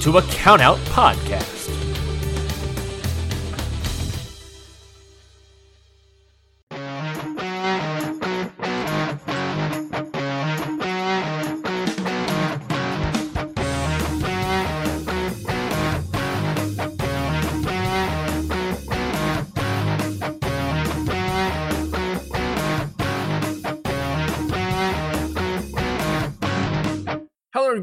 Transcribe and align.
to 0.00 0.18
a 0.18 0.22
Countout 0.22 0.78
Podcast. 0.90 1.57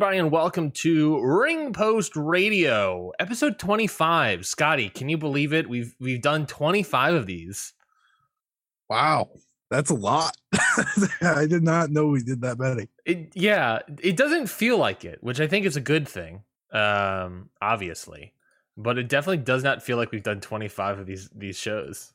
Everybody, 0.06 0.20
and 0.20 0.32
welcome 0.32 0.70
to 0.70 1.20
Ring 1.20 1.74
Post 1.74 2.16
Radio, 2.16 3.12
episode 3.18 3.58
25. 3.58 4.46
Scotty, 4.46 4.88
can 4.88 5.10
you 5.10 5.18
believe 5.18 5.52
it? 5.52 5.68
We've 5.68 5.96
we've 6.00 6.22
done 6.22 6.46
25 6.46 7.16
of 7.16 7.26
these. 7.26 7.74
Wow, 8.88 9.32
that's 9.72 9.90
a 9.90 9.96
lot. 9.96 10.38
I 11.24 11.48
did 11.48 11.64
not 11.64 11.90
know 11.90 12.06
we 12.06 12.22
did 12.22 12.42
that 12.42 12.60
many. 12.60 12.88
It, 13.04 13.32
yeah, 13.34 13.80
it 14.00 14.16
doesn't 14.16 14.46
feel 14.46 14.78
like 14.78 15.04
it, 15.06 15.24
which 15.24 15.40
I 15.40 15.48
think 15.48 15.66
is 15.66 15.76
a 15.76 15.82
good 15.82 16.08
thing. 16.08 16.44
Um, 16.72 17.50
obviously, 17.60 18.34
but 18.78 19.00
it 19.00 19.10
definitely 19.10 19.44
does 19.44 19.64
not 19.64 19.82
feel 19.82 19.98
like 19.98 20.12
we've 20.12 20.22
done 20.22 20.40
25 20.40 21.00
of 21.00 21.08
these 21.08 21.32
these 21.36 21.58
shows. 21.58 22.14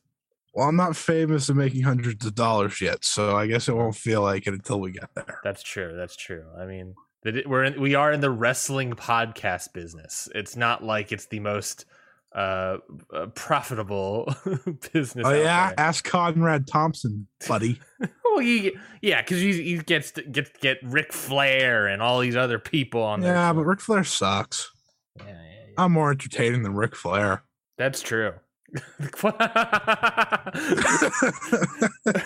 Well, 0.53 0.69
I'm 0.69 0.77
not 0.77 0.95
famous 0.95 1.49
in 1.49 1.57
making 1.57 1.81
hundreds 1.81 2.25
of 2.25 2.35
dollars 2.35 2.79
yet, 2.79 3.03
so 3.03 3.35
I 3.35 3.47
guess 3.47 3.67
it 3.67 3.75
won't 3.75 3.97
feel 3.97 4.21
like 4.21 4.47
it 4.47 4.53
until 4.53 4.79
we 4.79 4.91
get 4.91 5.09
there. 5.13 5.41
That's 5.43 5.61
true. 5.61 5.93
That's 5.97 6.15
true. 6.15 6.45
I 6.57 6.65
mean, 6.65 6.95
that 7.23 7.37
it- 7.37 7.49
we're 7.49 7.63
in, 7.63 7.79
we 7.81 7.95
are 7.95 8.11
in 8.11 8.21
the 8.21 8.31
wrestling 8.31 8.93
podcast 8.93 9.73
business. 9.73 10.27
It's 10.35 10.55
not 10.55 10.83
like 10.83 11.11
it's 11.11 11.25
the 11.27 11.39
most 11.39 11.85
uh, 12.33 12.77
uh 13.13 13.25
profitable 13.35 14.33
business. 14.93 15.25
Oh 15.27 15.33
yeah, 15.33 15.73
ask 15.77 16.03
Conrad 16.05 16.67
Thompson, 16.67 17.27
buddy. 17.47 17.79
Well, 18.31 18.39
he 18.39 18.71
yeah, 19.01 19.21
because 19.21 19.39
he, 19.41 19.51
he 19.61 19.77
gets 19.79 20.11
to 20.11 20.21
get 20.23 20.57
get 20.61 20.77
Ric 20.83 21.11
Flair 21.11 21.87
and 21.87 22.01
all 22.01 22.21
these 22.21 22.37
other 22.37 22.59
people 22.59 23.03
on 23.03 23.21
yeah, 23.21 23.51
but 23.51 23.65
Ric 23.65 23.81
Flair 23.81 24.05
sucks. 24.05 24.71
yeah, 25.19 25.25
yeah, 25.27 25.33
yeah. 25.67 25.73
I'm 25.77 25.91
more 25.91 26.11
entertaining 26.11 26.63
than 26.63 26.73
Ric 26.73 26.95
Flair. 26.95 27.43
that's 27.77 28.01
true. 28.01 28.31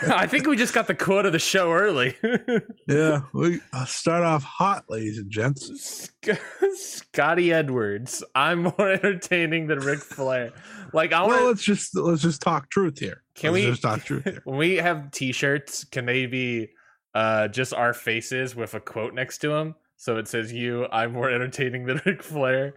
I 0.08 0.28
think 0.30 0.48
we 0.48 0.56
just 0.56 0.74
got 0.74 0.88
the 0.88 0.96
quote 0.96 1.26
of 1.26 1.32
the 1.32 1.40
show 1.40 1.72
early. 1.72 2.16
yeah, 2.88 3.22
we 3.34 3.60
uh, 3.74 3.86
start 3.86 4.24
off 4.24 4.44
hot, 4.44 4.86
ladies 4.90 5.18
and 5.18 5.30
gents. 5.32 5.72
Sc- 5.82 6.40
Scotty 6.76 7.52
Edwards. 7.54 8.24
I'm 8.36 8.64
more 8.64 8.90
entertaining 8.92 9.68
than 9.68 9.80
Ric 9.80 10.00
Flair. 10.00 10.52
Like 10.94 11.14
I 11.14 11.22
want 11.22 11.32
Well, 11.34 11.46
let's 11.48 11.64
just 11.64 11.96
let's 11.98 12.22
just 12.22 12.42
talk 12.42 12.70
truth 12.70 13.00
here. 13.00 13.24
Can 13.36 13.54
Let's 13.54 13.66
we- 13.66 13.72
just 13.72 13.82
talk 13.82 14.04
truth 14.04 14.24
here? 14.24 14.42
when 14.46 14.58
we 14.58 14.76
have 14.76 15.12
t-shirts 15.12 15.84
can 15.86 16.06
they 16.06 16.26
be 16.26 16.70
uh 17.14 17.48
just 17.50 17.74
our 17.74 17.94
faces 17.94 18.56
with 18.56 18.74
a 18.74 18.80
quote 18.80 19.14
next 19.14 19.40
to 19.40 19.50
them 19.50 19.76
so 19.98 20.16
it 20.18 20.28
says 20.28 20.54
you 20.54 20.86
i'm 20.92 21.12
more 21.14 21.30
entertaining 21.30 21.86
than 21.86 22.02
Ric 22.06 22.24
Flair 22.24 22.76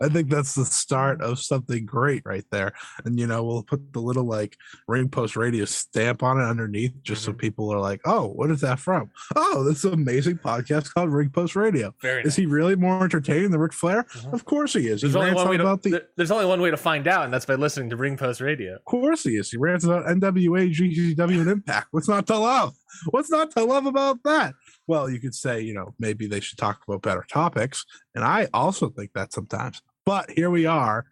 I 0.00 0.08
think 0.08 0.30
that's 0.30 0.54
the 0.54 0.64
start 0.64 1.20
of 1.22 1.38
something 1.40 1.84
great 1.84 2.22
right 2.24 2.44
there. 2.50 2.72
And 3.04 3.18
you 3.18 3.26
know, 3.26 3.42
we'll 3.44 3.62
put 3.62 3.92
the 3.92 4.00
little 4.00 4.24
like 4.24 4.56
ring 4.86 5.08
post 5.08 5.36
radio 5.36 5.64
stamp 5.64 6.22
on 6.22 6.38
it 6.40 6.44
underneath 6.44 6.92
just 7.02 7.22
so 7.24 7.32
Mhm. 7.32 7.38
people 7.38 7.72
are 7.72 7.80
like, 7.80 8.00
oh, 8.04 8.26
what 8.28 8.50
is 8.50 8.60
that 8.60 8.78
from? 8.78 9.10
Oh, 9.36 9.64
this 9.64 9.84
amazing 9.84 10.38
podcast 10.38 10.92
called 10.94 11.12
Ring 11.12 11.30
Post 11.30 11.56
Radio. 11.56 11.94
very 12.00 12.20
Is 12.20 12.26
nice. 12.26 12.36
he 12.36 12.46
really 12.46 12.76
more 12.76 13.02
entertaining 13.02 13.50
than 13.50 13.60
Ric 13.60 13.72
Flair? 13.72 14.04
Mhm. 14.04 14.32
Of 14.32 14.44
course 14.44 14.72
he 14.74 14.86
is. 14.88 15.02
He 15.02 15.08
there's 15.08 15.16
only, 15.16 15.32
one 15.34 15.48
way 15.48 15.56
to, 15.56 15.62
about 15.62 15.82
the 15.82 16.04
there's 16.16 16.30
only 16.30 16.46
one 16.46 16.60
way 16.60 16.70
to 16.70 16.76
find 16.76 17.06
out 17.08 17.24
and 17.24 17.32
that's 17.34 17.46
by 17.46 17.54
listening 17.56 17.90
to 17.90 17.96
ring 17.96 18.16
post 18.16 18.40
radio 18.40 18.76
of 18.76 18.84
course 18.84 19.22
he 19.24 19.36
is. 19.36 19.50
He 19.50 19.56
rants 19.56 19.84
about 19.84 20.06
NWA, 20.06 20.70
GCW, 20.72 21.40
and 21.40 21.50
Impact. 21.50 21.88
What's 21.90 22.08
not 22.08 22.26
to 22.28 22.38
love? 22.38 22.74
What's 23.10 23.30
not 23.30 23.50
to 23.52 23.64
love 23.64 23.86
about 23.86 24.22
that? 24.24 24.54
Well, 24.86 25.10
you 25.10 25.20
could 25.20 25.34
say, 25.34 25.60
you 25.60 25.74
know, 25.74 25.94
maybe 25.98 26.26
they 26.26 26.40
should 26.40 26.56
talk 26.58 26.80
about 26.86 27.02
better 27.02 27.24
topics. 27.30 27.84
And 28.14 28.24
I 28.24 28.48
also 28.54 28.88
think 28.88 29.10
that 29.14 29.32
sometimes. 29.32 29.82
But 30.08 30.30
here 30.30 30.48
we 30.48 30.64
are 30.64 31.04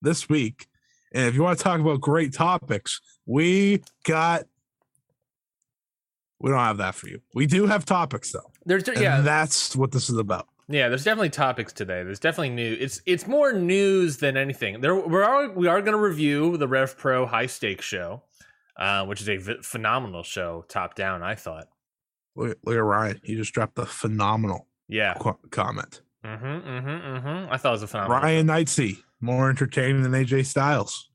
this 0.00 0.28
week. 0.28 0.68
And 1.12 1.26
if 1.26 1.34
you 1.34 1.42
want 1.42 1.58
to 1.58 1.64
talk 1.64 1.80
about 1.80 2.00
great 2.00 2.32
topics, 2.32 3.00
we 3.26 3.82
got. 4.06 4.44
We 6.38 6.50
don't 6.50 6.60
have 6.60 6.76
that 6.76 6.94
for 6.94 7.08
you. 7.08 7.20
We 7.34 7.46
do 7.46 7.66
have 7.66 7.84
topics 7.84 8.30
though. 8.30 8.52
there's 8.64 8.86
And 8.88 9.00
yeah 9.00 9.22
that's 9.22 9.74
what 9.74 9.90
this 9.90 10.08
is 10.08 10.18
about. 10.18 10.46
yeah 10.68 10.88
there's 10.88 11.02
definitely 11.02 11.30
topics 11.30 11.72
today 11.72 12.04
there's 12.04 12.20
definitely 12.20 12.50
new 12.50 12.76
it's 12.78 13.02
it's 13.06 13.26
more 13.26 13.52
news 13.52 14.18
than 14.18 14.36
anything 14.36 14.80
there 14.80 14.94
we 14.94 15.20
are 15.22 15.50
we 15.50 15.66
are 15.66 15.80
going 15.80 15.96
to 15.96 16.02
review 16.02 16.56
the 16.56 16.68
rev 16.68 16.96
pro 16.96 17.26
high 17.26 17.46
stakes 17.46 17.84
show 17.84 18.22
uh, 18.76 19.04
which 19.04 19.20
is 19.20 19.28
a 19.28 19.36
v- 19.36 19.62
phenomenal 19.62 20.22
show 20.22 20.64
top 20.68 20.94
down 20.94 21.22
i 21.24 21.34
thought 21.34 21.66
Look, 22.36 22.56
look 22.64 22.74
at 22.76 22.82
Ryan. 22.82 23.20
He 23.24 23.34
just 23.36 23.52
dropped 23.52 23.78
a 23.78 23.86
phenomenal 23.86 24.66
yeah 24.88 25.14
qu- 25.14 25.38
comment. 25.50 26.02
Mm-hmm 26.24 26.44
mm-hmm 26.44 26.88
mm-hmm 26.88 27.52
i 27.52 27.56
thought 27.56 27.70
it 27.70 27.72
was 27.72 27.82
a 27.82 27.86
phenomenal. 27.86 28.22
Ryan 28.22 28.46
Knightsey, 28.46 28.98
more 29.20 29.50
entertaining 29.50 30.02
than 30.02 30.12
AJ 30.12 30.46
Styles. 30.46 31.10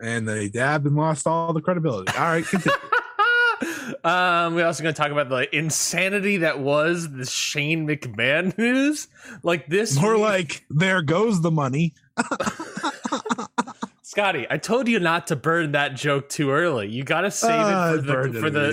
And 0.00 0.26
they 0.26 0.48
dabbed 0.48 0.86
and 0.86 0.96
lost 0.96 1.26
all 1.26 1.52
the 1.52 1.60
credibility. 1.60 2.10
All 2.16 2.24
right, 2.24 2.44
continue. 2.46 2.78
um, 4.04 4.54
we're 4.54 4.64
also 4.64 4.82
going 4.82 4.94
to 4.94 4.98
talk 5.00 5.10
about 5.12 5.28
the 5.28 5.54
insanity 5.54 6.38
that 6.38 6.60
was 6.60 7.10
the 7.10 7.26
Shane 7.26 7.86
McMahon 7.86 8.56
news. 8.56 9.08
Like 9.42 9.66
this, 9.66 10.00
more 10.00 10.14
week- 10.14 10.22
like 10.22 10.64
there 10.70 11.02
goes 11.02 11.42
the 11.42 11.50
money. 11.50 11.92
Scotty. 14.10 14.44
I 14.50 14.56
told 14.56 14.88
you 14.88 14.98
not 14.98 15.28
to 15.28 15.36
burn 15.36 15.70
that 15.70 15.94
joke 15.94 16.28
too 16.28 16.50
early. 16.50 16.88
You 16.88 17.04
got 17.04 17.20
to 17.20 17.30
save 17.30 17.52
I 17.52 17.94
it 17.94 18.02
for 18.02 18.02
the 18.02 18.22
it 18.22 18.40
for 18.40 18.50
the 18.50 18.72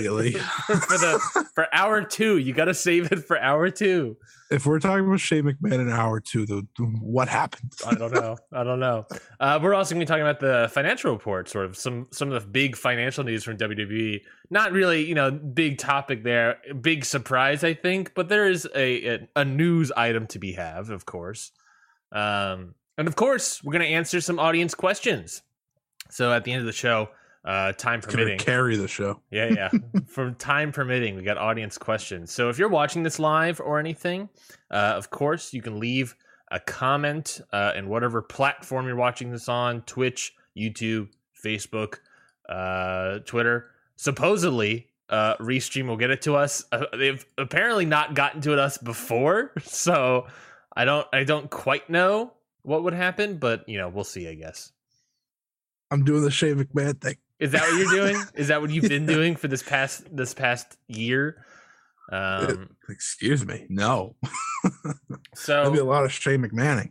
for 0.66 0.98
the 0.98 1.48
for 1.54 1.72
hour 1.72 2.02
two. 2.02 2.38
You 2.38 2.52
got 2.52 2.64
to 2.64 2.74
save 2.74 3.12
it 3.12 3.24
for 3.24 3.38
hour 3.38 3.70
two. 3.70 4.16
If 4.50 4.66
we're 4.66 4.80
talking 4.80 5.06
about 5.06 5.20
Shane 5.20 5.44
McMahon 5.44 5.78
in 5.78 5.90
hour 5.90 6.18
two, 6.18 6.44
the, 6.44 6.66
what 7.00 7.28
happened? 7.28 7.72
I 7.86 7.94
don't 7.94 8.12
know. 8.12 8.36
I 8.52 8.64
don't 8.64 8.80
know. 8.80 9.06
Uh, 9.38 9.60
we're 9.62 9.74
also 9.74 9.94
going 9.94 10.00
to 10.00 10.06
be 10.06 10.08
talking 10.08 10.26
about 10.26 10.40
the 10.40 10.68
financial 10.72 11.12
report, 11.12 11.48
sort 11.48 11.66
of 11.66 11.76
some 11.76 12.08
some 12.10 12.32
of 12.32 12.42
the 12.42 12.48
big 12.48 12.74
financial 12.74 13.22
news 13.22 13.44
from 13.44 13.56
WWE. 13.58 14.20
Not 14.50 14.72
really, 14.72 15.06
you 15.06 15.14
know, 15.14 15.30
big 15.30 15.78
topic 15.78 16.24
there, 16.24 16.58
big 16.80 17.04
surprise, 17.04 17.62
I 17.62 17.74
think, 17.74 18.12
but 18.16 18.28
there 18.28 18.48
is 18.48 18.68
a 18.74 19.06
a, 19.06 19.28
a 19.36 19.44
news 19.44 19.92
item 19.92 20.26
to 20.26 20.40
be 20.40 20.54
have, 20.54 20.90
of 20.90 21.06
course. 21.06 21.52
Um, 22.10 22.74
and 22.98 23.08
of 23.08 23.16
course, 23.16 23.62
we're 23.64 23.72
going 23.72 23.86
to 23.86 23.88
answer 23.88 24.20
some 24.20 24.38
audience 24.38 24.74
questions. 24.74 25.42
So 26.10 26.32
at 26.32 26.44
the 26.44 26.52
end 26.52 26.60
of 26.60 26.66
the 26.66 26.72
show, 26.72 27.08
uh, 27.44 27.72
time 27.72 28.00
permitting, 28.00 28.38
carry 28.38 28.76
the 28.76 28.88
show. 28.88 29.20
yeah, 29.30 29.46
yeah. 29.46 29.70
From 30.06 30.34
time 30.34 30.72
permitting, 30.72 31.14
we 31.16 31.22
got 31.22 31.38
audience 31.38 31.78
questions. 31.78 32.32
So 32.32 32.50
if 32.50 32.58
you're 32.58 32.68
watching 32.68 33.04
this 33.04 33.18
live 33.18 33.60
or 33.60 33.78
anything, 33.78 34.28
uh, 34.70 34.94
of 34.96 35.10
course, 35.10 35.54
you 35.54 35.62
can 35.62 35.78
leave 35.78 36.16
a 36.50 36.58
comment 36.58 37.40
uh, 37.52 37.72
in 37.76 37.88
whatever 37.88 38.20
platform 38.20 38.86
you're 38.86 38.96
watching 38.96 39.30
this 39.30 39.48
on 39.48 39.82
Twitch, 39.82 40.34
YouTube, 40.56 41.08
Facebook, 41.42 42.00
uh, 42.48 43.20
Twitter. 43.20 43.70
Supposedly, 43.96 44.88
uh, 45.08 45.36
Restream 45.36 45.86
will 45.86 45.96
get 45.96 46.10
it 46.10 46.22
to 46.22 46.34
us. 46.36 46.64
Uh, 46.72 46.84
they've 46.96 47.24
apparently 47.36 47.86
not 47.86 48.14
gotten 48.14 48.40
to 48.42 48.52
it 48.52 48.58
us 48.58 48.76
before. 48.78 49.52
So 49.62 50.26
I 50.74 50.84
don't 50.84 51.06
I 51.12 51.24
don't 51.24 51.50
quite 51.50 51.88
know 51.88 52.32
what 52.62 52.82
would 52.84 52.94
happen, 52.94 53.38
but 53.38 53.68
you 53.68 53.78
know, 53.78 53.88
we'll 53.88 54.04
see, 54.04 54.28
I 54.28 54.34
guess. 54.34 54.72
I'm 55.90 56.04
doing 56.04 56.22
the 56.22 56.30
Shane 56.30 56.62
McMahon 56.62 57.00
thing. 57.00 57.16
Is 57.38 57.52
that 57.52 57.62
what 57.62 57.78
you're 57.78 57.90
doing? 57.90 58.22
Is 58.34 58.48
that 58.48 58.60
what 58.60 58.70
you've 58.70 58.88
been 58.88 59.06
doing 59.06 59.36
for 59.36 59.48
this 59.48 59.62
past 59.62 60.04
this 60.14 60.34
past 60.34 60.76
year? 60.88 61.44
Um, 62.10 62.70
Excuse 62.88 63.44
me. 63.46 63.66
No. 63.68 64.16
so 65.34 65.52
There'll 65.52 65.70
be 65.70 65.78
a 65.78 65.84
lot 65.84 66.04
of 66.04 66.12
Shane 66.12 66.42
McMahon. 66.42 66.90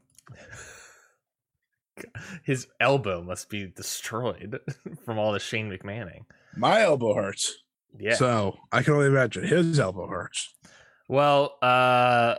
his 2.44 2.68
elbow 2.80 3.22
must 3.24 3.50
be 3.50 3.68
destroyed 3.68 4.60
from 5.04 5.18
all 5.18 5.34
the 5.34 5.40
Shane 5.40 5.70
McMahon. 5.70 6.26
My 6.56 6.82
elbow 6.82 7.14
hurts. 7.14 7.64
Yeah. 8.00 8.16
So 8.16 8.58
I 8.72 8.84
can 8.84 8.94
only 8.94 9.08
imagine 9.08 9.44
his 9.44 9.80
elbow 9.80 10.08
hurts. 10.08 10.54
Well, 11.10 11.58
uh, 11.62 12.36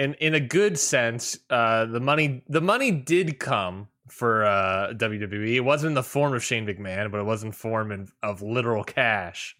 in 0.00 0.14
in 0.14 0.34
a 0.34 0.40
good 0.40 0.78
sense, 0.78 1.38
uh, 1.50 1.84
the 1.84 2.00
money 2.00 2.42
the 2.48 2.62
money 2.62 2.90
did 2.90 3.38
come 3.38 3.88
for 4.08 4.44
uh, 4.44 4.92
WWE. 4.94 5.54
It 5.54 5.60
wasn't 5.60 5.90
in 5.90 5.94
the 5.94 6.02
form 6.02 6.32
of 6.32 6.42
Shane 6.42 6.66
McMahon, 6.66 7.12
but 7.12 7.20
it 7.20 7.24
was 7.24 7.44
in 7.44 7.52
form 7.52 7.92
in, 7.92 8.08
of 8.22 8.40
literal 8.40 8.82
cash. 8.82 9.56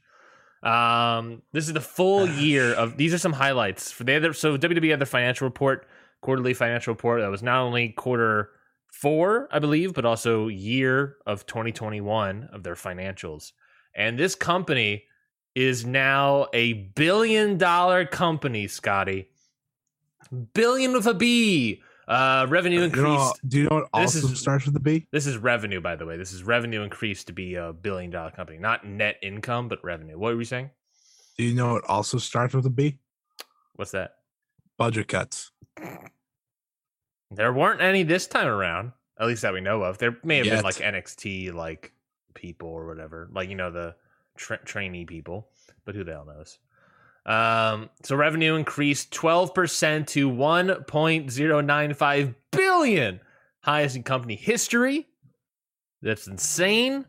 Um, 0.63 1.43
this 1.53 1.67
is 1.67 1.75
the 1.75 1.81
full 1.81 2.27
year 2.27 2.73
of. 2.73 2.97
These 2.97 3.13
are 3.13 3.19
some 3.19 3.35
highlights 3.35 3.93
for 3.93 4.05
the 4.05 4.17
other. 4.17 4.33
So 4.33 4.57
WWE 4.57 4.91
had 4.91 4.99
their 4.99 5.07
financial 5.07 5.47
report, 5.47 5.87
quarterly 6.23 6.55
financial 6.55 6.95
report 6.95 7.21
that 7.21 7.31
was 7.31 7.43
not 7.43 7.61
only 7.61 7.91
quarter 7.91 8.51
four, 8.87 9.47
I 9.53 9.59
believe, 9.59 9.93
but 9.93 10.07
also 10.07 10.49
year 10.49 11.17
of 11.27 11.45
2021 11.45 12.49
of 12.51 12.63
their 12.63 12.77
financials. 12.77 13.53
And 13.95 14.19
this 14.19 14.35
company 14.35 15.05
is 15.55 15.85
now 15.85 16.47
a 16.55 16.73
billion 16.95 17.59
dollar 17.59 18.07
company, 18.07 18.69
Scotty. 18.69 19.29
Billion 20.55 20.93
with 20.93 21.07
a 21.07 21.15
B. 21.15 21.83
Uh, 22.09 22.45
revenue 22.49 22.79
You 22.79 22.85
increased. 22.87 23.05
know, 23.07 23.33
do 23.47 23.59
you 23.59 23.65
know 23.69 23.77
what 23.77 23.85
This 24.03 24.17
also 24.17 24.33
is- 24.33 24.41
starts 24.41 24.65
with 24.65 24.75
the 24.75 24.81
B? 24.81 25.07
This 25.13 25.27
is 25.27 25.37
revenue, 25.37 25.81
by 25.81 25.95
the 25.95 26.05
way. 26.07 26.17
This 26.17 26.33
is 26.33 26.43
revenue 26.43 26.83
increased 26.83 27.29
to 27.29 27.33
be 27.33 27.55
a 27.55 27.73
billion 27.73 28.11
dollar 28.11 28.33
company, 28.33 28.59
not 28.59 28.85
net 28.85 29.17
income, 29.23 29.69
but 29.69 29.83
revenue. 29.85 30.19
What 30.19 30.33
were 30.33 30.37
we 30.39 30.45
saying? 30.45 30.71
Do 31.39 31.45
you 31.45 31.55
know 31.55 31.75
what 31.75 31.85
also 31.85 32.19
starts 32.19 32.53
with 32.55 32.67
a 32.67 32.71
B? 32.71 32.99
What's 33.77 33.93
that? 33.93 34.17
Budget 34.77 35.07
cuts. 35.09 35.53
There 37.31 37.53
weren't 37.53 37.81
any 37.81 38.03
this 38.03 38.27
time 38.27 38.49
around, 38.49 38.93
at 39.19 39.27
least 39.29 39.43
that 39.43 39.53
we 39.53 39.61
know 39.61 39.83
of. 39.83 39.99
There 39.99 40.17
may 40.25 40.39
have 40.39 40.47
Yet. 40.47 40.57
been 40.57 40.65
like 40.65 40.77
NXT 40.81 41.53
like 41.53 41.93
people 42.35 42.69
or 42.71 42.87
whatever, 42.87 43.29
like 43.33 43.49
you 43.49 43.55
know 43.55 43.71
the 43.71 43.95
tra- 44.37 44.65
trainee 44.65 45.05
people, 45.05 45.49
but 45.85 45.95
who 45.95 46.03
the 46.03 46.13
hell 46.13 46.25
knows? 46.25 46.59
Um, 47.27 47.91
so 48.03 48.17
revenue 48.17 48.55
increased 48.55 49.11
12% 49.13 50.07
to 50.09 50.31
1.095 50.31 52.35
billion, 52.51 53.21
highest 53.61 53.97
in 53.97 54.03
company 54.03 54.37
history. 54.37 55.07
That's 56.03 56.27
insane. 56.27 57.05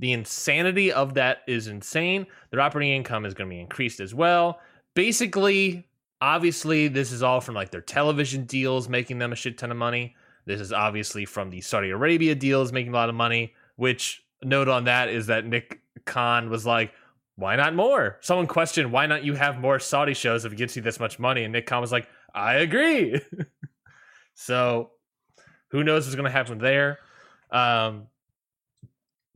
The 0.00 0.12
insanity 0.12 0.92
of 0.92 1.14
that 1.14 1.42
is 1.46 1.68
insane. 1.68 2.26
Their 2.50 2.60
operating 2.60 2.94
income 2.94 3.24
is 3.24 3.34
going 3.34 3.48
to 3.48 3.54
be 3.54 3.60
increased 3.60 4.00
as 4.00 4.12
well. 4.12 4.58
Basically, 4.94 5.86
obviously, 6.20 6.88
this 6.88 7.12
is 7.12 7.22
all 7.22 7.40
from 7.40 7.54
like 7.54 7.70
their 7.70 7.80
television 7.80 8.44
deals, 8.44 8.88
making 8.88 9.18
them 9.18 9.32
a 9.32 9.36
shit 9.36 9.56
ton 9.56 9.70
of 9.70 9.76
money. 9.76 10.16
This 10.46 10.60
is 10.60 10.72
obviously 10.72 11.24
from 11.24 11.50
the 11.50 11.60
Saudi 11.60 11.90
Arabia 11.90 12.34
deals, 12.34 12.72
making 12.72 12.92
a 12.92 12.96
lot 12.96 13.08
of 13.08 13.14
money. 13.14 13.54
Which 13.76 14.24
note 14.42 14.68
on 14.68 14.84
that 14.84 15.08
is 15.08 15.26
that 15.26 15.46
Nick 15.46 15.80
Khan 16.04 16.50
was 16.50 16.66
like, 16.66 16.92
"Why 17.36 17.56
not 17.56 17.74
more?" 17.74 18.18
Someone 18.20 18.46
questioned, 18.46 18.92
"Why 18.92 19.06
not 19.06 19.24
you 19.24 19.34
have 19.34 19.58
more 19.58 19.78
Saudi 19.78 20.14
shows 20.14 20.44
if 20.44 20.52
it 20.52 20.56
gets 20.56 20.76
you 20.76 20.82
this 20.82 21.00
much 21.00 21.18
money?" 21.18 21.44
And 21.44 21.52
Nick 21.52 21.66
Khan 21.66 21.80
was 21.80 21.92
like, 21.92 22.08
"I 22.34 22.54
agree." 22.54 23.20
so, 24.34 24.90
who 25.68 25.84
knows 25.84 26.06
what's 26.06 26.16
going 26.16 26.24
to 26.24 26.30
happen 26.30 26.58
there? 26.58 26.98
Um, 27.50 28.08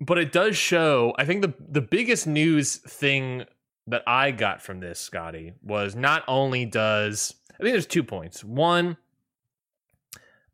but 0.01 0.19
it 0.19 0.33
does 0.33 0.57
show. 0.57 1.15
I 1.19 1.25
think 1.25 1.43
the 1.43 1.55
the 1.59 1.81
biggest 1.81 2.27
news 2.27 2.77
thing 2.77 3.45
that 3.87 4.03
I 4.07 4.31
got 4.31 4.61
from 4.61 4.81
this, 4.81 5.01
Scotty, 5.01 5.55
was 5.63 5.97
not 5.97 6.25
only 6.29 6.65
does 6.65 7.35
I 7.59 7.63
think 7.63 7.75
there's 7.75 7.87
two 7.87 8.05
points. 8.05 8.45
One, 8.45 8.97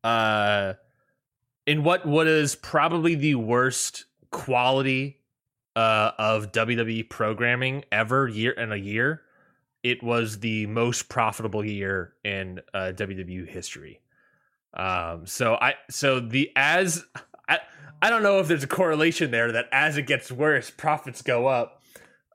uh, 0.02 0.74
in 1.66 1.84
what 1.84 2.06
what 2.06 2.26
is 2.26 2.54
probably 2.54 3.14
the 3.14 3.34
worst 3.34 4.06
quality 4.30 5.20
uh, 5.76 6.12
of 6.18 6.52
WWE 6.52 7.08
programming 7.08 7.84
ever 7.90 8.28
year 8.28 8.52
in 8.52 8.72
a 8.72 8.76
year, 8.76 9.22
it 9.82 10.02
was 10.02 10.40
the 10.40 10.66
most 10.66 11.08
profitable 11.08 11.64
year 11.64 12.14
in 12.24 12.60
uh, 12.72 12.92
WWE 12.94 13.48
history. 13.48 14.00
Um, 14.72 15.26
so 15.26 15.54
I 15.54 15.74
so 15.90 16.20
the 16.20 16.50
as 16.56 17.04
I 17.48 17.60
I 18.02 18.10
don't 18.10 18.22
know 18.22 18.40
if 18.40 18.48
there's 18.48 18.64
a 18.64 18.68
correlation 18.68 19.30
there 19.30 19.52
that 19.52 19.66
as 19.72 19.96
it 19.96 20.06
gets 20.06 20.32
worse, 20.32 20.70
profits 20.70 21.22
go 21.22 21.46
up. 21.46 21.80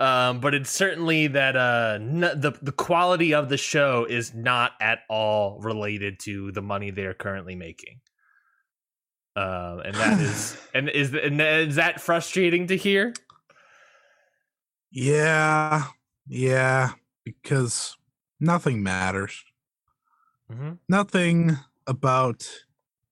Um, 0.02 0.40
but 0.40 0.54
it's 0.54 0.72
certainly 0.72 1.28
that 1.28 1.58
uh, 1.58 1.98
n- 2.00 2.22
the 2.22 2.58
the 2.62 2.72
quality 2.72 3.34
of 3.34 3.50
the 3.50 3.58
show 3.58 4.06
is 4.10 4.34
not 4.34 4.72
at 4.80 5.00
all 5.10 5.60
related 5.60 6.20
to 6.22 6.54
the 6.54 6.62
money 6.62 6.92
they're 6.92 7.14
currently 7.14 7.56
making. 7.56 8.00
Um, 9.36 9.80
and 9.80 9.96
that 9.96 10.20
is 10.22 10.58
and 10.74 10.88
is 10.88 11.14
and 11.14 11.42
is 11.42 11.76
that 11.76 12.00
frustrating 12.00 12.68
to 12.68 12.78
hear? 12.78 13.14
Yeah. 14.92 15.86
Yeah. 16.28 16.92
Because 17.24 17.96
nothing 18.40 18.82
matters. 18.82 19.44
Mm-hmm. 20.52 20.74
Nothing 20.88 21.58
about 21.86 22.50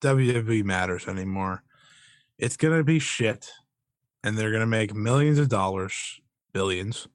WWE 0.00 0.64
matters 0.64 1.06
anymore. 1.06 1.62
It's 2.38 2.56
gonna 2.56 2.84
be 2.84 2.98
shit. 2.98 3.50
And 4.22 4.36
they're 4.36 4.52
gonna 4.52 4.66
make 4.66 4.94
millions 4.94 5.38
of 5.38 5.48
dollars, 5.48 6.20
billions, 6.52 7.06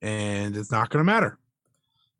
and 0.00 0.56
it's 0.56 0.70
not 0.70 0.90
gonna 0.90 1.04
matter. 1.04 1.38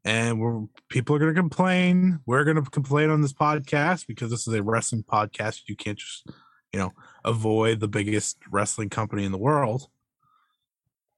And 0.05 0.41
we're 0.41 0.65
people 0.89 1.17
are 1.17 1.19
gonna 1.19 1.35
complain. 1.35 2.21
We're 2.27 2.45
gonna 2.45 2.63
complain 2.63 3.11
on 3.11 3.23
this 3.23 3.33
podcast 3.33 4.07
because 4.07 4.31
this 4.31 4.47
is 4.47 4.55
a 4.55 4.63
wrestling 4.63 5.05
podcast. 5.05 5.63
You 5.67 5.77
can't 5.77 5.99
just, 5.99 6.29
you 6.73 6.79
know, 6.79 6.93
avoid 7.25 7.81
the 7.81 7.89
biggest 7.89 8.39
wrestling 8.51 8.91
company 8.91 9.25
in 9.25 9.33
the 9.33 9.39
world. 9.39 9.89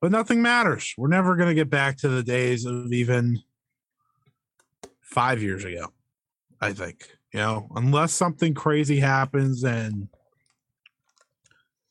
But 0.01 0.13
nothing 0.13 0.41
matters. 0.41 0.95
We're 0.97 1.09
never 1.09 1.37
gonna 1.37 1.55
get 1.55 1.71
back 1.71 1.99
to 1.99 2.09
the 2.09 2.23
days 2.23 2.65
of 2.65 2.93
even 2.93 3.43
five 5.01 5.43
years 5.43 5.65
ago. 5.65 5.93
I 6.61 6.73
think, 6.73 7.07
you 7.33 7.41
know, 7.41 7.69
unless 7.75 8.13
something 8.13 8.55
crazy 8.55 9.01
happens 9.01 9.65
and 9.65 10.09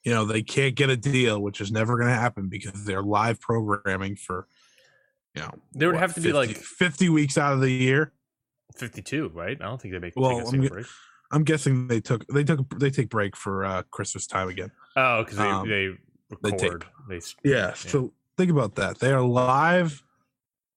you 0.04 0.13
know 0.13 0.25
they 0.25 0.42
can't 0.42 0.75
get 0.75 0.89
a 0.89 0.98
deal, 0.98 1.42
which 1.42 1.62
is 1.62 1.72
never 1.72 1.98
going 1.98 2.10
to 2.10 2.16
happen 2.16 2.48
because 2.50 2.86
they're 2.86 3.04
live 3.04 3.39
programming 3.39 4.16
for 4.16 4.48
you 5.36 5.42
know 5.42 5.51
There 5.74 5.89
would 5.89 5.96
what, 5.96 6.01
have 6.01 6.16
to 6.16 6.22
be 6.22 6.32
like 6.32 6.56
50 6.56 7.10
weeks 7.10 7.38
out 7.38 7.54
of 7.54 7.62
the 7.62 7.70
year. 7.70 8.13
52, 8.78 9.32
right? 9.34 9.58
I 9.60 9.66
don't 9.66 9.82
think 9.82 9.94
they 9.94 10.00
make 10.00 10.13
Well, 10.16 10.48
I'm 10.48 10.68
break. 10.68 10.86
I'm 11.32 11.44
guessing 11.44 11.88
they 11.88 12.01
took 12.01 12.25
they 12.28 12.44
took 12.44 12.80
they 12.80 12.89
take 12.89 13.10
break 13.10 13.36
for 13.36 13.66
uh 13.66 13.84
Christmas 13.92 14.25
time 14.25 14.50
again. 14.50 14.72
Oh, 14.96 15.24
because 15.24 15.38
they, 15.38 15.44
um, 15.44 15.70
they 15.70 15.92
they 16.44 16.52
take- 16.52 16.86
They, 17.10 17.18
s- 17.18 17.36
Yeah, 17.44 17.74
so 17.74 18.14
think 18.38 18.52
about 18.52 18.76
that. 18.76 19.00
They 19.00 19.12
are 19.12 19.22
live 19.22 20.04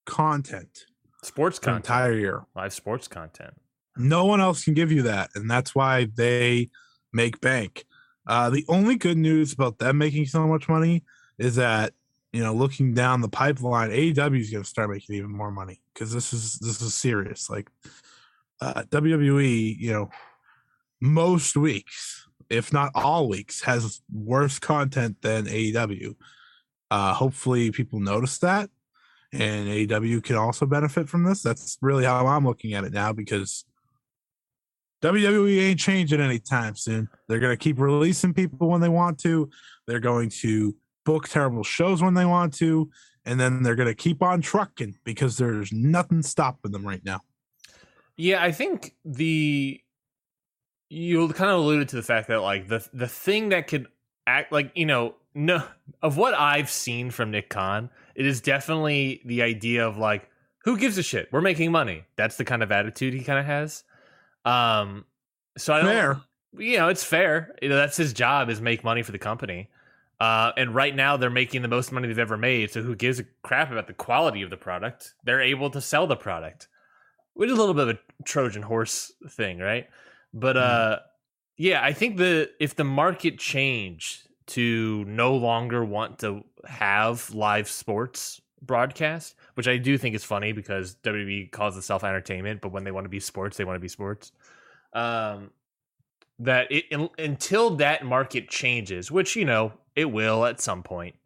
content 0.07 0.87
sports 1.23 1.59
content, 1.59 1.85
entire 1.85 2.13
year. 2.13 2.43
live 2.57 2.73
sports 2.73 3.07
content. 3.09 3.55
No 3.97 4.25
one 4.25 4.41
else 4.41 4.65
can 4.65 4.75
give 4.75 4.91
you 4.91 5.03
that, 5.03 5.31
and 5.35 5.51
that's 5.51 5.75
why 5.75 6.09
they 6.15 6.71
make 7.13 7.41
bank. 7.41 7.85
Uh, 8.27 8.51
the 8.51 8.65
only 8.69 8.97
good 8.97 9.19
news 9.19 9.53
about 9.53 9.79
them 9.79 9.99
making 9.99 10.27
so 10.27 10.47
much 10.47 10.69
money 10.69 11.05
is 11.39 11.57
that 11.57 11.93
you 12.33 12.43
know, 12.43 12.55
looking 12.55 12.95
down 12.95 13.21
the 13.21 13.29
pipeline, 13.29 13.91
AEW 13.91 14.41
is 14.41 14.49
going 14.51 14.63
to 14.65 14.69
start 14.69 14.89
making 14.89 15.17
even 15.17 15.31
more 15.31 15.51
money 15.51 15.83
because 15.93 16.11
this 16.15 16.33
is 16.33 16.59
this 16.61 16.81
is 16.81 16.95
serious. 16.95 17.51
Like 17.51 17.69
uh, 18.63 18.85
WWE, 18.85 19.77
you 19.79 19.93
know, 19.93 20.09
most 21.01 21.57
weeks, 21.57 22.27
if 22.53 22.73
not 22.73 22.93
all 22.95 23.29
weeks, 23.29 23.63
has 23.63 24.03
worse 24.13 24.59
content 24.59 25.17
than 25.23 25.47
AEW. 25.47 26.15
Uh, 26.91 27.15
hopefully, 27.15 27.71
people 27.71 28.01
notice 28.01 28.39
that, 28.39 28.69
and 29.33 29.69
AEW 29.69 30.23
can 30.23 30.37
also 30.37 30.67
benefit 30.67 31.09
from 31.09 31.25
this. 31.25 31.43
That's 31.43 31.79
really 31.81 32.05
how 32.05 32.27
I'm 32.27 32.47
looking 32.47 32.75
at 32.75 32.85
it 32.85 32.93
now 32.93 33.13
because 33.13 33.65
WWE 35.03 35.61
ain't 35.61 35.81
changing 35.81 36.21
anytime 36.21 36.77
soon. 36.77 37.09
They're 37.29 37.41
going 37.41 37.53
to 37.53 37.63
keep 37.63 37.79
releasing 37.79 38.33
people 38.33 38.69
when 38.69 38.81
they 38.81 38.89
want 38.89 39.19
to. 39.21 39.51
They're 39.87 40.01
going 40.01 40.31
to 40.41 40.77
book 41.05 41.29
terrible 41.29 41.65
shows 41.65 42.03
when 42.03 42.15
they 42.15 42.25
want 42.25 42.55
to. 42.55 42.91
And 43.25 43.39
then 43.39 43.63
they're 43.63 43.77
going 43.77 43.89
to 43.89 43.95
keep 43.95 44.23
on 44.23 44.41
trucking 44.41 44.97
because 45.05 45.37
there's 45.37 45.73
nothing 45.73 46.23
stopping 46.23 46.73
them 46.73 46.87
right 46.87 47.05
now. 47.05 47.21
Yeah, 48.17 48.43
I 48.43 48.53
think 48.53 48.95
the 49.05 49.81
you 50.93 51.27
kind 51.29 51.51
of 51.51 51.61
alluded 51.61 51.89
to 51.89 51.97
the 51.97 52.03
fact 52.03 52.29
that 52.29 52.43
like 52.43 52.69
the 52.69 52.87
the 52.93 53.09
thing 53.09 53.49
that 53.49 53.67
could 53.67 53.87
act 54.27 54.53
like 54.53 54.71
you 54.75 54.85
know 54.85 55.15
no 55.35 55.65
of 56.03 56.19
what 56.19 56.35
I've 56.35 56.71
seen 56.71 57.11
from 57.11 57.31
Nick 57.31 57.49
Khan, 57.49 57.89
it 58.15 58.27
is 58.27 58.43
definitely 58.43 59.23
the 59.25 59.41
idea 59.43 59.87
of 59.87 59.97
like 59.97 60.29
who 60.65 60.77
gives 60.77 60.99
a 60.99 61.03
shit? 61.03 61.29
We're 61.33 61.41
making 61.41 61.73
money. 61.73 62.05
That's 62.17 62.37
the 62.37 62.45
kind 62.45 62.63
of 62.63 62.71
attitude 62.71 63.15
he 63.15 63.25
kind 63.25 63.39
of 63.39 63.47
has. 63.47 63.85
Um, 64.45 65.07
so 65.57 65.73
I 65.73 65.79
don't. 65.79 65.89
Fair. 65.89 66.21
You 66.59 66.77
know, 66.77 66.89
it's 66.89 67.03
fair. 67.03 67.57
You 67.63 67.71
know, 67.71 67.77
that's 67.77 67.97
his 67.97 68.13
job 68.13 68.51
is 68.51 68.61
make 68.61 68.85
money 68.85 69.03
for 69.03 69.13
the 69.13 69.19
company. 69.19 69.71
Uh, 70.21 70.53
and 70.59 70.75
right 70.75 70.95
now 70.95 71.17
they're 71.17 71.31
making 71.31 71.63
the 71.63 71.69
most 71.69 71.91
money 71.91 72.07
they've 72.07 72.19
ever 72.19 72.37
made. 72.37 72.71
So 72.71 72.83
who 72.83 72.95
gives 72.95 73.19
a 73.19 73.25
crap 73.43 73.73
about 73.73 73.87
the 73.87 73.95
quality 73.95 74.43
of 74.43 74.51
the 74.51 74.59
product? 74.59 75.15
They're 75.25 75.41
able 75.41 75.71
to 75.71 75.81
sell 75.81 76.07
the 76.07 76.17
product, 76.17 76.69
which 77.33 77.49
is 77.49 77.57
a 77.57 77.61
little 77.61 77.75
bit 77.75 77.89
of 77.89 77.97
a 77.97 78.25
Trojan 78.25 78.63
horse 78.63 79.11
thing, 79.31 79.59
right? 79.59 79.89
But 80.35 80.57
uh, 80.57 80.99
yeah, 81.57 81.83
I 81.83 81.93
think 81.93 82.17
the 82.17 82.51
if 82.59 82.75
the 82.77 82.85
market 82.85 83.39
changed 83.39 84.29
to 84.49 85.05
no 85.07 85.37
longer 85.37 85.85
want 85.85 86.19
to 86.21 86.45
have 86.65 87.31
live 87.35 87.69
sports 87.69 88.41
broadcast, 88.61 89.35
which 89.55 89.69
I 89.69 89.77
do 89.77 89.99
think 89.99 90.15
is 90.15 90.25
funny 90.25 90.53
because 90.53 90.97
WWE 91.03 91.51
calls 91.51 91.77
itself 91.77 92.05
entertainment, 92.05 92.61
but 92.61 92.73
when 92.73 92.85
they 92.85 92.91
want 92.91 93.05
to 93.05 93.11
be 93.11 93.21
sports, 93.21 93.57
they 93.57 93.65
want 93.65 93.77
to 93.77 93.81
be 93.81 93.89
sports. 93.89 94.33
Um, 94.93 95.51
that 96.39 96.71
it 96.71 96.85
in, 96.91 97.09
until 97.19 97.77
that 97.77 98.05
market 98.05 98.49
changes, 98.49 99.11
which 99.11 99.37
you 99.37 99.45
know 99.45 99.73
it 99.95 100.11
will 100.11 100.45
at 100.45 100.61
some 100.61 100.83
point. 100.83 101.17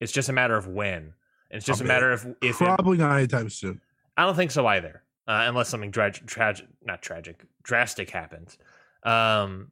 It's 0.00 0.12
just 0.12 0.28
a 0.28 0.32
matter 0.32 0.56
of 0.56 0.66
when. 0.66 1.14
It's 1.50 1.64
just 1.64 1.80
a 1.80 1.84
matter 1.84 2.10
of 2.12 2.26
if 2.42 2.60
it, 2.60 2.64
Probably 2.64 2.98
not 2.98 3.16
anytime 3.16 3.48
soon. 3.48 3.80
I 4.16 4.24
don't 4.24 4.34
think 4.34 4.50
so 4.50 4.66
either, 4.66 5.02
uh, 5.26 5.44
unless 5.46 5.68
something 5.68 5.90
tragic, 5.92 6.26
tragic, 6.26 6.66
not 6.84 7.02
tragic, 7.02 7.44
drastic 7.62 8.10
happens. 8.10 8.58
Um, 9.02 9.70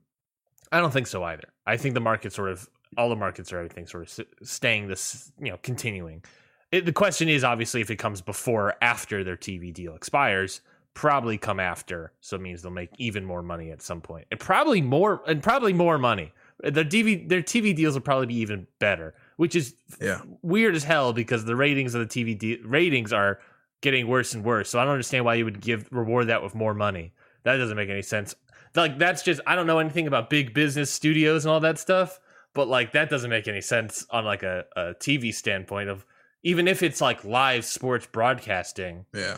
I 0.70 0.80
don't 0.80 0.92
think 0.92 1.06
so 1.06 1.22
either. 1.24 1.48
I 1.66 1.76
think 1.76 1.94
the 1.94 2.00
market 2.00 2.32
sort 2.32 2.50
of, 2.50 2.68
all 2.96 3.08
the 3.08 3.16
markets 3.16 3.52
or 3.52 3.58
everything 3.58 3.86
sort 3.86 4.02
of 4.18 4.26
staying 4.46 4.88
this, 4.88 5.32
you 5.40 5.50
know, 5.50 5.58
continuing. 5.62 6.22
It, 6.70 6.84
the 6.86 6.92
question 6.92 7.28
is 7.28 7.44
obviously 7.44 7.80
if 7.80 7.90
it 7.90 7.96
comes 7.96 8.20
before 8.20 8.68
or 8.68 8.74
after 8.82 9.24
their 9.24 9.36
TV 9.36 9.72
deal 9.72 9.94
expires. 9.94 10.60
Probably 10.94 11.38
come 11.38 11.58
after, 11.58 12.12
so 12.20 12.36
it 12.36 12.42
means 12.42 12.60
they'll 12.60 12.70
make 12.70 12.90
even 12.98 13.24
more 13.24 13.42
money 13.42 13.70
at 13.70 13.80
some 13.80 14.02
point, 14.02 14.26
and 14.30 14.38
probably 14.38 14.82
more, 14.82 15.22
and 15.26 15.42
probably 15.42 15.72
more 15.72 15.96
money. 15.96 16.34
Their 16.62 16.84
TV, 16.84 17.26
their 17.26 17.40
TV 17.40 17.74
deals 17.74 17.94
will 17.94 18.02
probably 18.02 18.26
be 18.26 18.34
even 18.36 18.66
better, 18.78 19.14
which 19.38 19.56
is 19.56 19.74
Yeah. 20.02 20.20
weird 20.42 20.74
as 20.76 20.84
hell 20.84 21.14
because 21.14 21.46
the 21.46 21.56
ratings 21.56 21.94
of 21.94 22.06
the 22.06 22.06
TV 22.06 22.38
de- 22.38 22.60
ratings 22.62 23.10
are 23.10 23.40
getting 23.82 24.08
worse 24.08 24.32
and 24.32 24.42
worse. 24.44 24.70
So 24.70 24.78
I 24.78 24.84
don't 24.84 24.92
understand 24.92 25.24
why 25.26 25.34
you 25.34 25.44
would 25.44 25.60
give 25.60 25.86
reward 25.92 26.28
that 26.28 26.42
with 26.42 26.54
more 26.54 26.72
money. 26.72 27.12
That 27.44 27.56
doesn't 27.58 27.76
make 27.76 27.90
any 27.90 28.02
sense. 28.02 28.34
Like 28.74 28.98
that's 28.98 29.22
just 29.22 29.40
I 29.46 29.54
don't 29.54 29.66
know 29.66 29.78
anything 29.80 30.06
about 30.06 30.30
big 30.30 30.54
business 30.54 30.90
studios 30.90 31.44
and 31.44 31.52
all 31.52 31.60
that 31.60 31.78
stuff, 31.78 32.18
but 32.54 32.68
like 32.68 32.92
that 32.92 33.10
doesn't 33.10 33.28
make 33.28 33.46
any 33.46 33.60
sense 33.60 34.06
on 34.10 34.24
like 34.24 34.42
a, 34.42 34.64
a 34.76 34.82
TV 34.94 35.34
standpoint 35.34 35.90
of 35.90 36.06
even 36.42 36.66
if 36.66 36.82
it's 36.82 37.00
like 37.00 37.22
live 37.24 37.64
sports 37.64 38.06
broadcasting, 38.10 39.04
Yeah. 39.14 39.36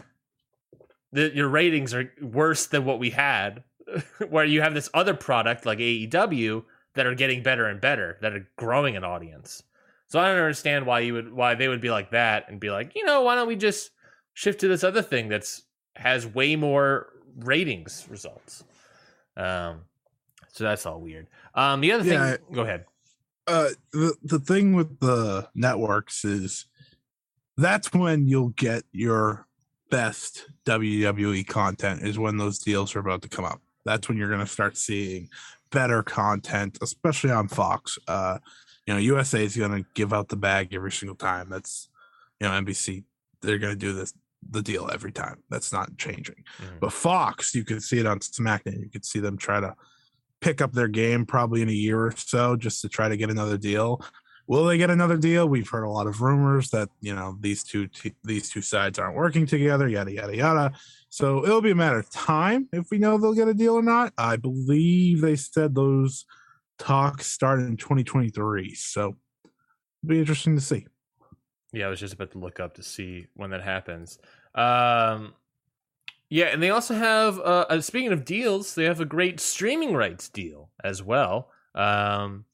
the, 1.13 1.35
your 1.35 1.49
ratings 1.49 1.93
are 1.95 2.11
worse 2.23 2.67
than 2.67 2.85
what 2.85 2.99
we 2.99 3.11
had, 3.11 3.63
where 4.29 4.45
you 4.45 4.63
have 4.63 4.73
this 4.75 4.89
other 4.95 5.15
product 5.15 5.67
like 5.67 5.79
AEW 5.79 6.65
that 6.95 7.07
are 7.07 7.15
getting 7.15 7.43
better 7.43 7.67
and 7.67 7.81
better, 7.81 8.19
that 8.23 8.33
are 8.35 8.49
growing 8.57 8.97
an 8.97 9.05
audience. 9.05 9.63
So 10.07 10.21
I 10.21 10.29
don't 10.29 10.39
understand 10.39 10.87
why 10.87 11.01
you 11.01 11.15
would 11.15 11.33
why 11.33 11.55
they 11.57 11.67
would 11.69 11.81
be 11.81 11.91
like 11.91 12.11
that 12.13 12.49
and 12.49 12.61
be 12.61 12.71
like, 12.71 12.93
you 12.95 13.05
know, 13.05 13.23
why 13.23 13.35
don't 13.35 13.49
we 13.49 13.57
just 13.57 13.91
shift 14.35 14.61
to 14.61 14.69
this 14.69 14.85
other 14.85 15.03
thing 15.03 15.29
that's 15.29 15.62
has 15.97 16.26
way 16.26 16.57
more 16.57 17.09
ratings 17.37 18.07
results. 18.11 18.64
Um, 19.37 19.83
so 20.53 20.64
that's 20.64 20.87
all 20.87 21.00
weird. 21.00 21.26
Um, 21.55 21.81
the 21.81 21.93
other 21.93 22.05
Yeah, 22.05 22.37
thing, 22.37 22.47
go 22.53 22.62
ahead. 22.62 22.85
uh 23.47 23.71
the 23.93 24.14
the 24.23 24.38
thing 24.38 24.75
with 24.75 25.00
the 25.00 25.49
networks 25.55 26.25
is 26.25 26.67
that's 27.57 27.93
when 27.93 28.26
you'll 28.26 28.50
get 28.50 28.85
your 28.93 29.47
best 29.91 30.47
WWE 30.67 31.47
content 31.47 32.03
is 32.03 32.19
when 32.19 32.37
those 32.37 32.59
deals 32.59 32.97
are 32.97 33.00
about 33.00 33.23
to 33.23 33.29
come 33.29 33.45
up. 33.45 33.61
That's 33.85 34.09
when 34.09 34.17
you're 34.19 34.29
going 34.29 34.41
to 34.41 34.47
start 34.47 34.76
seeing 34.76 35.29
better 35.71 36.03
content, 36.03 36.79
especially 36.83 37.31
on 37.31 37.49
Fox. 37.49 37.99
Uh 38.09 38.38
you 38.87 38.93
know, 38.95 39.00
USA 39.00 39.43
is 39.45 39.57
going 39.57 39.83
to 39.83 39.88
give 39.95 40.12
out 40.12 40.29
the 40.29 40.37
bag 40.37 40.75
every 40.75 40.93
single 40.93 41.17
time. 41.17 41.49
That's 41.49 41.88
you 42.41 42.49
know, 42.49 42.53
NBC 42.53 43.05
they're 43.41 43.59
going 43.59 43.75
to 43.75 43.79
do 43.79 43.93
this 43.93 44.14
the 44.51 44.63
deal 44.63 44.89
every 44.93 45.13
time. 45.13 45.43
That's 45.51 45.73
not 45.73 45.97
changing. 45.99 46.45
Mhm. 46.61 46.81
But 46.81 46.93
Fox, 46.93 47.55
you 47.55 47.65
could 47.65 47.83
see 47.83 47.99
it 47.99 48.07
on 48.07 48.19
SmackDown. 48.21 48.81
You 48.83 48.91
could 48.91 49.05
see 49.05 49.21
them 49.21 49.37
try 49.37 49.61
to 49.61 49.75
pick 50.41 50.61
up 50.61 50.73
their 50.73 50.89
game 50.89 51.25
probably 51.27 51.63
in 51.63 51.69
a 51.69 51.73
year 51.73 52.07
or 52.07 52.13
so 52.17 52.57
just 52.57 52.83
to 52.83 52.89
try 52.89 53.09
to 53.09 53.17
get 53.17 53.31
another 53.31 53.57
deal. 53.57 54.05
Will 54.47 54.65
they 54.67 54.77
get 54.77 54.91
another 54.91 55.17
deal? 55.17 55.49
We've 55.49 55.69
heard 55.69 55.85
a 55.85 55.89
lot 55.91 56.07
of 56.07 56.21
rumors 56.21 56.69
that 56.71 56.91
you 57.01 57.15
know 57.15 57.39
these 57.41 57.63
two 57.65 57.87
t- 57.89 58.15
these 58.25 58.51
two 58.51 58.61
sides 58.61 58.99
aren't 58.99 59.17
working 59.17 59.47
together. 59.47 59.89
Yada 59.89 60.13
yada 60.13 60.37
yada. 60.37 60.73
So 61.09 61.45
it'll 61.45 61.63
be 61.63 61.71
a 61.71 61.75
matter 61.75 61.99
of 61.99 62.11
time 62.11 62.69
if 62.73 62.91
we 62.91 62.99
know 62.99 63.17
they'll 63.17 63.33
get 63.35 63.49
a 63.49 63.55
deal 63.55 63.75
or 63.75 63.83
not. 63.83 64.13
I 64.19 64.37
believe 64.37 65.23
they 65.23 65.37
said 65.37 65.75
those 65.75 66.27
talks 66.79 67.27
start 67.27 67.61
in 67.61 67.77
2023. 67.79 68.75
So 68.75 69.17
it'll 70.03 70.09
be 70.09 70.19
interesting 70.19 70.57
to 70.57 70.61
see. 70.61 70.87
Yeah, 71.75 71.87
I 71.87 71.90
was 71.90 72.00
just 72.00 72.14
about 72.14 72.31
to 72.33 72.38
look 72.38 72.61
up 72.61 72.75
to 72.75 72.83
see 72.83 73.26
when 73.35 73.50
that 73.50 73.62
happens. 73.62 74.19
Um, 74.54 75.35
yeah, 76.31 76.47
and 76.47 76.62
they 76.62 76.71
also 76.71 76.95
have, 76.95 77.38
uh, 77.38 77.66
uh, 77.69 77.81
speaking 77.81 78.12
of 78.12 78.25
deals, 78.25 78.75
they 78.75 78.85
have 78.85 79.00
a 79.00 79.04
great 79.04 79.40
streaming 79.40 79.95
rights 79.95 80.28
deal 80.28 80.71
as 80.83 81.02
well. 81.02 81.50
Um, 81.75 82.45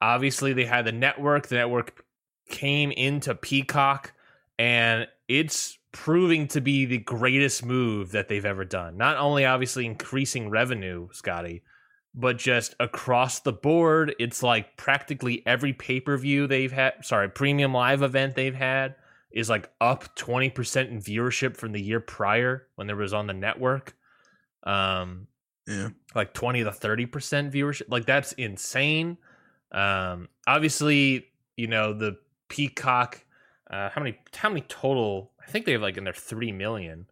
obviously, 0.00 0.52
they 0.52 0.64
had 0.64 0.86
the 0.86 0.92
network. 0.92 1.48
The 1.48 1.56
network 1.56 2.04
came 2.48 2.90
into 2.90 3.34
Peacock, 3.34 4.12
and 4.58 5.06
it's 5.28 5.78
proving 5.92 6.48
to 6.48 6.60
be 6.60 6.86
the 6.86 6.98
greatest 6.98 7.64
move 7.64 8.12
that 8.12 8.28
they've 8.28 8.44
ever 8.44 8.64
done. 8.64 8.96
Not 8.96 9.16
only 9.16 9.44
obviously 9.44 9.86
increasing 9.86 10.50
revenue, 10.50 11.08
Scotty, 11.12 11.62
but 12.14 12.38
just 12.38 12.74
across 12.80 13.40
the 13.40 13.52
board, 13.52 14.14
it's 14.18 14.42
like 14.42 14.76
practically 14.76 15.42
every 15.46 15.72
pay 15.72 16.00
per 16.00 16.16
view 16.16 16.46
they've 16.46 16.72
had, 16.72 17.04
sorry, 17.04 17.28
premium 17.28 17.72
live 17.72 18.02
event 18.02 18.34
they've 18.34 18.54
had 18.54 18.96
is 19.30 19.48
like 19.48 19.70
up 19.80 20.16
20% 20.16 20.88
in 20.90 21.00
viewership 21.00 21.56
from 21.56 21.70
the 21.72 21.80
year 21.80 22.00
prior 22.00 22.66
when 22.74 22.86
there 22.88 22.96
was 22.96 23.12
on 23.12 23.26
the 23.28 23.32
network. 23.32 23.96
Um, 24.64 25.28
Yeah. 25.68 25.90
like 26.14 26.34
20 26.34 26.64
to 26.64 26.70
30% 26.70 27.52
viewership. 27.52 27.82
Like 27.88 28.06
that's 28.06 28.32
insane. 28.32 29.18
Um, 29.70 30.28
obviously, 30.48 31.28
you 31.56 31.68
know, 31.68 31.92
the 31.92 32.18
Peacock, 32.48 33.24
uh, 33.70 33.88
how 33.90 34.00
many, 34.02 34.18
how 34.34 34.48
many 34.48 34.62
total, 34.62 35.30
I 35.40 35.48
think 35.48 35.64
they 35.64 35.72
have 35.72 35.82
like 35.82 35.96
in 35.96 36.02
their 36.02 36.12
3 36.12 36.50
million, 36.50 37.06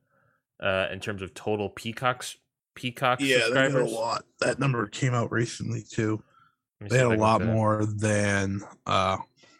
uh, 0.60 0.88
in 0.90 0.98
terms 0.98 1.22
of 1.22 1.34
total 1.34 1.68
Peacocks, 1.70 2.36
Peacock 2.78 3.18
yeah, 3.20 3.40
subscribers. 3.40 3.92
lot. 3.92 4.24
That 4.40 4.58
number 4.60 4.86
came 4.86 5.12
out 5.14 5.32
recently 5.32 5.82
too. 5.82 6.22
They 6.80 6.96
had 6.98 7.06
a 7.06 7.16
lot 7.16 7.40
look 7.40 7.48
it 7.48 7.50
up. 7.50 7.54
more 7.56 7.84
than 7.84 8.62
uh 8.86 9.16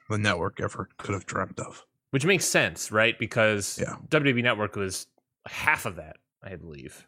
the 0.08 0.18
network 0.18 0.60
ever 0.62 0.88
could 0.98 1.14
have 1.14 1.26
dreamt 1.26 1.58
of. 1.60 1.84
which 2.12 2.24
makes 2.24 2.44
sense, 2.46 2.90
right? 2.92 3.18
Because 3.18 3.78
Yeah. 3.82 3.96
WWE 4.08 4.42
Network 4.42 4.76
was 4.76 5.06
half 5.46 5.84
of 5.84 5.96
that, 5.96 6.16
I 6.42 6.54
believe. 6.56 7.06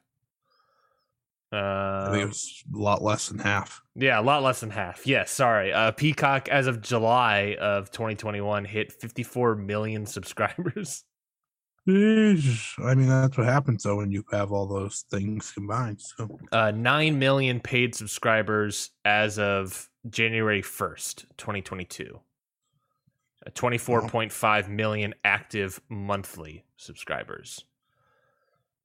I 1.52 2.06
think 2.10 2.20
it 2.22 2.24
Uh, 2.24 2.28
was 2.28 2.64
a 2.74 2.78
lot 2.78 3.02
less 3.02 3.28
than 3.28 3.38
half. 3.38 3.82
yeah, 3.96 4.20
a 4.20 4.22
lot 4.22 4.42
less 4.42 4.60
than 4.60 4.70
half. 4.70 5.06
Yes, 5.06 5.30
sorry. 5.32 5.72
Uh, 5.72 5.90
Peacock, 5.92 6.48
as 6.48 6.66
of 6.66 6.80
July 6.80 7.56
of 7.60 7.90
2021, 7.90 8.64
hit 8.64 8.92
54 8.92 9.56
million 9.56 10.06
subscribers. 10.16 11.04
I 11.88 12.94
mean, 12.94 13.08
that's 13.08 13.36
what 13.36 13.46
happens 13.46 13.82
though 13.82 13.96
when 13.96 14.10
you 14.10 14.24
have 14.32 14.52
all 14.52 14.66
those 14.66 15.04
things 15.10 15.50
combined. 15.52 16.00
So 16.00 16.38
Uh, 16.52 16.70
9 16.72 17.18
million 17.18 17.60
paid 17.60 17.94
subscribers 17.94 18.90
as 19.04 19.38
of 19.38 19.88
January 20.08 20.62
1st, 20.62 21.24
2022. 21.36 22.20
Uh, 23.46 23.50
24.5 23.50 24.68
million 24.68 25.14
active 25.24 25.80
monthly 25.88 26.64
subscribers. 26.76 27.64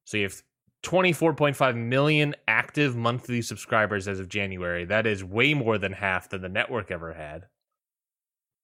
So 0.04 0.16
you 0.16 0.22
have 0.24 0.42
24.5 0.82 1.76
million 1.76 2.34
active 2.48 2.96
monthly 2.96 3.42
subscribers 3.42 4.08
as 4.08 4.20
of 4.20 4.28
January. 4.28 4.84
That 4.84 5.06
is 5.06 5.22
way 5.22 5.52
more 5.52 5.78
than 5.78 5.92
half 5.92 6.28
than 6.30 6.42
the 6.42 6.48
network 6.48 6.90
ever 6.90 7.12
had. 7.12 7.46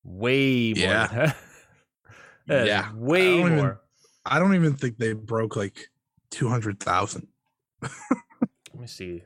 Way 0.04 0.72
more. 0.74 0.82
Yeah. 0.84 1.06
Than 1.06 1.18
half. 1.26 2.66
Yeah. 2.66 2.92
Way 2.94 3.38
don't 3.38 3.40
even- 3.40 3.56
more. 3.56 3.80
I 4.24 4.38
don't 4.38 4.54
even 4.54 4.74
think 4.74 4.98
they 4.98 5.12
broke 5.12 5.56
like 5.56 5.88
two 6.30 6.48
hundred 6.48 6.80
thousand. 6.80 7.26
Let 7.82 8.80
me 8.80 8.86
see. 8.86 9.22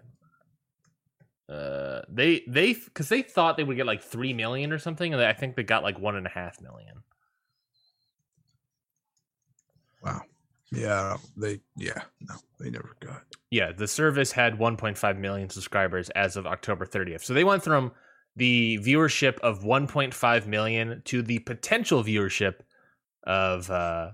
Uh, 1.48 2.00
they 2.08 2.42
they 2.48 2.72
because 2.72 3.08
they 3.08 3.22
thought 3.22 3.56
they 3.56 3.64
would 3.64 3.76
get 3.76 3.86
like 3.86 4.02
three 4.02 4.32
million 4.32 4.72
or 4.72 4.78
something, 4.78 5.12
and 5.12 5.22
I 5.22 5.32
think 5.32 5.54
they 5.54 5.62
got 5.62 5.82
like 5.82 5.98
one 5.98 6.16
and 6.16 6.26
a 6.26 6.30
half 6.30 6.60
million. 6.60 7.02
Wow. 10.02 10.22
Yeah, 10.72 11.16
they 11.36 11.60
yeah, 11.76 12.02
no, 12.20 12.34
they 12.58 12.70
never 12.70 12.96
got. 13.00 13.22
Yeah, 13.50 13.70
the 13.72 13.86
service 13.86 14.32
had 14.32 14.58
1.5 14.58 15.18
million 15.18 15.48
subscribers 15.48 16.10
as 16.10 16.36
of 16.36 16.46
October 16.46 16.84
30th. 16.84 17.22
So 17.22 17.34
they 17.34 17.44
went 17.44 17.62
from 17.62 17.92
the 18.34 18.78
viewership 18.82 19.38
of 19.38 19.62
1.5 19.62 20.46
million 20.46 21.02
to 21.04 21.22
the 21.22 21.38
potential 21.40 22.02
viewership 22.02 22.56
of 23.24 23.70
uh 23.70 24.10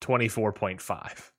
24.5. 0.00 1.30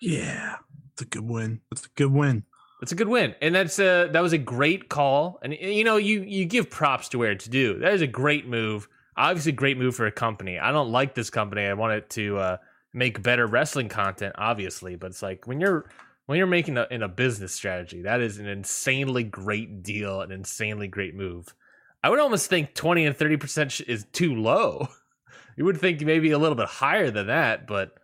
Yeah. 0.00 0.56
It's 0.92 1.02
a 1.02 1.06
good 1.06 1.28
win. 1.28 1.60
It's 1.72 1.86
a 1.86 1.88
good 1.96 2.12
win. 2.12 2.44
It's 2.82 2.92
a 2.92 2.96
good 2.96 3.08
win, 3.08 3.34
and 3.40 3.54
that's 3.54 3.78
a 3.78 4.10
that 4.12 4.22
was 4.22 4.32
a 4.32 4.38
great 4.38 4.90
call. 4.90 5.38
And 5.42 5.54
you 5.54 5.84
know, 5.84 5.96
you 5.96 6.20
you 6.20 6.44
give 6.44 6.68
props 6.68 7.08
to 7.10 7.18
where 7.18 7.32
it's 7.32 7.46
due. 7.46 7.78
That 7.78 7.94
is 7.94 8.02
a 8.02 8.06
great 8.06 8.46
move. 8.46 8.88
Obviously, 9.16 9.52
a 9.52 9.54
great 9.54 9.78
move 9.78 9.96
for 9.96 10.06
a 10.06 10.12
company. 10.12 10.58
I 10.58 10.70
don't 10.70 10.90
like 10.90 11.14
this 11.14 11.30
company. 11.30 11.62
I 11.62 11.72
want 11.74 11.94
it 11.94 12.10
to 12.10 12.36
uh, 12.36 12.56
make 12.92 13.22
better 13.22 13.46
wrestling 13.46 13.88
content, 13.88 14.34
obviously. 14.36 14.96
But 14.96 15.12
it's 15.12 15.22
like 15.22 15.46
when 15.46 15.60
you're 15.60 15.88
when 16.26 16.36
you're 16.36 16.46
making 16.46 16.76
a, 16.76 16.86
in 16.90 17.02
a 17.02 17.08
business 17.08 17.54
strategy, 17.54 18.02
that 18.02 18.20
is 18.20 18.38
an 18.38 18.46
insanely 18.46 19.24
great 19.24 19.82
deal, 19.82 20.20
an 20.20 20.30
insanely 20.30 20.86
great 20.86 21.14
move. 21.14 21.54
I 22.02 22.10
would 22.10 22.20
almost 22.20 22.50
think 22.50 22.74
twenty 22.74 23.06
and 23.06 23.16
thirty 23.16 23.36
percent 23.36 23.80
is 23.86 24.04
too 24.12 24.34
low. 24.34 24.88
You 25.56 25.64
would 25.64 25.78
think 25.78 26.00
maybe 26.00 26.30
a 26.30 26.38
little 26.38 26.56
bit 26.56 26.66
higher 26.66 27.10
than 27.10 27.28
that, 27.28 27.66
but 27.66 27.96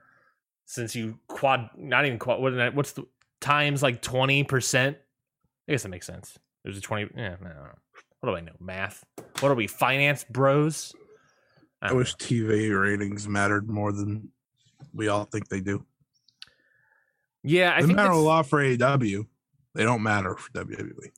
since 0.67 0.95
you 0.95 1.19
quad, 1.29 1.71
not 1.77 2.07
even 2.07 2.19
quad, 2.19 2.41
what, 2.41 2.75
what's 2.75 2.93
the 2.93 3.07
times 3.41 3.83
like 3.83 4.03
20%? 4.03 4.95
I 4.95 5.73
guess 5.73 5.83
that 5.83 5.89
makes 5.89 6.07
sense. 6.07 6.39
There's 6.63 6.79
a 6.79 6.81
20, 6.81 7.11
yeah, 7.17 7.37
know. 7.41 7.71
What 8.21 8.31
do 8.31 8.37
I 8.37 8.41
know? 8.41 8.53
Math. 8.61 9.05
What 9.41 9.51
are 9.51 9.55
we, 9.55 9.67
finance 9.67 10.25
bros? 10.29 10.95
I, 11.83 11.89
I 11.89 11.93
wish 11.93 12.15
know. 12.21 12.27
TV 12.27 12.79
ratings 12.79 13.27
mattered 13.27 13.69
more 13.69 13.93
than 13.93 14.29
we 14.93 15.09
all 15.09 15.25
think 15.25 15.49
they 15.49 15.61
do. 15.61 15.85
Yeah, 17.43 17.73
I 17.75 17.81
they 17.81 17.87
think 17.87 17.97
matter 17.97 18.11
a 18.11 18.19
lot 18.19 18.47
for 18.47 18.63
AEW. 18.63 19.27
They 19.75 19.85
don't 19.85 20.03
matter 20.03 20.37
for 20.37 20.51
WWE. 20.53 21.11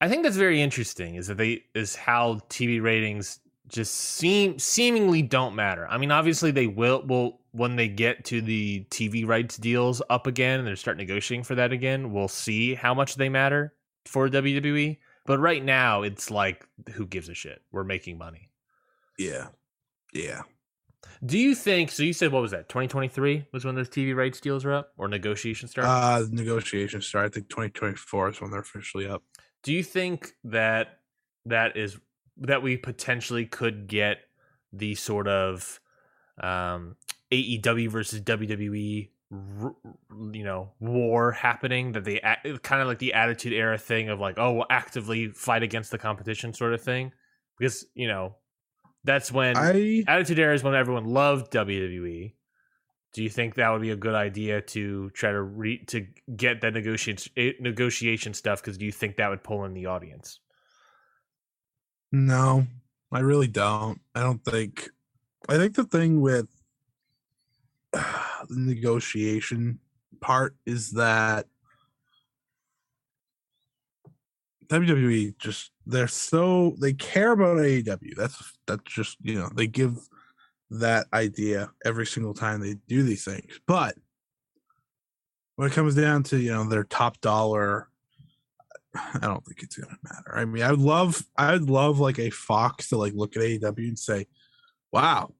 I 0.00 0.08
think 0.08 0.24
that's 0.24 0.36
very 0.36 0.60
interesting. 0.60 1.14
Is 1.14 1.28
that 1.28 1.36
they 1.36 1.64
is 1.74 1.94
how 1.94 2.40
TV 2.48 2.82
ratings 2.82 3.40
just 3.70 3.94
seem 3.94 4.58
seemingly 4.58 5.22
don't 5.22 5.54
matter. 5.54 5.86
I 5.88 5.98
mean, 5.98 6.10
obviously 6.10 6.50
they 6.50 6.66
will 6.66 7.02
will 7.06 7.40
when 7.52 7.76
they 7.76 7.88
get 7.88 8.24
to 8.26 8.40
the 8.40 8.84
TV 8.90 9.26
rights 9.26 9.56
deals 9.56 10.02
up 10.10 10.26
again 10.26 10.60
and 10.60 10.68
they 10.68 10.74
start 10.74 10.96
negotiating 10.96 11.44
for 11.44 11.54
that 11.56 11.72
again, 11.72 12.12
we'll 12.12 12.28
see 12.28 12.74
how 12.74 12.94
much 12.94 13.16
they 13.16 13.28
matter 13.28 13.74
for 14.06 14.28
WWE. 14.28 14.98
But 15.26 15.40
right 15.40 15.64
now, 15.64 16.02
it's 16.02 16.30
like 16.30 16.66
who 16.92 17.06
gives 17.06 17.28
a 17.28 17.34
shit? 17.34 17.62
We're 17.72 17.84
making 17.84 18.18
money. 18.18 18.50
Yeah, 19.18 19.48
yeah. 20.12 20.42
Do 21.24 21.38
you 21.38 21.54
think? 21.54 21.90
So 21.90 22.02
you 22.02 22.12
said 22.12 22.32
what 22.32 22.42
was 22.42 22.50
that? 22.52 22.68
Twenty 22.68 22.88
twenty 22.88 23.08
three 23.08 23.46
was 23.52 23.64
when 23.64 23.74
those 23.74 23.88
TV 23.88 24.14
rights 24.14 24.40
deals 24.40 24.64
are 24.64 24.72
up 24.72 24.92
or 24.96 25.08
negotiations 25.08 25.72
start? 25.72 25.86
Uh 25.86 26.26
negotiations 26.30 27.06
start. 27.06 27.26
I 27.26 27.28
think 27.28 27.48
twenty 27.48 27.70
twenty 27.70 27.96
four 27.96 28.28
is 28.28 28.40
when 28.40 28.50
they're 28.50 28.60
officially 28.60 29.06
up. 29.06 29.22
Do 29.62 29.72
you 29.72 29.82
think 29.82 30.32
that 30.44 31.00
that 31.46 31.76
is 31.76 31.98
that 32.40 32.62
we 32.62 32.76
potentially 32.76 33.46
could 33.46 33.86
get 33.86 34.18
the 34.72 34.94
sort 34.94 35.28
of 35.28 35.80
um, 36.42 36.96
AEW 37.30 37.90
versus 37.90 38.20
WWE, 38.22 39.08
you 40.32 40.44
know, 40.44 40.72
war 40.80 41.32
happening 41.32 41.92
that 41.92 42.04
they 42.04 42.20
kind 42.62 42.82
of 42.82 42.88
like 42.88 42.98
the 42.98 43.14
Attitude 43.14 43.52
Era 43.52 43.78
thing 43.78 44.08
of 44.08 44.20
like, 44.20 44.38
oh, 44.38 44.52
we'll 44.54 44.66
actively 44.70 45.28
fight 45.28 45.62
against 45.62 45.90
the 45.90 45.98
competition 45.98 46.52
sort 46.52 46.72
of 46.72 46.80
thing, 46.80 47.12
because 47.58 47.86
you 47.94 48.08
know 48.08 48.36
that's 49.04 49.30
when 49.30 49.56
I... 49.56 50.04
Attitude 50.08 50.38
Era 50.38 50.54
is 50.54 50.62
when 50.62 50.74
everyone 50.74 51.04
loved 51.04 51.52
WWE. 51.52 52.34
Do 53.12 53.24
you 53.24 53.28
think 53.28 53.56
that 53.56 53.70
would 53.70 53.82
be 53.82 53.90
a 53.90 53.96
good 53.96 54.14
idea 54.14 54.60
to 54.60 55.10
try 55.10 55.32
to 55.32 55.42
re- 55.42 55.84
to 55.86 56.06
get 56.36 56.60
that 56.60 56.74
negotiation 56.74 57.32
negotiation 57.60 58.34
stuff? 58.34 58.62
Because 58.62 58.78
do 58.78 58.86
you 58.86 58.92
think 58.92 59.16
that 59.16 59.28
would 59.30 59.42
pull 59.42 59.64
in 59.64 59.74
the 59.74 59.86
audience? 59.86 60.38
No, 62.12 62.66
I 63.12 63.20
really 63.20 63.46
don't. 63.46 64.00
I 64.14 64.20
don't 64.20 64.44
think. 64.44 64.90
I 65.48 65.56
think 65.56 65.74
the 65.74 65.84
thing 65.84 66.20
with 66.20 66.48
uh, 67.92 68.44
the 68.48 68.58
negotiation 68.58 69.78
part 70.20 70.54
is 70.66 70.92
that 70.92 71.46
WWE 74.68 75.36
just 75.38 75.72
they're 75.86 76.08
so 76.08 76.76
they 76.80 76.92
care 76.92 77.32
about 77.32 77.58
AEW. 77.58 78.14
That's 78.16 78.56
that's 78.66 78.82
just 78.84 79.16
you 79.22 79.34
know 79.34 79.50
they 79.54 79.66
give 79.66 79.98
that 80.70 81.06
idea 81.12 81.70
every 81.84 82.06
single 82.06 82.34
time 82.34 82.60
they 82.60 82.76
do 82.86 83.02
these 83.02 83.24
things. 83.24 83.60
But 83.66 83.96
when 85.56 85.68
it 85.68 85.74
comes 85.74 85.94
down 85.94 86.22
to 86.24 86.38
you 86.38 86.52
know 86.52 86.64
their 86.64 86.84
top 86.84 87.20
dollar 87.20 87.89
I 89.14 89.18
don't 89.20 89.44
think 89.44 89.62
it's 89.62 89.76
gonna 89.76 89.96
matter. 90.02 90.36
I 90.36 90.44
mean, 90.44 90.62
I'd 90.62 90.78
love, 90.78 91.24
I'd 91.36 91.62
love 91.62 92.00
like 92.00 92.18
a 92.18 92.30
Fox 92.30 92.88
to 92.88 92.96
like 92.96 93.12
look 93.14 93.36
at 93.36 93.42
AEW 93.42 93.78
and 93.78 93.98
say, 93.98 94.26
"Wow, 94.92 95.34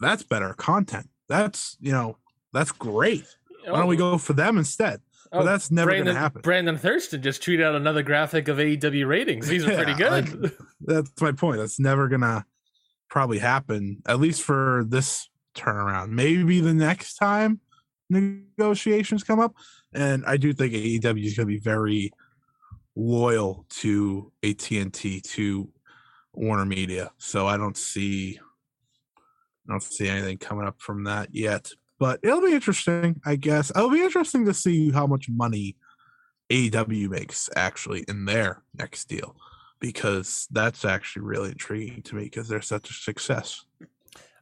that's 0.00 0.22
better 0.22 0.54
content. 0.54 1.08
That's 1.28 1.76
you 1.80 1.92
know, 1.92 2.16
that's 2.52 2.72
great. 2.72 3.26
Why 3.66 3.78
don't 3.78 3.88
we 3.88 3.96
oh. 3.96 4.12
go 4.12 4.18
for 4.18 4.32
them 4.32 4.58
instead?" 4.58 5.00
But 5.30 5.42
oh, 5.42 5.44
that's 5.44 5.70
never 5.70 5.90
Brandon, 5.90 6.06
gonna 6.06 6.18
happen. 6.18 6.40
Brandon 6.40 6.78
Thurston 6.78 7.22
just 7.22 7.42
tweeted 7.42 7.62
out 7.62 7.74
another 7.74 8.02
graphic 8.02 8.48
of 8.48 8.56
AEW 8.56 9.06
ratings. 9.06 9.46
These 9.46 9.66
are 9.66 9.70
yeah, 9.72 9.76
pretty 9.76 9.94
good. 9.94 10.42
Like, 10.42 10.52
that's 10.80 11.20
my 11.20 11.32
point. 11.32 11.58
That's 11.58 11.78
never 11.78 12.08
gonna 12.08 12.46
probably 13.10 13.38
happen, 13.38 14.02
at 14.06 14.20
least 14.20 14.42
for 14.42 14.86
this 14.88 15.28
turnaround. 15.54 16.10
Maybe 16.10 16.60
the 16.60 16.72
next 16.72 17.16
time 17.16 17.60
negotiations 18.08 19.22
come 19.22 19.40
up, 19.40 19.54
and 19.92 20.24
I 20.26 20.38
do 20.38 20.54
think 20.54 20.72
AEW 20.72 21.26
is 21.26 21.36
gonna 21.36 21.46
be 21.46 21.58
very 21.58 22.12
loyal 22.98 23.64
to 23.68 24.32
AT&T 24.42 25.20
to 25.20 25.68
Warner 26.34 26.66
Media. 26.66 27.12
So 27.18 27.46
I 27.46 27.56
don't 27.56 27.76
see 27.76 28.38
I 29.66 29.72
don't 29.72 29.82
see 29.82 30.08
anything 30.08 30.38
coming 30.38 30.66
up 30.66 30.80
from 30.80 31.04
that 31.04 31.28
yet. 31.34 31.70
But 31.98 32.20
it'll 32.22 32.40
be 32.40 32.52
interesting, 32.52 33.20
I 33.24 33.36
guess. 33.36 33.70
It'll 33.70 33.90
be 33.90 34.02
interesting 34.02 34.46
to 34.46 34.54
see 34.54 34.90
how 34.90 35.06
much 35.06 35.28
money 35.28 35.76
AEW 36.50 37.10
makes 37.10 37.50
actually 37.54 38.04
in 38.08 38.24
their 38.24 38.62
next 38.74 39.08
deal 39.08 39.36
because 39.80 40.48
that's 40.50 40.84
actually 40.84 41.22
really 41.22 41.50
intriguing 41.50 42.02
to 42.02 42.16
me 42.16 42.24
because 42.24 42.48
they're 42.48 42.62
such 42.62 42.90
a 42.90 42.94
success. 42.94 43.64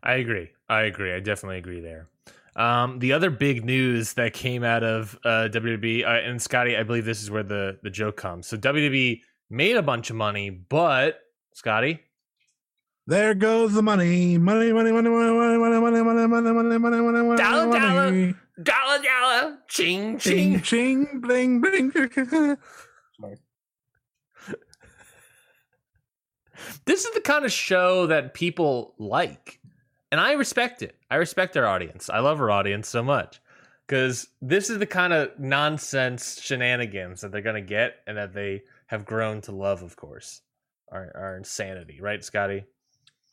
I 0.02 0.14
agree. 0.14 0.50
I 0.68 0.82
agree. 0.82 1.12
I 1.12 1.20
definitely 1.20 1.58
agree 1.58 1.80
there. 1.80 2.08
Um, 2.56 2.98
the 3.00 3.12
other 3.12 3.28
big 3.28 3.66
news 3.66 4.14
that 4.14 4.32
came 4.32 4.64
out 4.64 4.82
of 4.82 5.18
uh, 5.24 5.48
WWE 5.52 6.04
uh, 6.04 6.08
and 6.08 6.40
Scotty, 6.40 6.74
I 6.74 6.84
believe 6.84 7.04
this 7.04 7.22
is 7.22 7.30
where 7.30 7.42
the 7.42 7.78
the 7.82 7.90
joke 7.90 8.16
comes. 8.16 8.46
So 8.46 8.56
WWE 8.56 9.20
made 9.50 9.76
a 9.76 9.82
bunch 9.82 10.08
of 10.08 10.16
money, 10.16 10.48
but 10.48 11.20
Scotty, 11.52 12.00
there 13.06 13.34
goes 13.34 13.74
the 13.74 13.82
money, 13.82 14.38
money, 14.38 14.72
money, 14.72 14.90
money, 14.90 15.10
money, 15.10 15.32
money, 15.32 15.58
money, 15.58 15.80
money, 15.80 16.02
money, 16.02 16.26
money, 16.26 16.52
money, 16.52 16.78
money, 16.78 17.00
money, 17.02 17.22
money, 17.22 17.36
dollar, 17.36 17.78
dollar, 17.78 18.34
dollar, 18.62 19.02
dollar, 19.02 19.58
ching, 19.68 20.18
ching, 20.18 20.62
ching, 20.62 21.20
bling, 21.20 21.60
bling. 21.60 21.92
Sorry. 21.92 23.36
This 26.86 27.04
is 27.04 27.12
the 27.12 27.20
kind 27.20 27.44
of 27.44 27.52
show 27.52 28.06
that 28.06 28.32
people 28.32 28.94
like 28.98 29.60
and 30.10 30.20
I 30.20 30.32
respect 30.32 30.82
it. 30.82 30.96
I 31.10 31.16
respect 31.16 31.56
our 31.56 31.66
audience. 31.66 32.08
I 32.10 32.20
love 32.20 32.40
our 32.40 32.50
audience 32.50 32.88
so 32.88 33.02
much 33.02 33.40
because 33.86 34.28
this 34.40 34.70
is 34.70 34.78
the 34.78 34.86
kind 34.86 35.12
of 35.12 35.38
nonsense 35.38 36.40
shenanigans 36.40 37.20
that 37.20 37.32
they're 37.32 37.40
going 37.40 37.62
to 37.62 37.68
get 37.68 37.96
and 38.06 38.16
that 38.16 38.34
they 38.34 38.62
have 38.86 39.04
grown 39.04 39.40
to 39.42 39.52
love, 39.52 39.82
of 39.82 39.96
course. 39.96 40.42
Our, 40.92 41.10
our 41.16 41.36
insanity, 41.36 42.00
right, 42.00 42.22
Scotty? 42.22 42.64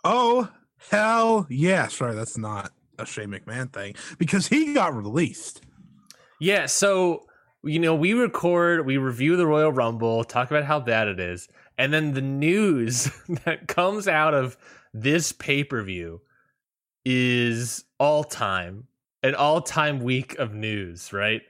Oh, 0.03 0.49
hell 0.89 1.45
yeah. 1.49 1.87
Sorry, 1.87 2.15
that's 2.15 2.37
not 2.37 2.71
a 2.97 3.05
Shane 3.05 3.29
McMahon 3.29 3.71
thing 3.71 3.95
because 4.17 4.47
he 4.47 4.73
got 4.73 4.95
released. 4.95 5.61
Yeah. 6.39 6.65
So, 6.65 7.25
you 7.63 7.79
know, 7.79 7.95
we 7.95 8.13
record, 8.13 8.85
we 8.85 8.97
review 8.97 9.35
the 9.35 9.45
Royal 9.45 9.71
Rumble, 9.71 10.23
talk 10.23 10.49
about 10.49 10.65
how 10.65 10.79
bad 10.79 11.07
it 11.07 11.19
is. 11.19 11.47
And 11.77 11.93
then 11.93 12.13
the 12.13 12.21
news 12.21 13.11
that 13.45 13.67
comes 13.67 14.07
out 14.07 14.33
of 14.33 14.57
this 14.93 15.31
pay 15.31 15.63
per 15.63 15.81
view 15.83 16.21
is 17.05 17.85
all 17.99 18.23
time, 18.23 18.87
an 19.21 19.35
all 19.35 19.61
time 19.61 19.99
week 19.99 20.37
of 20.39 20.53
news, 20.53 21.13
right? 21.13 21.41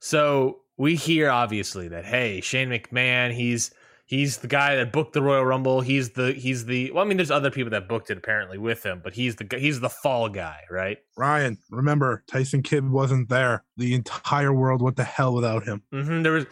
So 0.00 0.60
we 0.76 0.96
hear 0.96 1.30
obviously 1.30 1.88
that 1.88 2.04
hey, 2.04 2.40
Shane 2.40 2.68
McMahon, 2.68 3.32
he's 3.32 3.70
he's 4.06 4.38
the 4.38 4.48
guy 4.48 4.76
that 4.76 4.92
booked 4.92 5.12
the 5.12 5.22
Royal 5.22 5.44
Rumble. 5.44 5.80
He's 5.80 6.10
the 6.10 6.32
he's 6.32 6.66
the 6.66 6.90
well, 6.92 7.04
I 7.04 7.08
mean, 7.08 7.16
there's 7.16 7.30
other 7.30 7.50
people 7.50 7.70
that 7.70 7.88
booked 7.88 8.10
it 8.10 8.18
apparently 8.18 8.58
with 8.58 8.84
him, 8.84 9.00
but 9.02 9.14
he's 9.14 9.36
the 9.36 9.46
he's 9.58 9.80
the 9.80 9.88
fall 9.88 10.28
guy, 10.28 10.60
right? 10.70 10.98
Ryan, 11.16 11.58
remember 11.70 12.22
Tyson 12.26 12.62
Kidd 12.62 12.88
wasn't 12.88 13.28
there. 13.28 13.64
The 13.76 13.94
entire 13.94 14.52
world 14.52 14.82
went 14.82 14.96
to 14.96 15.04
hell 15.04 15.34
without 15.34 15.64
him. 15.64 15.82
Mm-hmm, 15.92 16.22
there 16.22 16.32
was, 16.32 16.46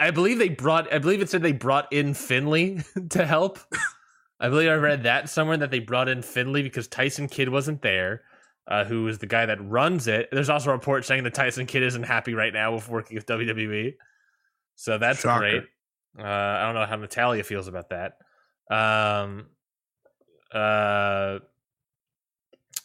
I 0.00 0.10
believe 0.10 0.38
they 0.38 0.48
brought, 0.48 0.92
I 0.92 0.98
believe 0.98 1.20
it 1.20 1.28
said 1.28 1.42
they 1.42 1.52
brought 1.52 1.92
in 1.92 2.14
Finlay 2.14 2.82
to 3.10 3.26
help. 3.26 3.58
I 4.40 4.48
believe 4.48 4.70
I 4.70 4.74
read 4.74 5.02
that 5.02 5.28
somewhere 5.28 5.56
that 5.56 5.70
they 5.70 5.80
brought 5.80 6.08
in 6.08 6.22
Finlay 6.22 6.62
because 6.62 6.86
Tyson 6.86 7.28
Kidd 7.28 7.48
wasn't 7.48 7.82
there, 7.82 8.22
uh, 8.68 8.84
who 8.84 9.08
is 9.08 9.18
the 9.18 9.26
guy 9.26 9.46
that 9.46 9.58
runs 9.60 10.06
it. 10.06 10.28
There's 10.30 10.48
also 10.50 10.70
a 10.70 10.74
report 10.74 11.04
saying 11.04 11.24
that 11.24 11.34
Tyson 11.34 11.66
Kidd 11.66 11.82
isn't 11.82 12.04
happy 12.04 12.34
right 12.34 12.52
now 12.52 12.74
with 12.74 12.88
working 12.88 13.16
with 13.16 13.26
WWE. 13.26 13.94
So 14.76 14.96
that's 14.98 15.20
Shocker. 15.20 15.40
great. 15.40 15.62
Uh, 16.18 16.22
I 16.22 16.62
don't 16.66 16.74
know 16.74 16.86
how 16.86 16.96
Natalya 16.96 17.42
feels 17.44 17.66
about 17.68 17.90
that. 17.90 18.18
Um, 18.70 19.46
uh, 20.52 21.40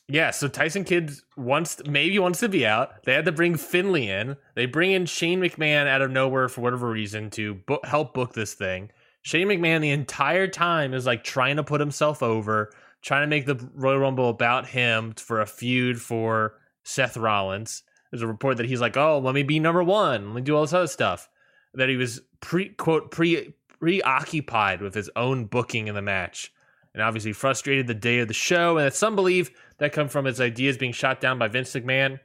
Yeah, 0.10 0.32
so 0.32 0.48
Tyson 0.48 0.84
Kidd 0.84 1.13
wants 1.38 1.82
maybe 1.86 2.20
wants 2.20 2.39
to 2.42 2.50
be 2.50 2.66
out. 2.66 3.04
They 3.04 3.13
had 3.13 3.26
to 3.26 3.32
bring 3.32 3.56
Finley 3.58 4.10
in. 4.10 4.36
They 4.56 4.66
bring 4.66 4.92
in 4.92 5.06
Shane 5.06 5.39
McMahon 5.39 5.88
out 5.88 6.02
of 6.02 6.12
nowhere 6.12 6.50
for 6.50 6.62
whatever 6.62 6.89
reason 6.89 7.30
to 7.32 7.56
bo- 7.56 7.80
help 7.84 8.13
book 8.13 8.34
this 8.34 8.54
thing. 8.54 8.92
Shane 9.24 9.48
McMahon 9.48 9.82
the 9.82 9.92
entire 9.92 10.48
time 10.48 10.94
is 10.94 11.06
like 11.06 11.24
trying 11.24 11.56
to 11.56 11.64
put 11.64 11.80
himself 11.80 12.22
over, 12.22 12.72
trying 13.02 13.24
to 13.24 13.28
make 13.28 13.46
the 13.46 13.70
Royal 13.74 14.00
Rumble 14.00 14.30
about 14.30 14.68
him 14.68 15.14
for 15.14 15.42
a 15.42 15.46
feud 15.46 16.02
for 16.02 16.56
Seth 16.84 17.18
Rollins. 17.18 17.84
There's 18.12 18.22
a 18.22 18.28
report 18.28 18.58
that 18.58 18.68
he's 18.68 18.82
like, 18.82 18.98
"Oh, 18.98 19.20
let 19.20 19.34
me 19.34 19.44
be 19.44 19.60
number 19.60 19.82
one. 19.82 20.28
Let 20.28 20.36
me 20.36 20.42
do 20.42 20.56
all 20.56 20.62
this 20.62 20.74
other 20.74 20.88
stuff." 20.88 21.30
That 21.74 21.90
he 21.90 21.96
was 21.96 22.22
pre 22.42 22.70
quote 22.70 23.12
pre 23.12 23.54
preoccupied 23.80 24.82
with 24.82 24.94
his 24.94 25.10
own 25.16 25.46
booking 25.46 25.88
in 25.88 25.96
the 25.96 26.02
match, 26.02 26.52
and 26.94 27.02
obviously 27.02 27.34
frustrated 27.34 27.88
the 27.88 27.94
day 27.94 28.20
of 28.20 28.28
the 28.28 28.34
show. 28.34 28.78
And 28.78 28.86
that 28.86 28.94
some 28.94 29.16
believe 29.16 29.52
that 29.78 29.94
come 29.94 30.10
from 30.10 30.26
his 30.26 30.40
ideas 30.42 30.78
being 30.78 30.92
shot 30.92 31.22
down 31.22 31.40
by 31.40 31.48
Vince 31.48 31.74
McMahon. 31.74 32.20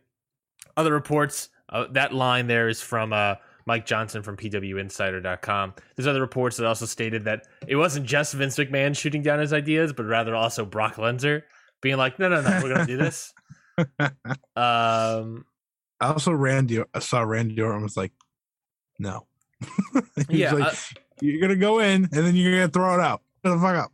Other 0.77 0.93
reports, 0.93 1.49
uh, 1.69 1.87
that 1.93 2.13
line 2.13 2.49
there 2.49 2.69
is 2.69 2.81
from 2.81 3.13
uh, 3.13 3.37
Mike 3.69 3.87
Johnson 3.87 4.23
from 4.23 4.37
PWInsider.com. 4.37 5.75
There's 5.95 6.07
other 6.07 6.23
reports 6.23 6.57
that 6.57 6.67
also 6.67 6.87
stated 6.87 7.27
that 7.27 7.47
it 7.69 7.77
wasn't 7.77 8.07
just 8.07 8.33
Vince 8.35 8.57
McMahon 8.57 8.97
shooting 8.97 9.23
down 9.23 9.39
his 9.39 9.53
ideas, 9.53 9.93
but 9.93 10.07
rather 10.07 10.35
also 10.35 10.65
Brock 10.65 10.97
Lesnar 10.97 11.43
being 11.83 11.99
like, 11.99 12.19
"No, 12.19 12.29
no, 12.29 12.41
no, 12.41 12.61
we're 12.63 12.75
gonna 12.75 12.87
do 12.87 12.97
this." 12.97 13.33
um, 14.57 15.45
I 16.01 16.09
also 16.09 16.33
Randy 16.33 16.83
I 16.95 16.99
saw 16.99 17.21
Randy 17.21 17.61
Orton 17.61 17.83
was 17.83 17.97
like, 17.97 18.13
no. 18.99 19.27
yeah, 20.29 20.53
like, 20.53 20.73
uh, 20.73 20.77
you're 21.21 21.41
gonna 21.41 21.57
go 21.57 21.81
in 21.81 22.05
and 22.05 22.27
then 22.27 22.35
you're 22.35 22.53
gonna 22.53 22.69
throw 22.69 22.95
it 22.95 23.01
out. 23.01 23.23
Shut 23.45 23.55
the 23.55 23.61
fuck 23.61 23.77
up. 23.77 23.93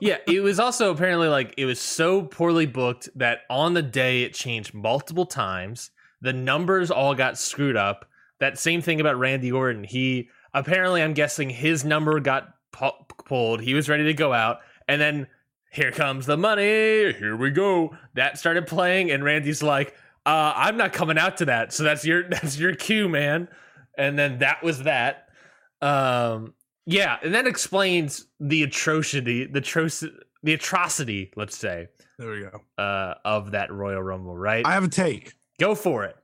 yeah, 0.00 0.18
it 0.26 0.40
was 0.40 0.60
also 0.60 0.90
apparently 0.92 1.28
like 1.28 1.54
it 1.56 1.64
was 1.64 1.80
so 1.80 2.22
poorly 2.22 2.66
booked 2.66 3.08
that 3.16 3.40
on 3.50 3.74
the 3.74 3.82
day 3.82 4.22
it 4.22 4.34
changed 4.34 4.72
multiple 4.72 5.26
times. 5.26 5.90
The 6.20 6.32
numbers 6.32 6.90
all 6.90 7.14
got 7.14 7.38
screwed 7.38 7.76
up. 7.76 8.06
That 8.40 8.58
same 8.58 8.82
thing 8.82 9.00
about 9.00 9.18
Randy 9.18 9.50
Orton. 9.50 9.84
He 9.84 10.28
apparently, 10.52 11.02
I'm 11.02 11.14
guessing 11.14 11.50
his 11.50 11.84
number 11.84 12.20
got 12.20 12.54
pu- 12.72 12.90
pulled. 13.24 13.60
He 13.60 13.74
was 13.74 13.88
ready 13.88 14.04
to 14.04 14.14
go 14.14 14.32
out, 14.32 14.58
and 14.88 15.00
then 15.00 15.26
here 15.70 15.90
comes 15.92 16.26
the 16.26 16.36
money. 16.36 17.12
Here 17.12 17.36
we 17.36 17.50
go. 17.50 17.96
That 18.14 18.38
started 18.38 18.66
playing, 18.66 19.10
and 19.10 19.24
Randy's 19.24 19.62
like, 19.62 19.94
uh, 20.24 20.52
"I'm 20.54 20.76
not 20.76 20.92
coming 20.92 21.18
out 21.18 21.38
to 21.38 21.46
that." 21.46 21.72
So 21.72 21.82
that's 21.82 22.04
your 22.04 22.22
that's 22.28 22.58
your 22.58 22.74
cue, 22.74 23.08
man. 23.08 23.48
And 23.98 24.18
then 24.18 24.38
that 24.38 24.62
was 24.62 24.82
that. 24.82 25.28
Um, 25.80 26.54
yeah, 26.84 27.18
and 27.22 27.34
that 27.34 27.46
explains 27.46 28.26
the 28.38 28.62
atrocity, 28.62 29.46
the 29.46 29.58
atrocity, 29.58 30.14
the 30.42 30.54
atrocity. 30.54 31.32
Let's 31.36 31.56
say. 31.56 31.88
There 32.18 32.30
we 32.30 32.40
go. 32.40 32.82
Uh, 32.82 33.14
of 33.24 33.50
that 33.50 33.70
Royal 33.70 34.02
Rumble, 34.02 34.36
right? 34.36 34.64
I 34.64 34.72
have 34.72 34.84
a 34.84 34.88
take. 34.88 35.34
Go 35.58 35.74
for 35.74 36.04
it. 36.04 36.16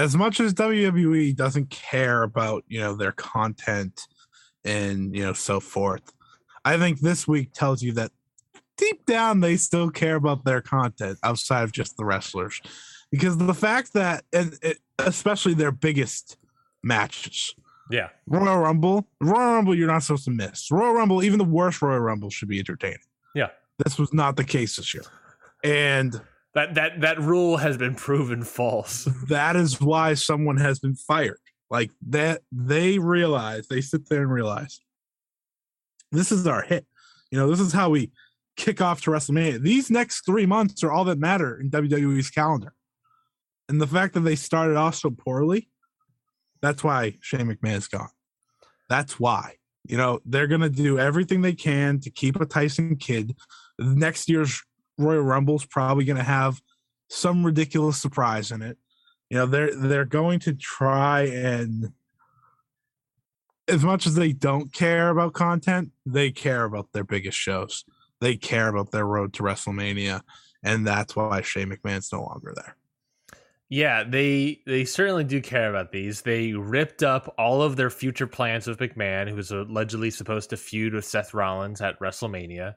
As 0.00 0.16
much 0.16 0.40
as 0.40 0.54
WWE 0.54 1.36
doesn't 1.36 1.68
care 1.68 2.22
about 2.22 2.64
you 2.68 2.80
know 2.80 2.94
their 2.94 3.12
content 3.12 4.06
and 4.64 5.14
you 5.14 5.22
know 5.22 5.34
so 5.34 5.60
forth, 5.60 6.12
I 6.64 6.78
think 6.78 7.00
this 7.00 7.28
week 7.28 7.52
tells 7.52 7.82
you 7.82 7.92
that 7.92 8.10
deep 8.78 9.04
down 9.04 9.40
they 9.40 9.58
still 9.58 9.90
care 9.90 10.16
about 10.16 10.44
their 10.44 10.62
content 10.62 11.18
outside 11.22 11.64
of 11.64 11.72
just 11.72 11.98
the 11.98 12.06
wrestlers. 12.06 12.62
Because 13.10 13.36
the 13.36 13.52
fact 13.52 13.92
that 13.92 14.24
and 14.32 14.58
it, 14.62 14.78
especially 14.98 15.52
their 15.52 15.70
biggest 15.70 16.38
matches. 16.82 17.54
Yeah. 17.90 18.08
Royal 18.26 18.56
rumble 18.56 19.06
royal 19.20 19.54
rumble 19.54 19.74
you're 19.74 19.88
not 19.88 20.02
supposed 20.02 20.24
to 20.24 20.30
miss. 20.30 20.70
Royal 20.70 20.94
rumble 20.94 21.22
even 21.22 21.38
the 21.38 21.44
worst 21.44 21.82
royal 21.82 22.00
rumble 22.00 22.30
should 22.30 22.48
be 22.48 22.58
entertaining. 22.58 23.00
Yeah. 23.34 23.48
This 23.84 23.98
was 23.98 24.14
not 24.14 24.36
the 24.36 24.44
case 24.44 24.76
this 24.76 24.94
year. 24.94 25.04
And 25.62 26.18
that 26.54 26.74
that 26.74 27.00
that 27.00 27.20
rule 27.20 27.56
has 27.56 27.76
been 27.76 27.94
proven 27.94 28.42
false 28.42 29.04
that 29.28 29.56
is 29.56 29.80
why 29.80 30.14
someone 30.14 30.56
has 30.56 30.78
been 30.78 30.94
fired 30.94 31.38
like 31.70 31.90
that 32.08 32.42
they 32.50 32.98
realize 32.98 33.68
they 33.68 33.80
sit 33.80 34.08
there 34.08 34.22
and 34.22 34.32
realize 34.32 34.80
this 36.12 36.32
is 36.32 36.46
our 36.46 36.62
hit. 36.62 36.86
You 37.30 37.38
know, 37.38 37.48
this 37.48 37.60
is 37.60 37.72
how 37.72 37.90
we 37.90 38.10
kick 38.56 38.80
off 38.80 39.00
to 39.02 39.10
WrestleMania. 39.10 39.60
These 39.60 39.90
next 39.90 40.26
three 40.26 40.46
months 40.46 40.82
are 40.82 40.90
all 40.90 41.04
that 41.04 41.18
matter 41.18 41.58
in 41.58 41.70
WWE's 41.70 42.30
calendar. 42.30 42.74
And 43.68 43.80
the 43.80 43.86
fact 43.86 44.14
that 44.14 44.20
they 44.20 44.34
started 44.34 44.76
off 44.76 44.96
so 44.96 45.10
poorly, 45.10 45.68
that's 46.60 46.82
why 46.82 47.16
Shane 47.20 47.46
McMahon's 47.46 47.86
gone. 47.86 48.10
That's 48.88 49.20
why. 49.20 49.56
You 49.86 49.96
know, 49.96 50.20
they're 50.24 50.48
going 50.48 50.60
to 50.60 50.68
do 50.68 50.98
everything 50.98 51.40
they 51.40 51.54
can 51.54 52.00
to 52.00 52.10
keep 52.10 52.38
a 52.40 52.44
Tyson 52.44 52.96
Kidd. 52.96 53.36
Next 53.78 54.28
year's 54.28 54.62
Royal 55.00 55.22
Rumble's 55.22 55.64
probably 55.64 56.04
going 56.04 56.16
to 56.16 56.22
have 56.22 56.60
some 57.08 57.44
ridiculous 57.44 57.98
surprise 57.98 58.52
in 58.52 58.62
it. 58.62 58.78
You 59.28 59.38
know, 59.38 59.46
they're 59.46 59.74
they're 59.74 60.04
going 60.04 60.40
to 60.40 60.54
try 60.54 61.22
and 61.22 61.92
as 63.68 63.84
much 63.84 64.06
as 64.06 64.14
they 64.14 64.32
don't 64.32 64.72
care 64.72 65.10
about 65.10 65.32
content, 65.32 65.92
they 66.04 66.30
care 66.30 66.64
about 66.64 66.92
their 66.92 67.04
biggest 67.04 67.38
shows. 67.38 67.84
They 68.20 68.36
care 68.36 68.68
about 68.68 68.90
their 68.90 69.06
road 69.06 69.32
to 69.34 69.42
WrestleMania, 69.42 70.22
and 70.62 70.86
that's 70.86 71.16
why 71.16 71.40
Shane 71.40 71.70
McMahon's 71.70 72.12
no 72.12 72.22
longer 72.22 72.52
there. 72.54 72.76
Yeah, 73.68 74.02
they 74.02 74.62
they 74.66 74.84
certainly 74.84 75.22
do 75.22 75.40
care 75.40 75.70
about 75.70 75.92
these. 75.92 76.22
They 76.22 76.52
ripped 76.52 77.04
up 77.04 77.32
all 77.38 77.62
of 77.62 77.76
their 77.76 77.88
future 77.88 78.26
plans 78.26 78.66
with 78.66 78.78
McMahon, 78.78 79.28
who 79.28 79.36
was 79.36 79.52
allegedly 79.52 80.10
supposed 80.10 80.50
to 80.50 80.56
feud 80.56 80.92
with 80.92 81.04
Seth 81.04 81.32
Rollins 81.32 81.80
at 81.80 81.98
WrestleMania. 82.00 82.74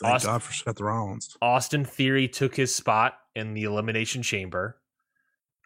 Thank 0.00 0.14
Austin, 0.14 0.30
God 0.30 0.42
for 0.42 0.52
Seth 0.52 0.80
Rollins. 0.80 1.36
Austin 1.40 1.84
Theory 1.84 2.28
took 2.28 2.56
his 2.56 2.74
spot 2.74 3.14
in 3.34 3.54
the 3.54 3.64
Elimination 3.64 4.22
Chamber. 4.22 4.78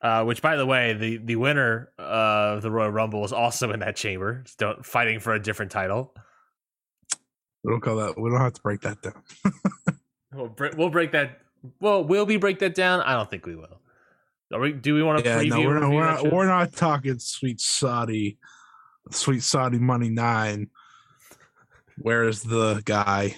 Uh, 0.03 0.23
which, 0.25 0.43
by 0.43 0.57
the 0.57 0.67
way, 0.67 0.93
the 0.93 1.17
the 1.17 1.37
winner 1.37 1.91
of 1.99 2.61
the 2.61 2.71
Royal 2.71 2.91
Rumble 2.91 3.25
is 3.25 3.33
also 3.33 3.73
in 3.73 3.81
that 3.81 3.97
chamber, 3.97 4.45
still 4.47 4.75
fighting 4.83 5.21
for 5.21 5.33
a 5.33 5.43
different 5.43 5.73
title. 5.73 6.15
We 7.65 7.73
don't 7.73 7.81
call 7.81 7.97
that. 7.97 8.21
We 8.21 8.31
don't 8.31 8.41
have 8.41 8.53
to 8.53 8.61
break 8.61 8.83
that 8.83 9.01
down. 9.01 9.23
we'll, 10.35 10.55
we'll 10.77 10.91
break 10.91 11.13
that. 11.13 11.41
Well, 11.81 12.05
will 12.05 12.27
we 12.27 12.37
break 12.37 12.59
that 12.59 12.75
down? 12.75 13.01
I 13.01 13.15
don't 13.15 13.29
think 13.29 13.47
we 13.47 13.57
will. 13.57 13.81
We, 14.51 14.73
do 14.73 14.95
we 14.95 15.03
want 15.03 15.25
to 15.25 15.29
yeah, 15.29 15.39
preview? 15.39 15.49
No, 15.49 15.61
we're, 15.61 15.81
not, 15.81 15.91
we're, 15.91 16.05
not, 16.05 16.33
we're 16.33 16.47
not 16.47 16.73
talking 16.75 17.19
sweet 17.19 17.61
Saudi, 17.61 18.39
sweet 19.11 19.43
Saudi 19.43 19.79
money 19.79 20.11
nine. 20.11 20.69
Where 21.99 22.29
is 22.29 22.43
the 22.43 22.83
guy? 22.85 23.35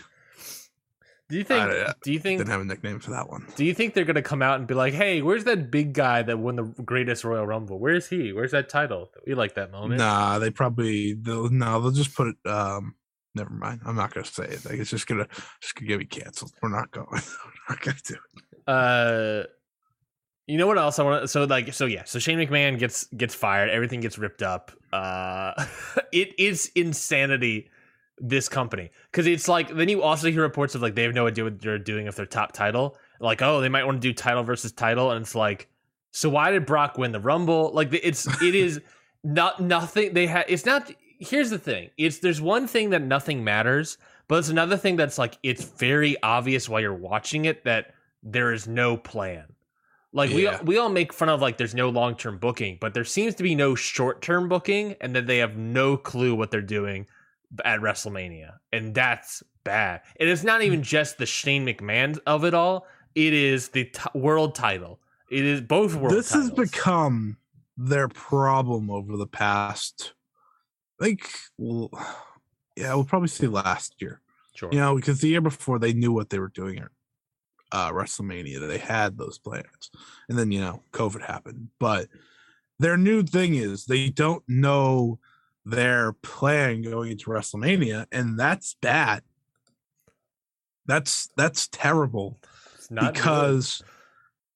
Do 1.29 1.37
you 1.37 1.45
think? 1.45 1.71
Uh, 1.71 1.93
do 2.03 2.13
you 2.13 2.19
think? 2.19 2.39
Didn't 2.39 2.51
have 2.51 2.63
a 2.63 2.65
nickname 2.65 3.01
for 3.01 3.11
that 3.11 3.29
one. 3.29 3.47
Do 3.55 3.65
you 3.65 3.75
think 3.75 3.93
they're 3.93 4.07
gonna 4.07 4.23
come 4.23 4.41
out 4.41 4.59
and 4.59 4.67
be 4.67 4.75
like, 4.75 4.95
"Hey, 4.95 5.21
where's 5.21 5.45
that 5.45 5.71
big 5.71 5.93
guy 5.93 6.23
that 6.23 6.39
won 6.39 6.57
the 6.57 6.63
greatest 6.63 7.23
Royal 7.23 7.47
Rumble? 7.47 7.79
Where's 7.79 8.09
he? 8.09 8.33
Where's 8.33 8.53
that 8.53 8.71
title? 8.71 9.11
We 9.27 9.35
like 9.35 9.55
that 9.55 9.71
moment." 9.71 9.99
Nah, 9.99 10.39
they 10.39 10.51
probably 10.51 11.13
they'll 11.13 11.51
no, 11.51 11.81
they'll 11.83 11.91
just 11.91 12.15
put 12.15 12.29
it. 12.29 12.51
Um, 12.51 12.95
never 13.35 13.51
mind. 13.51 13.83
I'm 13.85 13.95
not 13.95 14.15
gonna 14.15 14.25
say 14.25 14.45
it. 14.45 14.65
Like, 14.65 14.79
it's 14.79 14.91
just 14.91 15.07
gonna 15.07 15.29
just 15.61 15.75
gonna 15.75 15.89
get 15.89 15.99
me 15.99 16.07
canceled. 16.07 16.53
We're 16.63 16.71
not 16.71 16.91
going. 16.93 17.09
We're 17.11 17.75
not 17.75 17.81
gonna 17.83 17.99
do 18.05 18.15
it. 18.15 18.45
Uh, 18.67 19.43
you 20.47 20.57
know 20.57 20.67
what 20.67 20.79
else 20.79 20.99
I 20.99 21.03
want? 21.03 21.29
So 21.29 21.45
like, 21.45 21.75
so 21.75 21.85
yeah, 21.85 22.05
so 22.05 22.19
Shane 22.19 22.39
McMahon 22.39 22.79
gets 22.79 23.05
gets 23.09 23.35
fired. 23.35 23.69
Everything 23.69 24.01
gets 24.01 24.17
ripped 24.17 24.43
up. 24.43 24.73
Uh, 24.95 25.53
it 26.13 26.41
is 26.41 26.73
insanity 26.75 27.69
this 28.21 28.49
company. 28.49 28.91
Because 29.11 29.27
it's 29.27 29.49
like 29.49 29.75
then 29.75 29.89
you 29.89 30.03
also 30.03 30.31
hear 30.31 30.43
reports 30.43 30.75
of 30.75 30.83
like 30.83 30.95
they 30.95 31.03
have 31.03 31.15
no 31.15 31.27
idea 31.27 31.45
what 31.45 31.61
they're 31.61 31.79
doing 31.79 32.07
if 32.07 32.17
they're 32.17 32.27
top 32.27 32.53
title. 32.53 32.97
Like 33.21 33.43
oh 33.43 33.61
they 33.61 33.69
might 33.69 33.85
want 33.85 34.01
to 34.01 34.09
do 34.09 34.13
title 34.13 34.43
versus 34.43 34.73
title 34.73 35.11
and 35.11 35.23
it's 35.23 35.35
like 35.35 35.69
so 36.11 36.29
why 36.29 36.51
did 36.51 36.67
brock 36.67 36.99
win 36.99 37.13
the 37.13 37.21
rumble? 37.21 37.73
Like 37.73 37.93
it's 37.93 38.27
it 38.43 38.55
is 38.55 38.81
not 39.25 39.61
nothing 39.61 40.15
they 40.15 40.27
had 40.27 40.45
it's 40.49 40.67
not 40.67 40.91
here's 41.19 41.51
the 41.51 41.59
thing. 41.59 41.91
It's 41.97 42.19
there's 42.19 42.41
one 42.41 42.67
thing 42.67 42.91
that 42.91 43.03
nothing 43.03 43.45
matters 43.45 43.99
but 44.29 44.39
it's 44.39 44.51
another 44.51 44.77
thing 44.77 44.97
that's 44.97 45.19
like 45.19 45.39
it's 45.43 45.65
very 45.65 46.23
obvious 46.23 46.69
while 46.69 46.81
you're 46.81 46.95
watching 46.95 47.47
it 47.47 47.65
that 47.65 47.95
there 48.23 48.53
is 48.53 48.69
no 48.69 48.97
plan. 48.97 49.45
Like 50.13 50.31
yeah. 50.31 50.61
we 50.63 50.75
we 50.75 50.79
all 50.79 50.91
make 50.91 51.13
fun 51.13 51.29
of 51.29 51.41
like 51.41 51.57
there's 51.57 51.75
no 51.75 51.89
long 51.89 52.15
term 52.15 52.39
booking, 52.39 52.79
but 52.81 52.95
there 52.95 53.05
seems 53.05 53.35
to 53.37 53.43
be 53.43 53.55
no 53.55 53.75
short 53.75 54.23
term 54.23 54.49
booking, 54.49 54.97
and 55.01 55.15
that 55.17 55.27
they 55.27 55.39
have 55.39 55.57
no 55.57 55.97
clue 55.97 56.35
what 56.35 56.51
they're 56.51 56.63
doing 56.63 57.07
at 57.65 57.81
WrestleMania, 57.81 58.55
and 58.73 58.95
that's 58.95 59.43
bad. 59.65 60.03
And 60.19 60.29
it's 60.29 60.45
not 60.45 60.63
even 60.63 60.83
just 60.83 61.19
the 61.19 61.27
Shane 61.27 61.67
McMahon 61.67 62.19
of 62.27 62.45
it 62.45 62.55
all; 62.55 62.87
it 63.15 63.33
is 63.33 63.69
the 63.69 63.85
t- 63.85 64.19
world 64.19 64.55
title. 64.55 65.01
It 65.31 65.45
is 65.45 65.61
both 65.61 65.95
world. 65.95 66.15
This 66.15 66.31
titles. 66.31 66.51
has 66.51 66.59
become 66.59 67.37
their 67.77 68.09
problem 68.09 68.91
over 68.91 69.17
the 69.17 69.27
past, 69.27 70.15
like, 70.99 71.29
well, 71.57 71.91
yeah, 72.77 72.95
we'll 72.95 73.05
probably 73.05 73.29
say 73.29 73.47
last 73.47 74.01
year. 74.01 74.21
Sure. 74.55 74.69
You 74.73 74.79
know, 74.79 74.97
because 74.97 75.21
the 75.21 75.29
year 75.29 75.41
before 75.41 75.79
they 75.79 75.93
knew 75.93 76.13
what 76.13 76.31
they 76.31 76.41
were 76.41 76.49
doing 76.49 76.79
at 76.79 76.89
uh, 77.71 77.93
WrestleMania, 77.93 78.67
they 78.67 78.79
had 78.79 79.17
those 79.17 79.39
plans, 79.39 79.91
and 80.29 80.39
then 80.39 80.51
you 80.51 80.61
know, 80.61 80.83
COVID 80.93 81.25
happened. 81.25 81.69
But 81.79 82.09
their 82.79 82.97
new 82.97 83.23
thing 83.23 83.55
is 83.55 83.85
they 83.85 84.09
don't 84.09 84.43
know 84.49 85.19
their 85.69 86.13
plan 86.15 86.83
going 86.83 87.11
into 87.13 87.31
WrestleMania, 87.31 88.07
and 88.11 88.39
that's 88.39 88.75
bad. 88.81 89.23
That's 90.87 91.29
that's 91.37 91.69
terrible 91.69 92.39
It's 92.77 92.91
not 92.91 93.15
because 93.15 93.83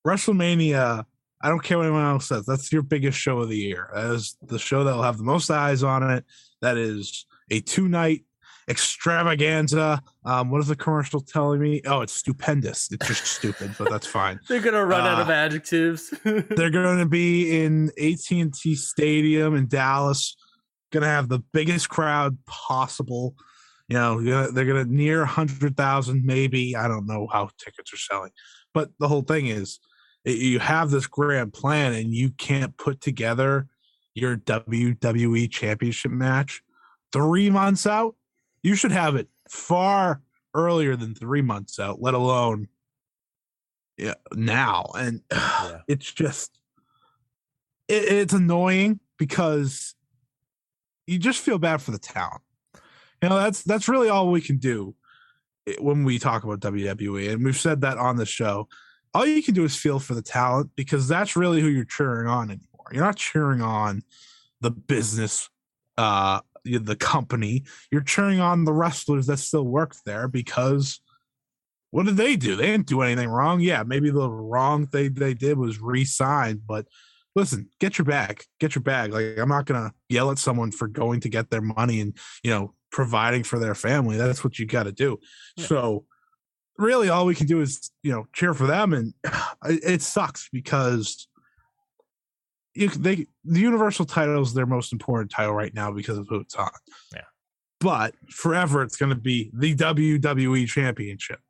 WrestleMania. 0.07 1.05
I 1.45 1.49
don't 1.49 1.63
care 1.63 1.77
what 1.79 1.87
anyone 1.87 2.05
else 2.05 2.27
says. 2.29 2.47
That's 2.47 2.73
your 2.73 2.83
biggest 2.83 3.19
show 3.19 3.41
of 3.41 3.49
the 3.49 3.57
year. 3.59 3.91
That 3.93 4.07
is 4.11 4.37
the 4.43 4.59
show 4.61 4.85
that 4.85 4.95
will 4.95 5.03
have 5.03 5.19
the 5.19 5.25
most 5.25 5.51
eyes 5.51 5.83
on 5.83 6.09
it. 6.09 6.25
That 6.61 6.77
is 6.77 7.27
a 7.51 7.61
two 7.61 7.89
night 7.89 8.25
extravaganza. 8.69 10.01
Um, 10.25 10.51
what 10.51 10.61
is 10.61 10.69
the 10.69 10.77
commercial 10.77 11.21
telling 11.21 11.61
me? 11.61 11.83
Oh, 11.85 12.01
it's 12.01 12.13
stupendous. 12.15 12.91
It's 12.93 13.07
just 13.09 13.25
stupid, 13.27 13.75
but 13.77 13.91
that's 13.91 14.07
fine. 14.07 14.39
They're 14.49 14.61
gonna 14.61 14.87
run 14.87 15.05
out 15.07 15.19
Uh, 15.19 15.23
of 15.23 15.31
adjectives. 15.31 16.15
They're 16.25 16.71
going 16.71 16.99
to 16.99 17.07
be 17.07 17.63
in 17.65 17.91
AT&T 17.99 18.77
Stadium 18.77 19.57
in 19.57 19.67
Dallas. 19.67 20.37
Going 20.93 21.03
to 21.03 21.09
have 21.09 21.29
the 21.29 21.41
biggest 21.53 21.89
crowd 21.89 22.39
possible. 22.47 23.35
You 23.89 23.97
know, 23.97 24.17
gonna- 24.23 24.53
they're 24.53 24.65
going 24.67 24.87
to 24.87 24.93
near 24.95 25.21
100,000 25.21 26.25
maybe. 26.25 26.77
I 26.77 26.87
don't 26.87 27.07
know 27.07 27.27
how 27.33 27.49
tickets 27.59 27.93
are 27.93 27.97
selling. 27.97 28.31
But 28.75 28.91
the 28.99 29.09
whole 29.09 29.23
thing 29.23 29.47
is 29.49 29.81
you 30.25 30.59
have 30.61 30.91
this 30.91 31.07
grand 31.07 31.53
plan 31.53 31.93
and 31.95 32.15
you 32.15 32.31
can't 32.31 32.77
put 32.77 33.01
together 33.01 33.67
your 34.15 34.37
WWE 34.37 35.51
championship 35.51 36.13
match 36.13 36.63
3 37.13 37.51
months 37.51 37.87
out. 37.87 38.15
You 38.63 38.75
should 38.77 38.93
have 38.93 39.17
it 39.17 39.29
far 39.49 40.23
earlier 40.55 40.95
than 40.97 41.15
3 41.15 41.43
months 41.43 41.79
out, 41.81 42.01
let 42.01 42.15
alone 42.15 42.69
yeah, 43.97 44.15
now. 44.35 44.87
And 44.97 45.23
Yeah. 45.33 45.79
it's 45.89 46.11
just 46.13 46.59
it, 47.89 48.05
it's 48.05 48.33
annoying 48.33 49.01
because 49.19 49.95
you 51.07 51.19
just 51.19 51.41
feel 51.41 51.59
bad 51.59 51.83
for 51.83 51.91
the 51.91 51.99
talent. 51.99 52.43
You 53.23 53.29
know, 53.29 53.39
that's 53.39 53.63
that's 53.63 53.89
really 53.89 54.09
all 54.09 54.31
we 54.31 54.41
can 54.41 54.59
do 54.59 54.95
when 55.79 56.05
we 56.05 56.19
talk 56.19 56.45
about 56.45 56.61
WWE, 56.61 57.33
and 57.33 57.45
we've 57.45 57.57
said 57.57 57.83
that 57.83 57.99
on 57.99 58.17
the 58.17 58.27
show. 58.27 58.69
All 59.15 59.27
you 59.27 59.43
can 59.43 59.55
do 59.55 59.65
is 59.65 59.77
feel 59.77 59.99
for 59.99 60.15
the 60.15 60.23
talent 60.23 60.71
because 60.75 61.07
that's 61.07 61.37
really 61.37 61.61
who 61.61 61.69
you're 61.69 61.85
cheering 61.85 62.27
on 62.27 62.51
anymore. 62.51 62.87
You're 62.93 63.05
not 63.05 63.17
cheering 63.17 63.61
on 63.61 64.03
the 64.61 64.71
business, 64.71 65.51
uh, 65.99 66.41
the 66.65 66.97
company. 66.97 67.65
You're 67.91 68.03
cheering 68.03 68.41
on 68.41 68.65
the 68.65 68.73
wrestlers 68.73 69.27
that 69.27 69.39
still 69.39 69.65
work 69.65 69.95
there 70.07 70.29
because 70.29 71.01
what 71.91 72.07
did 72.07 72.17
they 72.17 72.37
do? 72.37 72.57
They 72.57 72.67
didn't 72.67 72.87
do 72.87 73.03
anything 73.03 73.29
wrong. 73.29 73.61
Yeah, 73.61 73.83
maybe 73.83 74.11
the 74.11 74.31
wrong 74.31 74.87
thing 74.87 75.13
they 75.13 75.35
did 75.35 75.59
was 75.59 75.79
re-sign, 75.79 76.63
but 76.67 76.87
listen, 77.35 77.69
get 77.81 77.99
your 77.99 78.05
bag, 78.05 78.45
get 78.61 78.75
your 78.75 78.83
bag. 78.83 79.13
Like 79.13 79.39
I'm 79.39 79.49
not 79.49 79.67
gonna 79.67 79.93
yell 80.09 80.31
at 80.31 80.39
someone 80.39 80.71
for 80.71 80.89
going 80.89 81.21
to 81.21 81.29
get 81.29 81.51
their 81.51 81.61
money 81.61 82.01
and 82.01 82.17
you 82.43 82.51
know 82.51 82.75
providing 82.91 83.43
for 83.43 83.59
their 83.59 83.75
family. 83.75 84.17
That's 84.17 84.45
what 84.45 84.59
you 84.59 84.67
got 84.67 84.85
to 84.85 84.93
do. 84.93 85.19
Yeah. 85.57 85.67
So 85.67 86.05
really, 86.79 87.09
all 87.09 87.27
we 87.27 87.35
can 87.35 87.47
do 87.47 87.61
is 87.61 87.91
you 88.03 88.13
know 88.13 88.27
cheer 88.33 88.55
for 88.55 88.67
them, 88.67 88.93
and 88.93 89.15
it, 89.65 90.03
sucks 90.03 90.49
because 90.53 91.27
you 92.75 92.89
they 92.89 93.27
the 93.45 93.61
universal 93.61 94.05
title 94.05 94.41
is 94.43 94.55
their 94.55 94.67
most 94.67 94.93
important 94.93 95.31
title 95.31 95.55
right 95.55 95.75
now 95.75 95.91
because 95.91 96.19
of 96.19 96.29
who 96.29 96.41
it's 96.41 96.55
on. 96.55 96.71
Yeah. 97.15 97.23
But 97.81 98.15
forever, 98.31 98.83
it's 98.83 98.97
going 98.97 99.11
to 99.11 99.21
be 99.21 99.51
the 99.53 99.75
WWE 99.75 100.69
Championship, 100.69 101.41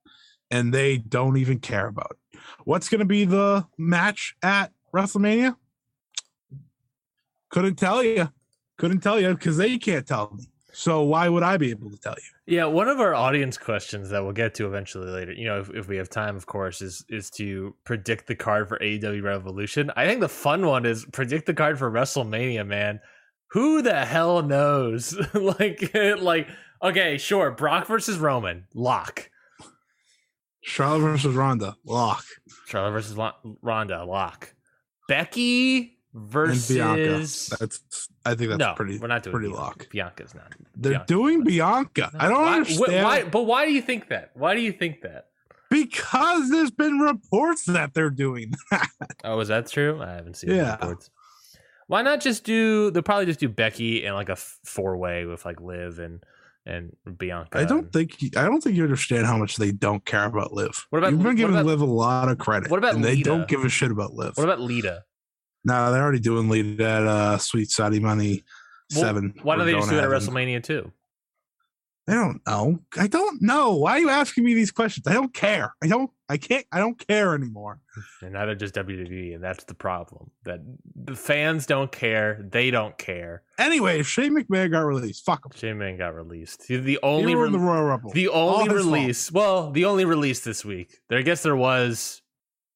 and 0.51 0.73
they 0.73 0.97
don't 0.97 1.37
even 1.37 1.59
care 1.59 1.89
about 1.89 2.13
it. 2.13 2.41
What's 2.65 2.89
going 2.89 3.01
to 3.01 3.05
be 3.05 3.27
the 3.27 3.67
match 3.77 4.35
at 4.43 4.73
WrestleMania? 4.95 5.57
Couldn't 7.53 7.77
tell 7.77 8.03
you. 8.03 8.29
Couldn't 8.79 9.01
tell 9.01 9.21
you 9.21 9.35
because 9.35 9.59
they 9.59 9.79
can't 9.79 10.07
tell 10.07 10.33
me. 10.35 10.47
So 10.73 11.03
why 11.03 11.29
would 11.29 11.43
I 11.43 11.59
be 11.59 11.71
able 11.71 11.91
to 11.91 11.99
tell 11.99 12.15
you? 12.17 12.57
Yeah, 12.57 12.65
one 12.65 12.89
of 12.89 12.99
our 12.99 13.15
audience 13.15 13.59
questions 13.59 14.09
that 14.09 14.23
we'll 14.25 14.33
get 14.33 14.55
to 14.55 14.67
eventually 14.67 15.11
later, 15.11 15.33
you 15.33 15.45
know, 15.45 15.61
if, 15.61 15.71
if 15.71 15.87
we 15.87 15.99
have 15.99 16.09
time, 16.09 16.35
of 16.35 16.47
course, 16.47 16.81
is 16.81 17.05
is 17.11 17.31
to 17.33 17.77
predict 17.85 18.27
the 18.27 18.35
card 18.35 18.69
for 18.69 18.79
AEW 18.79 19.23
Revolution. 19.23 19.91
I 19.97 20.07
think 20.07 20.21
the 20.21 20.31
fun 20.31 20.67
one 20.67 20.87
is 20.87 21.05
predict 21.13 21.45
the 21.45 21.55
card 21.55 21.79
for 21.79 21.91
WrestleMania, 21.91 22.67
man. 22.67 23.01
Who 23.49 23.83
the 23.83 24.07
hell 24.07 24.43
knows? 24.43 25.15
like, 25.35 25.95
like, 25.95 26.49
okay, 26.83 27.19
sure, 27.19 27.51
Brock 27.51 27.87
versus 27.87 28.19
Roman, 28.19 28.65
lock. 28.75 29.29
Charlotte 30.63 31.01
versus 31.01 31.35
Ronda, 31.35 31.77
lock. 31.85 32.25
Charlotte 32.67 32.93
versus 32.93 33.17
Ronda, 33.61 34.05
lock. 34.05 34.55
Becky 35.07 35.99
versus. 36.15 37.49
That's 37.59 38.09
I 38.25 38.35
think 38.35 38.51
that's 38.51 38.59
no, 38.59 38.75
pretty 38.75 38.99
we're 38.99 39.07
not 39.09 39.23
doing 39.23 39.33
pretty 39.33 39.49
Bianca. 39.49 39.63
lock. 39.63 39.89
Bianca's 39.91 40.35
not. 40.35 40.55
They're 40.77 40.93
Bianca. 40.93 41.07
doing 41.07 41.45
Bianca. 41.45 42.11
I 42.19 42.29
don't 42.29 42.43
why, 42.43 42.55
understand. 42.57 43.05
Why, 43.05 43.25
but 43.25 43.43
why 43.43 43.67
do 43.67 43.73
you 43.73 43.83
think 43.83 44.09
that? 44.09 44.31
Why 44.35 44.55
do 44.55 44.61
you 44.61 44.73
think 44.73 45.03
that? 45.03 45.27
Because 45.71 46.51
there's 46.51 46.71
been 46.71 46.99
reports 46.99 47.65
that 47.65 47.95
they're 47.95 48.11
doing 48.11 48.53
that. 48.71 48.89
Oh, 49.25 49.41
is 49.41 49.49
that 49.49 49.69
true? 49.71 50.01
I 50.03 50.11
haven't 50.13 50.37
seen 50.37 50.51
Yeah. 50.51 50.73
reports. 50.73 51.11
Why 51.87 52.03
not 52.03 52.21
just 52.21 52.45
do? 52.45 52.91
They'll 52.91 53.03
probably 53.03 53.27
just 53.27 53.41
do 53.41 53.49
Becky 53.49 54.05
and 54.05 54.15
like 54.15 54.29
a 54.29 54.37
four 54.37 54.97
way 54.97 55.25
with 55.27 55.45
like 55.45 55.61
Liv 55.61 55.99
and 55.99 56.23
and 56.65 56.95
Bianca. 57.19 57.59
I 57.59 57.65
don't 57.65 57.93
think 57.93 58.17
I 58.37 58.45
don't 58.45 58.61
think 58.63 58.77
you 58.77 58.85
understand 58.85 59.27
how 59.27 59.37
much 59.37 59.57
they 59.57 59.73
don't 59.73 60.05
care 60.05 60.25
about 60.27 60.53
Liv. 60.53 60.87
What 60.91 60.99
about- 60.99 61.11
You've 61.13 61.23
been 61.23 61.35
giving 61.35 61.55
about- 61.57 61.67
Liv 61.67 61.81
a 61.81 61.85
lot 61.87 62.29
of 62.29 62.39
credit. 62.39 62.71
what 62.71 62.79
about 62.79 62.95
and 62.95 63.05
they 63.05 63.21
don't 63.21 63.49
give 63.49 63.65
a 63.65 63.69
shit 63.69 63.91
about 63.91 64.13
Liv. 64.15 64.37
What 64.37 64.45
about 64.45 64.61
Lita? 64.61 65.05
No, 65.65 65.93
they're 65.93 66.03
already 66.03 66.21
doing 66.21 66.49
Lita 66.49 66.89
uh 66.89 67.39
Sweet 67.39 67.71
Saudi 67.71 68.01
Money 68.01 68.43
Well, 68.95 69.01
seven. 69.05 69.35
Why 69.43 69.57
don't 69.57 69.67
they 69.67 69.73
just 69.73 69.91
do 69.91 69.97
that 69.97 70.05
at 70.05 70.11
WrestleMania 70.11 70.63
too? 70.63 70.91
I 72.09 72.15
don't 72.15 72.41
know. 72.49 72.81
I 72.99 73.07
don't 73.07 73.41
know. 73.41 73.77
Why 73.77 73.93
are 73.93 73.99
you 74.01 74.09
asking 74.11 74.45
me 74.45 74.55
these 74.55 74.73
questions? 74.73 75.07
I 75.07 75.13
don't 75.13 75.33
care. 75.33 75.73
I 75.81 75.87
don't. 75.87 76.11
I 76.29 76.37
can't. 76.37 76.67
I 76.73 76.81
don't 76.81 76.99
care 77.07 77.33
anymore. 77.33 77.79
And 78.23 78.33
neither 78.33 78.57
does 78.57 78.73
WWE, 78.73 79.37
and 79.37 79.45
that's 79.45 79.63
the 79.65 79.75
problem. 79.75 80.33
That 80.45 80.63
the 80.97 81.15
fans 81.15 81.65
don't 81.65 81.93
care. 81.93 82.45
They 82.51 82.73
don't 82.73 82.99
care. 82.99 83.43
Anyway, 83.57 84.01
if 84.01 84.09
Shane 84.09 84.35
McMahon 84.37 84.73
got 84.73 84.81
released, 84.81 85.25
fuck 85.25 85.45
him. 85.47 85.53
Shane 85.55 85.79
Man 85.79 85.97
got 85.97 86.17
released. 86.17 86.65
He's 86.67 86.83
the 86.83 86.93
He 86.95 86.99
only 87.05 87.37
re- 87.37 87.51
the 87.51 87.59
Royal 87.61 87.85
Rumble. 87.85 88.11
the 88.11 88.29
only 88.31 88.65
his 88.65 88.83
fault. 88.83 88.85
release. 88.85 89.33
Well, 89.33 89.71
the 89.71 89.85
only 89.85 90.05
release 90.05 90.41
this 90.41 90.65
week. 90.65 90.99
There, 91.09 91.21
I 91.21 91.23
guess 91.23 91.45
there 91.45 91.55
was 91.57 92.21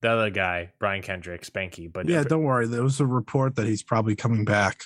the 0.03 0.11
other 0.11 0.31
guy, 0.31 0.73
Brian 0.79 1.03
Kendrick, 1.03 1.43
Spanky. 1.43 1.93
But 1.93 2.09
yeah, 2.09 2.23
don't 2.23 2.45
worry. 2.45 2.67
There 2.67 2.83
was 2.83 3.01
a 3.01 3.07
report 3.07 3.57
that 3.57 3.67
he's 3.67 3.83
probably 3.83 4.15
coming 4.17 4.45
back 4.45 4.85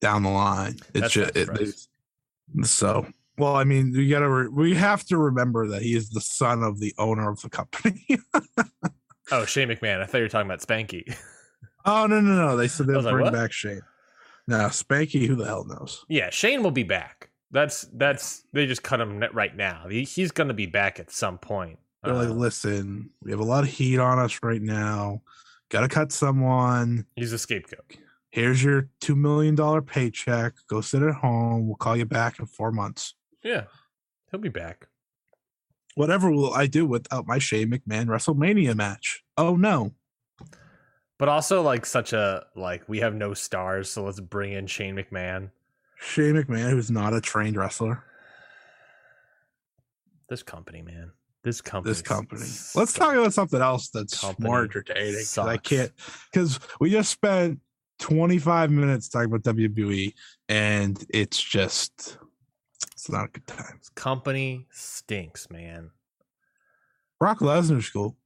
down 0.00 0.22
the 0.22 0.30
line. 0.30 0.76
It's 0.94 1.12
just 1.12 1.36
it, 1.36 1.48
it- 1.60 2.66
so. 2.66 3.06
Well, 3.38 3.54
I 3.54 3.64
mean, 3.64 3.92
we 3.92 4.08
gotta. 4.08 4.28
Re- 4.28 4.48
we 4.48 4.74
have 4.74 5.04
to 5.06 5.18
remember 5.18 5.68
that 5.68 5.82
he 5.82 5.94
is 5.94 6.10
the 6.10 6.20
son 6.22 6.62
of 6.62 6.80
the 6.80 6.94
owner 6.96 7.30
of 7.30 7.40
the 7.42 7.50
company. 7.50 8.06
oh, 9.30 9.44
Shane 9.44 9.68
McMahon. 9.68 10.00
I 10.00 10.06
thought 10.06 10.18
you 10.18 10.24
were 10.24 10.28
talking 10.28 10.50
about 10.50 10.60
Spanky. 10.60 11.14
oh 11.84 12.06
no, 12.06 12.20
no, 12.20 12.34
no! 12.34 12.56
They 12.56 12.68
said 12.68 12.86
they'll 12.86 12.96
was 12.96 13.04
like, 13.04 13.14
bring 13.14 13.32
back 13.32 13.52
Shane. 13.52 13.82
No, 14.48 14.58
Spanky. 14.68 15.26
Who 15.26 15.34
the 15.34 15.44
hell 15.44 15.64
knows? 15.66 16.04
yeah, 16.08 16.30
Shane 16.30 16.62
will 16.62 16.70
be 16.70 16.82
back. 16.82 17.30
That's 17.50 17.82
that's 17.92 18.44
they 18.52 18.66
just 18.66 18.82
cut 18.82 19.00
him 19.00 19.22
right 19.32 19.54
now. 19.54 19.86
He, 19.88 20.04
he's 20.04 20.30
going 20.30 20.48
to 20.48 20.54
be 20.54 20.66
back 20.66 20.98
at 20.98 21.10
some 21.10 21.36
point. 21.38 21.78
They're 22.06 22.14
like, 22.14 22.28
Uh, 22.28 22.32
listen, 22.32 23.10
we 23.22 23.30
have 23.30 23.40
a 23.40 23.44
lot 23.44 23.64
of 23.64 23.70
heat 23.70 23.98
on 23.98 24.18
us 24.18 24.40
right 24.42 24.62
now. 24.62 25.22
Got 25.70 25.80
to 25.80 25.88
cut 25.88 26.12
someone. 26.12 27.06
he's 27.16 27.32
a 27.32 27.38
scapegoat. 27.38 27.96
Here's 28.30 28.62
your 28.62 28.88
two 29.00 29.16
million 29.16 29.54
dollar 29.54 29.82
paycheck. 29.82 30.54
Go 30.68 30.80
sit 30.80 31.02
at 31.02 31.14
home. 31.14 31.66
We'll 31.66 31.76
call 31.76 31.96
you 31.96 32.04
back 32.04 32.38
in 32.38 32.46
four 32.46 32.70
months. 32.70 33.14
Yeah, 33.42 33.64
he'll 34.30 34.40
be 34.40 34.48
back. 34.48 34.88
Whatever 35.94 36.30
will 36.30 36.52
I 36.52 36.66
do 36.66 36.84
without 36.86 37.26
my 37.26 37.38
Shane 37.38 37.70
McMahon 37.70 38.06
WrestleMania 38.06 38.76
match? 38.76 39.22
Oh 39.36 39.56
no. 39.56 39.92
But 41.18 41.30
also 41.30 41.62
like 41.62 41.86
such 41.86 42.12
a 42.12 42.44
like 42.54 42.86
we 42.88 43.00
have 43.00 43.14
no 43.14 43.32
stars, 43.32 43.88
so 43.88 44.04
let's 44.04 44.20
bring 44.20 44.52
in 44.52 44.66
Shane 44.66 44.96
McMahon. 44.96 45.50
Shane 45.98 46.34
McMahon, 46.34 46.70
who's 46.70 46.90
not 46.90 47.14
a 47.14 47.20
trained 47.22 47.56
wrestler. 47.56 48.04
This 50.28 50.42
company, 50.42 50.82
man. 50.82 51.12
This 51.46 51.60
company. 51.60 51.92
This 51.92 52.02
company. 52.02 52.40
Let's 52.74 52.92
talk 52.92 53.14
about 53.14 53.32
something 53.32 53.60
else 53.60 53.90
that's 53.90 54.20
Company 54.20 54.48
more 54.48 54.64
entertaining. 54.64 55.24
I 55.38 55.56
can't 55.56 55.92
because 56.32 56.58
we 56.80 56.90
just 56.90 57.08
spent 57.08 57.60
25 58.00 58.72
minutes 58.72 59.08
talking 59.08 59.32
about 59.32 59.42
WWE 59.54 60.12
and 60.48 61.06
it's 61.08 61.40
just 61.40 62.18
it's 62.90 63.08
not 63.08 63.26
a 63.26 63.28
good 63.28 63.46
time. 63.46 63.76
This 63.78 63.90
company 63.90 64.66
stinks, 64.72 65.48
man. 65.48 65.92
Brock 67.20 67.38
Lesnar's 67.38 67.90
cool. 67.90 68.16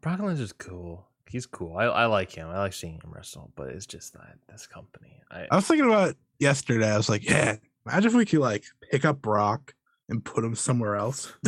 Brock 0.00 0.20
Lesnar's 0.20 0.54
cool. 0.54 1.06
He's 1.28 1.44
cool. 1.44 1.76
I, 1.76 1.84
I 1.84 2.06
like 2.06 2.32
him. 2.32 2.48
I 2.48 2.60
like 2.60 2.72
seeing 2.72 2.94
him 2.94 3.12
wrestle, 3.12 3.52
but 3.56 3.68
it's 3.68 3.84
just 3.84 4.14
that 4.14 4.36
this 4.48 4.66
company. 4.66 5.20
I, 5.30 5.46
I 5.50 5.56
was 5.56 5.66
thinking 5.66 5.84
about 5.84 6.14
yesterday. 6.38 6.90
I 6.90 6.96
was 6.96 7.10
like, 7.10 7.28
yeah, 7.28 7.56
imagine 7.84 8.08
if 8.08 8.16
we 8.16 8.24
could 8.24 8.40
like 8.40 8.64
pick 8.90 9.04
up 9.04 9.20
Brock 9.20 9.74
and 10.10 10.24
put 10.24 10.44
him 10.44 10.54
somewhere 10.54 10.96
else. 10.96 11.32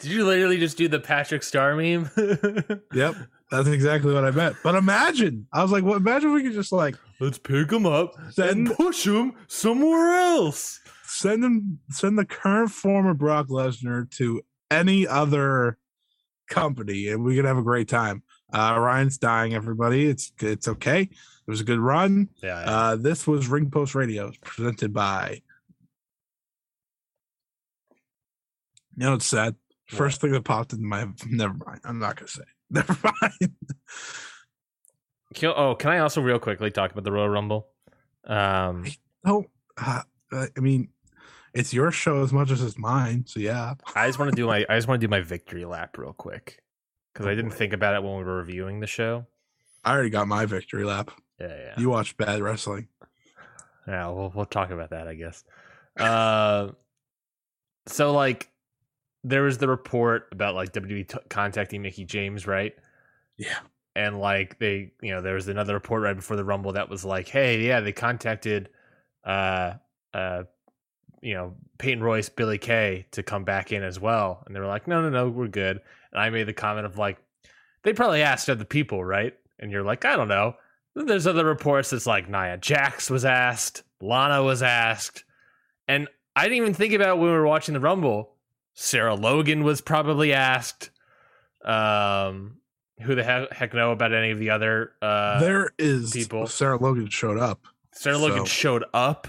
Did 0.00 0.12
you 0.12 0.24
literally 0.24 0.58
just 0.58 0.78
do 0.78 0.88
the 0.88 0.98
Patrick 0.98 1.42
Star 1.42 1.76
meme? 1.76 2.10
Yep, 2.94 3.16
that's 3.50 3.68
exactly 3.68 4.12
what 4.14 4.24
I 4.24 4.30
meant. 4.30 4.56
But 4.64 4.74
imagine, 4.74 5.46
I 5.52 5.62
was 5.62 5.70
like, 5.70 5.84
well, 5.84 5.94
imagine 5.96 6.30
if 6.30 6.34
we 6.34 6.42
could 6.42 6.54
just 6.54 6.72
like 6.72 6.96
Let's 7.20 7.38
pick 7.38 7.70
him 7.70 7.84
up 7.86 8.14
Send- 8.30 8.50
and 8.68 8.76
push 8.76 9.06
him 9.06 9.34
somewhere 9.46 10.14
else. 10.20 10.80
send 11.04 11.44
him, 11.44 11.78
send 11.90 12.18
the 12.18 12.24
current 12.24 12.70
form 12.70 13.06
of 13.06 13.18
Brock 13.18 13.48
Lesnar 13.48 14.10
to 14.12 14.40
any 14.70 15.06
other 15.06 15.76
company, 16.48 17.08
and 17.08 17.22
we 17.22 17.36
could 17.36 17.44
have 17.44 17.58
a 17.58 17.62
great 17.62 17.88
time. 17.88 18.22
Uh, 18.52 18.76
Ryan's 18.78 19.18
dying, 19.18 19.54
everybody. 19.54 20.06
It's 20.08 20.32
it's 20.40 20.66
okay. 20.66 21.02
It 21.02 21.10
was 21.46 21.60
a 21.60 21.64
good 21.64 21.78
run. 21.78 22.28
Yeah. 22.42 22.60
yeah. 22.64 22.70
Uh, 22.70 22.96
this 22.96 23.26
was 23.26 23.48
Ring 23.48 23.70
Post 23.70 23.94
Radio, 23.94 24.32
presented 24.42 24.92
by. 24.94 25.42
You 29.00 29.06
know, 29.06 29.14
it's 29.14 29.26
sad. 29.26 29.54
First 29.88 30.20
thing 30.20 30.32
that 30.32 30.44
popped 30.44 30.72
into 30.74 30.84
my 30.84 31.06
never 31.26 31.54
mind. 31.66 31.80
I'm 31.84 31.98
not 31.98 32.16
gonna 32.16 32.28
say. 32.28 32.42
Never 32.70 32.96
mind. 33.22 33.54
Can- 35.34 35.54
oh, 35.56 35.74
can 35.74 35.90
I 35.90 35.98
also 35.98 36.20
real 36.20 36.38
quickly 36.38 36.70
talk 36.70 36.92
about 36.92 37.04
the 37.04 37.12
Royal 37.12 37.28
Rumble? 37.28 37.68
Um, 38.24 38.84
Oh, 39.26 39.46
uh, 39.76 40.02
I 40.32 40.60
mean, 40.60 40.88
it's 41.54 41.72
your 41.74 41.90
show 41.90 42.22
as 42.22 42.32
much 42.32 42.50
as 42.50 42.62
it's 42.62 42.78
mine. 42.78 43.24
So 43.26 43.40
yeah. 43.40 43.74
I 43.96 44.06
just 44.06 44.18
want 44.18 44.30
to 44.30 44.36
do 44.36 44.46
my 44.46 44.64
I 44.68 44.76
just 44.76 44.86
want 44.86 45.00
to 45.00 45.06
do 45.06 45.10
my 45.10 45.20
victory 45.20 45.64
lap 45.64 45.96
real 45.98 46.12
quick 46.12 46.62
because 47.12 47.26
I 47.26 47.30
Oh, 47.32 47.34
didn't 47.34 47.50
boy. 47.52 47.56
think 47.56 47.72
about 47.72 47.94
it 47.94 48.02
when 48.02 48.18
we 48.18 48.24
were 48.24 48.36
reviewing 48.36 48.80
the 48.80 48.86
show. 48.86 49.26
I 49.82 49.92
already 49.92 50.10
got 50.10 50.28
my 50.28 50.44
victory 50.46 50.84
lap. 50.84 51.10
Yeah, 51.40 51.48
yeah. 51.48 51.74
You 51.80 51.88
watched 51.88 52.18
bad 52.18 52.40
wrestling. 52.42 52.88
Yeah, 53.88 54.08
we'll 54.08 54.30
we'll 54.34 54.44
talk 54.44 54.70
about 54.70 54.90
that, 54.90 55.08
I 55.08 55.14
guess. 55.14 55.42
Uh, 55.98 56.68
so 57.86 58.12
like, 58.12 58.49
there 59.22 59.42
was 59.42 59.58
the 59.58 59.68
report 59.68 60.28
about 60.32 60.54
like 60.54 60.72
WWE 60.72 61.08
t- 61.08 61.18
contacting 61.28 61.82
Mickie 61.82 62.04
James, 62.04 62.46
right? 62.46 62.74
Yeah. 63.36 63.58
And 63.96 64.18
like 64.18 64.58
they, 64.58 64.92
you 65.02 65.12
know, 65.12 65.20
there 65.20 65.34
was 65.34 65.48
another 65.48 65.74
report 65.74 66.02
right 66.02 66.16
before 66.16 66.36
the 66.36 66.44
Rumble 66.44 66.72
that 66.72 66.88
was 66.88 67.04
like, 67.04 67.28
hey, 67.28 67.60
yeah, 67.60 67.80
they 67.80 67.92
contacted, 67.92 68.68
uh, 69.24 69.74
uh, 70.14 70.44
you 71.20 71.34
know, 71.34 71.54
Peyton 71.78 72.02
Royce, 72.02 72.28
Billie 72.28 72.58
Kay 72.58 73.06
to 73.12 73.22
come 73.22 73.44
back 73.44 73.72
in 73.72 73.82
as 73.82 74.00
well, 74.00 74.42
and 74.46 74.54
they 74.54 74.60
were 74.60 74.66
like, 74.66 74.86
no, 74.86 75.02
no, 75.02 75.10
no, 75.10 75.28
we're 75.28 75.48
good. 75.48 75.80
And 76.12 76.20
I 76.20 76.30
made 76.30 76.44
the 76.44 76.52
comment 76.52 76.86
of 76.86 76.98
like, 76.98 77.18
they 77.82 77.92
probably 77.92 78.22
asked 78.22 78.48
other 78.48 78.64
people, 78.64 79.04
right? 79.04 79.34
And 79.58 79.70
you're 79.70 79.82
like, 79.82 80.04
I 80.04 80.16
don't 80.16 80.28
know. 80.28 80.54
Then 80.94 81.06
There's 81.06 81.26
other 81.26 81.44
reports 81.44 81.90
that's 81.90 82.06
like 82.06 82.28
Nia 82.28 82.56
Jax 82.56 83.10
was 83.10 83.24
asked, 83.24 83.82
Lana 84.00 84.42
was 84.42 84.62
asked, 84.62 85.24
and 85.86 86.08
I 86.34 86.44
didn't 86.44 86.58
even 86.58 86.74
think 86.74 86.94
about 86.94 87.10
it 87.10 87.18
when 87.18 87.26
we 87.26 87.36
were 87.36 87.46
watching 87.46 87.74
the 87.74 87.80
Rumble. 87.80 88.34
Sarah 88.82 89.14
Logan 89.14 89.62
was 89.62 89.82
probably 89.82 90.32
asked. 90.32 90.90
Um, 91.62 92.56
who 93.02 93.14
the 93.14 93.22
heck, 93.22 93.52
heck 93.52 93.74
know 93.74 93.92
about 93.92 94.14
any 94.14 94.30
of 94.30 94.38
the 94.38 94.48
other? 94.48 94.92
Uh, 95.02 95.38
there 95.38 95.70
is 95.78 96.12
people. 96.12 96.46
Sarah 96.46 96.78
Logan 96.78 97.10
showed 97.10 97.36
up. 97.36 97.60
Sarah 97.92 98.16
Logan 98.16 98.38
so- 98.38 98.44
showed 98.46 98.84
up. 98.94 99.28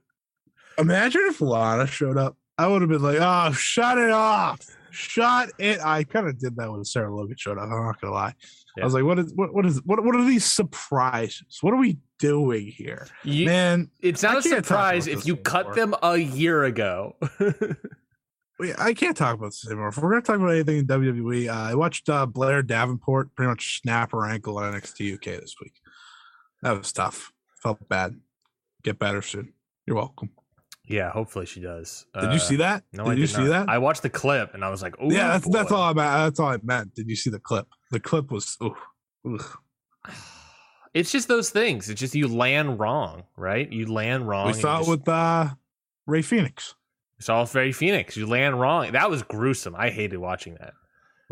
Imagine 0.78 1.22
if 1.24 1.40
Lana 1.40 1.86
showed 1.86 2.18
up. 2.18 2.36
I 2.58 2.66
would 2.66 2.82
have 2.82 2.90
been 2.90 3.02
like, 3.02 3.16
oh, 3.18 3.52
shut 3.52 3.96
it 3.96 4.10
off. 4.10 4.60
Shut 4.90 5.50
it. 5.58 5.80
I 5.82 6.04
kind 6.04 6.28
of 6.28 6.38
did 6.38 6.54
that 6.56 6.70
when 6.70 6.84
Sarah 6.84 7.14
Logan 7.14 7.36
showed 7.38 7.56
up. 7.56 7.64
I'm 7.64 7.70
not 7.70 7.98
gonna 8.02 8.12
lie. 8.12 8.34
Yeah. 8.76 8.82
I 8.82 8.84
was 8.84 8.92
like, 8.92 9.04
what 9.04 9.18
is 9.18 9.32
what 9.34 9.54
what 9.54 9.64
is 9.64 9.80
what 9.86 10.04
what 10.04 10.14
are 10.14 10.24
these 10.24 10.44
surprises? 10.44 11.58
What 11.62 11.72
are 11.72 11.78
we 11.78 11.96
doing 12.18 12.66
here? 12.66 13.06
You- 13.24 13.46
Man, 13.46 13.90
it's 14.02 14.22
not 14.22 14.36
a 14.36 14.42
surprise 14.42 15.06
if 15.06 15.24
you 15.24 15.36
cut 15.36 15.74
them 15.74 15.94
a 16.02 16.18
year 16.18 16.64
ago. 16.64 17.16
I 18.78 18.92
can't 18.94 19.16
talk 19.16 19.34
about 19.34 19.46
this 19.48 19.66
anymore. 19.66 19.88
If 19.88 19.98
we're 19.98 20.10
gonna 20.10 20.22
talk 20.22 20.36
about 20.36 20.50
anything 20.50 20.78
in 20.78 20.86
WWE, 20.86 21.48
uh, 21.48 21.52
I 21.70 21.74
watched 21.74 22.08
uh, 22.08 22.26
Blair 22.26 22.62
Davenport 22.62 23.34
pretty 23.36 23.48
much 23.50 23.80
snap 23.80 24.12
her 24.12 24.26
ankle 24.26 24.58
on 24.58 24.72
NXT 24.74 25.14
UK 25.14 25.40
this 25.40 25.54
week. 25.62 25.74
That 26.62 26.76
was 26.76 26.92
tough. 26.92 27.32
Felt 27.62 27.88
bad. 27.88 28.18
Get 28.82 28.98
better 28.98 29.22
soon. 29.22 29.52
You're 29.86 29.96
welcome. 29.96 30.30
yeah, 30.88 31.10
hopefully 31.10 31.46
she 31.46 31.60
does. 31.60 32.04
Did 32.20 32.32
you 32.32 32.38
see 32.40 32.56
that? 32.56 32.82
No, 32.92 33.04
did 33.04 33.10
I 33.10 33.14
you 33.14 33.20
did 33.26 33.30
see 33.30 33.42
not. 33.44 33.66
that? 33.66 33.68
I 33.68 33.78
watched 33.78 34.02
the 34.02 34.10
clip 34.10 34.54
and 34.54 34.64
I 34.64 34.70
was 34.70 34.82
like, 34.82 34.94
oh, 35.00 35.10
yeah, 35.10 35.28
that's 35.28 35.48
that's 35.48 35.70
all 35.72 35.82
I 35.82 35.92
meant. 35.92 36.12
That's 36.12 36.40
all 36.40 36.48
I 36.48 36.58
meant. 36.62 36.94
Did 36.94 37.08
you 37.08 37.16
see 37.16 37.30
the 37.30 37.38
clip? 37.38 37.66
The 37.90 38.00
clip 38.00 38.30
was 38.32 38.56
ooh, 38.62 38.74
ooh. 39.26 39.38
It's 40.94 41.12
just 41.12 41.28
those 41.28 41.50
things. 41.50 41.88
It's 41.90 42.00
just 42.00 42.14
you 42.14 42.26
land 42.28 42.80
wrong, 42.80 43.24
right? 43.36 43.70
You 43.70 43.86
land 43.92 44.26
wrong. 44.26 44.46
We 44.48 44.52
saw 44.54 44.76
it 44.76 44.80
just- 44.80 44.90
with 44.90 45.08
uh 45.08 45.48
Rey 46.06 46.22
Fenix. 46.22 46.74
It's 47.18 47.28
all 47.28 47.44
very 47.46 47.72
Phoenix. 47.72 48.16
You 48.16 48.26
land 48.26 48.60
wrong. 48.60 48.92
That 48.92 49.10
was 49.10 49.22
gruesome. 49.22 49.74
I 49.76 49.90
hated 49.90 50.18
watching 50.18 50.56
that. 50.60 50.74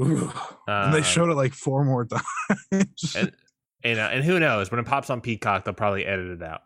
Ooh. 0.01 0.33
and 0.67 0.93
they 0.93 0.99
Um, 0.99 1.05
showed 1.05 1.31
it 1.31 1.35
like 1.37 1.55
four 1.55 1.85
more 1.85 2.05
times. 2.07 3.15
and 3.17 3.33
and, 3.85 3.99
uh, 4.01 4.09
and 4.13 4.25
who 4.25 4.41
knows 4.41 4.71
when 4.71 4.81
it 4.81 4.87
pops 4.87 5.11
on 5.11 5.21
Peacock, 5.21 5.65
they'll 5.65 5.75
probably 5.75 6.05
edit 6.05 6.41
it 6.41 6.43
out. 6.43 6.63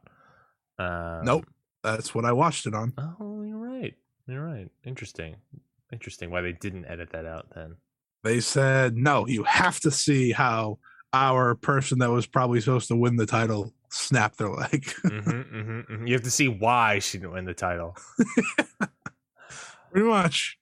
Um, 0.79 1.25
nope. 1.27 1.45
That's 1.85 2.15
what 2.15 2.25
I 2.25 2.33
watched 2.33 2.67
it 2.67 2.75
on. 2.75 2.93
Oh, 2.99 3.43
you're 3.43 3.57
right. 3.59 3.95
You're 4.27 4.45
right. 4.45 4.69
Interesting. 4.85 5.37
Interesting. 5.93 6.31
Why 6.31 6.41
they 6.41 6.53
didn't 6.53 6.87
edit 6.87 7.11
that 7.11 7.27
out 7.27 7.49
then? 7.55 7.77
They 8.23 8.41
said, 8.41 8.97
no, 8.97 9.27
you 9.27 9.45
have 9.45 9.81
to 9.81 9.91
see 9.91 10.31
how 10.33 10.79
our 11.13 11.55
person 11.55 11.99
that 11.99 12.11
was 12.11 12.27
probably 12.27 12.61
supposed 12.61 12.89
to 12.89 12.97
win 12.97 13.17
the 13.17 13.27
title 13.27 13.73
snapped 13.91 14.39
their 14.39 14.49
leg. 14.51 14.91
hmm 15.03 15.41
hmm 15.41 16.07
You 16.07 16.15
have 16.15 16.23
to 16.23 16.31
see 16.31 16.49
why 16.49 16.99
she 17.01 17.19
didn't 17.19 17.33
win 17.33 17.45
the 17.45 17.55
title. 17.55 17.97
Pretty 19.93 20.07
much. 20.07 20.59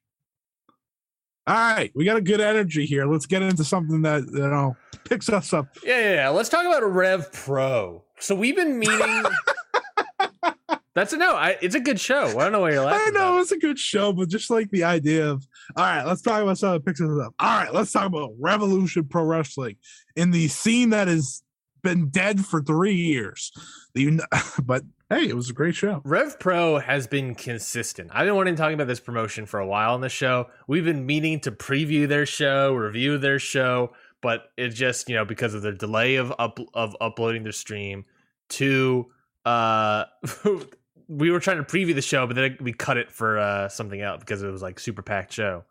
All 1.46 1.54
right, 1.54 1.90
we 1.94 2.04
got 2.04 2.18
a 2.18 2.20
good 2.20 2.42
energy 2.42 2.84
here. 2.84 3.06
Let's 3.06 3.24
get 3.24 3.40
into 3.40 3.64
something 3.64 4.02
that 4.02 4.24
you 4.30 4.48
know 4.48 4.76
picks 5.04 5.30
us 5.30 5.54
up. 5.54 5.66
Yeah, 5.82 5.98
yeah, 5.98 6.14
yeah. 6.14 6.28
Let's 6.28 6.50
talk 6.50 6.66
about 6.66 6.82
Rev 6.84 7.32
Pro. 7.32 8.04
So 8.20 8.34
we've 8.34 8.56
been 8.56 8.78
meeting. 8.78 9.22
That's 10.94 11.12
a 11.12 11.16
no. 11.16 11.36
I, 11.36 11.56
it's 11.62 11.74
a 11.74 11.80
good 11.80 11.98
show. 12.00 12.26
I 12.26 12.42
don't 12.42 12.52
know 12.52 12.60
why 12.60 12.72
you're 12.72 12.84
laughing. 12.84 13.14
I 13.14 13.18
know 13.18 13.32
about 13.34 13.42
it's 13.42 13.52
a 13.52 13.58
good 13.58 13.78
show, 13.78 14.12
but 14.12 14.28
just 14.28 14.50
like 14.50 14.68
the 14.70 14.84
idea 14.84 15.30
of 15.30 15.46
all 15.76 15.84
right, 15.84 16.04
let's 16.04 16.22
talk 16.22 16.42
about 16.42 16.58
something 16.58 16.80
that 16.80 16.84
picks 16.84 17.00
us 17.00 17.08
up. 17.24 17.34
All 17.38 17.58
right, 17.58 17.72
let's 17.72 17.92
talk 17.92 18.06
about 18.06 18.32
Revolution 18.38 19.04
Pro 19.04 19.24
Wrestling 19.24 19.76
in 20.16 20.32
the 20.32 20.48
scene 20.48 20.90
that 20.90 21.08
has 21.08 21.42
been 21.82 22.08
dead 22.10 22.44
for 22.44 22.60
three 22.60 22.96
years. 22.96 23.52
The, 23.94 24.20
but 24.64 24.82
hey, 25.10 25.28
it 25.28 25.34
was 25.34 25.50
a 25.50 25.52
great 25.52 25.74
show. 25.74 26.00
Rev 26.04 26.38
Pro 26.38 26.78
has 26.78 27.06
been 27.06 27.34
consistent. 27.34 28.10
I've 28.12 28.26
been 28.26 28.34
wanting 28.34 28.56
to 28.56 28.60
talk 28.60 28.72
about 28.72 28.86
this 28.86 29.00
promotion 29.00 29.46
for 29.46 29.60
a 29.60 29.66
while 29.66 29.94
on 29.94 30.00
the 30.00 30.08
show. 30.08 30.48
We've 30.66 30.84
been 30.84 31.06
meaning 31.06 31.40
to 31.40 31.52
preview 31.52 32.06
their 32.06 32.26
show, 32.26 32.74
review 32.74 33.18
their 33.18 33.38
show, 33.38 33.92
but 34.20 34.50
it 34.56 34.70
just 34.70 35.08
you 35.08 35.14
know 35.14 35.24
because 35.24 35.54
of 35.54 35.62
the 35.62 35.72
delay 35.72 36.16
of 36.16 36.32
up 36.38 36.58
of 36.74 36.96
uploading 37.00 37.42
their 37.42 37.52
stream 37.52 38.04
to 38.50 39.06
uh 39.44 40.04
we 41.08 41.30
were 41.30 41.40
trying 41.40 41.58
to 41.58 41.64
preview 41.64 41.94
the 41.94 42.02
show, 42.02 42.26
but 42.26 42.36
then 42.36 42.56
we 42.60 42.72
cut 42.72 42.96
it 42.96 43.10
for 43.10 43.38
uh 43.38 43.68
something 43.68 44.00
else 44.00 44.20
because 44.20 44.42
it 44.42 44.50
was 44.50 44.62
like 44.62 44.78
super 44.78 45.02
packed 45.02 45.32
show. 45.32 45.64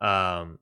Um, 0.00 0.58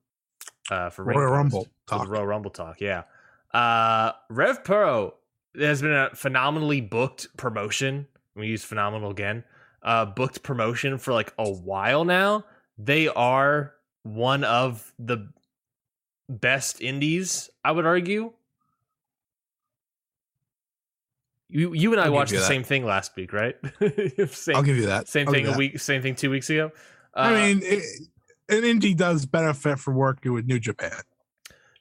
uh 0.70 0.90
for 0.90 1.04
Royal 1.04 1.30
Rumble 1.30 1.68
talk. 1.86 2.08
Royal 2.08 2.26
Rumble 2.26 2.50
talk, 2.50 2.80
yeah. 2.80 3.04
Uh, 3.52 4.10
Rev 4.30 4.64
Pro 4.64 5.14
has 5.58 5.82
been 5.82 5.92
a 5.92 6.10
phenomenally 6.14 6.80
booked 6.80 7.36
promotion. 7.36 8.06
We 8.34 8.48
use 8.48 8.64
phenomenal 8.64 9.10
again. 9.10 9.44
Uh, 9.82 10.06
booked 10.06 10.42
promotion 10.42 10.98
for 10.98 11.12
like 11.12 11.32
a 11.38 11.50
while 11.50 12.04
now. 12.04 12.44
They 12.78 13.08
are 13.08 13.74
one 14.02 14.44
of 14.44 14.92
the 14.98 15.28
best 16.28 16.80
indies, 16.80 17.50
I 17.64 17.72
would 17.72 17.86
argue. 17.86 18.32
You, 21.48 21.72
you 21.72 21.92
and 21.92 22.00
I 22.00 22.06
I'll 22.06 22.12
watched 22.12 22.32
the 22.32 22.38
that. 22.38 22.46
same 22.46 22.64
thing 22.64 22.84
last 22.84 23.14
week, 23.16 23.32
right? 23.32 23.56
same, 24.30 24.56
I'll 24.56 24.62
give 24.62 24.76
you 24.76 24.86
that. 24.86 25.08
same 25.08 25.28
I'll 25.28 25.34
thing 25.34 25.46
a 25.46 25.50
that. 25.50 25.58
week, 25.58 25.78
same 25.78 26.02
thing 26.02 26.14
two 26.16 26.30
weeks 26.30 26.50
ago. 26.50 26.72
Uh, 27.14 27.20
I 27.20 27.32
mean, 27.34 27.60
it, 27.62 27.82
an 28.48 28.62
indie 28.62 28.96
does 28.96 29.26
benefit 29.26 29.78
from 29.78 29.94
working 29.94 30.32
with 30.32 30.46
New 30.46 30.58
Japan. 30.58 31.00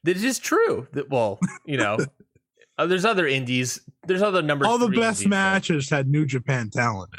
This 0.03 0.23
is 0.23 0.37
true. 0.37 0.87
That 0.91 1.09
well, 1.09 1.39
you 1.65 1.77
know, 1.77 1.97
uh, 2.77 2.87
there's 2.87 3.05
other 3.05 3.27
indies. 3.27 3.79
There's 4.07 4.21
other 4.21 4.41
number. 4.41 4.65
All 4.65 4.77
the 4.77 4.87
best 4.87 5.21
indies, 5.21 5.23
though. 5.23 5.29
matches 5.29 5.89
had 5.89 6.07
New 6.07 6.25
Japan 6.25 6.69
talent. 6.69 7.11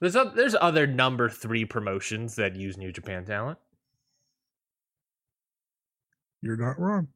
There's 0.00 0.16
oth- 0.16 0.34
there's 0.34 0.54
other 0.60 0.86
number 0.86 1.28
three 1.28 1.64
promotions 1.64 2.36
that 2.36 2.56
use 2.56 2.76
New 2.76 2.92
Japan 2.92 3.24
talent. 3.24 3.58
You're 6.42 6.56
not 6.56 6.78
wrong. 6.78 7.08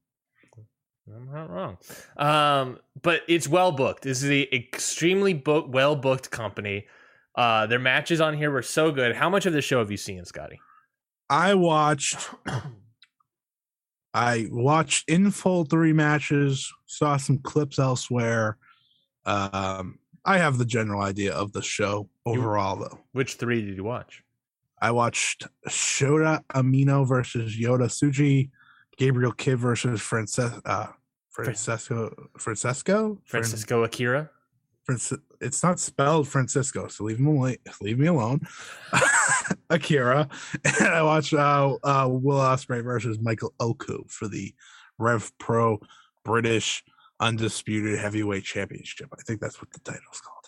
I'm 1.14 1.32
not 1.32 1.50
wrong. 1.50 1.76
Um, 2.16 2.78
but 3.02 3.22
it's 3.28 3.48
well 3.48 3.72
booked. 3.72 4.02
This 4.02 4.22
is 4.22 4.30
a 4.30 4.54
extremely 4.54 5.34
book 5.34 5.66
well 5.68 5.96
booked 5.96 6.30
company. 6.30 6.86
Uh, 7.34 7.66
their 7.66 7.78
matches 7.78 8.20
on 8.20 8.36
here 8.36 8.50
were 8.50 8.62
so 8.62 8.90
good. 8.92 9.16
How 9.16 9.30
much 9.30 9.46
of 9.46 9.52
the 9.52 9.62
show 9.62 9.78
have 9.78 9.90
you 9.90 9.96
seen, 9.96 10.24
Scotty? 10.24 10.60
I 11.28 11.54
watched. 11.54 12.28
I 14.12 14.48
watched 14.50 15.08
in 15.08 15.30
full 15.30 15.64
three 15.64 15.92
matches. 15.92 16.72
Saw 16.86 17.16
some 17.16 17.38
clips 17.38 17.78
elsewhere. 17.78 18.56
Um, 19.24 19.98
I 20.24 20.38
have 20.38 20.58
the 20.58 20.64
general 20.64 21.02
idea 21.02 21.32
of 21.32 21.52
the 21.52 21.62
show 21.62 22.08
overall, 22.26 22.76
though. 22.76 22.98
Which 23.12 23.34
three 23.34 23.64
did 23.64 23.76
you 23.76 23.84
watch? 23.84 24.22
I 24.82 24.90
watched 24.90 25.46
Shota 25.68 26.42
Umino 26.54 27.06
versus 27.06 27.56
Yota 27.56 27.86
Tsuji, 27.86 28.50
Gabriel 28.96 29.32
Kidd 29.32 29.58
versus 29.58 30.00
Frances- 30.00 30.60
uh, 30.64 30.88
Francesco 31.30 32.28
Francesco 32.38 33.18
Fran- 33.24 33.42
Francisco 33.42 33.84
Akira. 33.84 34.30
It's 34.88 35.62
not 35.62 35.78
spelled 35.78 36.26
Francisco, 36.28 36.88
so 36.88 37.04
leave 37.04 37.18
him 37.18 37.28
alone. 37.28 37.56
Leave 37.80 37.98
me 37.98 38.06
alone. 38.06 38.40
Akira, 39.70 40.28
and 40.64 40.88
I 40.88 41.02
watched 41.02 41.32
uh, 41.32 41.76
uh, 41.82 42.08
Will 42.10 42.38
Ospreay 42.38 42.82
versus 42.82 43.20
Michael 43.20 43.54
Oku 43.60 44.02
for 44.08 44.26
the 44.26 44.52
Rev 44.98 45.30
Pro 45.38 45.80
British 46.24 46.82
Undisputed 47.20 47.98
Heavyweight 47.98 48.44
Championship. 48.44 49.08
I 49.16 49.22
think 49.22 49.40
that's 49.40 49.60
what 49.60 49.72
the 49.72 49.80
title's 49.80 50.20
called. 50.20 50.40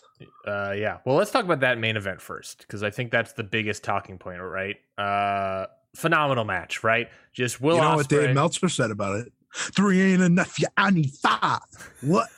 Uh, 0.46 0.72
yeah. 0.72 0.98
Well, 1.04 1.16
let's 1.16 1.30
talk 1.30 1.44
about 1.44 1.60
that 1.60 1.78
main 1.78 1.96
event 1.96 2.20
first 2.20 2.58
because 2.60 2.82
I 2.82 2.90
think 2.90 3.10
that's 3.10 3.32
the 3.32 3.42
biggest 3.42 3.84
talking 3.84 4.18
point, 4.18 4.40
right? 4.40 4.76
Uh, 4.98 5.66
phenomenal 5.94 6.44
match, 6.44 6.84
right? 6.84 7.08
Just 7.32 7.60
Will. 7.60 7.76
You 7.76 7.82
know 7.82 7.88
Ospreay. 7.88 7.96
what 7.96 8.08
Dave 8.08 8.34
Meltzer 8.34 8.68
said 8.68 8.90
about 8.90 9.20
it? 9.20 9.32
Three 9.54 10.00
ain't 10.00 10.22
enough. 10.22 10.58
You 10.58 10.68
I 10.76 10.90
need 10.90 11.10
five. 11.10 11.60
What? 12.00 12.28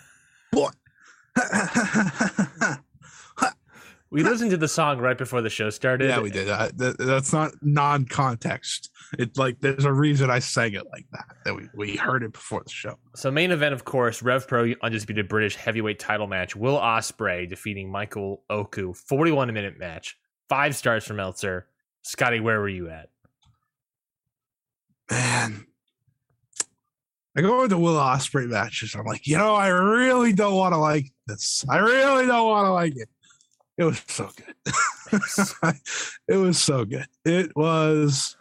We 4.14 4.22
listened 4.22 4.52
to 4.52 4.56
the 4.56 4.68
song 4.68 4.98
right 5.00 5.18
before 5.18 5.42
the 5.42 5.50
show 5.50 5.70
started. 5.70 6.08
Yeah, 6.08 6.20
we 6.20 6.30
did. 6.30 6.48
I, 6.48 6.70
that, 6.76 6.98
that's 6.98 7.32
not 7.32 7.50
non-context. 7.62 8.90
It's 9.18 9.36
like 9.36 9.58
there's 9.58 9.84
a 9.84 9.92
reason 9.92 10.30
I 10.30 10.38
sang 10.38 10.74
it 10.74 10.84
like 10.92 11.04
that. 11.10 11.34
That 11.44 11.56
we, 11.56 11.68
we 11.74 11.96
heard 11.96 12.22
it 12.22 12.32
before 12.32 12.62
the 12.62 12.70
show. 12.70 12.96
So 13.16 13.32
main 13.32 13.50
event, 13.50 13.74
of 13.74 13.84
course, 13.84 14.22
Rev 14.22 14.46
Pro 14.46 14.72
undisputed 14.82 15.26
British 15.26 15.56
heavyweight 15.56 15.98
title 15.98 16.28
match. 16.28 16.54
Will 16.54 16.78
Ospreay 16.78 17.48
defeating 17.48 17.90
Michael 17.90 18.44
Oku, 18.48 18.94
41 18.94 19.52
minute 19.52 19.80
match. 19.80 20.16
Five 20.48 20.76
stars 20.76 21.04
from 21.04 21.16
Meltzer. 21.16 21.66
Scotty, 22.02 22.38
where 22.38 22.60
were 22.60 22.68
you 22.68 22.90
at? 22.90 23.08
Man, 25.10 25.66
I 27.36 27.40
go 27.40 27.64
into 27.64 27.78
Will 27.78 27.96
Ospreay 27.96 28.48
matches. 28.48 28.94
I'm 28.94 29.06
like, 29.06 29.26
you 29.26 29.36
know, 29.36 29.54
I 29.54 29.68
really 29.68 30.32
don't 30.32 30.54
want 30.54 30.72
to 30.72 30.78
like 30.78 31.10
this. 31.26 31.64
I 31.68 31.78
really 31.78 32.26
don't 32.26 32.46
want 32.46 32.66
to 32.66 32.72
like 32.72 32.96
it. 32.96 33.08
It 33.76 33.84
was 33.84 34.02
so 34.06 34.30
good. 34.36 34.54
it 36.28 36.36
was 36.36 36.62
so 36.62 36.84
good. 36.84 37.06
It 37.24 37.56
was. 37.56 38.36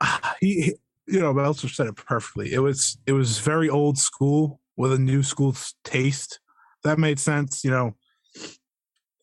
Ah, 0.00 0.36
he, 0.40 0.60
he, 0.60 0.74
you 1.06 1.20
know, 1.20 1.32
Meltzer 1.32 1.68
said 1.68 1.86
it 1.86 1.96
perfectly. 1.96 2.52
It 2.52 2.58
was, 2.58 2.98
it 3.06 3.12
was 3.12 3.38
very 3.38 3.70
old 3.70 3.96
school 3.96 4.60
with 4.76 4.92
a 4.92 4.98
new 4.98 5.22
school 5.22 5.56
taste. 5.84 6.40
That 6.84 6.98
made 6.98 7.18
sense. 7.18 7.64
You 7.64 7.70
know, 7.70 7.96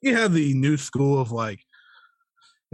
you 0.02 0.16
had 0.16 0.34
the 0.34 0.56
new 0.56 0.78
school 0.78 1.20
of 1.20 1.32
like 1.32 1.60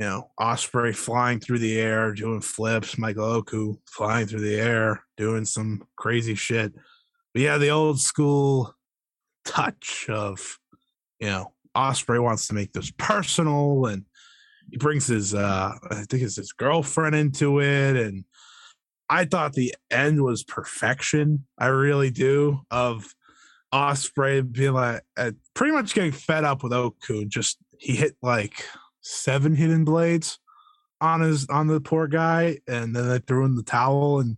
you 0.01 0.07
know, 0.07 0.31
Ospreay 0.39 0.95
flying 0.95 1.39
through 1.39 1.59
the 1.59 1.79
air, 1.79 2.11
doing 2.11 2.41
flips, 2.41 2.97
Michael 2.97 3.23
Oku 3.23 3.75
flying 3.85 4.25
through 4.25 4.41
the 4.41 4.59
air, 4.59 5.03
doing 5.15 5.45
some 5.45 5.83
crazy 5.95 6.33
shit. 6.33 6.73
But 7.35 7.43
yeah, 7.43 7.59
the 7.59 7.69
old 7.69 7.99
school 7.99 8.73
touch 9.45 10.07
of, 10.09 10.57
you 11.19 11.27
know, 11.27 11.53
Ospreay 11.77 12.19
wants 12.19 12.47
to 12.47 12.55
make 12.55 12.73
this 12.73 12.89
personal 12.97 13.85
and 13.85 14.05
he 14.71 14.77
brings 14.77 15.05
his 15.05 15.35
uh 15.35 15.73
I 15.91 16.03
think 16.09 16.23
it's 16.23 16.37
his 16.37 16.51
girlfriend 16.51 17.13
into 17.13 17.61
it. 17.61 17.95
And 17.95 18.25
I 19.07 19.25
thought 19.25 19.53
the 19.53 19.75
end 19.91 20.23
was 20.23 20.43
perfection. 20.43 21.45
I 21.59 21.67
really 21.67 22.09
do. 22.09 22.61
Of 22.71 23.13
Ospreay 23.71 24.51
being 24.51 24.73
like 24.73 25.03
uh, 25.15 25.33
pretty 25.53 25.73
much 25.73 25.93
getting 25.93 26.11
fed 26.11 26.43
up 26.43 26.63
with 26.63 26.73
Oku. 26.73 27.25
Just 27.25 27.59
he 27.77 27.95
hit 27.95 28.15
like 28.23 28.65
seven 29.01 29.55
hidden 29.55 29.83
blades 29.83 30.39
on 31.01 31.21
his 31.21 31.47
on 31.47 31.67
the 31.67 31.81
poor 31.81 32.07
guy, 32.07 32.59
and 32.67 32.95
then 32.95 33.09
they 33.09 33.19
threw 33.19 33.45
in 33.45 33.55
the 33.55 33.63
towel. 33.63 34.19
And 34.19 34.37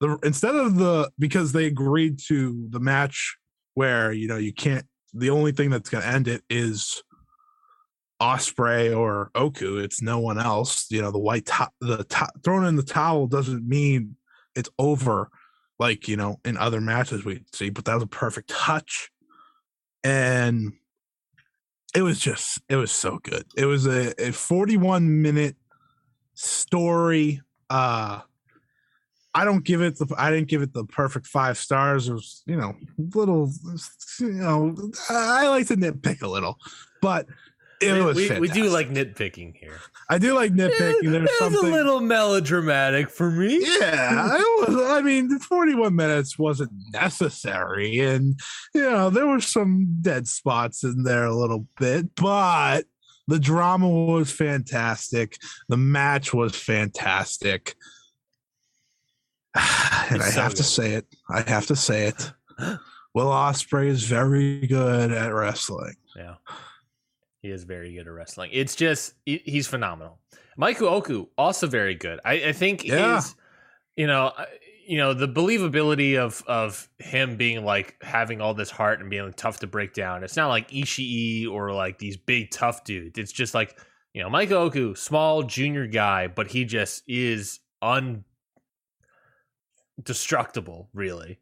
the 0.00 0.18
instead 0.22 0.54
of 0.54 0.76
the 0.76 1.10
because 1.18 1.52
they 1.52 1.66
agreed 1.66 2.18
to 2.28 2.66
the 2.70 2.80
match 2.80 3.36
where 3.74 4.12
you 4.12 4.26
know 4.26 4.38
you 4.38 4.52
can't. 4.52 4.86
The 5.14 5.30
only 5.30 5.52
thing 5.52 5.70
that's 5.70 5.88
going 5.88 6.02
to 6.02 6.08
end 6.08 6.28
it 6.28 6.42
is 6.50 7.02
Ospreay 8.20 8.96
or 8.96 9.30
Oku. 9.34 9.78
It's 9.78 10.02
no 10.02 10.18
one 10.18 10.38
else. 10.38 10.86
You 10.90 11.02
know 11.02 11.10
the 11.10 11.18
white 11.18 11.46
top, 11.46 11.72
the 11.80 12.04
top, 12.04 12.30
thrown 12.42 12.66
in 12.66 12.76
the 12.76 12.82
towel 12.82 13.26
doesn't 13.26 13.66
mean 13.66 14.16
it's 14.54 14.70
over. 14.78 15.30
Like 15.78 16.08
you 16.08 16.16
know 16.16 16.40
in 16.44 16.56
other 16.56 16.80
matches 16.80 17.24
we 17.24 17.44
see, 17.54 17.70
but 17.70 17.84
that 17.84 17.94
was 17.94 18.02
a 18.02 18.08
perfect 18.08 18.50
touch. 18.50 19.10
And 20.04 20.72
it 21.94 22.02
was 22.02 22.18
just 22.18 22.60
it 22.68 22.76
was 22.76 22.92
so 22.92 23.18
good. 23.22 23.44
It 23.56 23.64
was 23.64 23.86
a, 23.86 24.12
a 24.22 24.32
41 24.32 25.22
minute 25.22 25.56
story 26.34 27.40
uh 27.68 28.20
i 29.34 29.44
don't 29.44 29.64
give 29.64 29.82
it 29.82 29.98
the 29.98 30.06
i 30.16 30.30
didn't 30.30 30.46
give 30.46 30.62
it 30.62 30.72
the 30.72 30.84
perfect 30.84 31.26
five 31.26 31.58
stars. 31.58 32.08
It 32.08 32.12
was 32.12 32.42
you 32.46 32.56
know 32.56 32.76
little 32.96 33.52
you 34.20 34.32
know 34.32 34.76
i 35.10 35.48
like 35.48 35.66
to 35.66 35.76
nitpick 35.76 36.22
a 36.22 36.28
little 36.28 36.56
but 37.02 37.26
it 37.80 37.92
we, 37.92 38.00
was 38.00 38.16
we, 38.16 38.40
we, 38.40 38.48
do 38.48 38.68
like 38.70 38.90
nitpicking 38.90 39.56
here. 39.56 39.78
I 40.08 40.18
do 40.18 40.34
like 40.34 40.52
nitpicking. 40.52 41.10
There's 41.10 41.28
it's 41.28 41.38
something 41.38 41.70
a 41.70 41.72
little 41.72 42.00
melodramatic 42.00 43.10
for 43.10 43.30
me. 43.30 43.58
Yeah, 43.60 44.36
it 44.36 44.68
was. 44.68 44.90
I 44.90 45.00
mean, 45.00 45.38
41 45.38 45.94
minutes 45.94 46.38
wasn't 46.38 46.72
necessary, 46.92 48.00
and 48.00 48.38
you 48.74 48.82
know 48.82 49.10
there 49.10 49.26
were 49.26 49.40
some 49.40 49.98
dead 50.00 50.26
spots 50.26 50.84
in 50.84 51.04
there 51.04 51.24
a 51.24 51.34
little 51.34 51.66
bit, 51.78 52.14
but 52.16 52.84
the 53.28 53.38
drama 53.38 53.88
was 53.88 54.32
fantastic. 54.32 55.36
The 55.68 55.76
match 55.76 56.34
was 56.34 56.56
fantastic. 56.56 57.76
And 60.10 60.22
it's 60.22 60.28
I 60.28 60.30
so 60.30 60.40
have 60.40 60.52
good. 60.52 60.56
to 60.56 60.62
say 60.62 60.92
it. 60.94 61.06
I 61.28 61.42
have 61.42 61.66
to 61.66 61.76
say 61.76 62.06
it. 62.06 62.32
Will 63.14 63.26
Ospreay 63.26 63.88
is 63.88 64.04
very 64.04 64.66
good 64.66 65.12
at 65.12 65.34
wrestling. 65.34 65.96
Yeah. 66.16 66.36
He 67.42 67.50
is 67.50 67.64
very 67.64 67.94
good 67.94 68.06
at 68.06 68.12
wrestling. 68.12 68.50
It's 68.52 68.74
just 68.74 69.14
he's 69.24 69.66
phenomenal. 69.66 70.18
Mike 70.56 70.82
Oku 70.82 71.26
also 71.38 71.68
very 71.68 71.94
good. 71.94 72.18
I, 72.24 72.48
I 72.48 72.52
think 72.52 72.84
yeah. 72.84 73.18
is 73.18 73.34
you 73.96 74.06
know 74.06 74.32
you 74.86 74.96
know 74.96 75.14
the 75.14 75.28
believability 75.28 76.18
of 76.18 76.42
of 76.48 76.88
him 76.98 77.36
being 77.36 77.64
like 77.64 77.96
having 78.02 78.40
all 78.40 78.54
this 78.54 78.70
heart 78.70 79.00
and 79.00 79.08
being 79.08 79.32
tough 79.34 79.60
to 79.60 79.68
break 79.68 79.92
down. 79.92 80.24
It's 80.24 80.36
not 80.36 80.48
like 80.48 80.70
Ishii 80.70 81.48
or 81.48 81.72
like 81.72 81.98
these 81.98 82.16
big 82.16 82.50
tough 82.50 82.84
dudes. 82.84 83.18
It's 83.18 83.32
just 83.32 83.54
like 83.54 83.78
you 84.14 84.22
know 84.22 84.30
Mike 84.30 84.50
Oku, 84.50 84.96
small 84.96 85.44
junior 85.44 85.86
guy, 85.86 86.26
but 86.26 86.48
he 86.48 86.64
just 86.64 87.04
is 87.06 87.60
undestructible, 87.84 88.24
really. 90.92 91.38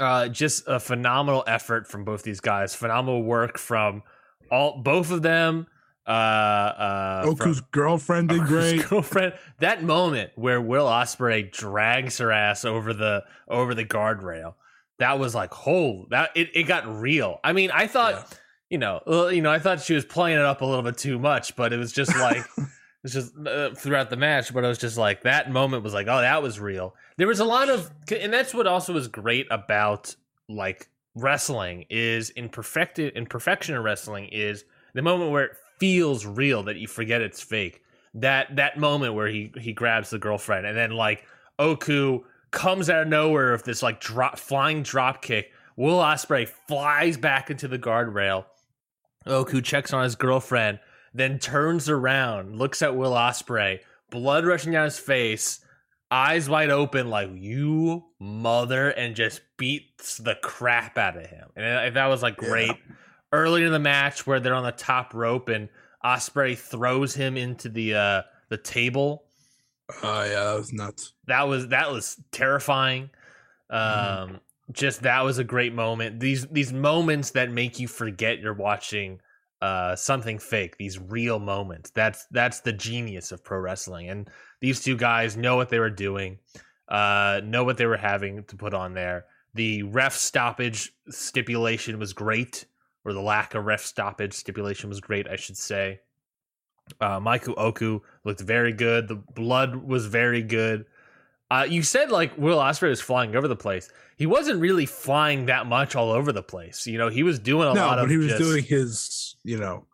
Uh, 0.00 0.28
just 0.28 0.64
a 0.66 0.80
phenomenal 0.80 1.44
effort 1.46 1.86
from 1.86 2.04
both 2.04 2.22
these 2.22 2.40
guys. 2.40 2.74
Phenomenal 2.74 3.22
work 3.22 3.58
from 3.58 4.02
all 4.50 4.78
both 4.78 5.10
of 5.10 5.22
them. 5.22 5.66
Uh, 6.06 6.10
uh, 6.10 7.22
Oku's 7.26 7.58
from, 7.58 7.68
girlfriend 7.72 8.28
did 8.28 8.42
great. 8.46 8.88
Girlfriend. 8.88 9.34
That 9.58 9.82
moment 9.82 10.30
where 10.36 10.60
Will 10.60 10.86
Ospreay 10.86 11.50
drags 11.50 12.18
her 12.18 12.30
ass 12.30 12.64
over 12.64 12.94
the 12.94 13.24
over 13.48 13.74
the 13.74 13.84
guardrail, 13.84 14.54
that 14.98 15.18
was 15.18 15.34
like, 15.34 15.52
whole 15.52 16.06
that 16.10 16.30
it, 16.36 16.50
it 16.54 16.62
got 16.64 16.86
real. 16.86 17.40
I 17.42 17.52
mean, 17.52 17.70
I 17.72 17.88
thought, 17.88 18.14
yeah. 18.14 18.36
you 18.70 18.78
know, 18.78 19.28
you 19.30 19.42
know, 19.42 19.50
I 19.50 19.58
thought 19.58 19.80
she 19.80 19.94
was 19.94 20.04
playing 20.04 20.38
it 20.38 20.44
up 20.44 20.60
a 20.60 20.64
little 20.64 20.84
bit 20.84 20.96
too 20.96 21.18
much, 21.18 21.56
but 21.56 21.72
it 21.72 21.78
was 21.78 21.92
just 21.92 22.16
like. 22.18 22.44
It's 23.04 23.14
just 23.14 23.34
uh, 23.46 23.72
throughout 23.72 24.10
the 24.10 24.16
match, 24.16 24.52
but 24.52 24.64
I 24.64 24.68
was 24.68 24.78
just 24.78 24.98
like 24.98 25.22
that 25.22 25.48
moment 25.48 25.84
was 25.84 25.94
like, 25.94 26.08
oh, 26.08 26.20
that 26.20 26.42
was 26.42 26.58
real. 26.58 26.92
There 27.18 27.28
was 27.28 27.38
a 27.38 27.44
lot 27.44 27.68
of, 27.68 27.88
and 28.10 28.32
that's 28.32 28.52
what 28.52 28.66
also 28.66 28.92
was 28.92 29.06
great 29.06 29.46
about 29.48 30.16
like 30.48 30.88
wrestling 31.16 31.86
is 31.90 32.30
in 32.30 32.48
perfected 32.48 33.16
in 33.16 33.26
perfection 33.26 33.74
of 33.74 33.82
wrestling 33.82 34.26
is 34.26 34.64
the 34.94 35.02
moment 35.02 35.32
where 35.32 35.44
it 35.44 35.56
feels 35.78 36.24
real 36.24 36.62
that 36.62 36.76
you 36.76 36.86
forget 36.86 37.20
it's 37.20 37.42
fake. 37.42 37.82
That 38.14 38.54
that 38.56 38.78
moment 38.78 39.14
where 39.14 39.26
he 39.26 39.52
he 39.58 39.72
grabs 39.72 40.10
the 40.10 40.18
girlfriend 40.18 40.66
and 40.66 40.76
then 40.76 40.92
like 40.92 41.24
Oku 41.58 42.20
comes 42.50 42.88
out 42.88 43.02
of 43.02 43.08
nowhere 43.08 43.52
with 43.52 43.64
this 43.64 43.82
like 43.82 44.00
drop 44.00 44.38
flying 44.38 44.82
drop 44.82 45.22
kick. 45.22 45.52
Will 45.76 45.98
Ospreay 45.98 46.48
flies 46.48 47.16
back 47.16 47.50
into 47.50 47.68
the 47.68 47.78
guardrail. 47.78 48.46
Oku 49.26 49.60
checks 49.60 49.92
on 49.92 50.04
his 50.04 50.14
girlfriend, 50.14 50.78
then 51.12 51.38
turns 51.38 51.88
around, 51.90 52.56
looks 52.56 52.80
at 52.80 52.96
Will 52.96 53.12
Ospreay, 53.12 53.80
blood 54.10 54.46
rushing 54.46 54.72
down 54.72 54.84
his 54.84 54.98
face, 54.98 55.60
eyes 56.10 56.48
wide 56.48 56.70
open, 56.70 57.10
like 57.10 57.30
you 57.34 58.04
mother, 58.20 58.90
and 58.90 59.14
just 59.14 59.40
beats 59.56 60.18
the 60.18 60.36
crap 60.42 60.98
out 60.98 61.16
of 61.16 61.26
him. 61.26 61.48
And 61.56 61.96
that 61.96 62.06
was 62.06 62.22
like 62.22 62.36
great. 62.36 62.68
Yeah. 62.68 62.94
Early 63.32 63.64
in 63.64 63.72
the 63.72 63.78
match, 63.78 64.26
where 64.26 64.38
they're 64.38 64.54
on 64.54 64.64
the 64.64 64.72
top 64.72 65.12
rope 65.12 65.48
and 65.48 65.68
Ospreay 66.04 66.56
throws 66.56 67.14
him 67.14 67.36
into 67.36 67.68
the 67.68 67.94
uh, 67.94 68.22
the 68.48 68.56
table. 68.56 69.24
Oh 70.02 70.20
uh, 70.20 70.24
yeah, 70.24 70.44
that 70.44 70.56
was 70.56 70.72
nuts. 70.72 71.12
That 71.26 71.42
was 71.42 71.68
that 71.68 71.90
was 71.90 72.20
terrifying. 72.30 73.10
Mm-hmm. 73.72 74.22
Um, 74.22 74.30
mm. 74.30 74.40
just 74.72 75.02
that 75.02 75.24
was 75.24 75.38
a 75.38 75.44
great 75.44 75.74
moment. 75.74 76.20
These 76.20 76.46
these 76.46 76.72
moments 76.72 77.32
that 77.32 77.50
make 77.50 77.80
you 77.80 77.88
forget 77.88 78.38
you're 78.38 78.54
watching 78.54 79.20
uh, 79.60 79.96
something 79.96 80.38
fake. 80.38 80.76
These 80.76 80.98
real 80.98 81.38
moments. 81.38 81.90
That's 81.90 82.26
that's 82.30 82.60
the 82.60 82.72
genius 82.72 83.32
of 83.32 83.42
pro 83.42 83.58
wrestling. 83.58 84.08
And 84.08 84.30
these 84.60 84.82
two 84.82 84.96
guys 84.96 85.36
know 85.36 85.56
what 85.56 85.68
they 85.68 85.78
were 85.78 85.90
doing, 85.90 86.38
uh, 86.88 87.40
know 87.44 87.64
what 87.64 87.76
they 87.76 87.86
were 87.86 87.96
having 87.96 88.44
to 88.44 88.56
put 88.56 88.74
on 88.74 88.94
there. 88.94 89.26
The 89.54 89.82
ref 89.84 90.14
stoppage 90.14 90.92
stipulation 91.08 91.98
was 91.98 92.12
great, 92.12 92.66
or 93.04 93.12
the 93.12 93.20
lack 93.22 93.54
of 93.54 93.64
ref 93.64 93.82
stoppage 93.84 94.34
stipulation 94.34 94.88
was 94.88 95.00
great, 95.00 95.28
I 95.28 95.36
should 95.36 95.56
say. 95.56 96.00
Uh, 97.00 97.18
Michael 97.20 97.54
Oku 97.56 98.00
looked 98.24 98.40
very 98.40 98.72
good. 98.72 99.08
The 99.08 99.16
blood 99.16 99.76
was 99.76 100.06
very 100.06 100.42
good. 100.42 100.86
Uh, 101.50 101.66
you 101.68 101.82
said 101.82 102.10
like 102.10 102.36
Will 102.36 102.58
Ospreay 102.58 102.88
was 102.90 103.00
flying 103.00 103.34
over 103.36 103.48
the 103.48 103.56
place. 103.56 103.90
He 104.16 104.26
wasn't 104.26 104.60
really 104.60 104.86
flying 104.86 105.46
that 105.46 105.66
much 105.66 105.94
all 105.94 106.10
over 106.10 106.32
the 106.32 106.42
place. 106.42 106.86
You 106.86 106.98
know, 106.98 107.08
he 107.08 107.22
was 107.22 107.38
doing 107.38 107.68
a 107.68 107.72
lot 107.72 107.76
of. 107.76 107.76
no, 107.76 107.86
lot 107.86 107.96
but 107.96 108.04
of. 108.04 108.10
he 108.10 108.16
was 108.16 108.26
just- 108.28 108.40
doing 108.42 108.64
his, 108.64 109.36
you 109.44 109.58
know, 109.58 109.86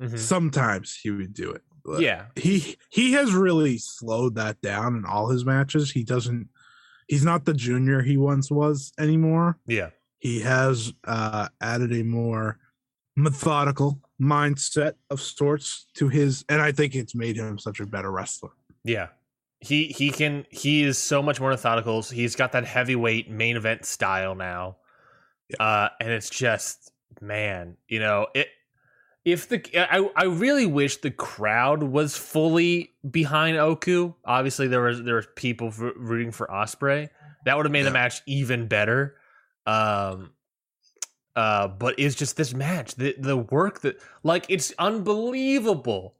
Mhm. 0.00 0.18
sometimes 0.18 0.94
he 1.02 1.10
would 1.10 1.32
do 1.34 1.50
it. 1.50 1.62
But 1.84 2.00
Yeah, 2.00 2.26
He 2.36 2.76
he 2.90 3.12
has 3.12 3.32
really 3.32 3.78
slowed 3.78 4.34
that 4.36 4.60
down 4.60 4.96
in 4.96 5.04
all 5.04 5.28
his 5.28 5.44
matches. 5.44 5.90
He 5.90 6.04
doesn't 6.04 6.48
he's 7.06 7.24
not 7.24 7.44
the 7.44 7.54
junior 7.54 8.02
he 8.02 8.16
once 8.16 8.50
was 8.50 8.92
anymore. 8.98 9.58
yeah, 9.66 9.90
He 10.18 10.40
has 10.40 10.92
uh 11.04 11.48
added 11.60 11.92
a 11.92 12.04
more 12.04 12.58
methodical 13.16 14.00
mindset 14.20 14.94
of 15.10 15.20
sorts 15.20 15.86
to 15.94 16.08
his 16.08 16.44
and 16.48 16.60
I 16.62 16.72
think 16.72 16.94
it's 16.94 17.14
made 17.14 17.36
him 17.36 17.58
such 17.58 17.80
a 17.80 17.86
better 17.86 18.10
wrestler. 18.10 18.50
yeah. 18.84 19.08
He 19.60 19.86
he 19.86 20.10
can 20.12 20.46
he 20.50 20.84
is 20.84 20.98
so 20.98 21.20
much 21.20 21.40
more 21.40 21.50
methodical. 21.50 22.00
He's 22.02 22.36
got 22.36 22.52
that 22.52 22.64
heavyweight 22.64 23.28
main 23.28 23.56
event 23.56 23.84
style 23.86 24.36
now, 24.36 24.76
uh, 25.58 25.88
and 26.00 26.10
it's 26.12 26.30
just 26.30 26.92
man, 27.20 27.76
you 27.88 27.98
know 27.98 28.28
it. 28.36 28.46
If 29.32 29.48
the 29.48 29.62
I 29.76 30.08
I 30.16 30.24
really 30.24 30.66
wish 30.66 30.98
the 30.98 31.10
crowd 31.10 31.82
was 31.82 32.16
fully 32.16 32.92
behind 33.08 33.56
Oku. 33.56 34.14
Obviously, 34.24 34.68
there 34.68 34.82
was 34.82 35.02
there 35.02 35.16
was 35.16 35.26
people 35.36 35.70
rooting 35.70 36.32
for 36.32 36.46
Ospreay. 36.46 37.08
That 37.44 37.56
would 37.56 37.66
have 37.66 37.72
made 37.72 37.84
the 37.84 37.90
match 37.90 38.22
even 38.26 38.66
better. 38.66 39.16
Um, 39.66 40.32
uh, 41.36 41.68
but 41.68 41.94
it's 41.98 42.14
just 42.14 42.36
this 42.36 42.52
match, 42.52 42.94
the 42.96 43.14
the 43.18 43.36
work 43.36 43.80
that 43.82 44.00
like 44.22 44.46
it's 44.48 44.72
unbelievable 44.78 46.14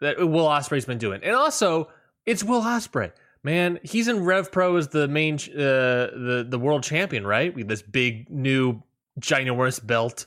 that 0.00 0.18
Will 0.18 0.46
Ospreay's 0.46 0.84
been 0.84 0.98
doing, 0.98 1.20
and 1.24 1.34
also 1.34 1.88
it's 2.26 2.44
Will 2.44 2.62
Ospreay. 2.62 3.12
Man, 3.42 3.80
he's 3.82 4.06
in 4.06 4.24
Rev 4.24 4.52
Pro 4.52 4.76
as 4.76 4.88
the 4.88 5.08
main, 5.08 5.34
uh, 5.34 6.12
the 6.12 6.46
the 6.48 6.58
world 6.58 6.82
champion, 6.82 7.26
right? 7.26 7.54
With 7.54 7.68
this 7.68 7.82
big 7.82 8.30
new 8.30 8.82
ginormous 9.18 9.84
belt. 9.84 10.26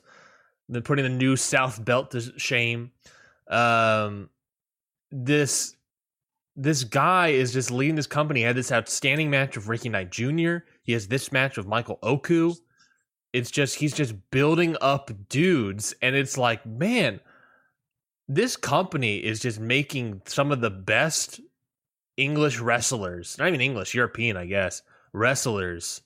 They're 0.74 0.82
putting 0.82 1.03
the 1.03 1.09
new 1.09 1.36
South 1.36 1.84
belt 1.84 2.11
to 2.11 2.38
shame. 2.38 2.91
Um, 3.47 4.30
this 5.11 5.76
this 6.55 6.84
guy 6.84 7.30
is 7.30 7.51
just 7.51 7.71
leading 7.71 7.95
this 7.95 8.07
company. 8.07 8.41
He 8.41 8.45
had 8.45 8.55
this 8.55 8.71
outstanding 8.71 9.30
match 9.30 9.55
with 9.55 9.67
Ricky 9.67 9.89
Knight 9.89 10.11
Jr. 10.11 10.57
He 10.84 10.93
has 10.93 11.07
this 11.07 11.32
match 11.32 11.57
with 11.57 11.65
Michael 11.65 11.99
Oku. 12.03 12.53
It's 13.32 13.49
just 13.49 13.76
he's 13.76 13.93
just 13.93 14.13
building 14.30 14.78
up 14.82 15.09
dudes, 15.30 15.95
and 16.01 16.15
it's 16.15 16.38
like, 16.38 16.65
man, 16.65 17.19
this 18.28 18.55
company 18.55 19.17
is 19.17 19.39
just 19.39 19.59
making 19.59 20.21
some 20.26 20.51
of 20.51 20.61
the 20.61 20.69
best 20.69 21.39
English 22.15 22.59
wrestlers, 22.59 23.38
not 23.39 23.47
even 23.47 23.61
English, 23.61 23.95
European, 23.95 24.38
I 24.38 24.45
guess, 24.45 24.84
wrestlers 25.13 26.01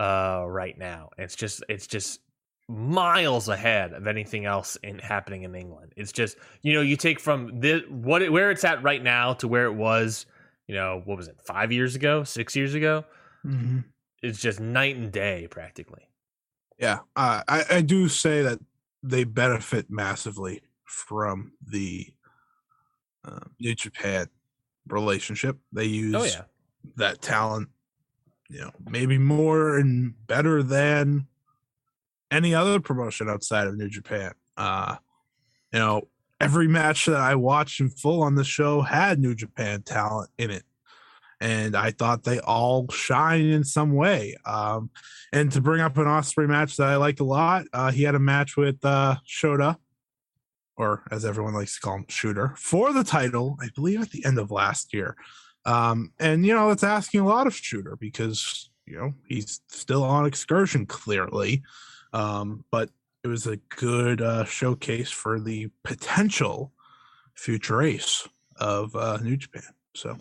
uh 0.00 0.44
right 0.46 0.76
now. 0.76 1.10
It's 1.18 1.36
just 1.36 1.62
it's 1.68 1.86
just 1.86 2.20
miles 2.68 3.48
ahead 3.48 3.92
of 3.92 4.06
anything 4.06 4.46
else 4.46 4.76
in 4.76 4.98
happening 4.98 5.42
in 5.42 5.54
England. 5.54 5.92
It's 5.96 6.12
just, 6.12 6.36
you 6.62 6.72
know, 6.72 6.80
you 6.80 6.96
take 6.96 7.20
from 7.20 7.60
this 7.60 7.82
what 7.88 8.22
it, 8.22 8.32
where 8.32 8.50
it's 8.50 8.64
at 8.64 8.82
right 8.82 9.02
now 9.02 9.34
to 9.34 9.48
where 9.48 9.66
it 9.66 9.74
was, 9.74 10.26
you 10.66 10.74
know, 10.74 11.02
what 11.04 11.16
was 11.16 11.28
it? 11.28 11.36
5 11.46 11.72
years 11.72 11.94
ago, 11.94 12.24
6 12.24 12.56
years 12.56 12.74
ago? 12.74 13.04
It's 14.22 14.40
just 14.40 14.58
night 14.58 14.96
and 14.96 15.12
day 15.12 15.46
practically. 15.46 16.08
Yeah, 16.78 17.00
uh, 17.14 17.42
I 17.46 17.64
I 17.70 17.82
do 17.82 18.08
say 18.08 18.42
that 18.42 18.58
they 19.02 19.24
benefit 19.24 19.90
massively 19.90 20.62
from 20.84 21.52
the 21.64 22.12
uh, 23.24 23.40
New 23.60 23.74
Japan 23.74 24.28
relationship. 24.88 25.58
They 25.72 25.84
use 25.86 26.14
Oh 26.14 26.24
yeah. 26.24 26.44
that 26.96 27.22
talent, 27.22 27.70
you 28.50 28.60
know, 28.60 28.72
maybe 28.88 29.18
more 29.18 29.78
and 29.78 30.14
better 30.26 30.62
than 30.62 31.28
any 32.34 32.54
other 32.54 32.80
promotion 32.80 33.28
outside 33.28 33.66
of 33.66 33.76
New 33.76 33.88
Japan. 33.88 34.32
Uh, 34.56 34.96
you 35.72 35.78
know, 35.78 36.08
every 36.40 36.68
match 36.68 37.06
that 37.06 37.16
I 37.16 37.36
watched 37.36 37.80
in 37.80 37.90
full 37.90 38.22
on 38.22 38.34
the 38.34 38.44
show 38.44 38.82
had 38.82 39.18
New 39.18 39.34
Japan 39.34 39.82
talent 39.82 40.30
in 40.36 40.50
it. 40.50 40.64
And 41.40 41.76
I 41.76 41.90
thought 41.90 42.24
they 42.24 42.38
all 42.40 42.88
shine 42.90 43.46
in 43.46 43.64
some 43.64 43.92
way. 43.94 44.36
Um, 44.46 44.90
and 45.32 45.50
to 45.52 45.60
bring 45.60 45.80
up 45.80 45.96
an 45.96 46.04
Ospreay 46.04 46.48
match 46.48 46.76
that 46.76 46.88
I 46.88 46.96
liked 46.96 47.20
a 47.20 47.24
lot, 47.24 47.66
uh, 47.72 47.90
he 47.90 48.02
had 48.04 48.14
a 48.14 48.20
match 48.20 48.56
with 48.56 48.84
uh, 48.84 49.16
Shota, 49.26 49.76
or 50.76 51.02
as 51.10 51.24
everyone 51.24 51.54
likes 51.54 51.74
to 51.74 51.80
call 51.80 51.96
him, 51.96 52.06
Shooter, 52.08 52.54
for 52.56 52.92
the 52.92 53.04
title, 53.04 53.58
I 53.60 53.68
believe 53.74 54.00
at 54.00 54.10
the 54.10 54.24
end 54.24 54.38
of 54.38 54.50
last 54.50 54.94
year. 54.94 55.16
Um, 55.66 56.12
and 56.18 56.46
you 56.46 56.54
know, 56.54 56.70
it's 56.70 56.84
asking 56.84 57.20
a 57.20 57.26
lot 57.26 57.46
of 57.46 57.54
Shooter 57.54 57.96
because 57.96 58.70
you 58.86 58.96
know 58.96 59.14
he's 59.26 59.60
still 59.68 60.04
on 60.04 60.26
excursion 60.26 60.86
clearly. 60.86 61.62
Um, 62.14 62.64
but 62.70 62.90
it 63.24 63.28
was 63.28 63.46
a 63.46 63.56
good 63.56 64.22
uh, 64.22 64.44
showcase 64.44 65.10
for 65.10 65.40
the 65.40 65.68
potential 65.82 66.72
future 67.34 67.82
ace 67.82 68.28
of 68.56 68.94
uh, 68.94 69.18
New 69.18 69.36
Japan. 69.36 69.62
So 69.94 70.18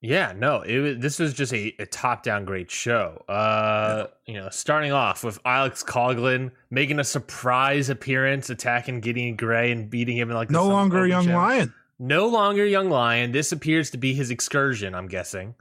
Yeah, 0.00 0.32
no, 0.36 0.62
it 0.62 0.78
was, 0.78 0.98
this 0.98 1.18
was 1.18 1.32
just 1.32 1.52
a, 1.52 1.74
a 1.78 1.86
top 1.86 2.22
down 2.22 2.44
great 2.44 2.70
show. 2.70 3.24
Uh, 3.28 4.06
you 4.26 4.34
know, 4.34 4.48
starting 4.50 4.92
off 4.92 5.22
with 5.22 5.38
Alex 5.44 5.84
Coughlin 5.84 6.50
making 6.70 6.98
a 6.98 7.04
surprise 7.04 7.88
appearance, 7.88 8.50
attacking 8.50 9.00
Gideon 9.00 9.36
Grey 9.36 9.70
and 9.70 9.88
beating 9.88 10.16
him 10.16 10.30
in 10.30 10.36
like 10.36 10.50
no 10.50 10.66
longer 10.66 11.04
a 11.04 11.08
young 11.08 11.28
lion. 11.28 11.72
No 11.98 12.26
longer 12.26 12.66
young 12.66 12.90
lion. 12.90 13.32
This 13.32 13.52
appears 13.52 13.90
to 13.90 13.96
be 13.96 14.12
his 14.12 14.30
excursion. 14.30 14.94
I'm 14.94 15.06
guessing. 15.06 15.54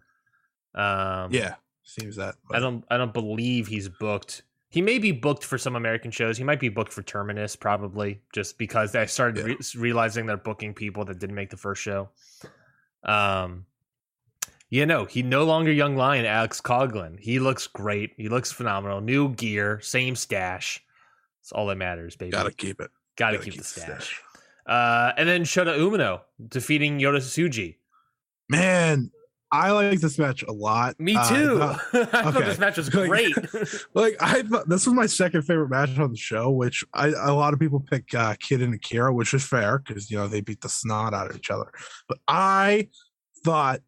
Um, 0.74 1.32
Yeah, 1.32 1.56
seems 1.84 2.16
that. 2.18 2.36
I 2.52 2.60
don't. 2.60 2.84
I 2.90 2.98
don't 2.98 3.14
believe 3.14 3.68
he's 3.68 3.88
booked. 3.88 4.42
He 4.76 4.82
may 4.82 5.00
be 5.00 5.14
booked 5.14 5.46
for 5.46 5.58
some 5.58 5.78
American 5.78 6.12
shows. 6.12 6.38
He 6.38 6.44
might 6.44 6.60
be 6.60 6.68
booked 6.68 6.92
for 6.92 7.02
Terminus, 7.02 7.56
probably, 7.56 8.20
just 8.34 8.58
because 8.58 8.94
I 8.94 9.06
started 9.06 9.38
Yeah. 9.38 9.54
re- 9.54 9.58
realizing 9.78 10.26
they're 10.26 10.36
booking 10.36 10.74
people 10.74 11.06
that 11.06 11.18
didn't 11.18 11.34
make 11.36 11.50
the 11.50 11.56
first 11.56 11.82
show. 11.82 12.10
Um, 13.04 13.66
yeah, 14.70 14.84
no, 14.84 15.06
he 15.06 15.24
no 15.24 15.46
longer 15.46 15.72
young 15.72 15.96
lion. 15.96 16.26
Alex 16.26 16.60
Coughlin. 16.60 17.18
He 17.18 17.40
looks 17.40 17.68
great. 17.68 18.16
He 18.18 18.28
looks 18.28 18.52
phenomenal. 18.52 19.00
New 19.00 19.30
gear, 19.36 19.80
same 19.80 20.14
stash. 20.18 20.84
That's 21.40 21.54
all 21.54 21.68
that 21.68 21.78
matters, 21.78 22.18
baby. 22.18 22.32
Gotta 22.32 22.52
keep 22.52 22.82
it. 22.82 22.92
Gotta 23.16 23.38
gotta 23.38 23.46
keep, 23.46 23.54
the 23.54 23.64
keep 23.64 23.76
the 23.76 23.82
stash. 23.82 24.22
Uh, 24.66 25.14
and 25.16 25.30
then 25.30 25.44
Shota 25.44 25.78
Umino 25.78 26.20
defeating 26.50 27.00
Yota 27.00 27.20
Tsuji. 27.20 27.78
Man, 28.50 29.10
I 29.56 29.72
like 29.72 30.00
this 30.00 30.18
match 30.20 30.44
a 30.44 30.52
lot. 30.52 31.00
Me 31.00 31.16
Uh, 31.16 31.20
I 31.24 31.30
too. 31.30 31.58
thought- 31.60 31.80
I 31.94 32.06
thought 32.06 32.36
okay. 32.38 32.46
this 32.46 32.60
match 32.60 32.78
was 32.78 32.94
Like- 32.94 33.10
great. 33.10 33.36
like 33.94 34.16
I 34.20 34.42
thought 34.44 34.68
this 34.70 34.86
was 34.86 34.94
my 34.94 35.06
second 35.06 35.44
favorite 35.44 35.70
match 35.70 35.98
on 35.98 36.12
the 36.12 36.18
show, 36.18 36.50
which 36.52 36.84
I 36.94 37.08
a 37.10 37.34
lot 37.34 37.54
of 37.54 37.60
people 37.60 37.80
pick 37.80 38.14
uh, 38.14 38.36
Kid 38.40 38.62
and 38.62 38.74
Akira, 38.74 39.14
which 39.14 39.34
is 39.34 39.44
fair 39.46 39.80
because 39.80 40.10
you 40.12 40.18
know 40.18 40.28
they 40.28 40.42
beat 40.42 40.62
the 40.62 40.70
snot 40.70 41.14
out 41.14 41.30
of 41.30 41.36
each 41.38 41.50
other. 41.52 41.72
But 42.08 42.20
I 42.28 42.90
thought, 43.44 43.82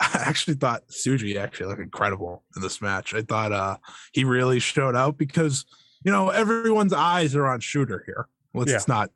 I 0.00 0.10
actually 0.26 0.54
thought 0.56 0.82
Tsuji 0.88 1.36
actually 1.36 1.66
looked 1.66 1.80
incredible 1.80 2.44
in 2.56 2.62
this 2.62 2.80
match. 2.82 3.14
I 3.14 3.22
thought 3.22 3.52
uh, 3.52 3.76
he 4.12 4.24
really 4.24 4.58
showed 4.60 4.94
out 4.96 5.16
because 5.18 5.64
you 6.04 6.12
know 6.12 6.30
everyone's 6.30 6.92
eyes 6.92 7.34
are 7.36 7.46
on 7.46 7.60
Shooter 7.60 8.02
here. 8.06 8.28
Let's 8.54 8.70
Yeah. 8.70 8.80
not 8.88 9.10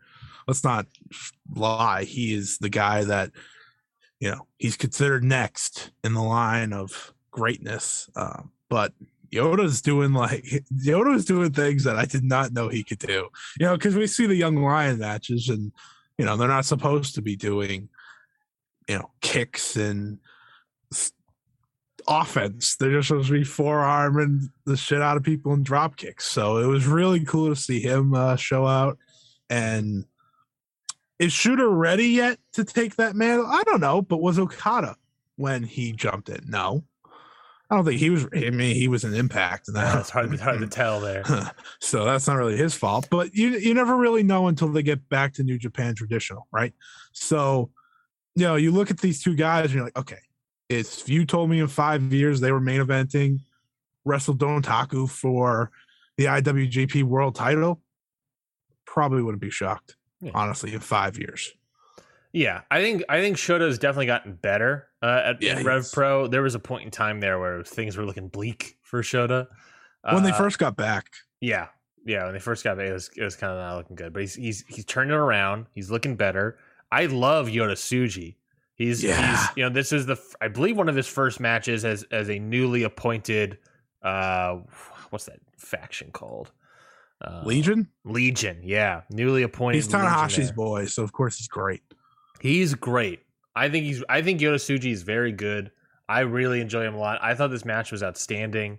let's 0.48 0.62
not 0.64 0.86
lie. 1.54 2.04
He 2.04 2.32
is 2.34 2.58
the 2.58 2.68
guy 2.70 3.04
that 3.04 3.30
you 4.20 4.30
know 4.30 4.46
he's 4.58 4.76
considered 4.76 5.24
next 5.24 5.90
in 6.04 6.14
the 6.14 6.22
line 6.22 6.72
of 6.72 7.12
greatness. 7.30 8.08
Uh, 8.16 8.42
but 8.68 8.92
Yota's 9.30 9.82
doing 9.82 10.12
like 10.12 10.44
Yota's 10.74 11.24
doing 11.24 11.52
things 11.52 11.84
that 11.84 11.96
I 11.96 12.04
did 12.04 12.24
not 12.24 12.52
know 12.52 12.68
he 12.68 12.82
could 12.82 12.98
do. 12.98 13.28
You 13.58 13.66
know, 13.66 13.76
because 13.76 13.96
we 13.96 14.06
see 14.06 14.26
the 14.26 14.34
young 14.34 14.56
lion 14.56 14.98
matches, 14.98 15.48
and 15.48 15.72
you 16.18 16.24
know 16.24 16.36
they're 16.36 16.48
not 16.48 16.64
supposed 16.64 17.14
to 17.16 17.22
be 17.22 17.36
doing, 17.36 17.88
you 18.88 18.98
know, 18.98 19.10
kicks 19.20 19.76
and 19.76 20.18
offense. 22.08 22.76
They're 22.76 22.92
just 22.92 23.08
supposed 23.08 23.28
to 23.28 23.34
be 23.34 23.44
forearming 23.44 24.48
the 24.64 24.76
shit 24.76 25.02
out 25.02 25.16
of 25.16 25.22
people 25.22 25.52
and 25.52 25.64
drop 25.64 25.96
kicks. 25.96 26.26
So 26.26 26.58
it 26.58 26.66
was 26.66 26.86
really 26.86 27.24
cool 27.24 27.48
to 27.48 27.56
see 27.56 27.80
him 27.80 28.14
uh, 28.14 28.36
show 28.36 28.66
out. 28.66 28.98
And 29.50 30.04
is 31.18 31.32
Shooter 31.32 31.68
ready 31.68 32.08
yet 32.08 32.38
to 32.52 32.64
take 32.64 32.96
that 32.96 33.16
mantle? 33.16 33.46
I 33.46 33.62
don't 33.64 33.80
know, 33.80 34.02
but 34.02 34.18
was 34.18 34.38
Okada 34.38 34.96
when 35.36 35.62
he 35.62 35.92
jumped 35.92 36.28
in? 36.28 36.44
No. 36.48 36.84
I 37.68 37.74
don't 37.74 37.84
think 37.84 37.98
he 37.98 38.10
was. 38.10 38.26
I 38.32 38.50
mean, 38.50 38.76
he 38.76 38.86
was 38.86 39.02
an 39.02 39.14
impact. 39.14 39.68
And 39.68 39.76
Yeah, 39.76 39.98
it's 39.98 40.10
hard, 40.10 40.32
it's 40.32 40.42
hard 40.42 40.60
to 40.60 40.68
tell 40.68 41.00
there. 41.00 41.24
so 41.80 42.04
that's 42.04 42.26
not 42.28 42.36
really 42.36 42.56
his 42.56 42.74
fault. 42.74 43.08
But 43.10 43.34
you 43.34 43.50
you 43.50 43.74
never 43.74 43.96
really 43.96 44.22
know 44.22 44.46
until 44.46 44.68
they 44.68 44.82
get 44.82 45.08
back 45.08 45.32
to 45.34 45.42
New 45.42 45.58
Japan 45.58 45.94
traditional, 45.94 46.46
right? 46.52 46.72
So, 47.12 47.70
you 48.36 48.44
know, 48.44 48.54
you 48.54 48.70
look 48.70 48.90
at 48.90 48.98
these 48.98 49.20
two 49.20 49.34
guys 49.34 49.66
and 49.66 49.74
you're 49.74 49.84
like, 49.84 49.98
okay, 49.98 50.18
if 50.68 51.08
you 51.08 51.26
told 51.26 51.50
me 51.50 51.58
in 51.58 51.66
five 51.66 52.12
years 52.12 52.40
they 52.40 52.52
were 52.52 52.60
main 52.60 52.80
eventing 52.80 53.40
wrestled 54.04 54.38
Dontaku 54.38 55.10
for 55.10 55.72
the 56.16 56.26
IWGP 56.26 57.02
World 57.02 57.34
Title, 57.34 57.80
probably 58.86 59.22
wouldn't 59.22 59.42
be 59.42 59.50
shocked. 59.50 59.96
Yeah. 60.20 60.32
Honestly, 60.34 60.72
in 60.72 60.80
five 60.80 61.18
years. 61.18 61.52
Yeah, 62.32 62.62
I 62.70 62.80
think 62.82 63.02
I 63.08 63.20
think 63.20 63.36
Shota's 63.36 63.78
definitely 63.78 64.06
gotten 64.06 64.34
better 64.34 64.88
uh, 65.02 65.22
at 65.24 65.42
Yeah, 65.42 65.62
Rev. 65.62 65.90
Pro. 65.92 66.26
There 66.26 66.42
was 66.42 66.54
a 66.54 66.58
point 66.58 66.84
in 66.84 66.90
time 66.90 67.20
there 67.20 67.38
where 67.38 67.62
things 67.62 67.96
were 67.96 68.04
looking 68.04 68.28
bleak 68.28 68.76
for 68.82 69.02
Shota. 69.02 69.46
When 70.10 70.22
they 70.22 70.30
Uh, 70.32 70.36
first 70.38 70.58
got 70.58 70.76
back, 70.76 71.06
yeah, 71.40 71.68
yeah, 72.04 72.24
when 72.24 72.34
they 72.34 72.38
first 72.40 72.62
got 72.62 72.76
back, 72.76 72.86
it 72.88 72.92
was 72.92 73.10
it 73.16 73.22
was 73.22 73.36
kind 73.36 73.52
of 73.52 73.58
not 73.58 73.76
looking 73.76 73.96
good. 73.96 74.12
But 74.12 74.20
he's 74.20 74.34
he's 74.34 74.64
he's 74.68 74.84
turned 74.84 75.10
it 75.10 75.14
around. 75.14 75.66
He's 75.74 75.90
looking 75.90 76.14
better. 76.16 76.58
I 76.92 77.06
love 77.06 77.46
Yota 77.48 77.72
Tsuji. 77.72 78.36
He's 78.74 79.02
Yeah. 79.02 79.30
he's 79.30 79.56
you 79.56 79.62
know 79.64 79.70
this 79.70 79.90
is 79.92 80.04
the 80.06 80.16
I 80.40 80.48
believe 80.48 80.76
one 80.76 80.88
of 80.90 80.94
his 80.96 81.06
first 81.06 81.40
matches 81.40 81.84
as 81.84 82.04
as 82.10 82.28
a 82.28 82.38
newly 82.38 82.82
appointed 82.82 83.58
uh 84.02 84.56
what's 85.10 85.24
that 85.24 85.40
faction 85.56 86.10
called 86.12 86.52
uh, 87.22 87.42
Legion, 87.44 87.88
Legion. 88.04 88.60
Yeah, 88.62 89.02
newly 89.10 89.42
appointed. 89.42 89.76
he's 89.76 89.88
Tanahashi's 89.88 90.52
boy, 90.52 90.86
so 90.86 91.02
of 91.02 91.12
course 91.12 91.38
he's 91.38 91.48
great. 91.48 91.82
He's 92.40 92.74
great. 92.74 93.20
I 93.54 93.68
think 93.70 93.84
he's. 93.86 94.04
I 94.08 94.22
think 94.22 94.40
Yota 94.40 94.56
Tsuji 94.56 94.92
is 94.92 95.02
very 95.02 95.32
good. 95.32 95.70
I 96.08 96.20
really 96.20 96.60
enjoy 96.60 96.82
him 96.82 96.94
a 96.94 96.98
lot. 96.98 97.18
I 97.22 97.34
thought 97.34 97.50
this 97.50 97.64
match 97.64 97.90
was 97.90 98.02
outstanding. 98.02 98.78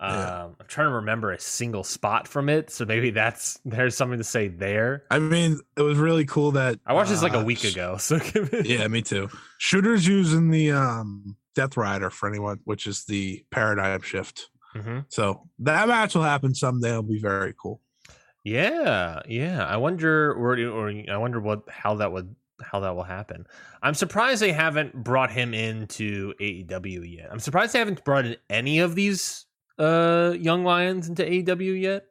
Um, 0.00 0.10
Yeah. 0.10 0.44
I'm 0.60 0.66
trying 0.66 0.88
to 0.88 0.94
remember 0.94 1.30
a 1.32 1.38
single 1.38 1.84
spot 1.84 2.26
from 2.26 2.48
it, 2.48 2.70
so 2.70 2.84
maybe 2.84 3.10
that's 3.10 3.60
there's 3.64 3.96
something 3.96 4.18
to 4.18 4.24
say 4.24 4.48
there. 4.48 5.04
I 5.10 5.18
mean, 5.18 5.60
it 5.76 5.82
was 5.82 5.98
really 5.98 6.24
cool 6.24 6.52
that 6.52 6.80
I 6.86 6.94
watched 6.94 7.10
this 7.10 7.22
like 7.22 7.34
a 7.34 7.40
uh, 7.40 7.44
week 7.44 7.64
ago, 7.64 7.96
so 7.98 8.18
Yeah, 8.64 8.88
me 8.88 9.02
too. 9.02 9.28
Shooters 9.58 10.06
using 10.06 10.50
the 10.50 10.72
um 10.72 11.36
Death 11.54 11.76
Rider 11.76 12.10
for 12.10 12.28
anyone, 12.28 12.58
which 12.64 12.86
is 12.86 13.04
the 13.04 13.44
paradigm 13.50 14.00
shift. 14.00 14.50
Mhm. 14.74 15.04
So 15.08 15.48
that 15.60 15.88
match 15.88 16.14
will 16.14 16.22
happen 16.22 16.54
someday. 16.54 16.90
It'll 16.90 17.02
be 17.02 17.20
very 17.20 17.54
cool. 17.60 17.80
yeah, 18.44 19.20
yeah. 19.28 19.64
I 19.66 19.76
wonder, 19.76 20.32
or, 20.34 20.58
or 20.58 20.90
I 21.10 21.16
wonder 21.16 21.40
what 21.40 21.62
how 21.68 21.94
that 21.96 22.12
would 22.12 22.34
how 22.62 22.80
that 22.80 22.94
will 22.94 23.02
happen. 23.04 23.46
I'm 23.82 23.94
surprised 23.94 24.40
they 24.42 24.52
haven't 24.52 24.94
brought 25.02 25.30
him 25.30 25.54
into 25.54 26.34
AEW 26.40 27.04
yet. 27.16 27.28
I'm 27.32 27.40
surprised 27.40 27.72
they 27.72 27.78
haven't 27.78 28.04
brought 28.04 28.26
in 28.26 28.36
any 28.50 28.78
of 28.80 28.94
these 28.94 29.46
uh 29.78 30.34
young 30.38 30.62
lions 30.64 31.08
into 31.08 31.24
AEW 31.24 31.80
yet. 31.80 32.06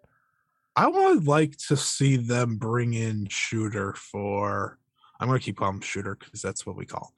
I 0.75 0.87
would 0.87 1.27
like 1.27 1.55
to 1.67 1.77
see 1.77 2.17
them 2.17 2.57
bring 2.57 2.93
in 2.93 3.27
Shooter 3.29 3.93
for. 3.93 4.79
I'm 5.19 5.27
gonna 5.27 5.39
keep 5.39 5.57
calling 5.57 5.75
him 5.75 5.81
Shooter 5.81 6.15
because 6.19 6.41
that's 6.41 6.65
what 6.65 6.75
we 6.75 6.85
call. 6.85 7.13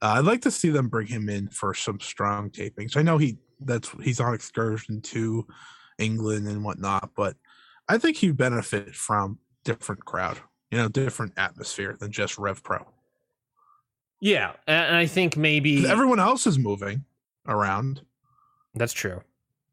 Uh, 0.00 0.14
I'd 0.16 0.24
like 0.24 0.42
to 0.42 0.50
see 0.50 0.70
them 0.70 0.88
bring 0.88 1.06
him 1.08 1.28
in 1.28 1.48
for 1.48 1.74
some 1.74 2.00
strong 2.00 2.50
tapings. 2.50 2.96
I 2.96 3.02
know 3.02 3.18
he 3.18 3.36
that's 3.60 3.90
he's 4.02 4.20
on 4.20 4.34
excursion 4.34 5.00
to 5.02 5.46
England 5.98 6.48
and 6.48 6.64
whatnot, 6.64 7.10
but 7.14 7.36
I 7.88 7.98
think 7.98 8.16
he'd 8.18 8.36
benefit 8.36 8.94
from 8.94 9.38
different 9.64 10.04
crowd, 10.04 10.38
you 10.70 10.78
know, 10.78 10.88
different 10.88 11.32
atmosphere 11.36 11.96
than 11.98 12.10
just 12.12 12.38
Rev 12.38 12.62
Pro. 12.62 12.86
Yeah, 14.20 14.52
and 14.66 14.94
I 14.96 15.06
think 15.06 15.36
maybe 15.36 15.86
Everyone 15.86 16.20
else 16.20 16.46
is 16.46 16.58
moving 16.58 17.04
around. 17.48 18.02
That's 18.74 18.92
true. 18.92 19.22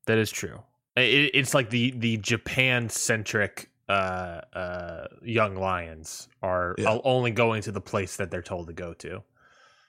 That 0.06 0.18
is 0.18 0.32
true. 0.32 0.62
It, 0.96 1.32
it's 1.34 1.54
like 1.54 1.70
the 1.70 1.92
the 1.92 2.18
Japan 2.18 2.90
centric 2.90 3.70
uh, 3.90 4.42
uh, 4.54 5.08
young 5.22 5.56
lions 5.56 6.28
are 6.42 6.76
Yeah. 6.78 6.98
only 7.04 7.32
going 7.32 7.62
to 7.64 7.72
the 7.72 7.82
place 7.82 8.18
that 8.18 8.32
they're 8.32 8.42
told 8.42 8.68
to 8.68 8.74
go 8.74 8.94
to, 8.96 9.24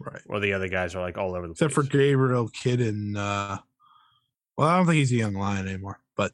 Right. 0.01 0.23
or 0.29 0.39
the 0.41 0.53
other 0.53 0.69
guys 0.69 0.95
are 0.95 1.01
like 1.01 1.19
all 1.19 1.35
over 1.35 1.47
the 1.47 1.53
Except 1.53 1.73
for. 1.73 1.83
Gabriel 1.85 2.49
Kidd 2.49 2.81
and 2.81 3.17
uh 3.17 3.59
well, 4.59 4.69
I 4.69 4.77
don't 4.77 4.87
think 4.87 4.97
he's 4.97 5.13
a 5.13 5.17
young 5.17 5.35
lion 5.35 5.67
anymore, 5.69 6.01
but 6.17 6.33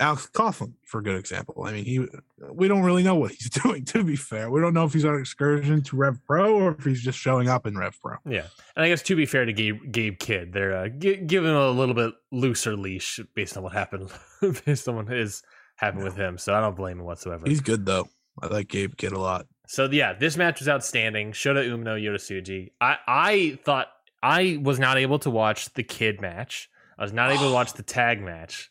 Alex 0.00 0.28
Coughlin, 0.32 0.72
for 0.86 1.00
a 1.00 1.02
good 1.02 1.16
example. 1.16 1.64
I 1.64 1.72
mean, 1.72 1.84
he 1.84 2.06
we 2.52 2.66
don't 2.68 2.82
really 2.82 3.02
know 3.02 3.16
what 3.16 3.32
he's 3.32 3.50
doing, 3.62 3.84
to 3.86 4.02
be 4.04 4.16
fair. 4.16 4.50
We 4.50 4.60
don't 4.60 4.72
know 4.74 4.84
if 4.84 4.92
he's 4.92 5.04
on 5.04 5.18
excursion 5.18 5.82
to 5.82 5.96
Rev 5.96 6.18
Pro 6.24 6.54
or 6.54 6.76
if 6.78 6.84
he's 6.84 7.02
just 7.02 7.18
showing 7.18 7.48
up 7.48 7.66
in 7.66 7.76
Rev 7.76 7.96
Pro. 8.00 8.16
yeah, 8.24 8.46
and 8.74 8.84
I 8.84 8.88
guess 8.88 9.02
to 9.02 9.16
be 9.16 9.26
fair 9.26 9.44
to 9.44 9.52
Gabe, 9.52 9.92
Gabe 9.92 10.18
Kidd, 10.18 10.52
they're 10.52 10.76
uh, 10.76 10.88
gi- 10.88 11.16
giving 11.26 11.50
him 11.50 11.56
a 11.56 11.70
little 11.70 11.94
bit 11.94 12.14
looser 12.32 12.76
leash 12.76 13.20
based 13.34 13.56
on 13.56 13.62
what 13.64 13.72
happened, 13.72 14.10
based 14.64 14.88
on 14.88 14.96
what 14.96 15.08
has 15.08 15.42
happened 15.76 16.04
with 16.04 16.16
him. 16.16 16.38
So 16.38 16.54
I 16.54 16.60
don't 16.60 16.76
blame 16.76 16.98
him 17.00 17.04
whatsoever. 17.04 17.46
He's 17.46 17.60
good 17.60 17.84
though. 17.84 18.08
I 18.40 18.46
like 18.46 18.68
Gabe 18.68 18.96
Kidd 18.96 19.12
a 19.12 19.18
lot. 19.18 19.46
So 19.66 19.90
yeah, 19.90 20.12
this 20.14 20.36
match 20.36 20.60
was 20.60 20.68
outstanding. 20.68 21.32
Shota 21.32 21.68
Umino, 21.68 22.00
Yota 22.00 22.16
Tsuji. 22.16 22.70
I 22.80 22.96
I 23.06 23.58
thought 23.64 23.88
I 24.22 24.58
was 24.62 24.78
not 24.78 24.96
able 24.96 25.18
to 25.20 25.30
watch 25.30 25.74
the 25.74 25.82
kid 25.82 26.20
match. 26.20 26.70
I 26.98 27.02
was 27.02 27.12
not 27.12 27.30
able 27.30 27.48
to 27.48 27.52
watch 27.52 27.72
the 27.74 27.82
tag 27.82 28.20
match. 28.20 28.70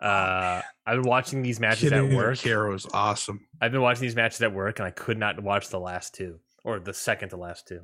Uh, 0.00 0.62
I've 0.86 1.02
been 1.02 1.08
watching 1.10 1.42
these 1.42 1.58
matches 1.60 1.90
at 1.92 2.12
work. 2.12 2.38
Hero 2.38 2.72
is 2.74 2.86
awesome. 2.94 3.40
I've 3.60 3.72
been 3.72 3.80
watching 3.82 4.02
these 4.02 4.14
matches 4.16 4.40
at 4.42 4.52
work, 4.54 4.78
and 4.78 4.86
I 4.86 4.90
could 4.92 5.18
not 5.18 5.42
watch 5.42 5.68
the 5.70 5.80
last 5.80 6.14
two 6.14 6.38
or 6.64 6.78
the 6.78 6.94
second 6.94 7.30
to 7.30 7.36
last 7.36 7.66
two 7.66 7.80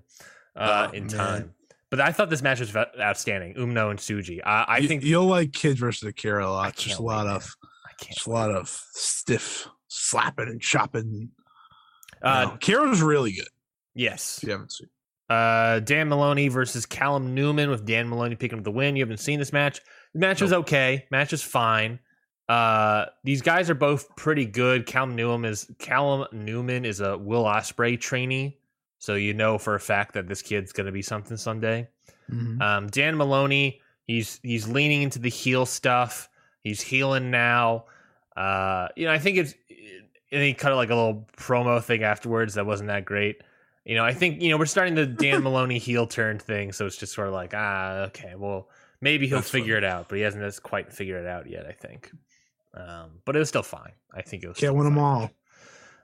uh, 0.57 0.89
Oh, 0.91 0.93
in 0.95 1.07
man. 1.07 1.11
time. 1.17 1.55
But 1.91 2.01
I 2.01 2.13
thought 2.13 2.31
this 2.31 2.43
match 2.43 2.61
was 2.61 2.75
outstanding. 2.77 3.55
Umino 3.55 3.91
and 3.91 3.99
Tsuji. 3.99 4.41
I, 4.45 4.65
I 4.69 4.79
You- 4.79 4.89
think 4.89 5.03
you'll 5.05 5.27
like 5.27 5.53
Kidd 5.53 5.79
versus 5.79 6.09
Akira 6.09 6.47
a 6.47 6.51
lot. 6.51 6.77
Just 6.77 6.99
a 6.99 7.03
lot 7.03 7.27
wait, 7.27 7.33
of 7.35 7.47
I 7.87 7.91
can't. 8.01 8.15
just 8.15 8.27
a 8.27 8.31
lot 8.31 8.51
of 8.51 8.69
stiff 8.69 9.69
slapping 9.89 10.49
and 10.49 10.61
chopping. 10.61 11.31
Uh, 12.23 12.51
Akira's 12.55 13.03
really 13.03 13.33
good. 13.33 13.49
yes. 13.95 14.41
You 14.43 14.53
haven't 14.53 14.73
seen. 14.73 14.89
Uh, 15.31 15.81
Dan 15.81 16.09
Maloney 16.09 16.49
versus 16.49 16.85
Callum 16.85 17.35
Newman 17.35 17.71
with 17.71 17.87
Dan 17.87 18.09
Maloney 18.09 18.35
picking 18.35 18.59
up 18.59 18.65
the 18.65 18.71
win. 18.71 18.97
You 18.97 19.03
haven't 19.03 19.21
seen 19.21 19.39
this 19.39 19.53
match. 19.53 19.81
The 20.13 20.21
match 20.21 20.43
was 20.43 20.53
okay. 20.53 21.07
Match 21.11 21.33
is 21.33 21.43
fine. 21.43 21.99
Uh, 22.49 23.07
these 23.25 23.41
guys 23.41 23.71
are 23.71 23.75
both 23.75 24.15
pretty 24.17 24.45
good. 24.45 24.85
Callum 24.87 25.17
Newman 25.17 25.51
is 25.51 25.71
Callum 25.79 26.27
Newman 26.31 26.85
is 26.85 27.01
a 27.01 27.17
Will 27.17 27.45
Ospreay 27.45 27.99
trainee, 27.99 28.59
so 28.99 29.15
you 29.15 29.33
know 29.33 29.57
for 29.57 29.75
a 29.75 29.81
fact 29.81 30.13
that 30.15 30.29
this 30.29 30.43
kid's 30.43 30.73
gonna 30.73 30.93
be 30.93 31.01
something 31.01 31.39
someday. 31.39 31.89
Mhm. 32.31 32.61
Um, 32.61 32.87
Dan 32.89 33.17
Maloney, 33.17 33.81
he's 34.07 34.41
he's 34.43 34.69
leaning 34.69 35.01
into 35.03 35.19
the 35.19 35.31
heel 35.31 35.65
stuff. 35.65 36.29
He's 36.63 36.83
healing 36.83 37.31
now. 37.31 37.87
Uh, 38.37 38.89
you 38.95 39.07
know, 39.07 39.13
I 39.13 39.19
think 39.19 39.39
it's 39.39 39.55
and 40.31 40.43
he 40.43 40.53
cut 40.53 40.75
like 40.77 40.91
a 40.91 40.95
little 40.95 41.27
promo 41.39 41.83
thing 41.83 42.03
afterwards 42.03 42.55
that 42.55 42.67
wasn't 42.67 42.89
that 42.89 43.07
great. 43.07 43.41
You 43.85 43.97
know, 43.97 44.05
I 44.05 44.15
think 44.15 44.41
you 44.41 44.51
know 44.51 44.57
we're 44.57 44.67
starting 44.67 44.95
the 44.95 45.07
Dan 45.07 45.43
Maloney 45.43 45.79
heel 45.79 46.07
turn 46.07 46.39
thing, 46.39 46.73
so 46.73 46.87
it's 46.87 46.97
just 46.97 47.13
sort 47.15 47.29
of 47.29 47.35
like 47.35 47.53
ah, 47.55 48.05
okay, 48.07 48.35
well 48.37 48.69
maybe 49.01 49.27
he'll 49.27 49.39
That's 49.39 49.51
figure 49.51 49.75
fine. 49.77 49.85
it 49.85 49.87
out, 49.87 50.09
but 50.09 50.17
he 50.17 50.23
hasn't 50.23 50.43
just 50.43 50.63
quite 50.63 50.93
figured 50.93 51.23
it 51.25 51.29
out 51.29 51.49
yet. 51.51 51.67
I 51.67 51.73
think, 51.73 52.11
um, 52.75 53.21
but 53.27 53.37
it 53.37 53.41
was 53.41 53.49
still 53.49 53.63
fine. 53.63 53.93
I 54.15 54.23
think 54.23 54.43
it 54.43 54.49
was 54.49 54.57
Can't 54.57 54.75
win 54.75 54.85
them 54.85 54.95
fine. 54.95 55.05
all. 55.05 55.31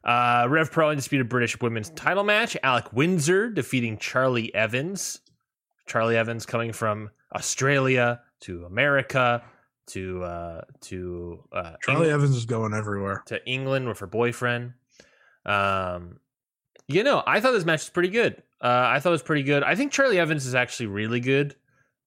Uh, 0.03 0.47
Rev 0.49 0.71
Pro 0.71 0.91
Undisputed 0.91 1.29
British 1.29 1.61
Women's 1.61 1.91
title 1.91 2.25
match. 2.25 2.57
Alex 2.63 2.91
Windsor 2.93 3.51
defeating 3.51 3.99
Charlie 3.99 4.55
Evans. 4.55 5.21
Charlie 5.87 6.17
Evans 6.17 6.47
coming 6.47 6.73
from 6.73 7.11
Australia 7.35 8.21
to 8.41 8.65
America 8.65 9.43
to 9.89 10.23
uh, 10.23 10.61
to 10.83 11.43
uh, 11.53 11.73
Charlie 11.83 12.09
Eng- 12.09 12.13
Evans 12.15 12.37
is 12.37 12.45
going 12.47 12.73
everywhere. 12.75 13.23
to 13.27 13.45
England 13.47 13.89
with 13.89 13.99
her 14.01 14.07
boyfriend. 14.07 14.75
Um, 15.47 16.20
you 16.93 17.03
know, 17.05 17.23
I 17.27 17.41
thought 17.41 17.53
this 17.53 17.65
match 17.65 17.81
was 17.81 17.91
pretty 17.91 18.09
good. 18.11 18.43
Uh, 18.63 18.85
I 18.89 19.01
thought 19.01 19.11
it 19.11 19.13
was 19.13 19.23
pretty 19.23 19.43
good. 19.43 19.63
I 19.63 19.75
think 19.75 19.93
Charlie 19.93 20.19
Evans 20.19 20.45
is 20.47 20.55
actually 20.55 20.87
really 20.87 21.21
good. 21.21 21.55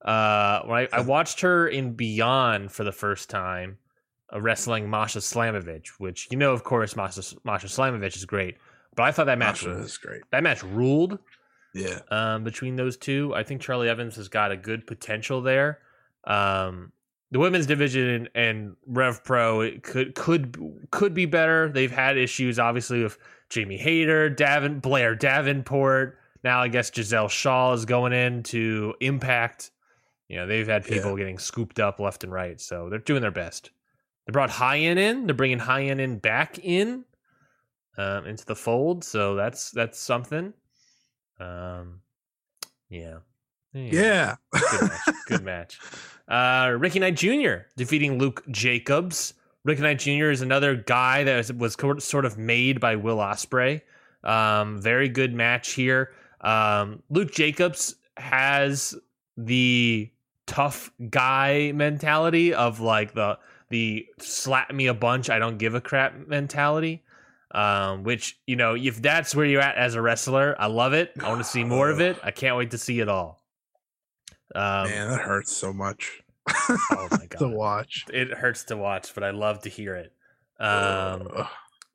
Uh, 0.03 0.61
when 0.63 0.79
I, 0.93 0.97
I 0.97 1.01
watched 1.01 1.41
her 1.41 1.67
in 1.67 1.93
Beyond 1.93 2.71
for 2.71 2.84
the 2.84 2.91
first 2.91 3.29
time, 3.29 3.77
uh, 4.34 4.41
wrestling 4.41 4.89
Masha 4.89 5.19
Slamovich, 5.19 5.88
which 5.97 6.27
you 6.31 6.38
know, 6.38 6.51
of 6.53 6.63
course, 6.63 6.95
Masha 6.95 7.21
Masha 7.43 7.67
Slamovich 7.67 8.15
is 8.17 8.25
great. 8.25 8.57
But 8.95 9.03
I 9.03 9.11
thought 9.11 9.25
that 9.27 9.39
match 9.39 9.65
Masha 9.65 9.79
is 9.79 9.97
great. 9.97 10.21
that 10.31 10.43
match 10.43 10.61
ruled 10.63 11.17
Yeah. 11.73 11.99
um, 12.11 12.43
between 12.43 12.75
those 12.75 12.97
two. 12.97 13.34
I 13.36 13.43
think 13.43 13.61
Charlie 13.61 13.89
Evans 13.89 14.15
has 14.17 14.27
got 14.27 14.51
a 14.51 14.57
good 14.57 14.86
potential 14.86 15.41
there. 15.41 15.79
Um, 16.25 16.91
the 17.31 17.39
women's 17.39 17.65
division 17.65 18.07
and, 18.09 18.29
and 18.36 18.75
Rev 18.86 19.23
Pro 19.23 19.61
it 19.61 19.81
could 19.84 20.13
could 20.15 20.57
could 20.91 21.13
be 21.15 21.25
better. 21.25 21.69
They've 21.69 21.91
had 21.91 22.17
issues, 22.17 22.59
obviously, 22.59 23.01
with 23.01 23.17
Jamie 23.54 23.78
Hayter, 23.78 24.30
Davin 24.32 24.82
Blair 24.82 25.14
Davenport. 25.16 26.18
Now 26.43 26.62
I 26.62 26.68
guess 26.68 26.91
Giselle 26.93 27.28
Shaw 27.30 27.74
is 27.74 27.86
going 27.86 28.12
in 28.12 28.41
to 28.43 28.95
Impact. 28.99 29.70
You 30.28 30.38
know 30.38 30.47
they've 30.47 30.68
had 30.68 30.84
people 30.86 31.16
getting 31.16 31.38
scooped 31.38 31.80
up 31.80 31.99
left 31.99 32.24
and 32.24 32.34
right, 32.34 32.60
so 32.60 32.89
they're 32.89 32.97
doing 32.99 33.22
their 33.22 33.30
best. 33.32 33.70
They 34.26 34.32
brought 34.32 34.49
Hyan 34.49 34.97
in. 34.97 35.28
They're 35.28 35.36
bringing 35.36 35.60
Hyan 35.60 35.99
in 35.99 36.18
back 36.18 36.58
in 36.60 37.06
um, 37.97 38.26
into 38.26 38.43
the 38.45 38.56
fold, 38.56 39.04
so 39.04 39.36
that's 39.36 39.70
that's 39.72 39.99
something. 39.99 40.54
Um, 41.39 42.01
yeah, 42.89 43.18
Yeah. 43.74 44.36
good 44.51 44.82
match. 44.89 45.10
Good 45.28 45.43
match. 45.43 45.80
Uh, 46.26 46.74
Ricky 46.80 46.99
Knight 46.99 47.16
Jr. 47.18 47.66
defeating 47.76 48.18
Luke 48.18 48.45
Jacobs. 48.49 49.34
Ricky 49.66 49.82
Knight 49.82 49.99
Jr. 49.99 50.30
is 50.30 50.41
another 50.41 50.76
guy 50.76 51.24
that 51.24 51.38
was, 51.38 51.76
was 51.78 52.03
sort 52.03 52.26
of 52.26 52.38
made 52.38 52.80
by 52.80 52.95
Will 52.95 53.18
Ospreay. 53.18 53.82
Um, 54.24 54.82
very 54.82 55.09
good 55.09 55.34
match 55.34 55.72
here. 55.72 56.11
Um, 56.41 57.01
Luke 57.09 57.32
Jacobs 57.32 57.95
has 58.18 58.95
the 59.38 60.11
tough 60.45 60.91
guy 61.09 61.72
mentality 61.74 62.53
of 62.53 62.80
like 62.80 63.14
the 63.14 63.38
the 63.70 64.05
slap 64.20 64.72
me 64.72 64.86
a 64.88 64.93
bunch, 64.93 65.30
I 65.30 65.39
don't 65.39 65.57
give 65.57 65.74
a 65.74 65.82
crap 65.82 66.28
mentality. 66.28 67.03
Um, 67.51 68.03
which 68.03 68.39
you 68.47 68.55
know, 68.55 68.76
if 68.76 69.01
that's 69.01 69.36
where 69.36 69.45
you're 69.45 69.61
at 69.61 69.76
as 69.76 69.95
a 69.95 70.01
wrestler, 70.01 70.55
I 70.59 70.68
love 70.68 70.93
it. 70.93 71.11
I 71.20 71.30
want 71.30 71.39
to 71.39 71.47
see 71.47 71.64
more 71.64 71.89
of 71.89 72.01
it. 72.01 72.18
I 72.24 72.32
can't 72.32 72.57
wait 72.57 72.72
to 72.72 72.78
see 72.78 72.99
it 72.99 73.07
all. 73.07 73.43
Um, 74.55 74.89
Man, 74.89 75.09
that 75.09 75.22
hurts 75.22 75.51
so 75.51 75.72
much 75.72 76.22
oh 76.50 77.08
my 77.12 77.18
to 77.30 77.38
god, 77.39 77.52
watch. 77.54 78.06
it 78.14 78.30
hurts 78.32 78.66
to 78.66 78.78
watch, 78.78 79.14
but 79.14 79.24
I 79.24 79.32
love 79.32 79.62
to 79.62 79.70
hear 79.70 79.96
it. 79.96 80.14
Um, 80.60 81.28
Ugh. 81.36 81.48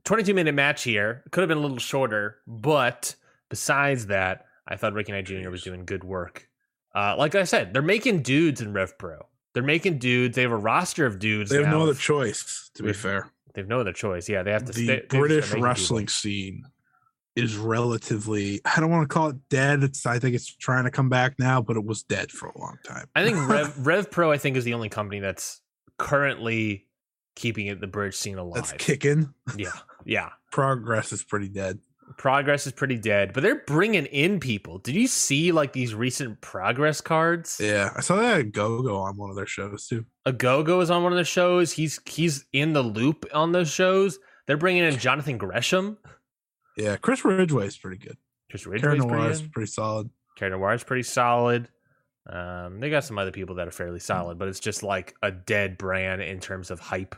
22 0.05 0.35
minute 0.35 0.55
match 0.55 0.83
here. 0.85 1.23
Could 1.31 1.43
have 1.43 1.49
been 1.49 1.59
a 1.59 1.63
little 1.63 1.79
shorter, 1.79 2.39
but 2.47 3.15
besides 3.49 4.07
that, 4.07 4.47
I 4.67 4.77
thought 4.77 4.93
Ricky 4.95 5.13
Knight 5.13 5.27
Jr. 5.27 5.51
was 5.51 5.63
doing 5.63 5.85
good 5.85 6.05
work. 6.05 6.49
Uh, 6.95 7.15
like 7.17 7.35
I 7.35 7.45
said, 7.45 7.73
they're 7.73 7.83
making 7.83 8.23
dudes 8.23 8.61
in 8.61 8.73
Rev 8.73 8.97
Pro. 8.99 9.27
They're 9.53 9.63
making 9.63 9.99
dudes. 9.99 10.37
They 10.37 10.43
have 10.43 10.51
a 10.53 10.57
roster 10.57 11.07
of 11.07 11.19
dudes. 11.19 11.51
they 11.51 11.57
have 11.57 11.67
now. 11.67 11.79
no 11.79 11.83
other 11.83 11.95
choice. 11.95 12.71
To 12.75 12.83
be 12.83 12.89
With 12.89 12.97
fair, 12.97 13.31
They 13.55 13.61
have 13.61 13.69
no 13.69 13.81
other 13.81 13.93
choice. 13.93 14.29
Yeah, 14.29 14.43
they 14.43 14.53
have 14.53 14.65
to. 14.65 14.73
the 14.73 14.85
stay, 14.85 15.03
they 15.09 15.19
British 15.19 15.53
wrestling 15.55 16.05
people. 16.07 16.13
scene 16.13 16.65
is 17.39 17.57
relatively. 17.57 18.61
I 18.64 18.80
don't 18.80 18.91
want 18.91 19.09
to 19.09 19.12
call 19.12 19.28
it 19.28 19.36
dead. 19.49 19.82
It's. 19.82 20.05
I 20.07 20.18
think 20.18 20.34
it's 20.34 20.55
trying 20.57 20.84
to 20.84 20.91
come 20.91 21.09
back 21.09 21.39
now, 21.39 21.61
but 21.62 21.76
it 21.76 21.84
was 21.84 22.03
dead 22.03 22.30
for 22.30 22.49
a 22.49 22.59
long 22.59 22.76
time. 22.86 23.07
I 23.14 23.24
think 23.24 23.36
Rev, 23.49 23.74
Rev 23.86 24.11
Pro. 24.11 24.30
I 24.32 24.39
think 24.39 24.57
is 24.57 24.64
the 24.64 24.74
only 24.74 24.89
company 24.89 25.20
that's 25.20 25.61
currently 25.99 26.86
keeping 27.36 27.66
it 27.66 27.80
the 27.80 27.86
bridge 27.86 28.14
scene 28.14 28.39
alive. 28.39 28.55
That's 28.57 28.72
kicking. 28.72 29.32
yeah, 29.57 29.70
yeah. 30.05 30.30
Progress 30.53 31.12
is 31.12 31.22
pretty 31.22 31.49
dead. 31.49 31.78
Progress 32.16 32.66
is 32.66 32.72
pretty 32.72 32.97
dead, 32.97 33.34
but 33.34 33.43
they're 33.43 33.62
bringing 33.66 34.07
in 34.07 34.41
people. 34.41 34.78
Did 34.78 34.95
you 34.95 35.07
see 35.07 35.53
like 35.53 35.74
these 35.74 35.95
recent 35.95 36.41
progress 36.41 37.03
cards? 37.03 37.61
Yeah, 37.62 37.91
I 37.95 38.01
saw 38.01 38.16
that 38.16 38.41
a 38.41 38.45
Go 38.45 38.82
Go 38.82 38.97
on 38.97 39.16
one 39.18 39.28
of 39.28 39.36
their 39.36 39.47
shows 39.47 39.86
too. 39.86 40.07
a 40.24 40.32
go-go 40.32 40.80
is 40.80 40.91
on 40.91 41.03
one 41.03 41.12
of 41.12 41.18
the 41.18 41.24
shows. 41.24 41.70
He's 41.70 42.01
he's 42.07 42.47
in 42.55 42.72
the 42.72 42.82
loop 42.82 43.26
on 43.34 43.53
those 43.53 43.70
shows. 43.70 44.18
They're 44.47 44.57
bringing 44.57 44.84
in 44.84 44.99
Jonathan 44.99 45.36
Gresham. 45.36 45.99
Yeah, 46.79 46.97
Chris 46.97 47.24
Ridgeway 47.24 47.66
is 47.66 47.76
pretty 47.76 47.99
good. 47.99 48.16
Chris 48.51 48.64
Ridgeway's 48.64 49.01
Noir 49.01 49.18
pretty 49.18 49.33
is 49.33 49.43
pretty 49.43 49.70
solid. 49.70 50.11
Cara 50.37 50.53
Noir 50.53 50.74
is 50.74 50.85
pretty 50.85 51.03
solid. 51.03 51.68
Um, 52.31 52.79
they 52.79 52.89
got 52.89 53.05
some 53.05 53.18
other 53.18 53.33
people 53.33 53.57
that 53.57 53.66
are 53.66 53.72
fairly 53.72 53.99
solid, 53.99 54.39
but 54.39 54.49
it's 54.49 54.61
just 54.61 54.85
like 54.85 55.14
a 55.22 55.33
dead 55.33 55.76
brand 55.76 56.22
in 56.22 56.39
terms 56.39 56.70
of 56.70 56.79
hype. 56.79 57.16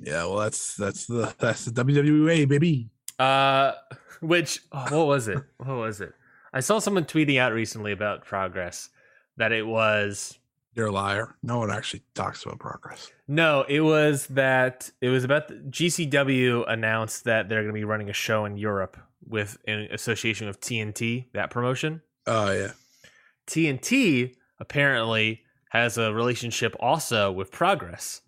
Yeah, 0.00 0.24
well, 0.24 0.38
that's 0.38 0.76
that's 0.76 1.06
the 1.06 1.34
that's 1.38 1.66
the 1.66 1.84
WWE 1.84 2.48
baby. 2.48 2.88
Uh, 3.18 3.72
which 4.20 4.60
oh, 4.72 4.98
what 4.98 5.06
was 5.06 5.28
it? 5.28 5.38
What 5.58 5.76
was 5.76 6.00
it? 6.00 6.14
I 6.52 6.60
saw 6.60 6.78
someone 6.78 7.04
tweeting 7.04 7.38
out 7.38 7.52
recently 7.52 7.92
about 7.92 8.24
progress 8.24 8.88
that 9.36 9.52
it 9.52 9.66
was 9.66 10.38
You're 10.74 10.86
a 10.86 10.92
liar. 10.92 11.34
No 11.42 11.58
one 11.58 11.70
actually 11.70 12.02
talks 12.14 12.44
about 12.44 12.58
progress. 12.58 13.10
no, 13.26 13.64
it 13.68 13.80
was 13.80 14.26
that 14.28 14.90
it 15.00 15.08
was 15.08 15.24
about 15.24 15.48
the, 15.48 15.54
GCW 15.54 16.64
announced 16.68 17.24
that 17.24 17.48
they're 17.48 17.62
going 17.62 17.74
to 17.74 17.78
be 17.78 17.84
running 17.84 18.08
a 18.10 18.14
show 18.14 18.44
in 18.44 18.56
Europe 18.56 18.96
with 19.26 19.58
an 19.66 19.88
association 19.90 20.48
of 20.48 20.60
TNT 20.60 21.26
that 21.32 21.50
promotion. 21.50 22.02
Oh 22.26 22.52
yeah, 22.52 22.72
TNT 23.46 24.34
apparently 24.60 25.42
has 25.70 25.98
a 25.98 26.12
relationship 26.12 26.74
also 26.80 27.30
with 27.32 27.50
Progress. 27.50 28.22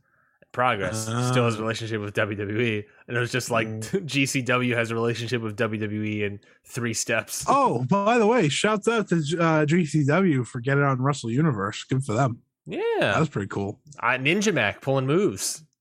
Progress 0.53 1.03
still 1.31 1.45
has 1.47 1.55
a 1.55 1.59
Ah. 1.59 1.63
relationship 1.63 2.01
with 2.03 2.15
WWE, 2.15 2.85
and 3.09 3.17
it 3.17 3.21
was 3.21 3.33
just 3.33 3.51
like 3.51 3.67
Mm. 3.69 3.81
GCW 4.07 4.75
has 4.77 4.91
a 4.91 4.95
relationship 4.95 5.41
with 5.43 5.57
WWE 5.57 6.23
in 6.23 6.41
three 6.67 6.93
steps. 6.95 7.45
Oh, 7.49 7.85
by 7.85 8.19
the 8.19 8.27
way, 8.27 8.49
shouts 8.49 8.87
out 8.87 9.09
to 9.09 9.17
uh, 9.17 9.65
GCW 9.67 10.47
for 10.47 10.61
getting 10.61 10.85
on 10.85 11.01
Wrestle 11.01 11.31
Universe. 11.31 11.85
Good 11.85 12.05
for 12.05 12.13
them. 12.13 12.39
Yeah, 12.67 12.81
That 13.01 13.19
was 13.19 13.29
pretty 13.31 13.49
cool. 13.49 13.81
I, 13.99 14.19
Ninja 14.19 14.53
Mack 14.55 14.81
pulling 14.83 15.07
moves. 15.07 15.65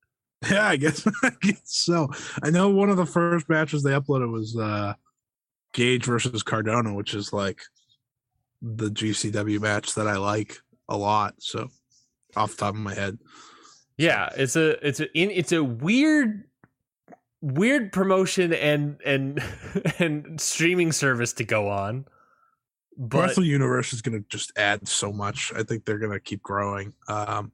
Yeah, 0.50 0.68
I 0.70 0.76
guess, 0.78 1.06
I 1.22 1.30
guess 1.42 1.62
so. 1.66 2.10
I 2.42 2.50
know 2.50 2.70
one 2.70 2.90
of 2.90 2.98
the 2.98 3.06
first 3.06 3.48
matches 3.48 3.84
they 3.84 3.92
uploaded 3.92 4.32
was 4.32 4.58
uh 4.58 4.94
Gage 5.74 6.04
versus 6.06 6.42
Cardona, 6.42 6.94
which 6.96 7.14
is 7.14 7.32
like 7.32 7.62
the 8.62 8.90
GCW 8.90 9.60
match 9.62 9.94
that 9.96 10.08
I 10.08 10.18
like 10.18 10.58
a 10.90 10.98
lot. 10.98 11.36
So 11.40 11.70
off 12.36 12.52
the 12.52 12.58
top 12.58 12.74
of 12.74 12.80
my 12.82 12.96
head. 12.96 13.20
Yeah, 14.02 14.30
it's 14.36 14.56
a 14.56 14.86
it's 14.88 15.00
a 15.00 15.12
in, 15.18 15.30
it's 15.32 15.52
a 15.52 15.64
weird 15.64 16.44
weird 17.42 17.92
promotion 17.92 18.54
and 18.54 19.00
and 19.06 19.44
and 20.00 20.40
streaming 20.42 20.92
service 20.92 21.34
to 21.34 21.44
go 21.44 21.70
on. 21.70 22.06
But 22.98 23.28
Wrestle 23.30 23.46
Universe 23.46 23.94
is 23.94 24.02
going 24.02 24.22
to 24.22 24.28
just 24.30 24.52
add 24.58 24.88
so 24.88 25.12
much. 25.12 25.52
I 25.56 25.64
think 25.64 25.86
they're 25.86 25.98
going 25.98 26.12
to 26.12 26.20
keep 26.20 26.42
growing. 26.44 26.94
Um, 27.08 27.52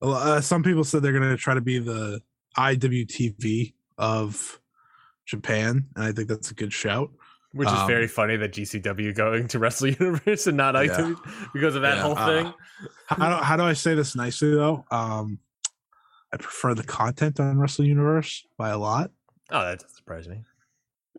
uh, 0.00 0.40
some 0.40 0.62
people 0.62 0.82
said 0.82 1.02
they're 1.02 1.12
going 1.12 1.30
to 1.30 1.36
try 1.36 1.54
to 1.54 1.60
be 1.60 1.78
the 1.78 2.20
IWTV 2.56 3.74
of 3.98 4.60
Japan, 5.26 5.86
and 5.94 6.04
I 6.04 6.12
think 6.12 6.28
that's 6.28 6.50
a 6.50 6.54
good 6.54 6.72
shout. 6.72 7.10
which 7.52 7.68
is 7.68 7.74
um, 7.78 7.86
very 7.86 8.08
funny 8.08 8.36
that 8.36 8.52
GCW 8.52 9.14
going 9.14 9.46
to 9.48 9.58
Wrestle 9.62 9.88
Universe 9.88 10.46
and 10.46 10.56
not 10.56 10.74
Yeah. 10.74 10.96
IW 10.98 11.52
because 11.52 11.76
of 11.76 11.82
that 11.82 11.96
Yeah, 11.98 12.02
whole 12.02 12.18
uh, 12.18 12.26
thing. 12.26 12.52
How 13.06 13.36
do, 13.38 13.44
how 13.44 13.56
do 13.56 13.62
I 13.62 13.74
say 13.74 13.94
this 13.94 14.16
nicely 14.16 14.50
though? 14.54 14.84
Um, 14.90 15.38
I 16.32 16.36
prefer 16.38 16.74
the 16.74 16.82
content 16.84 17.38
on 17.40 17.58
Wrestle 17.58 17.84
Universe 17.84 18.46
by 18.56 18.70
a 18.70 18.78
lot. 18.78 19.10
Oh, 19.50 19.64
that 19.64 19.80
doesn't 19.80 19.96
surprise 19.96 20.28
me. 20.28 20.42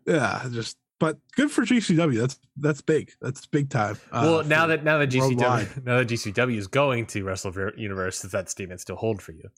Yeah, 0.06 0.44
just 0.50 0.76
but 0.98 1.18
good 1.36 1.50
for 1.50 1.62
GCW. 1.62 2.18
That's 2.18 2.38
that's 2.56 2.80
big. 2.80 3.12
That's 3.20 3.46
big 3.46 3.70
time. 3.70 3.96
uh, 4.12 4.22
well, 4.24 4.44
now 4.44 4.66
that 4.66 4.84
now 4.84 4.98
that 4.98 5.10
GCW 5.10 5.20
worldwide. 5.20 5.68
now 5.84 5.98
that 5.98 6.08
GCW 6.08 6.56
is 6.56 6.66
going 6.66 7.06
to 7.06 7.22
Wrestle 7.24 7.52
Universe, 7.76 8.22
does 8.22 8.32
that 8.32 8.50
statement 8.50 8.80
still 8.80 8.96
hold 8.96 9.22
for 9.22 9.32
you? 9.32 9.48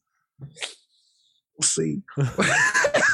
we'll 0.40 1.62
see. 1.62 2.02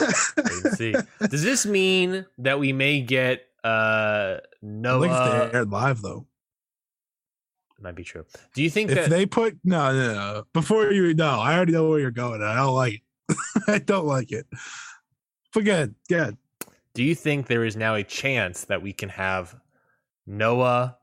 See. 0.74 0.95
Does 1.28 1.43
this 1.43 1.66
mean 1.66 2.26
that 2.38 2.59
we 2.59 2.72
may 2.72 3.01
get 3.01 3.45
uh 3.64 4.38
I 4.38 4.40
Noah? 4.61 5.01
think 5.03 5.12
if 5.49 5.55
aired 5.55 5.70
live 5.70 6.03
though. 6.03 6.26
Might 7.83 7.95
be 7.95 8.05
true. 8.05 8.24
Do 8.55 8.62
you 8.62 8.70
think 8.70 8.91
if 8.91 8.97
that 8.97 9.11
they 9.11 9.26
put 9.26 9.59
no, 9.64 9.93
no, 9.93 10.14
no, 10.14 10.45
before 10.53 10.91
you 10.93 11.14
no, 11.14 11.41
I 11.41 11.55
already 11.55 11.72
know 11.72 11.89
where 11.89 12.01
you're 12.01 12.11
going. 12.11 12.43
I 12.43 12.57
don't 12.57 12.74
like 12.74 12.95
it. 12.95 13.37
I 13.68 13.78
don't 13.78 14.07
like 14.07 14.33
it. 14.33 14.47
But 15.53 15.64
good, 15.64 15.95
good. 16.09 16.37
do 16.95 17.03
you 17.03 17.14
think 17.14 17.47
there 17.47 17.64
is 17.64 17.76
now 17.76 17.95
a 17.95 18.03
chance 18.03 18.64
that 18.64 18.83
we 18.83 18.93
can 18.93 19.09
have 19.11 19.55
Noah, 20.26 20.97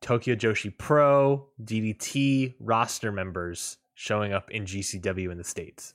Tokyo 0.00 0.34
Joshi 0.34 0.76
Pro, 0.76 1.48
DDT 1.62 2.54
roster 2.60 3.10
members 3.10 3.78
showing 3.94 4.32
up 4.32 4.50
in 4.50 4.64
GCW 4.64 5.30
in 5.30 5.38
the 5.38 5.44
states? 5.44 5.94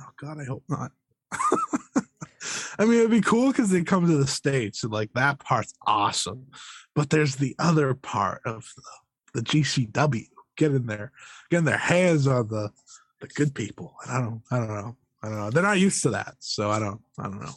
Oh 0.00 0.10
God, 0.20 0.38
I 0.40 0.44
hope 0.44 0.64
not. 0.68 0.92
I 2.78 2.84
mean, 2.84 2.98
it'd 2.98 3.10
be 3.10 3.20
cool 3.20 3.48
because 3.48 3.70
they 3.70 3.82
come 3.82 4.06
to 4.06 4.16
the 4.16 4.26
states 4.26 4.84
and 4.84 4.92
like 4.92 5.12
that 5.14 5.40
part's 5.40 5.74
awesome. 5.86 6.46
But 6.94 7.10
there's 7.10 7.36
the 7.36 7.54
other 7.58 7.94
part 7.94 8.42
of 8.44 8.68
the, 8.76 8.82
the 9.38 9.44
GCW 9.44 10.26
getting 10.56 10.86
their 10.86 11.12
getting 11.50 11.64
their 11.64 11.76
hands 11.78 12.26
on 12.26 12.48
the 12.48 12.70
the 13.20 13.28
good 13.28 13.54
people. 13.54 13.94
And 14.04 14.12
I 14.12 14.20
don't, 14.20 14.42
I 14.50 14.58
don't 14.58 14.68
know, 14.68 14.96
I 15.22 15.28
don't 15.28 15.38
know. 15.38 15.50
They're 15.50 15.62
not 15.62 15.78
used 15.78 16.02
to 16.04 16.10
that, 16.10 16.36
so 16.38 16.70
I 16.70 16.78
don't, 16.78 17.00
I 17.18 17.24
don't 17.24 17.40
know. 17.40 17.54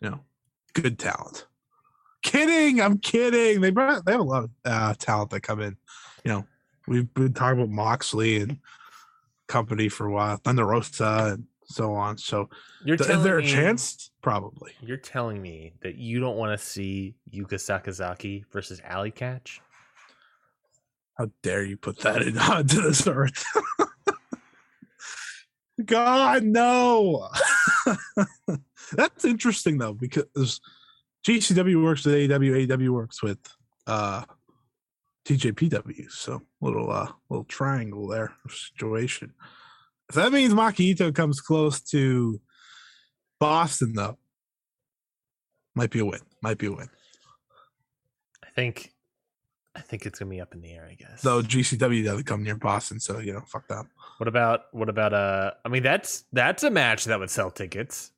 You 0.00 0.10
know, 0.10 0.20
good 0.74 0.98
talent. 0.98 1.46
Kidding, 2.22 2.80
I'm 2.80 2.98
kidding. 2.98 3.60
They 3.60 3.70
brought, 3.70 4.04
they 4.04 4.12
have 4.12 4.20
a 4.20 4.24
lot 4.24 4.44
of 4.44 4.50
uh, 4.64 4.94
talent 4.98 5.30
that 5.30 5.40
come 5.42 5.60
in. 5.60 5.76
You 6.24 6.30
know, 6.30 6.44
we've 6.86 7.12
been 7.14 7.32
talking 7.32 7.58
about 7.58 7.70
Moxley 7.70 8.40
and 8.40 8.58
company 9.48 9.88
for 9.88 10.06
a 10.06 10.12
while, 10.12 10.36
Thunder 10.36 10.64
Rosa 10.64 11.32
and 11.34 11.46
so 11.64 11.94
on. 11.94 12.16
So 12.18 12.48
You're 12.84 12.96
th- 12.96 13.10
is 13.10 13.24
there 13.24 13.38
a 13.38 13.42
me- 13.42 13.48
chance? 13.48 14.10
Probably. 14.22 14.70
You're 14.80 14.98
telling 14.98 15.42
me 15.42 15.72
that 15.82 15.96
you 15.96 16.20
don't 16.20 16.36
want 16.36 16.56
to 16.56 16.64
see 16.64 17.16
Yuka 17.32 17.54
Sakazaki 17.54 18.44
versus 18.52 18.80
Allie 18.84 19.10
Katch? 19.10 19.58
How 21.14 21.30
dare 21.42 21.64
you 21.64 21.76
put 21.76 22.00
that 22.00 22.22
in 22.22 22.38
onto 22.38 22.80
this 22.80 23.06
earth? 23.06 23.44
God, 25.84 26.44
no. 26.44 27.28
That's 28.92 29.24
interesting 29.24 29.78
though, 29.78 29.94
because 29.94 30.60
GCW 31.26 31.82
works 31.82 32.04
with 32.04 32.14
AEW, 32.14 32.66
AEW 32.66 32.90
works 32.90 33.22
with 33.22 33.38
uh 33.86 34.24
TJPW. 35.26 36.10
So 36.10 36.42
little 36.60 36.90
uh 36.90 37.10
little 37.30 37.44
triangle 37.44 38.06
there 38.06 38.34
situation. 38.48 39.32
If 40.08 40.16
that 40.16 40.32
means 40.32 40.52
Maki 40.52 40.94
Itoh 40.94 41.14
comes 41.14 41.40
close 41.40 41.80
to 41.84 42.40
Boston 43.40 43.94
though, 43.94 44.18
might 45.74 45.90
be 45.90 46.00
a 46.00 46.04
win. 46.04 46.20
Might 46.42 46.58
be 46.58 46.66
a 46.66 46.72
win. 46.72 46.90
I 48.44 48.48
think 48.54 48.91
I 49.74 49.80
think 49.80 50.04
it's 50.04 50.18
gonna 50.18 50.30
be 50.30 50.40
up 50.40 50.52
in 50.54 50.60
the 50.60 50.70
air, 50.72 50.86
I 50.90 50.94
guess. 50.94 51.22
Though 51.22 51.42
GCW 51.42 52.04
doesn't 52.04 52.24
come 52.24 52.42
near 52.42 52.56
Boston, 52.56 53.00
so 53.00 53.18
you 53.18 53.32
know, 53.32 53.40
fuck 53.46 53.68
that. 53.68 53.86
What 54.18 54.28
about 54.28 54.64
what 54.72 54.88
about 54.88 55.12
uh 55.14 55.52
I 55.64 55.68
mean 55.68 55.82
that's 55.82 56.24
that's 56.32 56.62
a 56.62 56.70
match 56.70 57.06
that 57.06 57.18
would 57.18 57.30
sell 57.30 57.50
tickets. 57.50 58.10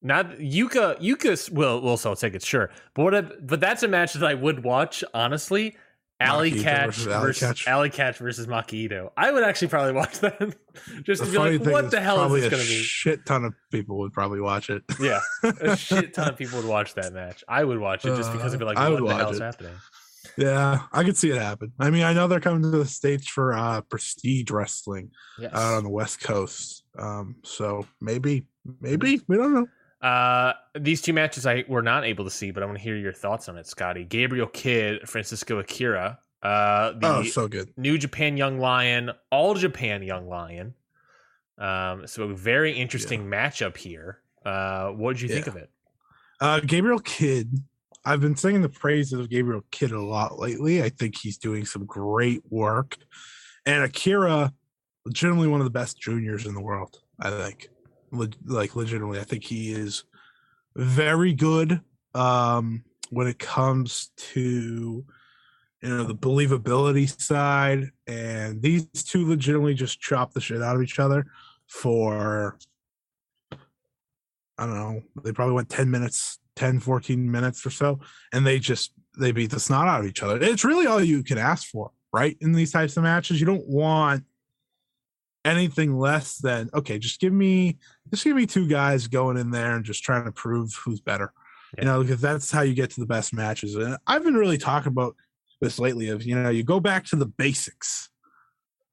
Not 0.00 0.38
Yuka 0.38 1.00
Yuka 1.00 1.50
will 1.50 1.80
will 1.80 1.96
sell 1.96 2.14
tickets, 2.14 2.46
sure. 2.46 2.70
But 2.94 3.02
what 3.02 3.14
if, 3.14 3.32
but 3.42 3.58
that's 3.58 3.82
a 3.82 3.88
match 3.88 4.12
that 4.12 4.24
I 4.24 4.34
would 4.34 4.62
watch, 4.62 5.02
honestly. 5.12 5.76
Allie 6.20 6.50
Katch 6.50 6.94
versus 7.06 7.64
Allie 7.68 7.90
Katch. 7.90 8.16
Versus 8.18 8.48
Maki 8.48 8.88
Itoh. 8.90 9.12
I 9.16 9.30
would 9.30 9.44
actually 9.44 9.68
probably 9.68 9.92
watch 9.92 10.18
that 10.20 10.56
just 11.04 11.20
The 11.22 11.26
to 11.26 11.32
be 11.32 11.38
like, 11.38 11.60
what 11.72 11.92
the 11.92 12.00
hell 12.00 12.34
is 12.34 12.42
this 12.42 12.46
a 12.46 12.50
going 12.50 12.62
to 12.62 12.68
be? 12.68 12.74
shit 12.82 13.24
ton 13.24 13.44
of 13.44 13.54
people 13.70 13.98
would 13.98 14.12
probably 14.12 14.40
watch 14.40 14.68
it. 14.68 14.82
Yeah, 15.00 15.20
a 15.44 15.76
shit 15.76 16.14
ton 16.14 16.30
of 16.30 16.36
people 16.38 16.58
would 16.58 16.66
watch 16.68 16.94
that 16.94 17.12
match. 17.12 17.44
I 17.48 17.62
would 17.62 17.78
watch 17.78 18.04
it 18.04 18.16
just 18.16 18.32
because 18.32 18.52
of 18.52 18.60
Uh, 18.62 18.66
like, 18.66 18.78
I 18.78 18.90
what 18.90 19.06
the 19.06 19.14
hell 19.14 19.30
is 19.30 19.38
happening? 19.38 19.74
Yeah, 20.38 20.82
I 20.92 21.02
could 21.02 21.16
see 21.16 21.30
it 21.30 21.36
happen. 21.36 21.72
I 21.80 21.90
mean, 21.90 22.04
I 22.04 22.12
know 22.12 22.28
they're 22.28 22.38
coming 22.38 22.62
to 22.62 22.68
the 22.70 22.86
states 22.86 23.26
for 23.26 23.54
uh 23.54 23.80
prestige 23.82 24.50
wrestling 24.52 25.10
Yes. 25.38 25.52
out 25.52 25.74
on 25.74 25.84
the 25.84 25.90
West 25.90 26.20
Coast. 26.20 26.84
Um, 26.96 27.36
so 27.42 27.86
maybe, 28.00 28.46
maybe 28.80 29.20
we 29.26 29.36
don't 29.36 29.52
know. 29.52 29.68
Uh, 30.00 30.52
these 30.78 31.02
two 31.02 31.12
matches 31.12 31.44
I 31.44 31.64
were 31.68 31.82
not 31.82 32.04
able 32.04 32.24
to 32.24 32.30
see, 32.30 32.52
but 32.52 32.62
I 32.62 32.66
want 32.66 32.78
to 32.78 32.84
hear 32.84 32.96
your 32.96 33.12
thoughts 33.12 33.48
on 33.48 33.58
it, 33.58 33.66
Scotty. 33.66 34.04
Gabriel 34.04 34.46
Kidd, 34.46 35.08
Francisco 35.08 35.58
Akira, 35.58 36.20
uh, 36.44 36.92
the 36.92 37.16
oh, 37.16 37.22
so 37.24 37.48
good. 37.48 37.72
New 37.76 37.98
Japan 37.98 38.36
Young 38.36 38.60
Lion, 38.60 39.10
All 39.32 39.54
Japan 39.54 40.04
Young 40.04 40.28
Lion. 40.28 40.74
Um, 41.58 42.06
so 42.06 42.22
a 42.22 42.34
very 42.34 42.72
interesting 42.72 43.24
matchup 43.26 43.76
here. 43.76 44.20
Uh, 44.46 44.90
what 44.90 45.14
did 45.16 45.22
you 45.22 45.28
think 45.28 45.48
of 45.48 45.56
it? 45.56 45.68
Uh, 46.40 46.60
Gabriel 46.60 47.00
Kidd. 47.00 47.64
I've 48.08 48.22
been 48.22 48.36
singing 48.36 48.62
the 48.62 48.70
praises 48.70 49.20
of 49.20 49.28
Gabriel 49.28 49.66
Kidd 49.70 49.92
a 49.92 50.00
lot 50.00 50.38
lately. 50.38 50.82
I 50.82 50.88
think 50.88 51.14
he's 51.14 51.36
doing 51.36 51.66
some 51.66 51.84
great 51.84 52.40
work. 52.48 52.96
And 53.66 53.84
Akira, 53.84 54.50
legitimately 55.04 55.48
one 55.48 55.60
of 55.60 55.66
the 55.66 55.70
best 55.70 56.00
juniors 56.00 56.46
in 56.46 56.54
the 56.54 56.62
world. 56.62 57.02
I 57.20 57.28
think, 57.28 57.68
Le- 58.10 58.30
like 58.46 58.74
legitimately, 58.74 59.20
I 59.20 59.24
think 59.24 59.44
he 59.44 59.72
is 59.72 60.04
very 60.74 61.34
good 61.34 61.82
um, 62.14 62.82
when 63.10 63.26
it 63.26 63.38
comes 63.38 64.10
to 64.16 65.04
you 65.82 65.88
know 65.88 66.04
the 66.04 66.14
believability 66.14 67.20
side. 67.20 67.90
And 68.06 68.62
these 68.62 68.86
two 68.86 69.28
legitimately 69.28 69.74
just 69.74 70.00
chop 70.00 70.32
the 70.32 70.40
shit 70.40 70.62
out 70.62 70.76
of 70.76 70.82
each 70.82 70.98
other 70.98 71.26
for 71.66 72.58
I 74.58 74.66
don't 74.66 74.74
know, 74.74 75.02
they 75.22 75.32
probably 75.32 75.54
went 75.54 75.68
10 75.68 75.90
minutes, 75.90 76.38
10, 76.58 76.80
14 76.80 77.30
minutes 77.30 77.64
or 77.64 77.70
so, 77.70 78.00
and 78.32 78.44
they 78.44 78.58
just 78.58 78.92
they 79.16 79.30
beat 79.30 79.52
the 79.52 79.60
snot 79.60 79.86
out 79.86 80.00
of 80.00 80.06
each 80.06 80.22
other. 80.24 80.42
It's 80.42 80.64
really 80.64 80.86
all 80.86 81.02
you 81.02 81.22
can 81.22 81.38
ask 81.38 81.68
for, 81.68 81.92
right? 82.12 82.36
In 82.40 82.52
these 82.52 82.72
types 82.72 82.96
of 82.96 83.04
matches. 83.04 83.38
You 83.40 83.46
don't 83.46 83.66
want 83.68 84.24
anything 85.44 85.96
less 85.96 86.38
than 86.38 86.68
okay, 86.74 86.98
just 86.98 87.20
give 87.20 87.32
me 87.32 87.78
just 88.10 88.24
give 88.24 88.34
me 88.34 88.44
two 88.44 88.66
guys 88.66 89.06
going 89.06 89.36
in 89.36 89.52
there 89.52 89.76
and 89.76 89.84
just 89.84 90.02
trying 90.02 90.24
to 90.24 90.32
prove 90.32 90.72
who's 90.84 91.00
better. 91.00 91.32
Yeah. 91.76 91.84
You 91.84 91.86
know, 91.86 92.02
because 92.02 92.20
that's 92.20 92.50
how 92.50 92.62
you 92.62 92.74
get 92.74 92.90
to 92.90 93.00
the 93.00 93.06
best 93.06 93.32
matches. 93.32 93.76
And 93.76 93.96
I've 94.06 94.24
been 94.24 94.34
really 94.34 94.58
talking 94.58 94.90
about 94.90 95.14
this 95.60 95.78
lately 95.78 96.08
of 96.08 96.24
you 96.24 96.34
know, 96.34 96.50
you 96.50 96.64
go 96.64 96.80
back 96.80 97.04
to 97.06 97.16
the 97.16 97.26
basics 97.26 98.10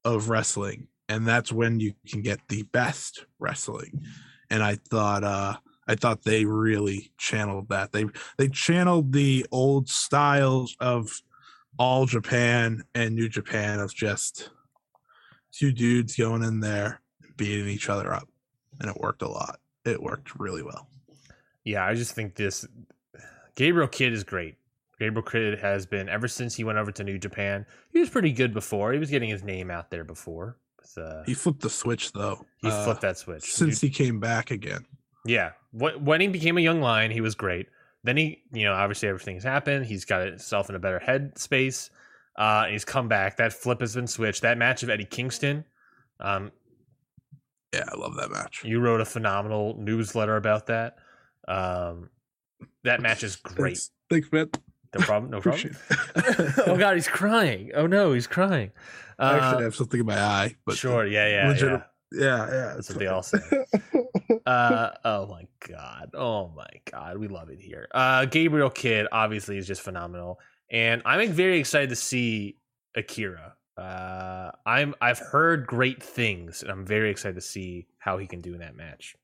of 0.04 0.28
wrestling, 0.28 0.86
and 1.08 1.26
that's 1.26 1.50
when 1.50 1.80
you 1.80 1.94
can 2.08 2.22
get 2.22 2.38
the 2.48 2.62
best 2.62 3.26
wrestling 3.40 4.04
and 4.50 4.62
I 4.62 4.76
thought 4.76 5.24
uh 5.24 5.56
I 5.88 5.94
thought 5.94 6.22
they 6.24 6.44
really 6.44 7.12
channeled 7.18 7.68
that. 7.68 7.92
They 7.92 8.06
they 8.38 8.48
channeled 8.48 9.12
the 9.12 9.46
old 9.52 9.88
styles 9.88 10.76
of 10.80 11.10
all 11.78 12.06
Japan 12.06 12.82
and 12.94 13.14
New 13.14 13.28
Japan 13.28 13.80
of 13.80 13.94
just 13.94 14.50
two 15.52 15.72
dudes 15.72 16.16
going 16.16 16.42
in 16.42 16.60
there 16.60 17.00
and 17.22 17.36
beating 17.36 17.68
each 17.68 17.88
other 17.88 18.12
up. 18.12 18.28
And 18.80 18.90
it 18.90 18.96
worked 19.00 19.22
a 19.22 19.28
lot. 19.28 19.60
It 19.84 20.02
worked 20.02 20.38
really 20.38 20.62
well. 20.62 20.88
Yeah, 21.64 21.84
I 21.86 21.94
just 21.94 22.14
think 22.14 22.34
this 22.34 22.66
Gabriel 23.54 23.88
Kidd 23.88 24.12
is 24.12 24.24
great. 24.24 24.56
Gabriel 24.98 25.22
Kidd 25.22 25.58
has 25.60 25.86
been 25.86 26.08
ever 26.08 26.26
since 26.28 26.54
he 26.54 26.64
went 26.64 26.78
over 26.78 26.90
to 26.92 27.04
New 27.04 27.18
Japan. 27.18 27.66
He 27.92 27.98
was 28.00 28.08
pretty 28.10 28.32
good 28.32 28.52
before. 28.54 28.92
He 28.92 28.98
was 28.98 29.10
getting 29.10 29.28
his 29.28 29.42
name 29.44 29.70
out 29.70 29.90
there 29.90 30.04
before. 30.04 30.56
With, 30.80 31.04
uh, 31.04 31.22
He 31.24 31.34
flipped 31.34 31.60
the 31.60 31.70
switch 31.70 32.12
though. 32.12 32.44
he 32.62 32.68
uh, 32.68 32.84
flipped 32.84 33.02
that 33.02 33.18
switch 33.18 33.52
since 33.52 33.80
he 33.80 33.90
came 33.90 34.20
back 34.20 34.50
again. 34.50 34.86
Yeah, 35.26 35.52
when 35.72 36.20
he 36.20 36.28
became 36.28 36.56
a 36.58 36.60
young 36.60 36.80
lion, 36.80 37.10
he 37.10 37.20
was 37.20 37.34
great. 37.34 37.66
Then 38.04 38.16
he, 38.16 38.42
you 38.52 38.64
know, 38.64 38.72
obviously 38.72 39.08
everything's 39.08 39.42
happened. 39.44 39.86
He's 39.86 40.04
got 40.04 40.26
himself 40.26 40.68
in 40.70 40.76
a 40.76 40.78
better 40.78 40.98
head 41.00 41.36
space. 41.38 41.90
Uh, 42.36 42.66
he's 42.66 42.84
come 42.84 43.08
back. 43.08 43.36
That 43.38 43.52
flip 43.52 43.80
has 43.80 43.94
been 43.94 44.06
switched. 44.06 44.42
That 44.42 44.58
match 44.58 44.82
of 44.82 44.90
Eddie 44.90 45.06
Kingston, 45.06 45.64
um, 46.20 46.52
Yeah, 47.74 47.84
I 47.92 47.96
love 47.98 48.14
that 48.16 48.30
match. 48.30 48.62
you 48.64 48.78
wrote 48.80 49.00
a 49.00 49.04
phenomenal 49.04 49.74
newsletter 49.78 50.36
about 50.36 50.66
that. 50.66 50.96
Um, 51.48 52.10
that 52.84 53.00
match 53.00 53.22
is 53.24 53.36
great. 53.36 53.80
Thanks, 54.08 54.30
man. 54.30 54.50
No 54.94 55.00
problem. 55.04 55.30
No 55.32 55.40
problem. 55.40 55.74
Oh 56.66 56.76
God, 56.76 56.94
he's 56.94 57.08
crying. 57.08 57.70
Oh 57.74 57.86
no, 57.86 58.12
he's 58.12 58.26
crying. 58.26 58.70
I 59.18 59.34
actually 59.36 59.56
Uh, 59.56 59.64
have 59.64 59.74
something 59.74 60.00
in 60.00 60.06
my 60.06 60.18
eye, 60.20 60.54
but 60.64 60.76
sure. 60.76 61.06
Yeah. 61.06 61.26
Yeah. 61.28 61.48
legit- 61.48 61.68
yeah. 61.70 61.82
yeah, 62.12 62.46
yeah. 62.46 62.72
That's 62.74 62.88
what 62.90 62.98
they 62.98 63.06
all 63.08 63.22
say. 63.22 63.38
Uh, 64.46 64.90
oh 65.04 65.26
my 65.26 65.46
god. 65.68 66.10
Oh 66.14 66.48
my 66.56 66.68
god. 66.90 67.18
We 67.18 67.28
love 67.28 67.48
it 67.50 67.60
here. 67.60 67.88
Uh, 67.94 68.24
Gabriel 68.24 68.70
Kidd 68.70 69.06
obviously 69.12 69.58
is 69.58 69.66
just 69.66 69.82
phenomenal, 69.82 70.38
and 70.70 71.02
I'm 71.04 71.32
very 71.32 71.58
excited 71.58 71.90
to 71.90 71.96
see 71.96 72.56
Akira. 72.94 73.54
Uh, 73.76 74.50
I'm 74.64 74.94
I've 75.00 75.18
heard 75.18 75.66
great 75.66 76.02
things, 76.02 76.62
and 76.62 76.70
I'm 76.70 76.86
very 76.86 77.10
excited 77.10 77.34
to 77.34 77.40
see 77.40 77.86
how 77.98 78.18
he 78.18 78.26
can 78.26 78.40
do 78.40 78.54
in 78.54 78.60
that 78.60 78.74
match. 78.76 79.16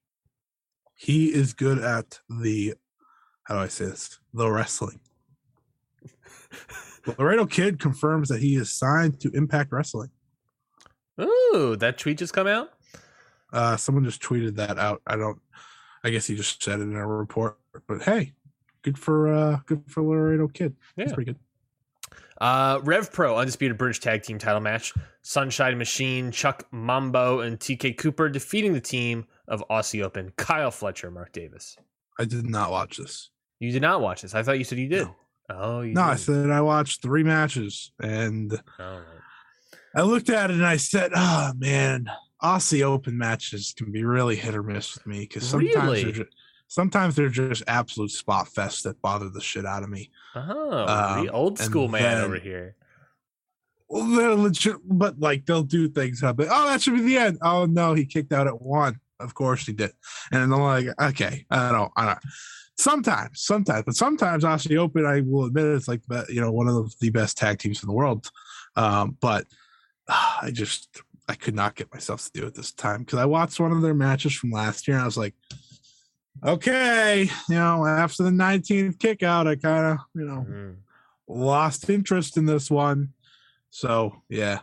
he 0.94 1.32
is 1.32 1.53
good 1.53 1.78
at 1.78 2.20
the 2.28 2.74
how 3.44 3.55
do 3.55 3.61
I 3.61 3.68
say 3.68 3.86
this? 3.86 4.20
The 4.34 4.50
wrestling. 4.50 5.00
Laredo 7.18 7.46
Kid 7.46 7.80
confirms 7.80 8.28
that 8.28 8.40
he 8.40 8.55
is 8.57 8.70
signed 8.70 9.20
to 9.20 9.30
Impact 9.32 9.72
Wrestling. 9.72 10.11
Ooh, 11.20 11.76
that 11.78 11.98
tweet 11.98 12.18
just 12.18 12.32
come 12.32 12.46
out. 12.46 12.70
Uh, 13.53 13.76
someone 13.76 14.05
just 14.05 14.22
tweeted 14.22 14.57
that 14.57 14.78
out. 14.78 15.03
I 15.07 15.16
don't. 15.16 15.40
I 16.05 16.11
guess 16.11 16.26
he 16.26 16.34
just 16.34 16.62
said 16.62 16.80
it 16.80 16.84
in 16.84 16.96
a 16.96 17.07
report. 17.07 17.59
But 17.86 18.03
hey, 18.03 18.32
good 18.82 18.98
for 18.98 19.28
uh, 19.32 19.59
good 19.66 19.82
for 19.88 20.03
Laredo 20.03 20.48
Kid. 20.48 20.74
That's 20.96 21.11
Yeah. 21.11 21.14
pretty 21.14 21.32
good. 21.32 21.40
Uh, 22.40 22.80
Rev 22.82 23.12
Pro 23.12 23.36
Undisputed 23.36 23.78
British 23.78 24.00
Tag 24.00 24.22
Team 24.22 24.38
Title 24.38 24.61
match: 24.61 24.92
Sunshine 25.22 25.78
Machine, 25.78 26.32
Chuck 26.32 26.66
Mambo, 26.72 27.40
and 27.40 27.59
TK 27.59 27.96
Cooper 27.98 28.28
defeating 28.28 28.72
the 28.72 28.80
team 28.80 29.26
of 29.48 29.62
Aussie 29.70 30.03
Open, 30.03 30.32
Kyle 30.36 30.70
Fletcher, 30.70 31.11
Mark 31.11 31.32
Davis. 31.32 31.76
I 32.18 32.24
did 32.24 32.48
not 32.48 32.70
watch 32.70 32.96
this. 32.96 33.30
You 33.61 33.70
did 33.70 33.82
not 33.82 34.00
watch 34.00 34.22
this. 34.22 34.34
I 34.34 34.42
thought 34.42 34.59
you 34.59 34.64
said 34.64 34.78
you 34.78 34.88
did. 34.88 35.05
No. 35.07 35.16
Oh, 35.50 35.80
you 35.82 35.92
No, 35.94 36.03
I 36.03 36.16
said 36.16 36.50
I 36.50 36.62
watched 36.62 37.03
three 37.03 37.22
matches, 37.22 37.92
and 38.03 38.61
Oh, 38.80 39.03
I 39.94 40.03
looked 40.03 40.30
at 40.30 40.50
it 40.50 40.55
and 40.55 40.66
I 40.66 40.78
said, 40.78 41.12
"Oh 41.14 41.53
man, 41.57 42.07
Aussie 42.43 42.82
Open 42.82 43.16
matches 43.16 43.74
can 43.76 43.93
be 43.93 44.05
really 44.05 44.36
hit 44.36 44.55
or 44.55 44.62
miss 44.62 44.95
with 44.95 45.07
me 45.07 45.20
because 45.20 45.49
sometimes 45.49 45.74
Really? 45.76 46.03
they're 46.05 46.12
just, 46.12 46.30
sometimes 46.68 47.14
they're 47.16 47.28
just 47.28 47.62
absolute 47.66 48.11
spot 48.11 48.49
fest 48.49 48.84
that 48.84 49.01
bother 49.01 49.28
the 49.28 49.40
shit 49.40 49.64
out 49.66 49.82
of 49.82 49.88
me." 49.90 50.11
oh, 50.34 50.86
Um, 50.86 51.24
the 51.26 51.32
old 51.32 51.59
school 51.59 51.88
man 51.88 52.03
then- 52.03 52.24
over 52.24 52.38
here. 52.38 52.76
Well, 53.88 54.07
they're 54.16 54.34
legit, 54.34 54.76
but 54.84 55.20
like 55.20 55.45
they'll 55.45 55.62
do 55.62 55.86
things. 55.86 56.22
I'll 56.22 56.32
be, 56.32 56.45
oh, 56.51 56.66
that 56.68 56.80
should 56.80 56.95
be 56.95 57.03
the 57.03 57.18
end. 57.18 57.38
Oh 57.43 57.66
no, 57.66 57.93
he 57.93 58.07
kicked 58.07 58.32
out 58.32 58.47
at 58.47 58.62
one. 58.62 58.99
Of 59.20 59.34
course 59.34 59.66
he 59.66 59.74
did. 59.74 59.93
And 60.32 60.43
I'm 60.43 60.51
like, 60.51 60.86
okay, 61.01 61.45
I 61.51 61.70
don't, 61.72 61.93
I 61.95 62.07
don't. 62.07 62.18
Sometimes, 62.78 63.43
sometimes, 63.43 63.84
but 63.84 63.95
sometimes 63.95 64.45
Aussie 64.45 64.78
Open, 64.78 65.05
I 65.05 65.20
will 65.20 65.45
admit, 65.45 65.66
it's 65.66 65.88
like 65.88 66.01
you 66.30 66.40
know 66.40 66.51
one 66.51 66.68
of 66.68 66.99
the 67.01 67.11
best 67.11 67.36
tag 67.36 67.59
teams 67.59 67.82
in 67.82 67.86
the 67.86 67.93
world. 67.95 68.30
Um, 68.76 69.18
but 69.20 69.45
I 70.09 70.51
just 70.55 71.03
I 71.28 71.34
could 71.34 71.54
not 71.54 71.74
get 71.76 71.92
myself 71.92 72.24
to 72.24 72.40
do 72.40 72.46
it 72.46 72.54
this 72.54 72.72
time 72.72 73.00
because 73.00 73.18
I 73.18 73.24
watched 73.24 73.60
one 73.60 73.72
of 73.72 73.80
their 73.82 73.94
matches 73.94 74.34
from 74.34 74.50
last 74.50 74.86
year 74.88 74.96
and 74.96 75.02
I 75.02 75.06
was 75.06 75.16
like, 75.16 75.34
okay, 76.44 77.22
you 77.48 77.54
know, 77.54 77.86
after 77.86 78.22
the 78.22 78.30
19th 78.30 78.98
kick 78.98 79.22
out, 79.22 79.46
I 79.46 79.56
kind 79.56 79.86
of 79.86 79.98
you 80.14 80.24
know 80.24 80.46
Mhm. 80.48 80.76
lost 81.28 81.88
interest 81.88 82.36
in 82.36 82.46
this 82.46 82.70
one. 82.70 83.12
So 83.70 84.22
yeah, 84.28 84.60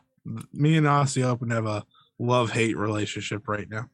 me 0.54 0.78
and 0.78 0.86
Aussie 0.88 1.24
Open 1.24 1.50
have 1.50 1.66
a 1.66 1.84
love 2.20 2.52
hate 2.52 2.78
relationship 2.78 3.48
right 3.48 3.70
now. 3.70 3.90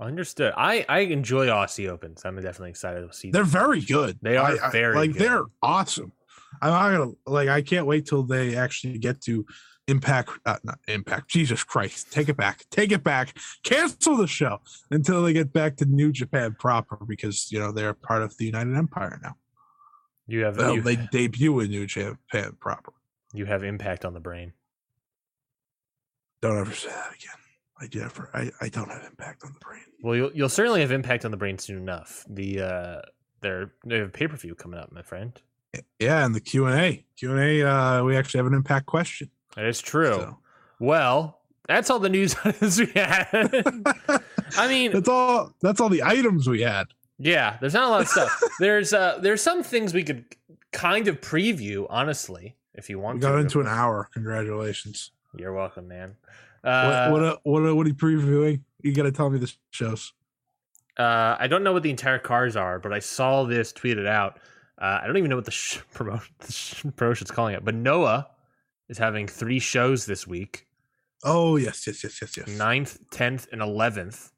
Understood. 0.00 0.54
I 0.56 0.86
I 0.88 1.00
enjoy 1.00 1.46
Aussie 1.46 1.88
Opens. 1.88 2.22
I'm 2.24 2.36
definitely 2.36 2.70
excited 2.70 3.06
to 3.06 3.12
see. 3.12 3.30
They're 3.30 3.42
them. 3.42 3.50
very 3.50 3.80
good. 3.80 4.18
They 4.22 4.36
are 4.36 4.52
I- 4.52 4.68
I- 4.68 4.70
very 4.70 4.96
like 4.96 5.12
good. 5.12 5.20
they're 5.22 5.44
awesome. 5.62 6.12
I'm 6.62 6.70
not 6.70 6.96
gonna 6.96 7.12
like. 7.26 7.48
I 7.48 7.62
can't 7.62 7.86
wait 7.86 8.06
till 8.06 8.22
they 8.22 8.56
actually 8.56 8.98
get 8.98 9.20
to 9.22 9.44
Impact. 9.88 10.30
Uh, 10.46 10.56
not 10.64 10.78
Impact. 10.86 11.28
Jesus 11.28 11.64
Christ! 11.64 12.12
Take 12.12 12.28
it 12.28 12.36
back. 12.36 12.64
Take 12.70 12.92
it 12.92 13.02
back. 13.02 13.36
Cancel 13.64 14.16
the 14.16 14.26
show 14.26 14.58
until 14.90 15.22
they 15.22 15.32
get 15.32 15.52
back 15.52 15.76
to 15.78 15.84
New 15.86 16.12
Japan 16.12 16.54
proper 16.58 16.98
because 17.06 17.50
you 17.50 17.58
know 17.58 17.72
they're 17.72 17.94
part 17.94 18.22
of 18.22 18.36
the 18.36 18.44
United 18.46 18.76
Empire 18.76 19.18
now. 19.22 19.34
You 20.26 20.44
have 20.44 20.58
Well, 20.58 20.74
you, 20.74 20.82
they 20.82 20.96
debut 21.10 21.58
in 21.60 21.70
New 21.70 21.86
Japan 21.86 22.52
proper. 22.60 22.92
you 23.32 23.46
have 23.46 23.64
impact 23.64 24.04
on 24.04 24.12
the 24.14 24.20
brain. 24.20 24.52
Don't 26.42 26.58
ever 26.58 26.72
say 26.72 26.88
that 26.88 27.12
again. 27.14 27.34
I 27.80 27.88
never. 27.94 28.30
I, 28.34 28.50
I 28.60 28.68
don't 28.68 28.90
have 28.90 29.04
impact 29.04 29.42
on 29.44 29.52
the 29.54 29.58
brain. 29.64 29.82
Well, 30.02 30.14
you'll 30.16 30.32
you'll 30.34 30.48
certainly 30.48 30.80
have 30.82 30.92
impact 30.92 31.24
on 31.24 31.30
the 31.30 31.36
brain 31.36 31.58
soon 31.58 31.78
enough. 31.78 32.24
The 32.28 32.60
uh, 32.60 33.00
they're 33.40 33.72
they 33.86 33.98
have 33.98 34.08
a 34.08 34.10
pay 34.10 34.26
per 34.28 34.36
view 34.36 34.54
coming 34.54 34.78
up, 34.78 34.92
my 34.92 35.02
friend. 35.02 35.32
Yeah, 35.98 36.24
and 36.24 36.34
the 36.34 36.40
Q 36.40 36.66
and 36.66 36.80
A. 36.80 37.04
Q 37.16 37.32
and 37.36 37.40
A. 37.40 37.68
Uh, 37.68 38.04
we 38.04 38.16
actually 38.16 38.38
have 38.38 38.46
an 38.46 38.54
impact 38.54 38.86
question. 38.86 39.30
That 39.56 39.64
is 39.64 39.80
true. 39.80 40.14
So. 40.14 40.38
Well, 40.78 41.38
that's 41.66 41.90
all 41.90 41.98
the 41.98 42.08
news 42.08 42.36
we 42.44 42.86
had. 42.94 43.28
I 44.56 44.68
mean, 44.68 44.92
that's 44.92 45.08
all. 45.08 45.52
That's 45.60 45.80
all 45.80 45.88
the 45.88 46.02
items 46.02 46.48
we 46.48 46.62
had. 46.62 46.86
Yeah, 47.18 47.56
there's 47.60 47.74
not 47.74 47.88
a 47.88 47.90
lot 47.90 48.00
of 48.02 48.08
stuff. 48.08 48.40
there's 48.60 48.92
uh, 48.92 49.18
there's 49.20 49.42
some 49.42 49.62
things 49.62 49.92
we 49.92 50.04
could 50.04 50.24
kind 50.72 51.08
of 51.08 51.20
preview, 51.20 51.86
honestly, 51.90 52.56
if 52.74 52.88
you 52.88 52.98
want. 52.98 53.16
We 53.16 53.20
got 53.22 53.32
to. 53.32 53.38
into 53.38 53.60
an 53.60 53.66
hour. 53.66 54.08
Congratulations. 54.14 55.10
You're 55.36 55.52
welcome, 55.52 55.88
man. 55.88 56.16
Uh, 56.64 57.10
what 57.10 57.22
what 57.22 57.40
what, 57.44 57.76
what 57.76 57.86
are 57.86 57.88
you 57.88 57.94
previewing? 57.94 58.60
You 58.82 58.94
got 58.94 59.04
to 59.04 59.12
tell 59.12 59.28
me 59.30 59.38
the 59.38 59.52
shows. 59.70 60.12
Uh, 60.98 61.36
I 61.38 61.46
don't 61.46 61.62
know 61.62 61.72
what 61.72 61.82
the 61.82 61.90
entire 61.90 62.18
cars 62.18 62.56
are, 62.56 62.78
but 62.78 62.92
I 62.92 62.98
saw 62.98 63.44
this 63.44 63.72
tweeted 63.72 64.06
out. 64.06 64.38
Uh, 64.80 65.00
I 65.02 65.06
don't 65.06 65.16
even 65.16 65.30
know 65.30 65.36
what 65.36 65.44
the, 65.44 65.50
sh- 65.52 65.78
promotion, 65.94 66.34
the 66.40 66.52
sh- 66.52 66.84
promotion's 66.96 67.30
calling 67.30 67.54
it, 67.54 67.64
but 67.64 67.74
Noah 67.74 68.28
is 68.88 68.98
having 68.98 69.26
three 69.26 69.58
shows 69.58 70.06
this 70.06 70.26
week. 70.26 70.66
Oh 71.24 71.56
yes, 71.56 71.86
yes, 71.86 72.04
yes, 72.04 72.18
yes, 72.20 72.36
yes. 72.36 72.48
Ninth, 72.48 72.98
10th, 73.10 73.46
and 73.52 73.60
11th. 73.60 74.30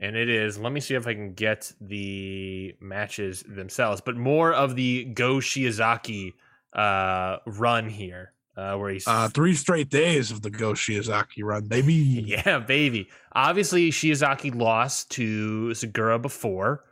And 0.00 0.16
it 0.16 0.28
is, 0.28 0.58
let 0.58 0.72
me 0.72 0.80
see 0.80 0.94
if 0.94 1.06
I 1.06 1.14
can 1.14 1.34
get 1.34 1.72
the 1.80 2.74
matches 2.80 3.42
themselves, 3.42 4.00
but 4.00 4.16
more 4.16 4.52
of 4.52 4.76
the 4.76 5.04
Go 5.06 5.36
Shiozaki 5.36 6.34
uh, 6.72 7.38
run 7.46 7.88
here. 7.88 8.32
Uh, 8.56 8.76
where 8.76 8.90
he's 8.90 9.06
uh, 9.06 9.28
three 9.28 9.54
straight 9.54 9.88
days 9.88 10.32
of 10.32 10.42
the 10.42 10.50
Go 10.50 10.72
Shiozaki 10.72 11.44
run, 11.44 11.66
baby. 11.66 11.92
yeah, 12.26 12.58
baby. 12.58 13.08
Obviously, 13.32 13.90
Shiozaki 13.90 14.52
lost 14.52 15.12
to 15.12 15.68
Sugiura 15.68 16.20
before, 16.20 16.84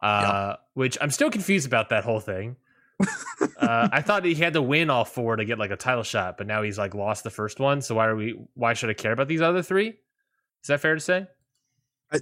uh, 0.00 0.54
yep. 0.54 0.60
which 0.72 0.96
I'm 0.98 1.10
still 1.10 1.30
confused 1.30 1.66
about 1.66 1.90
that 1.90 2.04
whole 2.04 2.20
thing. 2.20 2.56
Uh, 3.58 3.88
I 3.92 4.02
thought 4.02 4.24
he 4.24 4.34
had 4.34 4.54
to 4.54 4.62
win 4.62 4.90
all 4.90 5.04
four 5.04 5.36
to 5.36 5.44
get 5.44 5.58
like 5.58 5.70
a 5.70 5.76
title 5.76 6.02
shot, 6.02 6.36
but 6.38 6.46
now 6.46 6.62
he's 6.62 6.78
like 6.78 6.94
lost 6.94 7.24
the 7.24 7.30
first 7.30 7.60
one. 7.60 7.82
So 7.82 7.94
why 7.94 8.06
are 8.06 8.16
we? 8.16 8.40
Why 8.54 8.74
should 8.74 8.90
I 8.90 8.94
care 8.94 9.12
about 9.12 9.28
these 9.28 9.40
other 9.40 9.62
three? 9.62 9.88
Is 9.88 10.68
that 10.68 10.80
fair 10.80 10.94
to 10.94 11.00
say? 11.00 11.26
I, 12.12 12.20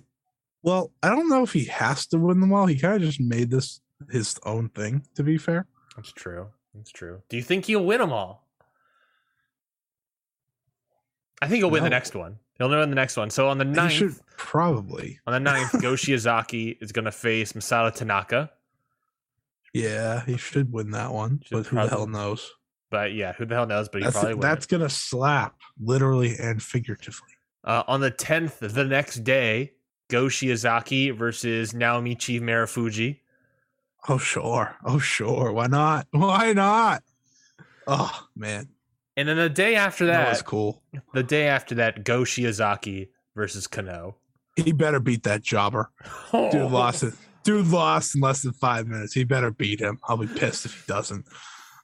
well, 0.62 0.93
I 1.03 1.09
don't 1.09 1.29
know 1.29 1.43
if 1.43 1.53
he 1.53 1.64
has 1.64 2.07
to 2.09 2.18
win 2.18 2.41
them 2.41 2.53
all. 2.53 2.66
He 2.66 2.79
kind 2.79 2.95
of 2.95 3.03
just 3.03 3.20
made 3.20 3.51
this 3.51 3.81
his 4.11 4.39
own 4.45 4.68
thing. 4.70 5.05
To 5.16 5.22
be 5.22 5.39
fair, 5.39 5.66
that's 5.97 6.12
true. 6.12 6.49
That's 6.74 6.91
true. 6.91 7.22
Do 7.29 7.37
you 7.37 7.43
think 7.43 7.64
he'll 7.64 7.85
win 7.85 7.99
them 7.99 8.12
all? 8.12 8.47
I 11.41 11.49
think 11.49 11.59
he'll 11.59 11.70
win 11.70 11.81
no. 11.81 11.87
the 11.87 11.91
next 11.91 12.14
one. 12.14 12.39
He'll 12.59 12.68
win 12.68 12.91
the 12.91 12.97
next 12.97 13.16
one. 13.16 13.31
So 13.31 13.49
on 13.49 13.59
the 13.59 13.64
9th, 13.64 14.20
probably 14.37 15.20
on 15.26 15.33
the 15.33 15.41
ninth, 15.41 15.72
Go 15.81 15.93
Shiozaki 15.93 16.76
is 16.81 16.91
going 16.93 17.05
to 17.05 17.12
face 17.12 17.53
Masato 17.53 17.95
Tanaka. 17.95 18.51
Yeah, 19.75 20.25
he 20.25 20.37
should 20.37 20.73
win 20.73 20.91
that 20.93 21.12
one, 21.12 21.41
should 21.45 21.57
but 21.57 21.66
who 21.66 21.77
the 21.77 21.89
hell 21.89 22.07
knows? 22.07 22.51
But 22.91 23.12
yeah, 23.12 23.33
who 23.33 23.45
the 23.45 23.55
hell 23.55 23.66
knows? 23.66 23.89
But 23.89 24.01
he 24.01 24.05
that's, 24.05 24.19
probably 24.19 24.41
that's 24.41 24.66
gonna 24.66 24.89
slap 24.89 25.57
literally 25.81 26.37
and 26.39 26.62
figuratively. 26.62 27.29
Uh, 27.64 27.83
on 27.87 28.01
the 28.01 28.11
10th, 28.11 28.61
the 28.73 28.85
next 28.85 29.25
day, 29.25 29.73
Go 30.09 30.25
Shiozaki 30.25 31.14
versus 31.14 31.73
Naomichi 31.73 32.41
Marufuji. 32.41 33.21
Oh 34.09 34.16
sure, 34.16 34.77
oh 34.85 34.99
sure, 34.99 35.53
why 35.53 35.66
not? 35.66 36.07
Why 36.12 36.53
not? 36.53 37.03
Oh 37.87 38.27
man, 38.35 38.69
and 39.16 39.29
then 39.29 39.37
the 39.37 39.51
day 39.51 39.75
after 39.75 40.07
that, 40.07 40.25
that 40.25 40.31
was 40.31 40.43
cool. 40.43 40.83
The 41.12 41.23
day 41.23 41.49
after 41.49 41.75
that, 41.75 42.05
Go 42.05 42.23
Shiozaki 42.23 43.09
versus 43.35 43.66
Kenoh. 43.66 44.14
He 44.57 44.73
better 44.73 45.01
beat 45.01 45.25
that 45.25 45.43
jobber. 45.43 45.91
Oh. 46.33 46.51
Dude 46.51 46.71
lost 46.71 47.03
it. 47.03 47.14
Dude 47.49 47.68
lost 47.68 48.14
in 48.14 48.20
less 48.20 48.42
than 48.42 48.53
five 48.53 48.86
minutes. 48.86 49.14
He 49.14 49.24
better 49.24 49.51
beat 49.51 49.80
him. 49.80 49.99
I'll 50.07 50.18
be 50.18 50.26
pissed 50.26 50.66
if 50.66 50.74
he 50.74 50.82
doesn't. 50.86 51.24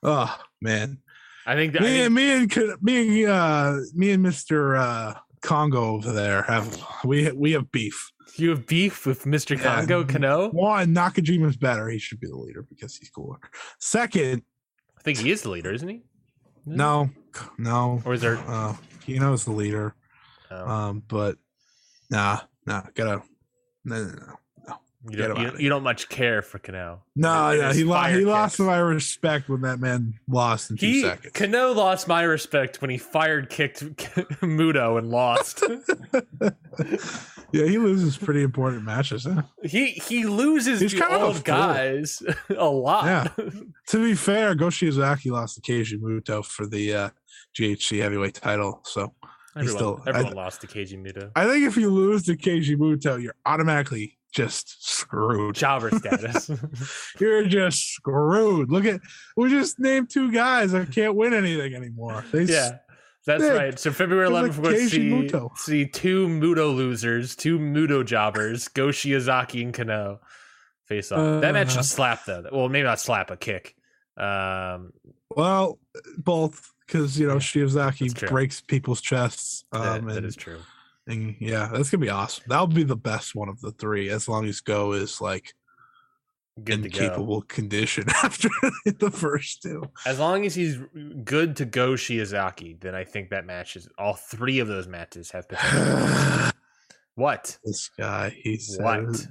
Oh 0.02 0.38
man. 0.60 0.98
I 1.46 1.54
think 1.54 1.72
that, 1.72 1.80
me, 1.80 2.04
I 2.04 2.08
think, 2.08 2.12
me 2.12 2.32
and 2.32 2.82
me 2.82 3.24
and 3.24 3.30
uh, 3.32 3.76
me 3.94 4.10
and 4.10 4.22
Mister 4.22 4.76
uh, 4.76 5.14
Kongo 5.42 5.94
over 5.94 6.12
there 6.12 6.42
have 6.42 6.84
we 7.02 7.32
we 7.32 7.52
have 7.52 7.72
beef. 7.72 8.12
You 8.36 8.50
have 8.50 8.66
beef 8.66 9.06
with 9.06 9.24
Mr. 9.24 9.58
Kongo 9.58 10.00
yeah. 10.00 10.06
Kenoh? 10.06 10.52
One, 10.52 10.94
Nakajima's 10.94 11.56
better. 11.56 11.88
He 11.88 11.98
should 11.98 12.20
be 12.20 12.26
the 12.26 12.36
leader 12.36 12.66
because 12.68 12.98
he's 12.98 13.08
cooler. 13.08 13.38
Second, 13.78 14.42
I 14.98 15.00
think 15.00 15.16
he 15.16 15.30
is 15.30 15.40
the 15.40 15.48
leader, 15.48 15.72
isn't 15.72 15.88
he? 15.88 16.02
No, 16.66 17.08
no. 17.56 18.02
Or 18.04 18.12
is 18.12 18.20
there? 18.20 18.36
Uh, 18.46 18.76
Kenoh's 19.06 19.46
the 19.46 19.52
leader. 19.52 19.94
Oh. 20.50 20.68
Um, 20.68 21.02
but 21.08 21.38
nah, 22.10 22.40
nah. 22.66 22.82
Gotta 22.94 23.22
no, 23.86 24.04
no, 24.04 24.12
no. 24.12 24.34
You 25.06 25.16
don't, 25.18 25.38
you, 25.38 25.52
you, 25.58 25.68
don't 25.68 25.82
much 25.82 26.08
care 26.08 26.40
for 26.40 26.58
Kenoh. 26.58 27.00
No, 27.14 27.50
yeah, 27.50 27.74
he, 27.74 27.84
lost. 27.84 28.14
He 28.14 28.24
lost 28.24 28.58
my 28.60 28.78
respect 28.78 29.50
when 29.50 29.60
that 29.60 29.78
man 29.78 30.14
lost 30.26 30.70
in 30.70 30.78
two 30.78 30.86
he, 30.86 31.02
seconds. 31.02 31.34
Kenoh 31.34 31.76
lost 31.76 32.08
my 32.08 32.22
respect 32.22 32.80
when 32.80 32.88
he 32.88 32.96
fired 32.96 33.50
kicked 33.50 33.80
Muto 34.40 34.96
and 34.96 35.10
lost. 35.10 35.62
yeah, 37.52 37.66
he 37.66 37.76
loses 37.76 38.16
pretty 38.16 38.42
important 38.42 38.84
matches. 38.84 39.24
Huh? 39.24 39.42
He 39.62 39.90
he 39.90 40.24
loses 40.24 40.80
He's 40.80 40.94
kind 40.94 41.22
old 41.22 41.36
of 41.36 41.44
guys 41.44 42.22
a 42.56 42.64
lot. 42.64 43.04
Yeah. 43.04 43.28
to 43.88 44.02
be 44.02 44.14
fair, 44.14 44.54
Go 44.54 44.68
Shiozaki 44.68 45.30
lost 45.30 45.56
to 45.56 45.60
Keiji 45.60 45.98
Muto 46.00 46.42
for 46.42 46.64
the 46.64 46.94
uh, 46.94 47.08
GHC 47.54 48.00
heavyweight 48.00 48.36
title. 48.36 48.80
So 48.84 49.12
everyone, 49.54 49.76
still, 49.76 50.02
everyone 50.06 50.32
I, 50.32 50.42
lost 50.44 50.62
to 50.62 50.66
Keiji 50.66 50.98
Muto. 50.98 51.30
I 51.36 51.46
think 51.46 51.66
if 51.66 51.76
you 51.76 51.90
lose 51.90 52.22
to 52.24 52.36
Keiji 52.38 52.76
Muto, 52.76 53.22
you're 53.22 53.36
automatically 53.44 54.16
just 54.34 54.86
screwed. 54.86 55.54
Jobber 55.54 55.90
status. 55.98 56.50
You're 57.20 57.46
just 57.46 57.94
screwed. 57.94 58.70
Look 58.70 58.84
at 58.84 59.00
we 59.36 59.48
just 59.48 59.78
named 59.78 60.10
two 60.10 60.30
guys 60.30 60.72
that 60.72 60.92
can't 60.92 61.14
win 61.14 61.32
anything 61.32 61.74
anymore. 61.74 62.24
They 62.32 62.42
yeah. 62.44 62.78
That's 63.26 63.42
stick. 63.42 63.58
right. 63.58 63.78
So 63.78 63.90
February 63.90 64.28
11th, 64.28 64.58
we're 64.58 64.72
going 64.72 64.76
to 64.76 64.88
see, 64.90 65.10
Muto. 65.10 65.56
see 65.56 65.86
two 65.86 66.28
Muto 66.28 66.74
losers, 66.76 67.34
two 67.34 67.58
Muto 67.58 68.04
jobbers, 68.04 68.68
Go 68.74 68.88
Shiozaki 68.88 69.62
and 69.62 69.72
Kenoh 69.72 70.18
face 70.84 71.10
off. 71.10 71.18
Uh, 71.18 71.40
that 71.40 71.54
match 71.54 71.72
should 71.72 71.86
slap 71.86 72.26
though. 72.26 72.44
Well, 72.52 72.68
maybe 72.68 72.84
not 72.84 73.00
slap, 73.00 73.30
a 73.30 73.36
kick. 73.38 73.74
Um, 74.18 74.92
well, 75.30 75.78
both 76.18 76.70
because 76.86 77.18
you 77.18 77.26
know 77.26 77.36
Shiozaki 77.36 78.28
breaks 78.28 78.60
people's 78.60 79.00
chests. 79.00 79.64
Um, 79.72 80.06
that, 80.06 80.14
that 80.14 80.24
and, 80.24 80.36
true. 80.36 80.58
And 81.06 81.36
yeah, 81.38 81.68
that's 81.72 81.90
gonna 81.90 82.00
be 82.00 82.10
awesome. 82.10 82.44
That'll 82.48 82.66
be 82.66 82.84
the 82.84 82.96
best 82.96 83.34
one 83.34 83.48
of 83.48 83.60
the 83.60 83.72
three, 83.72 84.10
as 84.10 84.28
long 84.28 84.46
as 84.46 84.60
Go 84.60 84.92
is 84.92 85.20
like 85.20 85.52
good 86.62 86.84
in 86.84 86.90
capable 86.90 87.40
go. 87.40 87.46
condition 87.48 88.04
after 88.22 88.48
the 88.84 89.10
first 89.10 89.62
two. 89.62 89.82
As 90.06 90.18
long 90.18 90.46
as 90.46 90.54
he's 90.54 90.78
good 91.24 91.56
to 91.56 91.64
go 91.64 91.92
Shiozaki, 91.92 92.80
then 92.80 92.94
I 92.94 93.04
think 93.04 93.30
that 93.30 93.46
matches 93.46 93.88
all 93.98 94.14
three 94.14 94.60
of 94.60 94.68
those 94.68 94.86
matches 94.86 95.30
have 95.32 95.48
potential. 95.48 96.50
what? 97.16 97.58
This 97.64 97.90
guy, 97.98 98.36
he's. 98.42 98.78
What? 98.80 99.26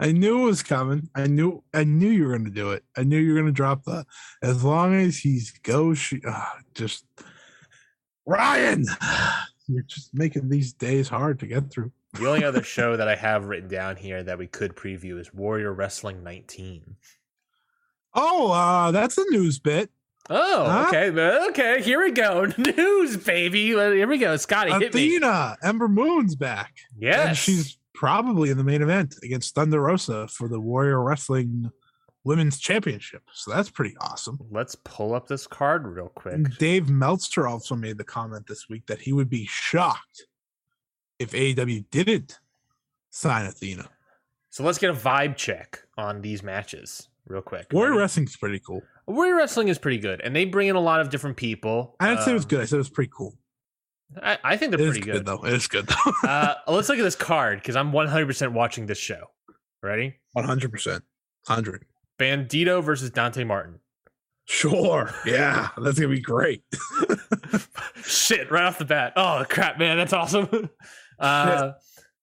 I 0.00 0.12
knew 0.12 0.42
it 0.42 0.46
was 0.46 0.62
coming. 0.62 1.08
I 1.14 1.26
knew. 1.26 1.62
I 1.72 1.84
knew 1.84 2.10
you 2.10 2.26
were 2.26 2.38
to 2.38 2.50
do 2.50 2.72
it. 2.72 2.84
I 2.96 3.04
knew 3.04 3.18
you 3.18 3.34
were 3.34 3.44
to 3.44 3.52
drop 3.52 3.84
the. 3.84 4.04
As 4.42 4.64
long 4.64 4.94
as 4.94 5.16
he's 5.16 5.52
go, 5.62 5.94
she 5.94 6.20
uh, 6.26 6.44
just 6.74 7.04
Ryan 8.26 8.84
you're 9.68 9.82
just 9.82 10.14
making 10.14 10.48
these 10.48 10.72
days 10.72 11.08
hard 11.08 11.38
to 11.40 11.46
get 11.46 11.70
through. 11.70 11.92
The 12.14 12.26
only 12.26 12.42
other 12.42 12.62
show 12.62 12.96
that 12.96 13.06
I 13.06 13.14
have 13.14 13.44
written 13.44 13.68
down 13.68 13.96
here 13.96 14.22
that 14.22 14.38
we 14.38 14.46
could 14.46 14.74
preview 14.74 15.20
is 15.20 15.34
Warrior 15.34 15.74
Wrestling 15.74 16.24
19. 16.24 16.96
Oh, 18.14 18.50
uh, 18.50 18.90
that's 18.92 19.18
a 19.18 19.24
news 19.28 19.58
bit. 19.58 19.90
Oh, 20.30 20.64
huh? 20.64 20.86
okay, 20.88 21.10
okay. 21.50 21.82
Here 21.82 22.02
we 22.02 22.12
go. 22.12 22.46
News, 22.58 23.18
baby. 23.18 23.66
Here 23.66 24.06
we 24.06 24.16
go. 24.16 24.36
Scotty, 24.38 24.70
Athena, 24.70 25.50
hit 25.50 25.62
me. 25.62 25.68
Ember 25.68 25.86
Moon's 25.86 26.34
back. 26.34 26.74
Yes, 26.98 27.28
and 27.28 27.36
she's 27.36 27.78
probably 27.94 28.50
in 28.50 28.56
the 28.56 28.64
main 28.64 28.82
event 28.82 29.16
against 29.22 29.54
Thunder 29.54 29.80
Rosa 29.80 30.28
for 30.28 30.48
the 30.48 30.60
Warrior 30.60 31.02
Wrestling 31.02 31.70
women's 32.28 32.58
championship. 32.58 33.22
So 33.32 33.50
that's 33.50 33.70
pretty 33.70 33.96
awesome. 34.02 34.38
Let's 34.50 34.74
pull 34.74 35.14
up 35.14 35.26
this 35.26 35.46
card 35.46 35.86
real 35.86 36.10
quick. 36.14 36.58
Dave 36.58 36.90
Meltzer 36.90 37.48
also 37.48 37.74
made 37.74 37.96
the 37.96 38.04
comment 38.04 38.46
this 38.46 38.68
week 38.68 38.86
that 38.86 39.00
he 39.00 39.14
would 39.14 39.30
be 39.30 39.46
shocked 39.46 40.26
if 41.18 41.32
AEW 41.32 41.86
didn't 41.90 42.38
sign 43.08 43.46
Athena. 43.46 43.88
So 44.50 44.62
let's 44.62 44.76
get 44.76 44.90
a 44.90 44.94
vibe 44.94 45.36
check 45.36 45.80
on 45.96 46.20
these 46.20 46.42
matches 46.42 47.08
real 47.26 47.40
quick. 47.40 47.66
Warrior? 47.72 47.96
Wrestling's 47.96 48.36
pretty 48.36 48.60
cool. 48.60 48.82
Warrior 49.06 49.36
Wrestling 49.36 49.68
is 49.68 49.78
pretty 49.78 49.98
good, 49.98 50.20
and 50.20 50.36
they 50.36 50.44
bring 50.44 50.68
in 50.68 50.76
a 50.76 50.80
lot 50.80 51.00
of 51.00 51.08
different 51.08 51.38
people. 51.38 51.96
I 51.98 52.08
didn't 52.08 52.18
um, 52.18 52.24
say 52.26 52.30
it 52.32 52.34
was 52.34 52.44
good. 52.44 52.60
I 52.60 52.66
said 52.66 52.76
it 52.76 52.78
was 52.78 52.90
pretty 52.90 53.10
cool. 53.14 53.34
I, 54.22 54.38
I 54.44 54.56
think 54.58 54.72
they're 54.72 54.86
it 54.86 54.90
pretty 54.90 55.00
good. 55.00 55.12
good. 55.12 55.26
though. 55.26 55.44
It 55.44 55.54
is 55.54 55.66
good 55.66 55.86
though. 55.86 56.12
uh, 56.28 56.54
let's 56.66 56.90
look 56.90 56.98
at 56.98 57.02
this 57.02 57.14
card 57.14 57.60
because 57.60 57.74
I'm 57.74 57.90
100% 57.90 58.52
watching 58.52 58.84
this 58.84 58.98
show. 58.98 59.24
Ready? 59.82 60.16
100%. 60.36 61.00
100. 61.46 61.86
Bandito 62.18 62.82
versus 62.82 63.10
Dante 63.10 63.44
Martin. 63.44 63.80
Sure. 64.46 65.12
Yeah, 65.26 65.68
that's 65.76 65.98
gonna 65.98 66.12
be 66.14 66.20
great. 66.20 66.62
Shit, 68.02 68.50
right 68.50 68.64
off 68.64 68.78
the 68.78 68.84
bat. 68.86 69.12
Oh 69.14 69.44
crap, 69.48 69.78
man, 69.78 69.96
that's 69.96 70.12
awesome. 70.12 70.70
Uh, 71.20 71.72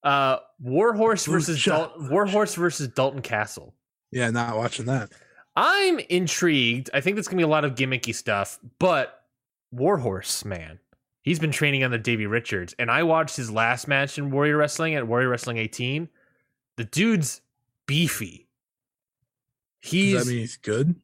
uh, 0.05 0.37
Warhorse 0.61 1.25
versus 1.25 1.61
Dal- 1.61 1.91
Warhorse 2.09 2.55
versus 2.55 2.87
Dalton 2.87 3.21
Castle. 3.21 3.75
Yeah, 4.09 4.29
not 4.29 4.55
watching 4.55 4.85
that. 4.85 5.11
I'm 5.57 5.99
intrigued. 5.99 6.89
I 6.93 7.01
think 7.01 7.17
there's 7.17 7.27
gonna 7.27 7.35
be 7.35 7.43
a 7.43 7.47
lot 7.47 7.65
of 7.65 7.75
gimmicky 7.75 8.15
stuff, 8.15 8.57
but 8.79 9.21
Warhorse, 9.71 10.45
man, 10.45 10.79
he's 11.23 11.39
been 11.39 11.51
training 11.51 11.83
under 11.83 11.97
Davey 11.97 12.25
Richards, 12.25 12.73
and 12.79 12.89
I 12.89 13.03
watched 13.03 13.35
his 13.35 13.51
last 13.51 13.89
match 13.89 14.17
in 14.17 14.31
Warrior 14.31 14.55
Wrestling 14.55 14.95
at 14.95 15.05
Warrior 15.05 15.27
Wrestling 15.27 15.57
18. 15.57 16.07
The 16.77 16.85
dude's 16.85 17.41
beefy. 17.85 18.44
Does 19.86 19.91
He's 19.91 20.25
that 20.25 20.29
mean 20.29 20.39
he's 20.39 20.57
good? 20.57 20.95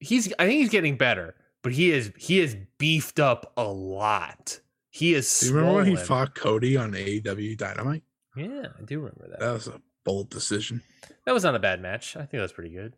he's 0.00 0.32
I 0.38 0.46
think 0.46 0.60
he's 0.60 0.68
getting 0.70 0.96
better, 0.96 1.34
but 1.62 1.72
he 1.72 1.90
is 1.92 2.12
he 2.16 2.40
is 2.40 2.56
beefed 2.78 3.20
up 3.20 3.52
a 3.56 3.64
lot. 3.64 4.60
He 4.90 5.14
is. 5.14 5.40
Do 5.40 5.46
you 5.46 5.54
remember 5.54 5.76
when 5.76 5.86
he 5.86 5.96
fought 5.96 6.34
Cody 6.34 6.76
on 6.76 6.92
AEW 6.92 7.56
Dynamite? 7.56 8.02
Yeah, 8.36 8.66
I 8.78 8.82
do 8.84 8.98
remember 9.00 9.28
that. 9.30 9.40
That 9.40 9.52
was 9.52 9.66
a 9.68 9.80
bold 10.04 10.30
decision. 10.30 10.82
That 11.26 11.32
was 11.32 11.44
not 11.44 11.54
a 11.54 11.58
bad 11.58 11.80
match. 11.80 12.16
I 12.16 12.20
think 12.20 12.32
that 12.32 12.42
was 12.42 12.52
pretty 12.52 12.70
good 12.74 12.94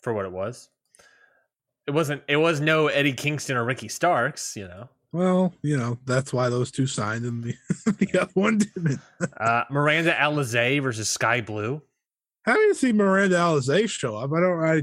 for 0.00 0.12
what 0.12 0.24
it 0.24 0.32
was. 0.32 0.68
It 1.86 1.90
wasn't. 1.92 2.22
It 2.28 2.36
was 2.36 2.60
no 2.60 2.88
Eddie 2.88 3.12
Kingston 3.12 3.56
or 3.56 3.64
Ricky 3.64 3.88
Starks. 3.88 4.56
You 4.56 4.66
know, 4.68 4.88
Well, 5.12 5.54
you 5.62 5.76
know, 5.76 5.98
that's 6.06 6.32
why 6.32 6.48
those 6.48 6.70
two 6.70 6.86
signed 6.86 7.24
and 7.24 7.44
the, 7.44 7.54
the 7.98 8.20
other 8.22 8.30
one 8.34 8.58
didn't. 8.58 9.00
uh, 9.38 9.64
Miranda 9.70 10.12
Alizé 10.14 10.82
versus 10.82 11.08
Sky 11.08 11.40
Blue. 11.40 11.82
Having 12.44 12.68
to 12.68 12.74
see 12.74 12.92
Miranda 12.92 13.36
Alizé 13.36 13.88
show 13.88 14.16
up, 14.16 14.32
I 14.32 14.40
don't. 14.40 14.64
I 14.64 14.82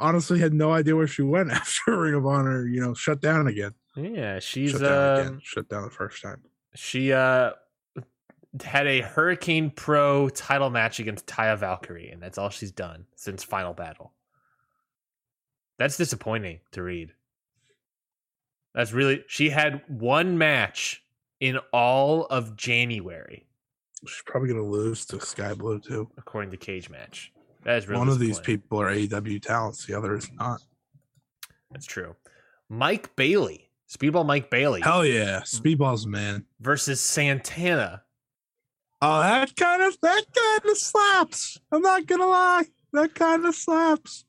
honestly 0.00 0.38
had 0.38 0.54
no 0.54 0.72
idea 0.72 0.96
where 0.96 1.06
she 1.06 1.22
went 1.22 1.50
after 1.52 1.98
Ring 1.98 2.14
of 2.14 2.26
Honor. 2.26 2.66
You 2.66 2.80
know, 2.80 2.94
shut 2.94 3.20
down 3.20 3.46
again. 3.46 3.72
Yeah, 3.96 4.38
she's 4.38 4.72
shut 4.72 4.82
down 4.82 4.92
uh, 4.92 5.20
again. 5.20 5.40
Shut 5.42 5.68
down 5.68 5.82
the 5.84 5.90
first 5.90 6.22
time. 6.22 6.42
she 6.74 7.12
uh 7.12 7.52
had 8.64 8.86
a 8.86 9.00
Hurricane 9.00 9.70
Pro 9.70 10.28
title 10.30 10.70
match 10.70 10.98
against 11.00 11.26
Taya 11.26 11.58
Valkyrie, 11.58 12.10
and 12.10 12.22
that's 12.22 12.38
all 12.38 12.48
she's 12.50 12.72
done 12.72 13.06
since 13.14 13.42
Final 13.44 13.74
Battle. 13.74 14.12
That's 15.78 15.96
disappointing 15.96 16.60
to 16.72 16.82
read. 16.82 17.12
That's 18.74 18.92
really 18.92 19.24
she 19.26 19.50
had 19.50 19.82
one 19.88 20.38
match 20.38 21.02
in 21.40 21.58
all 21.72 22.24
of 22.26 22.56
January, 22.56 23.46
She's 24.06 24.22
probably 24.26 24.48
gonna 24.48 24.62
lose 24.62 25.04
to 25.06 25.20
Sky 25.20 25.54
Blue 25.54 25.78
too. 25.80 26.08
according 26.18 26.50
to 26.50 26.56
Cage 26.56 26.90
Match. 26.90 27.32
That 27.64 27.78
is 27.78 27.88
really 27.88 27.98
One 27.98 28.08
of 28.08 28.18
these 28.18 28.38
people 28.38 28.80
are 28.80 28.90
AEW 28.92 29.42
talents. 29.42 29.86
The 29.86 29.94
other 29.94 30.14
is 30.16 30.30
not. 30.32 30.60
That's 31.72 31.86
true. 31.86 32.14
Mike 32.68 33.14
Bailey, 33.16 33.70
Speedball 33.90 34.26
Mike 34.26 34.50
Bailey 34.50 34.80
Hell 34.82 35.04
yeah, 35.04 35.40
Speedball's 35.40 36.06
man. 36.06 36.44
versus 36.60 37.00
Santana. 37.00 38.02
Oh, 39.02 39.20
that 39.20 39.54
kind 39.56 39.82
of 39.82 39.96
that 40.02 40.24
kind 40.34 40.70
of 40.70 40.78
slaps. 40.78 41.58
I'm 41.72 41.82
not 41.82 42.06
gonna 42.06 42.26
lie, 42.26 42.64
that 42.92 43.14
kind 43.14 43.44
of 43.44 43.54
slaps. 43.54 44.24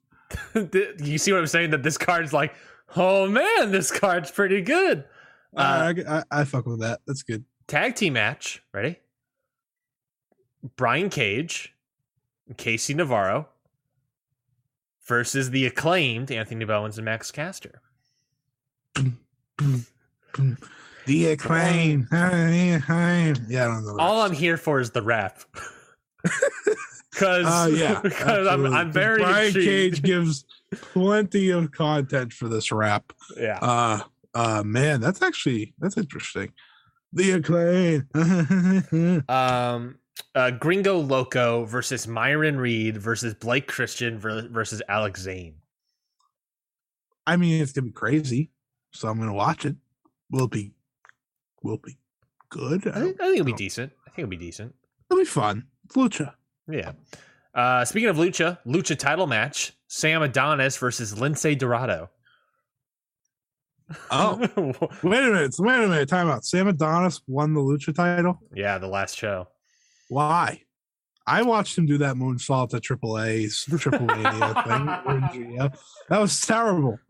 you 1.03 1.17
see 1.17 1.31
what 1.31 1.39
I'm 1.39 1.47
saying? 1.47 1.71
That 1.71 1.83
this 1.83 1.97
card's 1.97 2.33
like, 2.33 2.53
oh 2.95 3.27
man, 3.29 3.71
this 3.71 3.91
card's 3.91 4.31
pretty 4.31 4.61
good. 4.61 5.05
Uh, 5.55 5.93
I, 6.07 6.17
I, 6.17 6.23
I 6.41 6.43
fuck 6.43 6.65
with 6.65 6.81
that. 6.81 6.99
That's 7.07 7.23
good. 7.23 7.45
tag 7.67 7.95
team 7.95 8.13
match. 8.13 8.61
Ready? 8.73 8.97
Brian 10.75 11.09
Cage, 11.09 11.73
and 12.47 12.57
Casey 12.57 12.93
Navarro 12.93 13.47
versus 15.05 15.51
the 15.51 15.65
acclaimed 15.65 16.31
Anthony 16.31 16.65
Bowens 16.65 16.97
and 16.97 17.05
Max 17.05 17.31
Caster. 17.31 17.81
The 21.05 21.27
acclaim. 21.27 22.07
Yeah, 22.11 22.79
I 22.89 23.33
don't 23.49 23.85
know. 23.85 23.95
All 23.97 24.21
I'm 24.21 24.33
here 24.33 24.57
for 24.57 24.79
is 24.79 24.91
the 24.91 25.01
rap. 25.01 25.39
Because 27.11 27.45
Uh, 27.47 27.69
yeah, 27.73 27.99
because 28.03 28.45
I'm. 28.45 28.65
I'm 28.65 28.91
very 28.91 29.19
Brian 29.19 29.47
intrigued. 29.47 29.67
Cage 29.67 30.01
gives 30.03 30.45
plenty 30.71 31.49
of 31.49 31.71
content 31.71 32.33
for 32.33 32.49
this 32.49 32.71
rap. 32.71 33.13
Yeah. 33.37 33.57
Uh, 33.61 34.01
uh, 34.35 34.63
man, 34.63 34.99
that's 34.99 35.21
actually 35.21 35.73
that's 35.79 35.97
interesting. 35.97 36.51
The 37.13 37.31
acclaim. 37.31 38.07
Um, 39.29 39.97
uh, 40.37 40.51
Gringo 40.51 40.97
Loco 40.99 41.65
versus 41.65 42.07
Myron 42.07 42.57
Reed 42.57 42.97
versus 42.97 43.33
Blake 43.33 43.67
Christian 43.67 44.19
versus 44.19 44.81
Alex 44.87 45.21
Zane. 45.21 45.55
I 47.25 47.35
mean, 47.37 47.61
it's 47.61 47.71
gonna 47.73 47.87
be 47.87 47.91
crazy, 47.91 48.51
so 48.91 49.07
I'm 49.07 49.19
gonna 49.19 49.33
watch 49.33 49.65
it. 49.65 49.75
Will 50.31 50.45
it 50.45 50.51
be? 50.51 50.73
Will 51.63 51.75
it 51.75 51.83
be 51.83 51.97
good? 52.49 52.87
I 52.87 52.91
I 52.91 52.93
think, 53.01 53.17
don't- 53.17 53.21
I 53.21 53.25
think 53.29 53.39
it'll 53.39 53.45
be 53.45 53.53
decent. 53.53 53.91
I 54.05 54.09
think 54.11 54.19
it'll 54.19 54.29
be 54.29 54.37
decent. 54.37 54.75
It'll 55.09 55.21
be 55.21 55.25
fun. 55.25 55.65
It's 55.85 55.95
lucha. 55.95 56.33
Yeah. 56.69 56.91
Uh, 57.53 57.83
speaking 57.85 58.09
of 58.09 58.17
lucha, 58.17 58.59
lucha 58.65 58.97
title 58.97 59.27
match: 59.27 59.73
Sam 59.87 60.21
Adonis 60.21 60.77
versus 60.77 61.13
Lince 61.15 61.57
Dorado. 61.57 62.09
Oh, 64.11 64.37
wait 65.03 65.23
a 65.23 65.31
minute. 65.31 65.55
Wait 65.59 65.83
a 65.83 65.87
minute. 65.87 66.09
Time 66.09 66.29
out. 66.29 66.45
Sam 66.45 66.67
Adonis 66.67 67.21
won 67.27 67.53
the 67.53 67.61
lucha 67.61 67.95
title. 67.95 68.39
yeah, 68.53 68.77
the 68.77 68.87
last 68.87 69.17
show. 69.17 69.47
Why? 70.09 70.61
I 71.29 71.41
watched 71.41 71.77
him 71.77 71.85
do 71.85 71.97
that 71.97 72.15
moonsault 72.15 72.73
at 72.73 72.83
Triple 72.83 73.19
A's 73.19 73.65
Triple 73.77 74.09
A 74.09 74.15
thing. 75.33 75.57
That 76.09 76.19
was 76.19 76.39
terrible. 76.41 76.99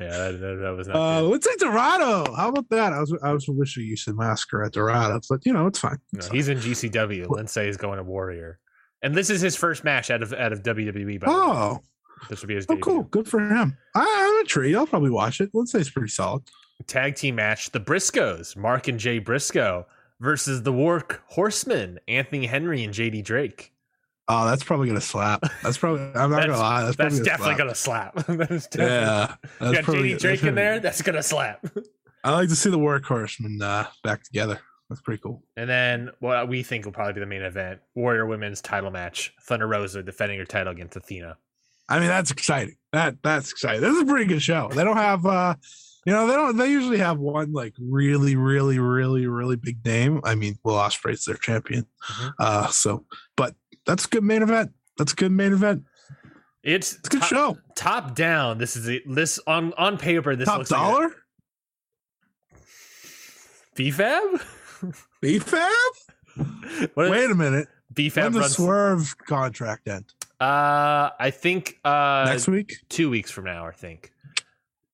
Yeah, 0.00 0.30
that, 0.30 0.40
that, 0.40 0.58
that 0.62 0.70
was 0.76 0.86
not. 0.88 0.96
Uh, 0.96 1.20
good. 1.22 1.42
Lince 1.42 1.58
Dorado. 1.58 2.32
How 2.34 2.48
about 2.48 2.68
that? 2.70 2.92
I 2.92 3.00
was 3.00 3.12
I 3.22 3.32
was 3.32 3.46
wishing 3.48 3.84
you 3.84 3.96
said 3.96 4.14
Mascara 4.14 4.70
Dorada, 4.70 5.20
but 5.28 5.44
you 5.44 5.52
know 5.52 5.66
it's 5.66 5.80
fine. 5.80 5.98
No, 6.12 6.18
It's 6.18 6.28
he's 6.28 6.48
in 6.48 6.58
GCW. 6.58 7.26
Lince 7.26 7.66
is 7.66 7.76
going 7.76 7.98
to 7.98 8.04
Warrior, 8.04 8.60
and 9.02 9.14
this 9.14 9.28
is 9.30 9.40
his 9.40 9.56
first 9.56 9.82
match 9.82 10.10
out 10.12 10.22
of 10.22 10.32
out 10.32 10.52
of 10.52 10.62
WWE. 10.62 11.20
By 11.20 11.26
the 11.26 11.32
way. 11.32 11.38
Oh, 11.38 11.80
this 12.30 12.40
will 12.40 12.48
be 12.48 12.54
his 12.54 12.66
oh, 12.68 12.74
debut. 12.74 12.82
cool. 12.84 13.02
Good 13.04 13.26
for 13.28 13.40
him. 13.40 13.76
I, 13.96 14.30
I'm 14.32 14.40
intrigued. 14.40 14.76
I'll 14.76 14.86
probably 14.86 15.10
watch 15.10 15.40
it. 15.40 15.50
Let's 15.52 15.72
say 15.72 15.80
it's 15.80 15.90
pretty 15.90 16.08
solid. 16.08 16.44
Tag 16.86 17.16
team 17.16 17.34
match: 17.34 17.70
the 17.72 17.80
Briscoes, 17.80 18.56
Mark 18.56 18.86
and 18.86 18.98
Jay 18.98 19.18
Briscoe 19.18 19.84
versus 20.20 20.62
the 20.62 20.72
Work 20.72 21.22
Horsemen, 21.28 21.98
Anthony 22.08 22.46
Henry 22.46 22.84
and 22.84 22.92
JD 22.94 23.24
Drake. 23.24 23.72
Oh, 24.30 24.46
that's 24.46 24.62
probably 24.62 24.88
gonna 24.88 25.00
slap. 25.00 25.42
That's 25.62 25.78
probably. 25.78 26.02
I'm 26.14 26.30
not 26.30 26.40
gonna 26.40 26.58
lie. 26.58 26.84
That's, 26.84 26.96
That's 26.96 27.18
probably 27.18 27.54
definitely 27.56 27.74
slap. 27.74 28.14
gonna 28.14 28.24
slap. 28.24 28.38
that 28.38 28.50
is 28.50 28.66
definitely. 28.66 28.94
Yeah, 28.94 29.34
that's 29.58 29.74
got 29.74 29.84
probably- 29.84 30.12
JD 30.14 30.18
Drake 30.20 30.42
in 30.44 30.54
there. 30.54 30.80
That's 30.80 31.00
gonna 31.02 31.22
slap. 31.22 31.64
I 32.24 32.32
like 32.32 32.48
to 32.50 32.56
see 32.56 32.68
the 32.70 32.78
workhorsemen 32.78 33.62
uh, 33.62 33.86
back 34.04 34.22
together. 34.24 34.60
That's 34.90 35.00
pretty 35.00 35.22
cool. 35.22 35.42
And 35.56 35.68
then 35.68 36.10
what 36.20 36.48
we 36.48 36.62
think 36.62 36.84
will 36.84 36.92
probably 36.92 37.14
be 37.14 37.20
the 37.20 37.26
main 37.26 37.42
event: 37.42 37.80
Warrior 37.94 38.26
Women's 38.26 38.60
Title 38.60 38.90
match. 38.90 39.32
Thunder 39.44 39.66
Rosa 39.66 40.02
defending 40.02 40.38
her 40.38 40.44
title 40.44 40.72
against 40.74 40.96
Athena. 40.96 41.38
I 41.88 41.98
mean, 41.98 42.08
that's 42.08 42.30
exciting. 42.30 42.76
That 42.92 43.16
that's 43.22 43.50
exciting. 43.50 43.80
This 43.80 43.94
is 43.96 44.02
a 44.02 44.06
pretty 44.06 44.26
good 44.26 44.42
show. 44.42 44.68
They 44.74 44.84
don't 44.84 44.96
have, 44.98 45.24
uh 45.24 45.54
you 46.08 46.14
know, 46.14 46.26
they 46.26 46.32
don't. 46.32 46.56
They 46.56 46.70
usually 46.70 46.98
have 46.98 47.18
one 47.18 47.52
like 47.52 47.74
really, 47.78 48.34
really, 48.34 48.78
really, 48.78 49.26
really 49.26 49.56
big 49.56 49.84
name. 49.84 50.20
I 50.24 50.34
mean, 50.36 50.58
Will 50.64 50.74
Ospreay's 50.76 51.24
their 51.26 51.36
champion. 51.36 51.84
Mhm. 52.10 52.32
Uh 52.38 52.66
So, 52.68 53.04
but 53.36 53.54
that's 53.84 54.06
a 54.06 54.08
good 54.08 54.24
main 54.24 54.42
event. 54.42 54.70
That's 54.96 55.12
a 55.12 55.16
good 55.16 55.32
main 55.32 55.52
event. 55.52 55.84
It's 56.62 56.94
It's 56.94 57.08
a 57.08 57.10
good 57.10 57.20
top, 57.20 57.28
show. 57.28 57.58
top 57.74 58.14
down. 58.14 58.56
This 58.56 58.74
is 58.76 58.88
it. 58.88 59.02
This 59.06 59.38
on 59.46 59.74
on 59.74 59.98
paper. 59.98 60.34
This 60.34 60.48
Top 60.48 60.58
looks 60.58 60.70
like 60.70 60.80
dollar. 60.80 61.06
a- 61.06 61.10
BFAB. 63.76 64.40
BFAB. 65.22 65.68
What 66.94 67.10
Wait 67.10 67.30
a 67.30 67.34
minute. 67.34 67.66
BFAB 67.92 68.22
When 68.22 68.32
the 68.32 68.40
runs? 68.40 68.56
Swerve 68.56 69.16
contract 69.26 69.88
end? 69.88 70.04
Uh, 70.40 71.10
I 71.18 71.30
think 71.32 71.78
uh 71.84 72.24
Next 72.28 72.46
week. 72.48 72.76
two 72.88 73.10
weeks 73.10 73.30
from 73.30 73.44
now. 73.44 73.66
I 73.66 73.72
think. 73.72 74.12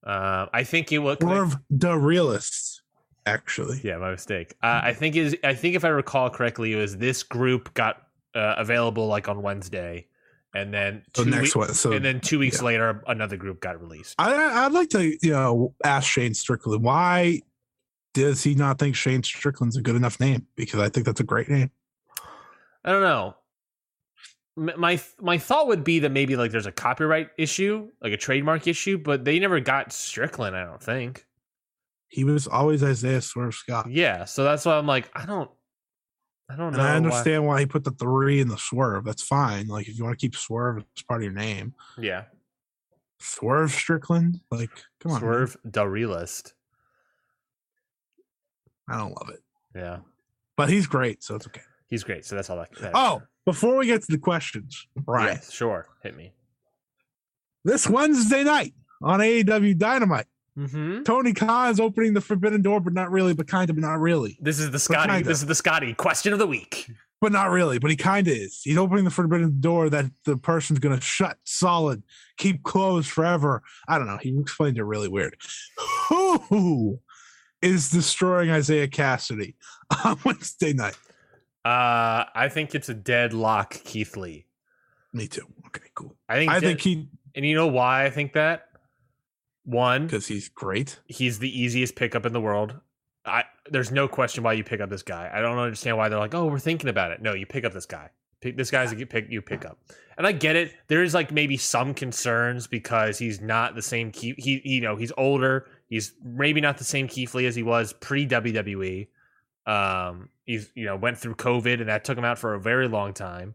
Uh, 0.04 0.46
I 0.52 0.64
think 0.64 0.92
it 0.92 0.98
will. 0.98 1.16
of 1.20 1.56
the 1.70 1.96
realist. 1.96 2.82
Actually, 3.26 3.80
Yeah, 3.82 3.96
my 3.96 4.10
mistake. 4.10 4.54
Uh, 4.62 4.80
I 4.84 4.92
think 4.92 5.16
is 5.16 5.34
I 5.42 5.54
think 5.54 5.76
if 5.76 5.84
I 5.84 5.88
recall 5.88 6.28
correctly, 6.28 6.74
it 6.74 6.76
was 6.76 6.98
this 6.98 7.22
group 7.22 7.72
got 7.72 8.02
uh, 8.34 8.56
available 8.58 9.06
like 9.06 9.30
on 9.30 9.40
Wednesday, 9.40 10.08
and 10.54 10.74
then 10.74 11.02
so 11.16 11.24
two 11.24 11.30
next 11.30 11.54
wee- 11.54 11.60
one. 11.60 11.72
So 11.72 11.92
and 11.92 12.04
then 12.04 12.20
two 12.20 12.38
weeks 12.38 12.58
yeah. 12.58 12.66
later, 12.66 13.02
another 13.06 13.38
group 13.38 13.60
got 13.60 13.80
released. 13.80 14.14
I, 14.18 14.66
I'd 14.66 14.72
like 14.72 14.90
to, 14.90 15.16
you 15.22 15.32
know, 15.32 15.74
ask 15.82 16.06
Shane 16.10 16.34
Strickland 16.34 16.82
why 16.82 17.40
does 18.12 18.42
he 18.42 18.54
not 18.54 18.78
think 18.78 18.94
Shane 18.94 19.22
Strickland's 19.22 19.76
a 19.76 19.82
good 19.82 19.96
enough 19.96 20.20
name? 20.20 20.46
Because 20.54 20.80
I 20.80 20.88
think 20.88 21.06
that's 21.06 21.20
a 21.20 21.24
great 21.24 21.48
name. 21.48 21.70
I 22.84 22.92
don't 22.92 23.02
know. 23.02 23.34
My 24.56 25.00
my 25.20 25.38
thought 25.38 25.66
would 25.66 25.82
be 25.82 25.98
that 26.00 26.10
maybe 26.12 26.36
like 26.36 26.52
there's 26.52 26.66
a 26.66 26.72
copyright 26.72 27.30
issue, 27.36 27.90
like 28.00 28.12
a 28.12 28.16
trademark 28.16 28.66
issue, 28.68 28.98
but 28.98 29.24
they 29.24 29.38
never 29.40 29.58
got 29.58 29.92
Strickland. 29.92 30.56
I 30.56 30.64
don't 30.64 30.82
think. 30.82 31.26
He 32.08 32.22
was 32.22 32.46
always 32.46 32.84
Isaiah 32.84 33.20
Swerve 33.20 33.54
Scott, 33.54 33.90
Yeah, 33.90 34.24
so 34.24 34.44
that's 34.44 34.64
why 34.64 34.78
I'm 34.78 34.86
like, 34.86 35.10
I 35.14 35.26
don't, 35.26 35.50
I 36.48 36.54
don't 36.54 36.68
and 36.68 36.76
know. 36.76 36.82
I 36.84 36.94
understand 36.94 37.44
why. 37.44 37.58
he 37.58 37.66
put 37.66 37.82
the 37.82 37.90
three 37.90 38.38
in 38.38 38.46
the 38.46 38.56
Swerve. 38.56 39.04
That's 39.04 39.22
fine. 39.24 39.66
Like 39.66 39.88
if 39.88 39.98
you 39.98 40.04
want 40.04 40.16
to 40.16 40.24
keep 40.24 40.36
Swerve 40.36 40.84
as 40.96 41.02
part 41.02 41.20
of 41.20 41.24
your 41.24 41.32
name, 41.32 41.74
Yeah, 41.98 42.24
Swerve 43.18 43.72
Strickland. 43.72 44.38
Like, 44.52 44.70
come 45.00 45.10
on, 45.10 45.20
man. 45.20 45.20
Swerve 45.20 45.56
the 45.64 45.88
realist. 45.88 46.54
I 48.88 48.96
don't 48.98 49.10
love 49.18 49.30
it, 49.30 49.40
Yeah, 49.74 49.98
but 50.56 50.68
he's 50.70 50.86
great, 50.86 51.24
so 51.24 51.34
it's 51.34 51.46
okay. 51.48 51.62
He's 51.94 52.02
great. 52.02 52.24
So 52.24 52.34
that's 52.34 52.50
all 52.50 52.56
that. 52.56 52.72
that 52.80 52.90
Oh, 52.92 53.22
before 53.46 53.76
we 53.76 53.86
get 53.86 54.02
to 54.02 54.10
the 54.10 54.18
questions, 54.18 54.88
right? 55.06 55.34
yeah, 55.34 55.40
sure, 55.48 55.86
hit 56.02 56.16
me. 56.16 56.32
this 57.64 57.88
Wednesday 57.88 58.42
night 58.42 58.74
on 59.00 59.20
AEW 59.20 59.78
Dynamite. 59.78 60.26
Mm-hmm. 60.58 61.04
Tony 61.04 61.32
Khan 61.34 61.70
is 61.70 61.78
opening 61.78 62.14
the 62.14 62.20
Forbidden 62.20 62.62
Door, 62.62 62.80
but 62.80 62.92
not 62.94 63.12
really, 63.12 63.32
but 63.32 63.46
kind 63.46 63.70
of, 63.70 63.76
but 63.76 63.82
not 63.82 64.00
really. 64.00 64.36
This 64.40 64.58
is 64.58 64.72
the 64.72 64.78
Scotty. 64.80 65.12
kinda. 65.12 65.28
This 65.28 65.38
is 65.38 65.46
the 65.46 65.54
Scotty 65.54 65.94
question 65.94 66.32
of 66.32 66.40
the 66.40 66.46
week. 66.48 66.90
But 67.20 67.30
not 67.32 67.50
really, 67.50 67.78
but 67.78 67.90
he 67.90 67.96
kind 67.96 68.26
of 68.26 68.34
is. 68.34 68.60
He's 68.64 68.76
opening 68.76 69.04
the 69.04 69.10
Forbidden 69.10 69.60
Door 69.60 69.90
that 69.90 70.06
the 70.24 70.36
person's 70.36 70.78
going 70.80 70.96
to 70.98 71.00
shut 71.04 71.38
solid, 71.44 72.02
keep 72.38 72.64
closed 72.64 73.08
forever. 73.08 73.62
I 73.88 73.98
don't 73.98 74.06
know. 74.08 74.18
He 74.20 74.36
explained 74.38 74.78
it 74.78 74.84
really 74.84 75.08
weird. 75.08 75.36
Who 76.08 77.00
is 77.62 77.88
destroying 77.90 78.50
Isiah 78.50 78.88
Kassidy 78.88 79.54
on 80.04 80.18
Wednesday 80.24 80.72
night? 80.74 80.96
Uh, 81.64 82.24
I 82.34 82.48
think 82.50 82.74
it's 82.74 82.88
a 82.88 82.94
deadlock, 82.94 83.72
Keith 83.84 84.16
Lee. 84.16 84.46
Me 85.12 85.26
too. 85.26 85.46
Okay, 85.68 85.88
cool. 85.94 86.16
I 86.28 86.34
think. 86.36 86.50
I 86.50 86.60
dead- 86.60 86.66
think 86.66 86.80
he, 86.80 87.08
and 87.34 87.44
you 87.46 87.54
know 87.54 87.68
why 87.68 88.04
I 88.04 88.10
think 88.10 88.34
that? 88.34 88.68
One, 89.64 90.04
because 90.06 90.26
he's 90.26 90.48
great. 90.50 91.00
he's 91.06 91.38
the 91.38 91.48
easiest 91.48 91.96
pickup 91.96 92.26
in 92.26 92.34
the 92.34 92.40
world. 92.40 92.78
I 93.24 93.44
there's 93.70 93.90
no 93.90 94.06
question 94.06 94.44
why 94.44 94.52
you 94.52 94.62
pick 94.62 94.80
up 94.80 94.90
this 94.90 95.02
guy. 95.02 95.30
I 95.32 95.40
don't 95.40 95.56
understand 95.56 95.96
why 95.96 96.10
they're 96.10 96.18
like, 96.18 96.34
oh, 96.34 96.46
we're 96.46 96.58
thinking 96.58 96.90
about 96.90 97.12
it. 97.12 97.22
No, 97.22 97.32
you 97.32 97.46
pick 97.46 97.64
up 97.64 97.72
this 97.72 97.86
guy. 97.86 98.10
Pick, 98.42 98.58
this 98.58 98.70
guy's 98.70 98.92
a 98.92 99.06
pick 99.06 99.30
you 99.30 99.40
pick 99.40 99.64
up, 99.64 99.78
and 100.18 100.26
I 100.26 100.32
get 100.32 100.54
it. 100.54 100.74
There's 100.88 101.14
like 101.14 101.32
maybe 101.32 101.56
some 101.56 101.94
concerns 101.94 102.66
because 102.66 103.16
he's 103.18 103.40
not 103.40 103.74
the 103.74 103.80
same 103.80 104.10
Keith. 104.10 104.34
He 104.36 104.60
you 104.64 104.82
know 104.82 104.96
he's 104.96 105.12
older. 105.16 105.66
He's 105.88 106.12
maybe 106.22 106.60
not 106.60 106.76
the 106.76 106.84
same 106.84 107.08
Keith 107.08 107.34
Lee 107.34 107.46
as 107.46 107.56
he 107.56 107.62
was 107.62 107.94
pre 107.94 108.26
WWE. 108.26 109.08
Um, 109.66 110.28
he's 110.44 110.70
you 110.74 110.84
know 110.84 110.96
went 110.96 111.18
through 111.18 111.36
COVID 111.36 111.80
and 111.80 111.88
that 111.88 112.04
took 112.04 112.18
him 112.18 112.24
out 112.24 112.38
for 112.38 112.54
a 112.54 112.60
very 112.60 112.88
long 112.88 113.12
time. 113.12 113.54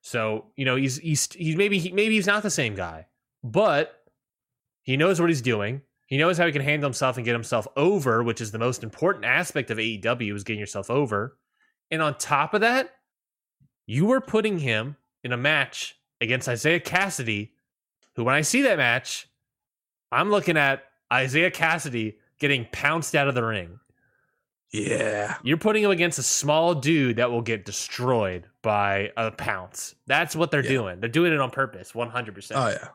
So 0.00 0.46
you 0.56 0.64
know 0.64 0.76
he's 0.76 0.98
he's 0.98 1.32
he's 1.32 1.56
maybe 1.56 1.78
he, 1.78 1.92
maybe 1.92 2.14
he's 2.14 2.26
not 2.26 2.42
the 2.42 2.50
same 2.50 2.74
guy, 2.74 3.06
but 3.42 3.94
he 4.82 4.96
knows 4.96 5.20
what 5.20 5.30
he's 5.30 5.42
doing. 5.42 5.82
He 6.06 6.16
knows 6.16 6.38
how 6.38 6.46
he 6.46 6.52
can 6.52 6.62
handle 6.62 6.88
himself 6.88 7.16
and 7.16 7.24
get 7.26 7.34
himself 7.34 7.68
over, 7.76 8.22
which 8.22 8.40
is 8.40 8.50
the 8.50 8.58
most 8.58 8.82
important 8.82 9.26
aspect 9.26 9.70
of 9.70 9.76
AEW 9.76 10.34
is 10.34 10.44
getting 10.44 10.60
yourself 10.60 10.90
over. 10.90 11.36
And 11.90 12.00
on 12.00 12.16
top 12.16 12.54
of 12.54 12.62
that, 12.62 12.94
you 13.86 14.06
were 14.06 14.22
putting 14.22 14.58
him 14.58 14.96
in 15.22 15.32
a 15.32 15.36
match 15.36 15.98
against 16.20 16.48
Isiah 16.48 16.80
Kassidy, 16.80 17.50
who 18.16 18.24
when 18.24 18.34
I 18.34 18.40
see 18.40 18.62
that 18.62 18.78
match, 18.78 19.28
I'm 20.10 20.30
looking 20.30 20.56
at 20.56 20.84
Isiah 21.12 21.50
Kassidy 21.50 22.14
getting 22.38 22.66
pounced 22.72 23.14
out 23.14 23.28
of 23.28 23.34
the 23.34 23.44
ring. 23.44 23.78
Yeah. 24.72 25.36
You're 25.42 25.56
putting 25.56 25.82
him 25.84 25.90
against 25.90 26.18
a 26.18 26.22
small 26.22 26.74
dude 26.74 27.16
that 27.16 27.30
will 27.30 27.40
get 27.42 27.64
destroyed 27.64 28.44
by 28.62 29.12
a 29.16 29.30
pounce. 29.30 29.94
That's 30.06 30.36
what 30.36 30.50
they're 30.50 30.62
Yeah. 30.62 30.68
doing. 30.70 31.00
They're 31.00 31.08
doing 31.08 31.32
it 31.32 31.40
on 31.40 31.50
purpose, 31.50 31.92
100%. 31.94 32.52
Oh 32.54 32.68
yeah, 32.68 32.88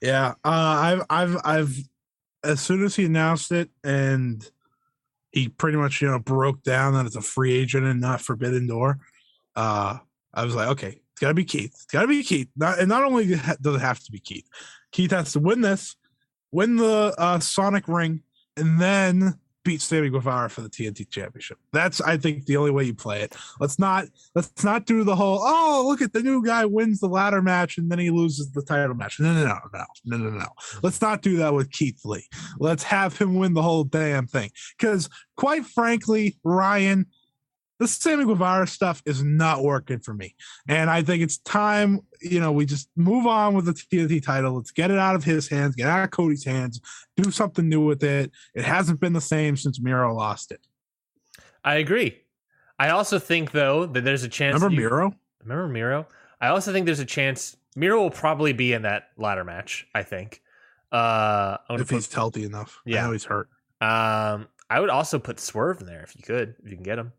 yeah. 0.00 0.28
Uh, 0.44 1.00
I've, 1.00 1.02
I've, 1.08 1.36
I've. 1.44 1.76
As 2.44 2.60
soon 2.60 2.84
as 2.84 2.94
he 2.94 3.06
announced 3.06 3.50
it, 3.50 3.70
and 3.82 4.48
he 5.32 5.48
pretty 5.48 5.76
much, 5.78 6.00
you 6.00 6.08
know, 6.08 6.18
broke 6.18 6.62
down 6.62 6.92
that 6.94 7.06
it's 7.06 7.16
a 7.16 7.20
free 7.20 7.52
agent 7.52 7.84
and 7.84 8.00
not 8.00 8.20
Forbidden 8.20 8.66
Door. 8.68 8.98
Uh, 9.56 9.98
I 10.32 10.44
was 10.44 10.54
like, 10.54 10.68
okay, 10.68 10.88
it's 11.12 11.20
got 11.20 11.28
to 11.28 11.34
be 11.34 11.44
Keith. 11.44 11.72
It's 11.72 11.86
got 11.86 12.02
to 12.02 12.06
be 12.06 12.22
Keith. 12.22 12.48
Not, 12.56 12.78
and 12.78 12.88
not 12.88 13.02
only 13.04 13.26
does 13.26 13.74
it 13.74 13.80
have 13.80 13.98
to 14.04 14.12
be 14.12 14.20
Keith, 14.20 14.46
Keith 14.92 15.10
has 15.10 15.32
to 15.32 15.40
win 15.40 15.60
this, 15.62 15.96
win 16.52 16.76
the 16.76 17.14
uh, 17.18 17.40
Sonic 17.40 17.88
Ring, 17.88 18.22
and 18.56 18.80
then 18.80 19.38
beat 19.66 19.82
Sammy 19.82 20.08
Guevara 20.08 20.48
for 20.48 20.62
the 20.62 20.70
TNT 20.70 21.10
Championship. 21.10 21.58
That's, 21.72 22.00
I 22.00 22.16
think, 22.16 22.46
the 22.46 22.56
only 22.56 22.70
way 22.70 22.84
you 22.84 22.94
play 22.94 23.22
it. 23.22 23.34
Let's 23.58 23.78
not, 23.78 24.06
let's 24.36 24.62
not 24.62 24.86
do 24.86 25.02
the 25.02 25.16
whole. 25.16 25.40
Oh, 25.42 25.84
look 25.86 26.00
at 26.00 26.12
the 26.12 26.22
new 26.22 26.42
guy 26.42 26.64
wins 26.64 27.00
the 27.00 27.08
ladder 27.08 27.42
match 27.42 27.76
and 27.76 27.90
then 27.90 27.98
he 27.98 28.10
loses 28.10 28.52
the 28.52 28.62
title 28.62 28.94
match. 28.94 29.18
No, 29.18 29.34
no, 29.34 29.44
no, 29.44 29.58
no, 29.72 29.84
no, 30.04 30.16
no, 30.16 30.38
no. 30.38 30.48
Let's 30.82 31.02
not 31.02 31.20
do 31.20 31.36
that 31.38 31.52
with 31.52 31.70
Keith 31.72 32.00
Lee. 32.04 32.28
Let's 32.58 32.84
have 32.84 33.18
him 33.18 33.34
win 33.34 33.54
the 33.54 33.62
whole 33.62 33.84
damn 33.84 34.28
thing. 34.28 34.50
Because, 34.78 35.10
quite 35.36 35.66
frankly, 35.66 36.38
Ryan, 36.44 37.06
the 37.78 37.86
Sammy 37.88 38.24
Guevara 38.24 38.66
stuff 38.66 39.02
is 39.06 39.22
not 39.22 39.62
working 39.62 39.98
for 40.00 40.14
me. 40.14 40.34
And 40.68 40.88
I 40.88 41.02
think 41.02 41.22
it's 41.22 41.38
time, 41.38 42.00
you 42.22 42.40
know, 42.40 42.52
we 42.52 42.64
just 42.66 42.88
move 42.96 43.26
on 43.26 43.54
with 43.54 43.66
the 43.66 43.72
TNT 43.72 44.22
title. 44.24 44.54
Let's 44.56 44.70
get 44.70 44.90
it 44.90 44.98
out 44.98 45.14
of 45.14 45.24
his 45.24 45.48
hands, 45.48 45.74
get 45.76 45.88
out 45.88 46.04
of 46.04 46.10
Cody's 46.10 46.44
hands, 46.44 46.80
do 47.16 47.30
something 47.30 47.68
new 47.68 47.84
with 47.84 48.02
it. 48.02 48.30
It 48.54 48.64
hasn't 48.64 49.00
been 49.00 49.12
the 49.12 49.20
same 49.20 49.56
since 49.56 49.80
Miro 49.80 50.14
lost 50.14 50.52
it. 50.52 50.66
I 51.64 51.76
agree. 51.76 52.16
I 52.78 52.90
also 52.90 53.18
think 53.18 53.50
though 53.52 53.86
that 53.86 54.04
there's 54.04 54.22
a 54.22 54.28
chance. 54.28 54.54
Remember 54.54 54.74
you- 54.74 54.80
Miro? 54.88 55.14
Remember 55.42 55.68
Miro? 55.68 56.06
I 56.40 56.48
also 56.48 56.72
think 56.72 56.86
there's 56.86 57.00
a 57.00 57.04
chance 57.04 57.56
Miro 57.74 58.00
will 58.00 58.10
probably 58.10 58.52
be 58.52 58.72
in 58.72 58.82
that 58.82 59.08
ladder 59.16 59.44
match. 59.44 59.86
I 59.94 60.02
think. 60.02 60.42
Uh, 60.92 61.56
If 61.70 61.90
he's 61.90 62.12
healthy 62.12 62.44
enough. 62.44 62.78
I 62.86 62.90
Yeah. 62.90 63.06
know 63.06 63.12
he's 63.12 63.24
hurt. 63.24 63.48
um, 63.80 64.48
I 64.70 64.80
would 64.80 64.88
also 64.90 65.18
put 65.18 65.38
Swerve 65.38 65.80
in 65.80 65.86
there 65.86 66.02
if 66.02 66.16
you 66.16 66.22
could, 66.22 66.54
if 66.64 66.70
you 66.70 66.76
can 66.76 66.82
get 66.84 66.98
him. 66.98 67.12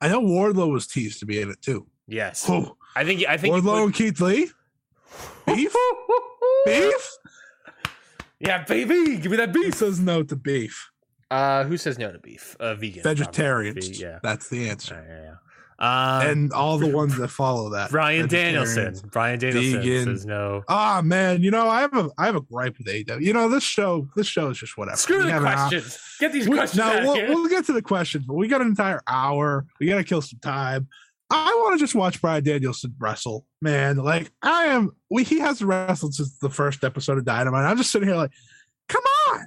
I 0.00 0.08
know 0.08 0.20
Wardlow 0.22 0.70
was 0.72 0.86
teased 0.86 1.20
to 1.20 1.26
be 1.26 1.40
in 1.40 1.50
it 1.50 1.60
too. 1.62 1.86
Yes, 2.08 2.44
Oh, 2.48 2.76
I 2.96 3.04
think. 3.04 3.24
I 3.28 3.36
think. 3.36 3.54
Wardlow 3.54 3.76
put- 3.78 3.84
and 3.84 3.94
Keith 3.94 4.20
Lee? 4.20 4.50
Beef? 5.46 5.74
Beef? 6.66 7.10
Yeah, 8.40 8.64
baby, 8.64 9.18
give 9.18 9.30
me 9.30 9.36
that 9.36 9.52
beef. 9.52 9.74
says 9.74 10.00
no 10.00 10.22
to 10.24 10.34
beef. 10.34 10.90
Uh, 11.30 11.64
who 11.64 11.76
says 11.76 11.96
no 11.98 12.10
to 12.10 12.18
beef? 12.18 12.56
Uh, 12.58 12.74
vegan. 12.74 13.02
Vegetarians. 13.02 13.86
probably. 13.88 14.02
Yeah. 14.02 14.18
That's 14.22 14.48
the 14.48 14.68
answer. 14.68 15.04
Yeah, 15.06 15.14
yeah, 15.14 15.22
yeah. 15.22 15.34
Um, 15.78 16.26
and 16.26 16.52
all 16.52 16.78
the 16.78 16.86
ones 16.88 17.16
that 17.16 17.28
follow 17.28 17.70
that. 17.70 17.90
Bryan 17.90 18.28
Danielson. 18.28 18.94
Bryan 19.10 19.38
Danielson 19.38 19.80
vegan. 19.82 20.04
says 20.04 20.26
no. 20.26 20.62
Ah 20.68 21.00
man, 21.04 21.42
you 21.42 21.50
know 21.50 21.68
I 21.68 21.80
have 21.80 21.96
a 21.96 22.10
I 22.18 22.26
have 22.26 22.36
a 22.36 22.40
gripe 22.40 22.78
with 22.78 22.86
AEW. 22.86 23.20
You 23.20 23.32
know 23.32 23.48
this 23.48 23.64
show 23.64 24.06
this 24.14 24.26
show 24.26 24.50
is 24.50 24.58
just 24.58 24.76
whatever. 24.76 24.96
Screw 24.96 25.24
We 25.24 25.32
the 25.32 25.38
questions. 25.40 25.98
Get 26.20 26.32
these 26.32 26.48
We- 26.48 26.56
questions 26.56 26.78
no, 26.78 27.00
we'll, 27.02 27.28
we'll 27.28 27.48
get 27.48 27.66
to 27.66 27.72
the 27.72 27.82
questions, 27.82 28.24
but 28.26 28.34
we 28.34 28.46
got 28.48 28.60
an 28.60 28.68
entire 28.68 29.02
hour. 29.08 29.66
We 29.80 29.86
got 29.88 29.96
to 29.96 30.04
kill 30.04 30.22
some 30.22 30.38
time. 30.40 30.88
I 31.30 31.46
want 31.64 31.78
to 31.78 31.82
just 31.82 31.94
watch 31.94 32.20
Bryan 32.20 32.44
Danielson 32.44 32.94
wrestle, 32.98 33.46
man. 33.62 33.96
Like 33.96 34.30
I 34.42 34.64
am. 34.66 34.90
We 35.10 35.24
he 35.24 35.40
hasn't 35.40 35.66
wrestled 35.68 36.14
since 36.14 36.36
the 36.38 36.50
first 36.50 36.84
episode 36.84 37.18
of 37.18 37.24
Dynamite. 37.24 37.64
I'm 37.64 37.76
just 37.78 37.90
sitting 37.90 38.06
here 38.08 38.16
like, 38.18 38.32
come 38.88 39.02
on. 39.30 39.46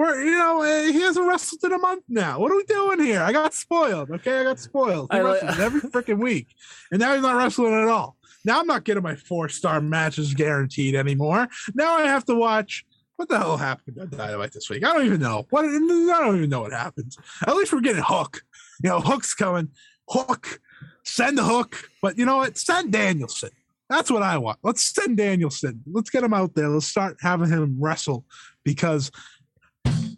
We're 0.00 0.24
you 0.24 0.30
know 0.30 0.62
eh, 0.62 0.92
he 0.92 1.02
hasn't 1.02 1.28
wrestled 1.28 1.62
in 1.62 1.72
a 1.72 1.78
month 1.78 2.04
now. 2.08 2.38
What 2.40 2.50
are 2.50 2.56
we 2.56 2.64
doing 2.64 3.00
here? 3.00 3.20
I 3.20 3.32
got 3.32 3.52
spoiled. 3.52 4.10
Okay, 4.10 4.38
I 4.38 4.44
got 4.44 4.58
spoiled. 4.58 5.12
He 5.12 5.18
I 5.18 5.20
wrestles 5.20 5.58
every 5.58 5.80
freaking 5.90 6.18
week, 6.18 6.46
and 6.90 7.00
now 7.00 7.12
he's 7.12 7.20
not 7.20 7.36
wrestling 7.36 7.74
at 7.74 7.86
all. 7.86 8.16
Now 8.42 8.60
I'm 8.60 8.66
not 8.66 8.84
getting 8.84 9.02
my 9.02 9.14
four 9.14 9.50
star 9.50 9.78
matches 9.82 10.32
guaranteed 10.32 10.94
anymore. 10.94 11.48
Now 11.74 11.98
I 11.98 12.04
have 12.04 12.24
to 12.24 12.34
watch. 12.34 12.86
What 13.16 13.28
the 13.28 13.36
hell 13.36 13.58
happened 13.58 13.98
on 14.00 14.08
Dynamite 14.08 14.52
this 14.52 14.70
week? 14.70 14.86
I 14.86 14.94
don't 14.94 15.04
even 15.04 15.20
know. 15.20 15.46
What 15.50 15.66
I 15.66 15.68
don't 15.68 16.36
even 16.38 16.48
know 16.48 16.62
what 16.62 16.72
happens. 16.72 17.18
At 17.46 17.54
least 17.54 17.70
we're 17.70 17.82
getting 17.82 18.02
Hook. 18.02 18.40
You 18.82 18.88
know, 18.88 19.00
Hook's 19.00 19.34
coming. 19.34 19.68
Hook, 20.08 20.62
send 21.04 21.36
the 21.36 21.44
Hook. 21.44 21.76
But 22.00 22.16
you 22.16 22.24
know 22.24 22.38
what? 22.38 22.56
Send 22.56 22.90
Danielson. 22.90 23.50
That's 23.90 24.10
what 24.10 24.22
I 24.22 24.38
want. 24.38 24.60
Let's 24.62 24.94
send 24.94 25.18
Danielson. 25.18 25.82
Let's 25.92 26.08
get 26.08 26.24
him 26.24 26.32
out 26.32 26.54
there. 26.54 26.68
Let's 26.68 26.86
start 26.86 27.18
having 27.20 27.50
him 27.50 27.76
wrestle 27.78 28.24
because, 28.64 29.10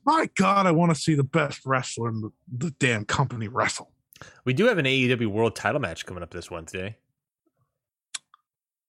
my 0.04 0.28
God, 0.36 0.66
I 0.66 0.70
want 0.72 0.94
to 0.94 1.00
see 1.00 1.14
the 1.14 1.24
best 1.24 1.64
wrestler 1.64 2.08
in 2.08 2.20
the, 2.20 2.30
the 2.56 2.70
damn 2.78 3.04
company 3.04 3.48
wrestle. 3.48 3.90
We 4.44 4.52
do 4.52 4.66
have 4.66 4.78
an 4.78 4.84
AEW 4.86 5.26
World 5.28 5.56
Title 5.56 5.80
match 5.80 6.06
coming 6.06 6.22
up 6.22 6.30
this 6.30 6.50
Wednesday. 6.50 6.96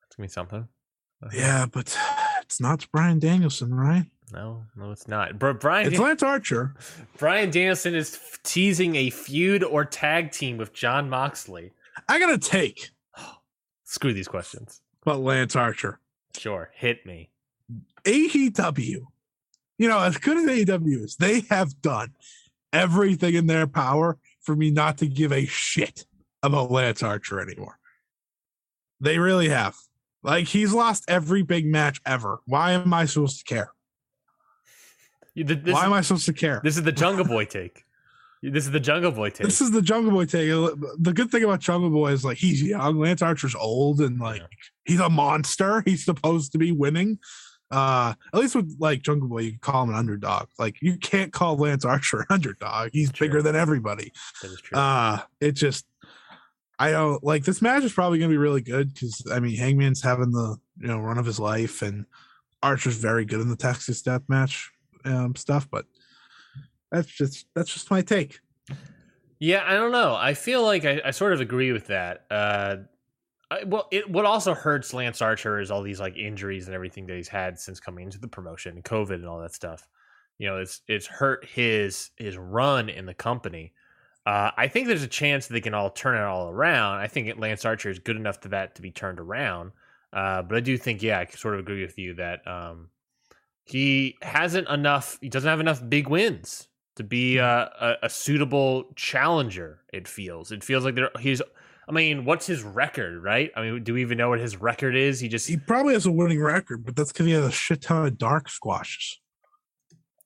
It's 0.06 0.16
gonna 0.16 0.28
be 0.28 0.32
something. 0.32 0.68
Uh-huh. 1.24 1.32
Yeah, 1.34 1.66
but 1.72 1.98
it's 2.42 2.60
not 2.62 2.86
Bryan 2.92 3.20
Danielson, 3.20 3.74
right? 3.74 4.06
No, 4.32 4.66
no, 4.76 4.92
it's 4.92 5.08
not. 5.08 5.38
Bro, 5.40 5.56
Brian 5.56 5.88
It's 5.88 6.00
Lance 6.00 6.24
Archer. 6.24 6.76
Bryan 7.18 7.50
Danielson 7.52 7.94
is 7.96 8.16
f- 8.16 8.40
teasing 8.44 8.96
a 8.96 9.10
feud 9.10 9.64
or 9.64 9.86
tag 9.86 10.32
team 10.32 10.58
with 10.58 10.74
Jon 10.74 11.10
Moxley. 11.10 11.72
I 12.10 12.20
got 12.20 12.32
to 12.32 12.38
take, 12.50 12.90
Screw 13.84 14.14
these 14.14 14.28
questions. 14.28 14.82
but 15.06 15.20
Lance 15.20 15.56
Archer. 15.56 16.00
Sure, 16.36 16.72
hit 16.74 17.06
me. 17.06 17.30
AEW, 18.06 19.06
you 19.78 19.88
know, 19.88 20.00
as 20.00 20.18
good 20.18 20.38
as 20.38 20.46
AEW 20.46 21.04
is, 21.04 21.16
they 21.18 21.42
have 21.50 21.82
done 21.82 22.14
everything 22.72 23.36
in 23.36 23.48
their 23.48 23.68
power 23.68 24.18
for 24.42 24.56
me 24.56 24.72
not 24.72 24.98
to 25.00 25.08
give 25.08 25.32
a 25.32 25.46
shit 25.46 26.06
about 26.42 26.72
Lance 26.72 27.02
Archer 27.04 27.40
anymore. 27.40 27.80
They 29.00 29.18
really 29.20 29.50
have. 29.50 29.76
Like, 30.22 30.48
he's 30.48 30.74
lost 30.74 31.04
every 31.08 31.42
big 31.42 31.66
match 31.66 32.00
ever. 32.06 32.40
Why 32.46 32.72
am 32.72 32.94
I 32.94 33.06
supposed 33.06 33.40
to 33.40 33.44
care? 33.46 33.72
This, 35.36 35.74
Why 35.74 35.86
am 35.86 35.94
I 35.94 36.02
supposed 36.02 36.28
to 36.28 36.34
care? 36.34 36.62
this 36.64 36.78
is 36.78 36.84
the 36.84 36.92
Jungle 36.92 37.26
Boy 37.26 37.46
take. 37.46 37.84
This 38.44 38.66
is 38.66 38.72
the 38.72 38.80
Jungle 38.80 39.10
Boy 39.12 39.30
take. 39.32 39.48
This 39.48 39.62
is 39.62 39.72
the 39.72 39.82
Jungle 39.82 40.12
Boy 40.12 40.26
take. 40.26 40.52
Uh, 40.52 40.76
the 41.00 41.12
good 41.12 41.32
thing 41.32 41.44
about 41.44 41.60
Jungle 41.60 41.90
Boy 41.90 42.12
is 42.12 42.24
like 42.24 42.38
he's 42.38 42.62
young. 42.62 43.00
Lance 43.00 43.24
Archer's 43.24 43.56
old 43.56 44.00
and 44.02 44.20
like 44.20 44.42
Yeah. 44.42 44.48
he's 44.86 45.00
a 45.00 45.10
monster. 45.10 45.82
He's 45.88 46.06
supposed 46.06 46.52
to 46.52 46.60
be 46.60 46.72
winning. 46.72 47.18
Uh, 47.74 48.14
at 48.32 48.40
least 48.40 48.56
with 48.56 48.76
like 48.78 49.02
Jungle 49.02 49.28
Boy, 49.28 49.40
you 49.40 49.50
can 49.52 49.60
call 49.60 49.84
him 49.84 49.90
an 49.90 49.96
underdog. 49.96 50.48
Like 50.60 50.80
you 50.80 50.96
can't 50.98 51.34
call 51.34 51.58
Lance 51.58 51.84
Archer 51.84 52.20
an 52.20 52.28
underdog. 52.30 52.92
He's 52.94 53.12
True. 53.12 53.28
bigger 53.28 53.42
than 53.42 53.56
everybody. 53.56 54.14
That 54.44 54.52
is 54.52 54.62
true. 54.62 54.78
Uh, 54.78 55.22
it 55.42 55.54
just 55.54 55.86
I 56.78 56.92
don't 56.92 57.24
like 57.24 57.46
this 57.46 57.64
match 57.64 57.84
is 57.84 57.92
probably 57.92 58.20
gonna 58.20 58.30
be 58.30 58.38
really 58.38 58.62
good 58.62 58.94
because 58.94 59.26
I 59.32 59.40
mean 59.40 59.58
Hangman's 59.58 60.04
having 60.04 60.30
the 60.30 60.58
you 60.80 60.88
know 60.88 61.00
run 61.00 61.18
of 61.18 61.26
his 61.26 61.40
life 61.40 61.82
and 61.82 62.06
Archer's 62.62 62.98
very 62.98 63.26
good 63.26 63.42
in 63.42 63.50
the 63.50 63.56
Texas 63.56 64.04
Death 64.04 64.24
Match 64.28 64.72
um, 65.04 65.36
stuff, 65.36 65.68
but 65.72 65.86
that's 66.92 67.08
just 67.08 67.48
that's 67.56 67.74
just 67.74 67.90
my 67.90 68.04
take. 68.04 68.40
Yeah, 69.40 69.64
I 69.66 69.74
don't 69.74 69.92
know. 69.92 70.16
I 70.16 70.36
feel 70.36 70.62
like 70.62 70.86
I, 70.86 71.02
I 71.04 71.10
sort 71.12 71.34
of 71.34 71.42
agree 71.42 71.72
with 71.72 71.88
that. 71.88 72.26
Uh, 72.30 72.76
well, 73.66 73.88
it 73.92 74.10
what 74.10 74.26
also 74.26 74.54
hurts 74.54 74.94
Lance 74.94 75.22
Archer 75.22 75.60
is 75.60 75.72
all 75.72 75.82
these 75.82 76.00
like 76.00 76.18
injuries 76.18 76.68
and 76.68 76.76
everything 76.76 77.06
that 77.08 77.16
he's 77.16 77.28
had 77.28 77.60
since 77.60 77.80
coming 77.80 78.06
into 78.06 78.20
the 78.20 78.28
promotion, 78.28 78.76
and 78.76 78.84
COVID 78.84 79.16
and 79.16 79.28
all 79.28 79.40
that 79.40 79.54
stuff. 79.54 79.88
You 80.38 80.48
know, 80.48 80.58
it's 80.58 80.82
it's 80.88 81.08
hurt 81.08 81.46
his 81.46 82.12
his 82.18 82.38
run 82.38 82.90
in 82.90 83.06
the 83.06 83.14
company. 83.14 83.74
Uh, 84.26 84.52
I 84.56 84.68
think 84.68 84.88
there's 84.88 85.04
a 85.04 85.08
chance 85.08 85.48
that 85.48 85.54
they 85.54 85.62
can 85.62 85.74
all 85.74 85.90
turn 85.90 86.18
it 86.18 86.24
all 86.24 86.50
around. 86.50 87.00
I 87.00 87.08
think 87.08 87.38
Lance 87.38 87.66
Archer 87.66 87.90
is 87.90 88.00
good 88.00 88.16
enough 88.16 88.40
to 88.42 88.50
that 88.50 88.76
to 88.76 88.82
be 88.82 88.92
turned 88.92 89.20
around. 89.20 89.72
Uh, 90.14 90.44
but 90.44 90.58
I 90.58 90.60
do 90.62 90.78
think, 90.78 91.02
yeah, 91.02 91.20
I 91.20 91.26
sort 91.26 91.56
of 91.56 91.60
agree 91.60 91.82
with 91.82 91.98
you 91.98 92.14
that 92.16 92.48
um, 92.48 92.90
he 93.66 94.16
hasn't 94.22 94.70
enough. 94.70 95.18
He 95.22 95.30
doesn't 95.30 95.50
have 95.50 95.60
enough 95.60 95.82
big 95.90 96.08
wins 96.08 96.68
to 96.96 97.04
be 97.04 97.40
uh, 97.40 97.68
a, 97.82 97.96
a, 98.04 98.10
suitable 98.10 98.94
challenger. 98.96 99.82
It 99.92 100.08
feels. 100.08 100.52
It 100.52 100.64
feels 100.64 100.86
like 100.86 100.96
there. 100.96 101.10
He's. 101.20 101.42
I 101.88 101.92
mean, 101.92 102.26
what's 102.26 102.46
his 102.46 102.64
record, 102.64 103.22
right? 103.22 103.52
I 103.56 103.62
mean, 103.62 103.84
do 103.84 103.94
we 103.94 104.02
even 104.02 104.18
know 104.18 104.30
what 104.30 104.40
his 104.40 104.58
record 104.58 104.96
is? 104.96 105.20
He 105.20 105.28
just 105.28 105.48
he 105.48 105.58
probably 105.58 105.94
has 105.94 106.06
a 106.06 106.12
winning 106.12 106.42
record, 106.42 106.86
but 106.86 106.96
that's 106.96 107.12
because 107.12 107.26
he 107.26 107.34
has 107.34 107.46
a 107.46 107.52
shit 107.52 107.82
ton 107.82 108.06
of 108.06 108.18
dark 108.18 108.50
squashes. 108.50 109.20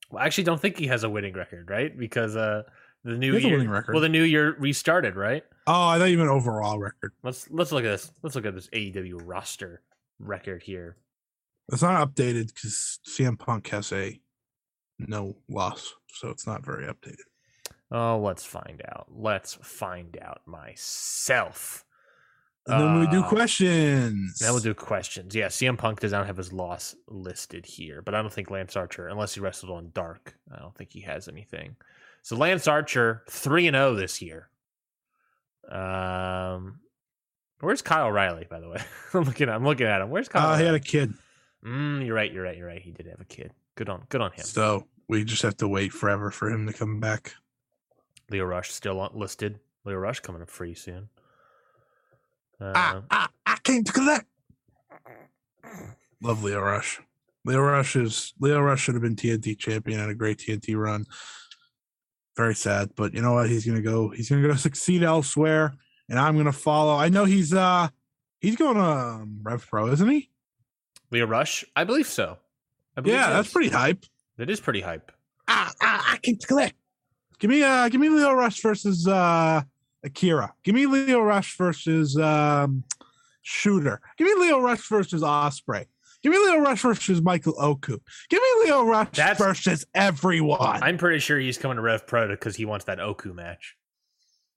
Well, 0.09 0.23
I 0.23 0.25
actually 0.25 0.45
don't 0.45 0.61
think 0.61 0.77
he 0.77 0.87
has 0.87 1.03
a 1.03 1.09
winning 1.09 1.33
record, 1.33 1.69
right? 1.69 1.97
Because 1.97 2.35
uh, 2.35 2.63
the 3.03 3.17
new 3.17 3.37
year, 3.37 3.67
record. 3.69 3.93
Well, 3.93 4.01
the 4.01 4.09
new 4.09 4.23
year 4.23 4.55
restarted, 4.59 5.15
right? 5.15 5.43
Oh, 5.65 5.87
I 5.87 5.97
thought 5.97 6.05
you 6.05 6.17
meant 6.17 6.29
overall 6.29 6.79
record. 6.79 7.13
Let's 7.23 7.49
let's 7.49 7.71
look 7.71 7.83
at 7.83 7.89
this. 7.89 8.11
Let's 8.21 8.35
look 8.35 8.45
at 8.45 8.53
this 8.53 8.69
AEW 8.69 9.21
roster 9.23 9.81
record 10.19 10.63
here. 10.63 10.97
It's 11.71 11.81
not 11.81 12.07
updated 12.07 12.53
because 12.53 12.99
CM 13.07 13.37
Punk 13.37 13.67
has 13.69 13.91
a 13.91 14.19
no 14.99 15.37
loss, 15.49 15.93
so 16.07 16.29
it's 16.29 16.47
not 16.47 16.65
very 16.65 16.85
updated. 16.85 17.25
Oh, 17.91 18.19
let's 18.19 18.43
find 18.43 18.81
out. 18.87 19.07
Let's 19.09 19.53
find 19.53 20.17
out 20.21 20.41
myself. 20.45 21.85
And 22.67 22.81
then 22.81 22.97
uh, 22.97 22.99
we 22.99 23.07
do 23.07 23.23
questions. 23.23 24.39
Then 24.39 24.51
we'll 24.51 24.61
do 24.61 24.73
questions. 24.73 25.33
Yeah, 25.33 25.47
CM 25.47 25.77
Punk 25.77 26.01
does 26.01 26.11
not 26.11 26.27
have 26.27 26.35
his 26.35 26.51
loss 26.51 26.95
listed 27.07 27.65
here, 27.65 28.01
but 28.01 28.13
I 28.13 28.21
don't 28.21 28.33
think 28.33 28.51
Lance 28.51 28.75
Archer, 28.75 29.07
unless 29.07 29.33
he 29.33 29.39
wrestled 29.39 29.71
on 29.71 29.91
Dark, 29.93 30.35
I 30.53 30.59
don't 30.59 30.75
think 30.75 30.91
he 30.91 30.99
has 31.01 31.29
anything. 31.29 31.77
So 32.23 32.35
Lance 32.35 32.67
Archer, 32.67 33.23
3 33.29 33.67
and 33.67 33.75
0 33.75 33.95
this 33.95 34.21
year. 34.21 34.49
Um 35.69 36.79
Where's 37.59 37.81
Kyle 37.81 38.07
O'Reilly, 38.07 38.45
by 38.49 38.59
the 38.59 38.69
way? 38.69 38.81
I'm 39.13 39.23
looking 39.23 39.49
at 39.49 39.55
I'm 39.55 39.63
looking 39.63 39.87
at 39.87 40.01
him. 40.01 40.09
Where's 40.09 40.27
Kyle? 40.27 40.53
Uh, 40.53 40.57
he 40.57 40.65
had 40.65 40.75
a 40.75 40.79
kid. 40.79 41.13
Mm, 41.65 42.05
you're 42.05 42.15
right, 42.15 42.31
you're 42.31 42.43
right, 42.43 42.55
you're 42.57 42.67
right. 42.67 42.81
He 42.81 42.91
did 42.91 43.07
have 43.07 43.19
a 43.19 43.25
kid. 43.25 43.51
Good 43.75 43.89
on 43.89 44.03
good 44.09 44.21
on 44.21 44.31
him. 44.31 44.43
So 44.43 44.87
we 45.07 45.23
just 45.23 45.41
have 45.41 45.57
to 45.57 45.67
wait 45.67 45.93
forever 45.93 46.31
for 46.31 46.49
him 46.49 46.67
to 46.67 46.73
come 46.73 46.99
back. 46.99 47.33
Lio 48.29 48.45
Rush 48.45 48.71
still 48.71 49.09
listed. 49.13 49.59
Lio 49.85 49.97
Rush 49.97 50.19
coming 50.19 50.41
up 50.41 50.49
free 50.49 50.73
soon. 50.73 51.09
Uh, 52.59 52.71
I, 52.75 53.01
I, 53.11 53.27
I 53.45 53.57
came 53.63 53.83
to 53.83 53.91
collect. 53.91 54.25
Love 56.21 56.43
Lio 56.43 56.59
Rush. 56.59 56.99
Lio 57.45 57.61
Rush 57.61 57.95
is 57.95 58.33
Lio 58.39 58.59
Rush 58.59 58.81
should 58.81 58.95
have 58.95 59.01
been 59.01 59.15
TNT 59.15 59.57
champion 59.57 59.99
and 59.99 60.11
a 60.11 60.15
great 60.15 60.39
TNT 60.39 60.75
run 60.77 61.05
very 62.37 62.55
sad. 62.55 62.91
But 62.95 63.13
you 63.13 63.21
know 63.21 63.33
what? 63.33 63.49
He's 63.49 63.65
gonna 63.65 63.81
go. 63.81 64.09
He's 64.09 64.29
gonna 64.29 64.47
go 64.47 64.55
succeed 64.55 65.03
elsewhere, 65.03 65.73
and 66.07 66.17
I'm 66.17 66.37
gonna 66.37 66.53
follow. 66.53 66.95
I 66.95 67.09
know 67.09 67.25
he's 67.25 67.53
uh 67.53 67.89
he's 68.39 68.55
going 68.55 68.75
to 68.75 68.81
um, 68.81 69.39
Rev 69.41 69.67
Pro, 69.67 69.87
isn't 69.87 70.07
he? 70.07 70.29
Lio 71.11 71.25
Rush, 71.25 71.65
I 71.75 71.83
believe 71.83 72.07
so. 72.07 72.37
I 72.95 73.01
believe 73.01 73.17
yeah, 73.17 73.31
that's 73.31 73.51
pretty 73.51 73.69
hype. 73.69 74.05
That 74.37 74.49
is 74.49 74.59
pretty 74.59 74.81
hype. 74.81 75.11
Ah, 75.47 75.71
ah, 75.81 76.13
I 76.13 76.17
can 76.17 76.37
click. 76.37 76.75
Give 77.39 77.49
me 77.49 77.63
uh, 77.63 77.89
give 77.89 78.01
me 78.01 78.09
Lio 78.09 78.33
Rush 78.33 78.61
versus 78.61 79.07
uh 79.07 79.61
Akira. 80.03 80.53
Give 80.63 80.75
me 80.75 80.85
Lio 80.85 81.21
Rush 81.21 81.57
versus 81.57 82.17
um 82.17 82.83
Shooter. 83.41 84.01
Give 84.17 84.27
me 84.27 84.45
Lio 84.45 84.59
Rush 84.59 84.87
versus 84.89 85.21
Ospreay. 85.21 85.85
Give 86.23 86.31
me 86.31 86.37
Lio 86.39 86.59
Rush 86.59 86.81
versus 86.81 87.21
Michael 87.21 87.55
Oku. 87.57 87.99
Give 88.29 88.41
me 88.41 88.65
Lio 88.65 88.83
Rush 88.83 89.09
That's, 89.13 89.39
versus 89.39 89.85
everyone. 89.93 90.81
I'm 90.83 90.97
pretty 90.97 91.19
sure 91.19 91.37
he's 91.39 91.57
coming 91.57 91.77
to 91.77 91.81
Rev 91.81 92.07
Pro 92.07 92.27
because 92.27 92.55
he 92.55 92.65
wants 92.65 92.85
that 92.85 92.99
Oku 92.99 93.33
match. 93.33 93.77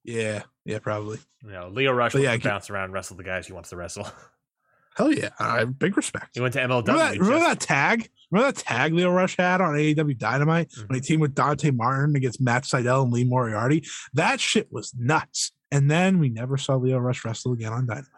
Yeah, 0.03 0.43
yeah, 0.65 0.79
probably. 0.79 1.19
You 1.43 1.51
know, 1.51 1.69
Lio 1.69 1.91
Rush 1.91 2.13
will 2.13 2.21
yeah, 2.21 2.35
bounce 2.37 2.69
around 2.69 2.85
and 2.85 2.93
wrestle 2.93 3.17
the 3.17 3.23
guys 3.23 3.45
he 3.45 3.53
wants 3.53 3.69
to 3.69 3.77
wrestle. 3.77 4.07
Hell 4.97 5.13
yeah, 5.13 5.29
I 5.39 5.59
have 5.59 5.79
big 5.79 5.95
respect. 5.95 6.31
He 6.33 6.41
went 6.41 6.53
to 6.55 6.59
MLW. 6.59 6.87
Remember 6.87 6.97
that, 6.97 7.19
remember 7.19 7.39
that 7.45 7.59
tag? 7.59 8.09
Remember 8.31 8.51
that 8.51 8.63
tag 8.63 8.93
Lio 8.93 9.11
Rush 9.11 9.37
had 9.37 9.61
on 9.61 9.73
AEW 9.75 10.17
Dynamite 10.17 10.69
mm-hmm. 10.69 10.87
when 10.87 10.95
he 10.95 11.01
teamed 11.01 11.21
with 11.21 11.35
Dante 11.35 11.71
Martin 11.71 12.15
against 12.15 12.41
Matt 12.41 12.63
Sydal 12.63 13.03
and 13.03 13.11
Lee 13.11 13.25
Moriarty? 13.25 13.83
That 14.13 14.39
shit 14.39 14.71
was 14.71 14.93
nuts. 14.97 15.51
And 15.71 15.89
then 15.89 16.19
we 16.19 16.29
never 16.29 16.57
saw 16.57 16.75
Lio 16.75 16.97
Rush 16.97 17.23
wrestle 17.23 17.53
again 17.53 17.73
on 17.73 17.85
Dynamite. 17.85 18.09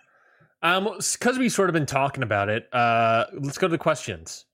Um, 0.62 0.98
because 0.98 1.38
we've 1.38 1.52
sort 1.52 1.70
of 1.70 1.74
been 1.74 1.86
talking 1.86 2.24
about 2.24 2.50
it. 2.50 2.74
Uh, 2.74 3.26
let's 3.34 3.58
go 3.58 3.68
to 3.68 3.72
the 3.72 3.78
questions. 3.78 4.46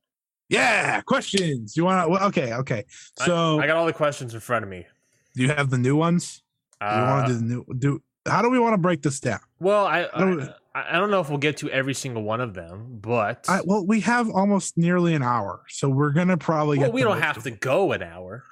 Yeah, 0.49 1.01
questions. 1.01 1.77
You 1.77 1.85
want 1.85 2.03
to? 2.03 2.09
Well, 2.09 2.23
okay, 2.27 2.53
okay. 2.53 2.85
So 3.19 3.59
I, 3.59 3.63
I, 3.63 3.67
got 3.67 3.77
all 3.77 3.85
the 3.85 3.93
questions 3.93 4.33
in 4.33 4.39
front 4.39 4.63
of 4.63 4.69
me. 4.69 4.87
Do 5.35 5.43
you 5.43 5.49
have 5.49 5.69
the 5.69 5.77
new 5.77 5.95
ones? 5.95 6.41
Uh, 6.81 6.89
do 6.89 6.99
you 6.99 7.07
want 7.07 7.27
to 7.27 7.33
do 7.33 7.39
the 7.39 7.45
new? 7.45 7.65
Do 7.77 8.03
how 8.25 8.41
do 8.41 8.49
we 8.49 8.57
want 8.57 8.73
to 8.73 8.79
break 8.79 9.03
this 9.03 9.19
down? 9.19 9.39
Well, 9.59 9.85
I 9.85 10.05
I, 10.11 10.49
I, 10.75 10.93
don't 10.93 11.09
know 11.09 11.19
if 11.19 11.29
we'll 11.29 11.39
get 11.39 11.57
to 11.57 11.69
every 11.69 11.93
single 11.93 12.23
one 12.23 12.41
of 12.41 12.53
them, 12.53 12.99
but 13.01 13.45
I, 13.49 13.61
well, 13.65 13.85
we 13.85 14.01
have 14.01 14.29
almost 14.29 14.77
nearly 14.77 15.15
an 15.15 15.23
hour, 15.23 15.63
so 15.67 15.89
we're 15.89 16.11
gonna 16.11 16.37
probably. 16.37 16.79
Well, 16.79 16.91
we 16.91 17.01
don't 17.01 17.21
have 17.21 17.43
to 17.43 17.51
go 17.51 17.91
an 17.91 18.03
hour. 18.03 18.43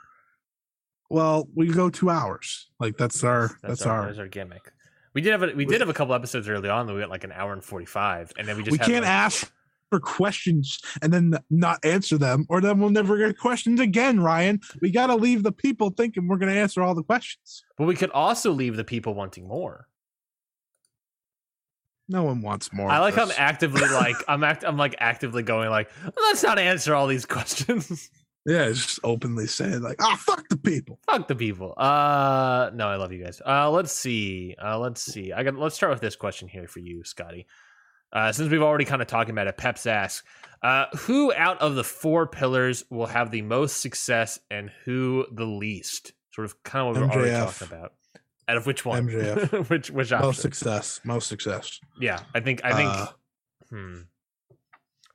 Well, 1.10 1.48
we 1.56 1.68
go 1.68 1.90
two 1.90 2.10
hours. 2.10 2.70
Like 2.80 2.98
that's 2.98 3.24
our 3.24 3.50
that's, 3.62 3.62
that's 3.62 3.82
our, 3.86 4.10
our 4.10 4.20
our 4.20 4.28
gimmick. 4.28 4.72
We 5.14 5.22
did 5.22 5.32
have 5.32 5.44
a, 5.44 5.54
we 5.54 5.66
did 5.66 5.80
have 5.82 5.90
a 5.90 5.94
couple 5.94 6.16
episodes 6.16 6.50
early 6.50 6.70
on 6.70 6.88
that 6.88 6.94
we 6.94 7.00
got 7.00 7.10
like 7.10 7.24
an 7.24 7.32
hour 7.32 7.54
and 7.54 7.64
forty 7.64 7.86
five, 7.86 8.32
and 8.38 8.48
then 8.48 8.58
we 8.58 8.64
just 8.64 8.72
we 8.72 8.78
can't 8.78 9.06
like, 9.06 9.14
ask 9.14 9.52
for 9.90 10.00
questions 10.00 10.80
and 11.02 11.14
then 11.14 11.34
not 11.50 11.84
answer 11.84 12.18
them, 12.18 12.46
or 12.50 12.62
then 12.62 12.80
we'll 12.80 12.90
never 12.90 13.18
get 13.18 13.38
questions 13.38 13.80
again. 13.80 14.20
Ryan, 14.20 14.60
we 14.82 14.92
got 14.92 15.08
to 15.08 15.16
leave 15.16 15.44
the 15.44 15.52
people 15.52 15.92
thinking 15.92 16.28
we're 16.28 16.38
going 16.38 16.54
to 16.54 16.60
answer 16.60 16.82
all 16.82 16.96
the 16.96 17.04
questions. 17.04 17.64
But 17.78 17.86
we 17.86 17.96
could 17.96 18.12
also 18.12 18.52
leave 18.52 18.76
the 18.76 18.84
people 18.84 19.14
wanting 19.14 19.48
more. 19.48 19.88
No 22.10 22.24
one 22.24 22.42
wants 22.42 22.72
more. 22.72 22.90
I 22.90 23.00
like 23.00 23.16
how 23.16 23.24
I'm 23.24 23.32
actively 23.38 23.82
like 23.92 24.16
I'm 24.28 24.44
act 24.44 24.64
I'm 24.64 24.78
like 24.78 24.96
actively 25.00 25.44
going 25.44 25.70
like 25.70 25.90
let's 26.04 26.44
not 26.44 26.60
answer 26.60 26.96
all 26.96 27.08
these 27.08 27.26
questions. 27.26 28.10
Yeah, 28.48 28.70
just 28.70 29.02
openly 29.04 29.46
saying 29.46 29.82
like, 29.82 29.98
"Ah, 30.00 30.12
oh, 30.14 30.16
fuck 30.16 30.48
the 30.48 30.56
people." 30.56 31.00
Fuck 31.06 31.28
the 31.28 31.36
people. 31.36 31.74
Uh, 31.76 32.72
no, 32.74 32.88
I 32.88 32.96
love 32.96 33.12
you 33.12 33.22
guys. 33.22 33.42
Uh, 33.46 33.70
let's 33.70 33.92
see. 33.92 34.56
Uh, 34.64 34.80
let's 34.80 35.02
see. 35.02 35.34
I 35.34 35.44
got. 35.44 35.56
Let's 35.56 35.76
start 35.76 35.92
with 35.92 36.00
this 36.00 36.16
question 36.16 36.48
here 36.48 36.66
for 36.66 36.80
you, 36.80 37.04
Scotty. 37.04 37.46
Uh, 38.14 38.32
since 38.32 38.50
we've 38.50 38.62
already 38.62 38.86
kind 38.86 39.02
of 39.02 39.10
talking 39.10 39.32
about 39.32 39.48
it, 39.48 39.58
Peps 39.58 39.86
asks, 39.86 40.26
uh, 40.64 40.86
who 40.96 41.34
out 41.34 41.60
of 41.60 41.76
the 41.76 41.84
four 41.84 42.26
pillars 42.26 42.86
will 42.90 43.06
have 43.08 43.32
the 43.32 43.42
most 43.42 43.82
success 43.82 44.40
and 44.50 44.72
who 44.86 45.26
the 45.30 45.46
least? 45.46 46.14
Sort 46.32 46.46
of 46.46 46.64
kind 46.64 46.88
of 46.88 46.96
what 46.96 47.10
we're 47.10 47.22
already 47.22 47.32
talking 47.36 47.68
about. 47.68 47.94
Out 48.48 48.58
of 48.58 48.66
which 48.66 48.86
one? 48.86 49.08
MJF. 49.08 49.70
which 49.70 49.92
which 49.92 50.12
option? 50.12 50.28
Most 50.28 50.42
success. 50.42 51.02
Most 51.04 51.28
success. 51.28 51.80
Yeah, 52.00 52.20
I 52.34 52.40
think. 52.40 52.62
I 52.64 52.74
think. 52.74 52.90
Uh, 52.90 53.08
hmm. 53.70 54.00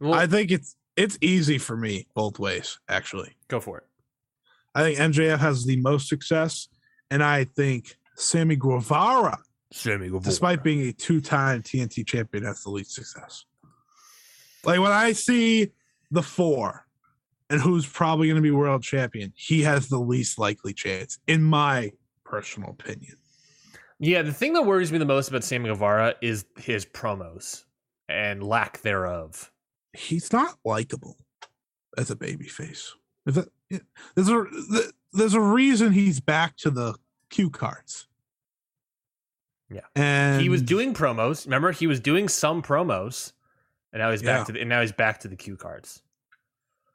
Well, 0.00 0.14
I 0.14 0.26
think 0.26 0.50
it's 0.50 0.76
it's 0.96 1.16
easy 1.20 1.58
for 1.58 1.76
me 1.76 2.06
both 2.14 2.38
ways, 2.38 2.78
actually. 2.88 3.36
Go 3.48 3.60
for 3.60 3.78
it. 3.78 3.84
I 4.74 4.82
think 4.82 4.98
MJF 4.98 5.38
has 5.38 5.64
the 5.64 5.76
most 5.76 6.08
success, 6.08 6.68
and 7.10 7.22
I 7.22 7.44
think 7.44 7.96
Sammy 8.16 8.56
Guevara, 8.56 9.38
Sammy 9.72 10.06
Guevara. 10.06 10.22
despite 10.24 10.62
being 10.62 10.80
a 10.88 10.92
two-time 10.92 11.62
TNT 11.62 12.06
champion, 12.06 12.44
has 12.44 12.62
the 12.62 12.70
least 12.70 12.92
success. 12.92 13.44
Like 14.64 14.80
when 14.80 14.92
I 14.92 15.12
see 15.12 15.72
the 16.10 16.22
four 16.22 16.86
and 17.50 17.60
who's 17.60 17.86
probably 17.86 18.28
going 18.28 18.36
to 18.36 18.42
be 18.42 18.50
world 18.50 18.82
champion, 18.82 19.32
he 19.36 19.62
has 19.62 19.88
the 19.88 19.98
least 19.98 20.38
likely 20.38 20.72
chance, 20.72 21.18
in 21.26 21.42
my 21.42 21.92
personal 22.24 22.70
opinion. 22.70 23.16
Yeah, 24.02 24.22
the 24.22 24.32
thing 24.32 24.52
that 24.52 24.66
worries 24.66 24.92
me 24.92 24.98
the 24.98 25.06
most 25.06 25.28
about 25.28 25.44
Sammy 25.44 25.70
Guevara 25.70 26.14
is 26.20 26.44
his 26.58 26.84
promos 26.84 27.64
and 28.08 28.42
lack 28.42 28.82
thereof 28.82 29.50
he's 29.92 30.32
not 30.32 30.58
likable 30.64 31.16
as 31.98 32.10
a 32.10 32.16
baby 32.16 32.46
face. 32.46 32.94
There's 33.24 33.38
a 33.38 34.46
there's 35.12 35.34
a 35.34 35.40
reason 35.40 35.92
he's 35.92 36.20
back 36.20 36.56
to 36.58 36.70
the 36.70 36.94
cue 37.30 37.50
cards. 37.50 38.08
Yeah, 39.70 39.80
and 39.94 40.42
he 40.42 40.48
was 40.48 40.62
doing 40.62 40.92
promos. 40.92 41.46
Remember, 41.46 41.72
he 41.72 41.86
was 41.86 42.00
doing 42.00 42.28
some 42.28 42.62
promos, 42.62 43.32
and 43.92 44.00
now 44.00 44.10
he's 44.10 44.22
back 44.22 44.40
yeah. 44.40 44.44
to 44.44 44.52
the, 44.52 44.60
and 44.60 44.68
now 44.68 44.80
he's 44.80 44.92
back 44.92 45.20
to 45.20 45.28
the 45.28 45.36
cue 45.36 45.56
cards. 45.56 46.02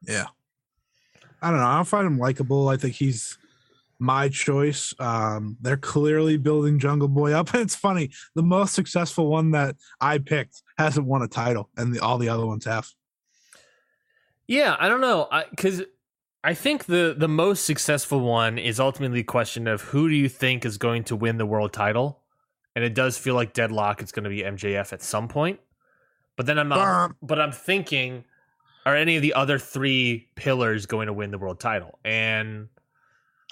Yeah, 0.08 0.26
I 1.42 1.50
don't 1.50 1.60
know. 1.60 1.66
I 1.66 1.76
don't 1.78 1.86
find 1.86 2.06
him 2.06 2.20
likable. 2.20 2.70
I 2.70 2.78
think 2.78 2.94
he's 2.94 3.38
my 4.00 4.30
choice. 4.30 4.94
Um, 5.00 5.58
they're 5.62 5.78
clearly 5.78 6.38
building 6.38 6.80
Jungle 6.80 7.08
Boy 7.08 7.34
up. 7.34 7.54
And 7.54 7.62
it's 7.64 7.76
funny, 7.76 8.12
the 8.36 8.44
most 8.44 8.74
successful 8.74 9.28
one 9.28 9.52
that 9.52 9.76
I 10.00 10.20
picked 10.20 10.62
hasn't 10.78 11.08
won 11.08 11.22
a 11.22 11.28
title, 11.28 11.70
and 11.78 11.94
the, 11.94 12.00
all 12.00 12.18
the 12.18 12.30
other 12.30 12.46
ones 12.46 12.66
have. 12.66 12.90
Yeah, 14.48 14.78
I 14.80 14.88
don't 14.88 15.02
know, 15.02 15.28
because 15.52 15.82
I, 16.44 16.52
I 16.52 16.54
think 16.54 16.86
the 16.86 17.14
the 17.18 17.28
most 17.28 17.66
successful 17.66 18.22
one 18.22 18.58
is 18.58 18.80
ultimately 18.80 19.20
a 19.20 19.26
question 19.26 19.68
of 19.68 19.82
who 19.82 20.08
do 20.08 20.16
you 20.16 20.30
think 20.30 20.66
is 20.66 20.78
going 20.78 21.04
to 21.06 21.16
win 21.16 21.38
the 21.38 21.46
world 21.46 21.74
title, 21.74 22.22
and 22.76 22.86
it 22.86 22.94
does 22.94 23.18
feel 23.18 23.36
like 23.36 23.54
deadlock. 23.54 24.02
It's 24.02 24.14
going 24.14 24.24
to 24.24 24.30
be 24.30 24.44
MJF 24.44 24.94
at 24.94 25.02
some 25.02 25.28
point, 25.28 25.60
but 26.38 26.46
then 26.46 26.58
I'm 26.58 26.70
not, 26.70 27.16
but 27.22 27.42
I'm 27.42 27.52
thinking, 27.52 28.24
are 28.86 28.96
any 28.96 29.18
of 29.18 29.22
the 29.22 29.34
other 29.34 29.60
three 29.60 30.30
pillars 30.36 30.86
going 30.86 31.08
to 31.08 31.14
win 31.14 31.32
the 31.32 31.38
world 31.38 31.60
title? 31.60 32.00
And 32.06 32.70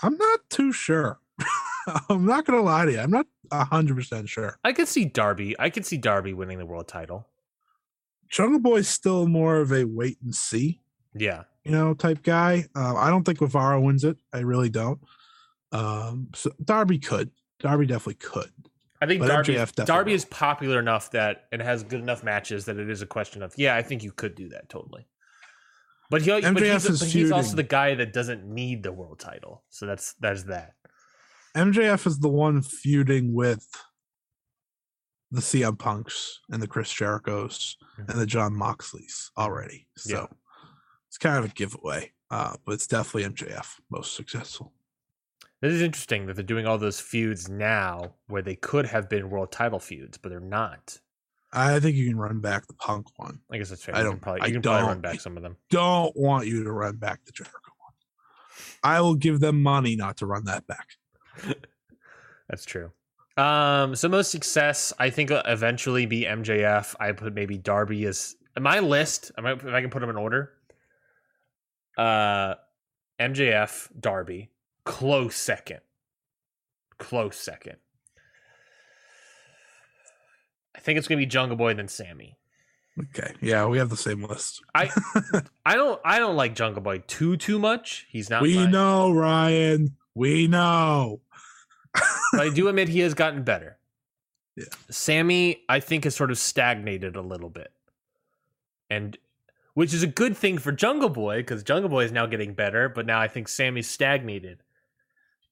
I'm 0.03 0.17
not 0.17 0.39
too 0.49 0.72
sure. 0.72 1.19
I'm 2.09 2.26
not 2.26 2.45
gonna 2.45 2.61
lie 2.61 2.85
to 2.85 2.91
you. 2.91 2.99
I'm 2.99 3.11
not 3.11 3.27
hundred 3.51 3.95
percent 3.95 4.30
sure. 4.30 4.57
I 4.63 4.73
could 4.73 4.88
see 4.88 5.05
Darby. 5.05 5.55
I 5.59 5.69
could 5.69 5.85
see 5.85 5.97
Darby 5.97 6.34
winning 6.34 6.57
the 6.57 6.65
world 6.65 6.88
title. 6.88 7.27
Jungle 8.30 8.59
Boy's 8.59 8.88
still 8.88 9.27
more 9.27 9.57
of 9.57 9.72
a 9.72 9.85
wait 9.85 10.17
and 10.23 10.34
see. 10.34 10.81
Yeah. 11.13 11.43
You 11.63 11.72
know, 11.72 11.93
type 11.93 12.23
guy. 12.23 12.65
Uh, 12.76 12.95
I 12.95 13.09
don't 13.09 13.23
think 13.23 13.39
Guevara 13.39 13.80
wins 13.80 14.03
it. 14.03 14.17
I 14.34 14.39
really 14.39 14.69
don't. 14.69 14.99
Um, 15.72 16.30
so 16.34 16.51
Darby 16.63 16.99
could. 16.99 17.31
Darby 17.59 17.85
definitely 17.85 18.15
could. 18.15 18.51
I 19.01 19.07
think 19.07 19.26
Darby, 19.26 19.59
Darby 19.85 20.13
is 20.13 20.26
popular 20.26 20.80
enough 20.80 21.11
that 21.11 21.45
it 21.51 21.61
has 21.61 21.84
good 21.84 21.99
enough 21.99 22.23
matches 22.23 22.65
that 22.65 22.77
it 22.77 22.89
is 22.89 23.01
a 23.01 23.05
question 23.05 23.43
of 23.43 23.53
yeah, 23.57 23.76
I 23.76 23.81
think 23.81 24.03
you 24.03 24.11
could 24.11 24.35
do 24.35 24.49
that 24.49 24.69
totally. 24.69 25.05
But 26.10 26.22
he, 26.22 26.30
MJF 26.30 26.53
but 26.53 26.64
he's, 26.64 26.86
is 26.86 26.99
but 26.99 27.10
he's 27.10 27.32
also 27.32 27.56
the 27.56 27.64
guy 27.64 27.95
that 27.95 28.14
doesn't 28.14 28.45
need 28.45 28.84
the 28.84 28.91
world 28.91 29.19
title, 29.19 29.64
so 29.69 29.86
that's 29.86 30.14
that's 30.19 30.44
that. 30.44 30.73
MJF 31.56 32.06
is 32.06 32.19
the 32.19 32.30
one 32.30 32.61
feuding 32.61 33.34
with 33.34 33.65
the 35.32 35.41
CM 35.41 35.77
Punks 35.80 36.40
and 36.49 36.61
the 36.61 36.68
Chris 36.68 36.94
Jerichos 36.94 37.76
mm-hmm. 37.99 38.10
and 38.10 38.19
the 38.19 38.26
Jon 38.26 38.53
Moxleys 38.53 39.30
already. 39.38 39.88
So 39.98 40.14
yeah. 40.14 40.26
it's 41.07 41.18
kind 41.18 41.38
of 41.38 41.45
a 41.45 41.53
giveaway, 41.53 42.11
uh, 42.30 42.56
but 42.65 42.73
it's 42.73 42.88
definitely 42.88 43.30
MJF 43.32 43.68
most 43.90 44.15
successful. 44.15 44.73
It 45.61 45.72
is 45.72 45.82
interesting 45.82 46.27
that 46.27 46.36
they're 46.36 46.44
doing 46.44 46.68
all 46.68 46.77
those 46.77 46.99
feuds 46.99 47.49
now 47.49 48.15
where 48.27 48.41
they 48.41 48.56
could 48.56 48.86
have 48.86 49.10
been 49.10 49.30
world 49.30 49.52
title 49.52 49.80
feuds, 49.80 50.18
but 50.18 50.30
they're 50.30 50.40
not. 50.40 50.99
I 51.56 51.80
think 51.80 51.95
you 51.95 52.07
can 52.07 52.18
run 52.18 52.40
back 52.40 52.68
the 52.68 52.73
Punk 52.73 53.07
one. 53.18 53.40
I 53.52 53.57
guess 53.57 53.69
that's 53.69 53.84
fair. 53.84 53.95
I 53.95 53.99
don't. 53.99 54.07
You 54.07 54.11
can 54.11 54.19
probably, 54.19 54.48
you 54.48 54.53
can 54.53 54.61
probably 54.61 54.88
run 54.88 54.99
back 54.99 55.22
some 55.22 55.38
of 55.38 55.44
them. 55.44 55.57
Don't 55.69 56.15
want 56.15 56.48
you 56.48 56.64
to 56.64 56.72
run 56.72 56.98
back 56.98 57.23
the 57.26 57.32
Jericho 57.32 57.72
one. 57.80 57.94
I 58.84 59.02
will 59.02 59.15
give 59.15 59.40
them 59.40 59.64
money 59.64 59.95
not 59.95 60.18
to 60.18 60.26
run 60.26 60.45
that 60.45 60.68
back. 60.68 60.88
that's 62.49 62.65
true. 62.65 62.91
Um, 63.38 63.95
so 63.95 64.07
most 64.07 64.32
success, 64.32 64.94
I 64.99 65.10
think, 65.10 65.30
will 65.30 65.41
eventually 65.45 66.06
be 66.06 66.23
MJF. 66.23 66.95
I 66.99 67.11
put 67.14 67.34
maybe 67.34 67.57
Darby 67.57 68.06
as 68.06 68.36
my 68.60 68.80
list. 68.80 69.32
I 69.38 69.41
might, 69.41 69.57
if 69.57 69.65
I 69.65 69.82
can 69.82 69.90
put 69.90 69.99
them 69.99 70.10
in 70.10 70.18
order. 70.18 70.52
Uh, 71.98 72.56
MJF, 73.19 73.90
Darby, 73.98 74.52
close 74.84 75.36
second, 75.36 75.80
close 76.98 77.38
second. 77.38 77.77
I 77.77 77.80
think 80.85 80.97
it's 80.97 81.07
gonna 81.07 81.19
be 81.19 81.25
Jungle 81.25 81.57
Boy 81.57 81.73
then 81.73 81.87
Sammy. 81.87 82.37
Okay, 82.97 83.33
yeah, 83.41 83.65
we 83.65 83.77
have 83.77 83.89
the 83.89 83.97
same 83.97 84.23
list. 84.23 84.61
I 84.73 84.89
I 85.65 85.75
don't 85.75 85.99
I 86.05 86.19
don't 86.19 86.35
like 86.35 86.55
Jungle 86.55 86.81
Boy 86.81 87.03
too 87.07 87.35
too 87.37 87.59
much. 87.59 88.07
He's 88.09 88.29
not. 88.29 88.41
We 88.41 88.65
know 88.67 89.11
Ryan. 89.11 89.97
We 90.13 90.47
know 90.47 91.19
but 92.31 92.41
I 92.41 92.49
do 92.49 92.67
admit 92.69 92.89
he 92.89 92.99
has 92.99 93.13
gotten 93.13 93.43
better. 93.43 93.77
Yeah. 94.55 94.65
Sammy, 94.89 95.63
I 95.67 95.79
think, 95.79 96.05
has 96.05 96.15
sort 96.15 96.31
of 96.31 96.37
stagnated 96.37 97.15
a 97.15 97.21
little 97.21 97.49
bit. 97.49 97.71
And 98.89 99.17
which 99.73 99.93
is 99.93 100.03
a 100.03 100.07
good 100.07 100.37
thing 100.37 100.57
for 100.57 100.71
Jungle 100.71 101.09
Boy, 101.09 101.37
because 101.37 101.63
Jungle 101.63 101.89
Boy 101.89 102.05
is 102.05 102.11
now 102.11 102.25
getting 102.25 102.53
better, 102.53 102.87
but 102.87 103.05
now 103.05 103.19
I 103.19 103.27
think 103.27 103.47
Sammy's 103.47 103.89
stagnated. 103.89 104.59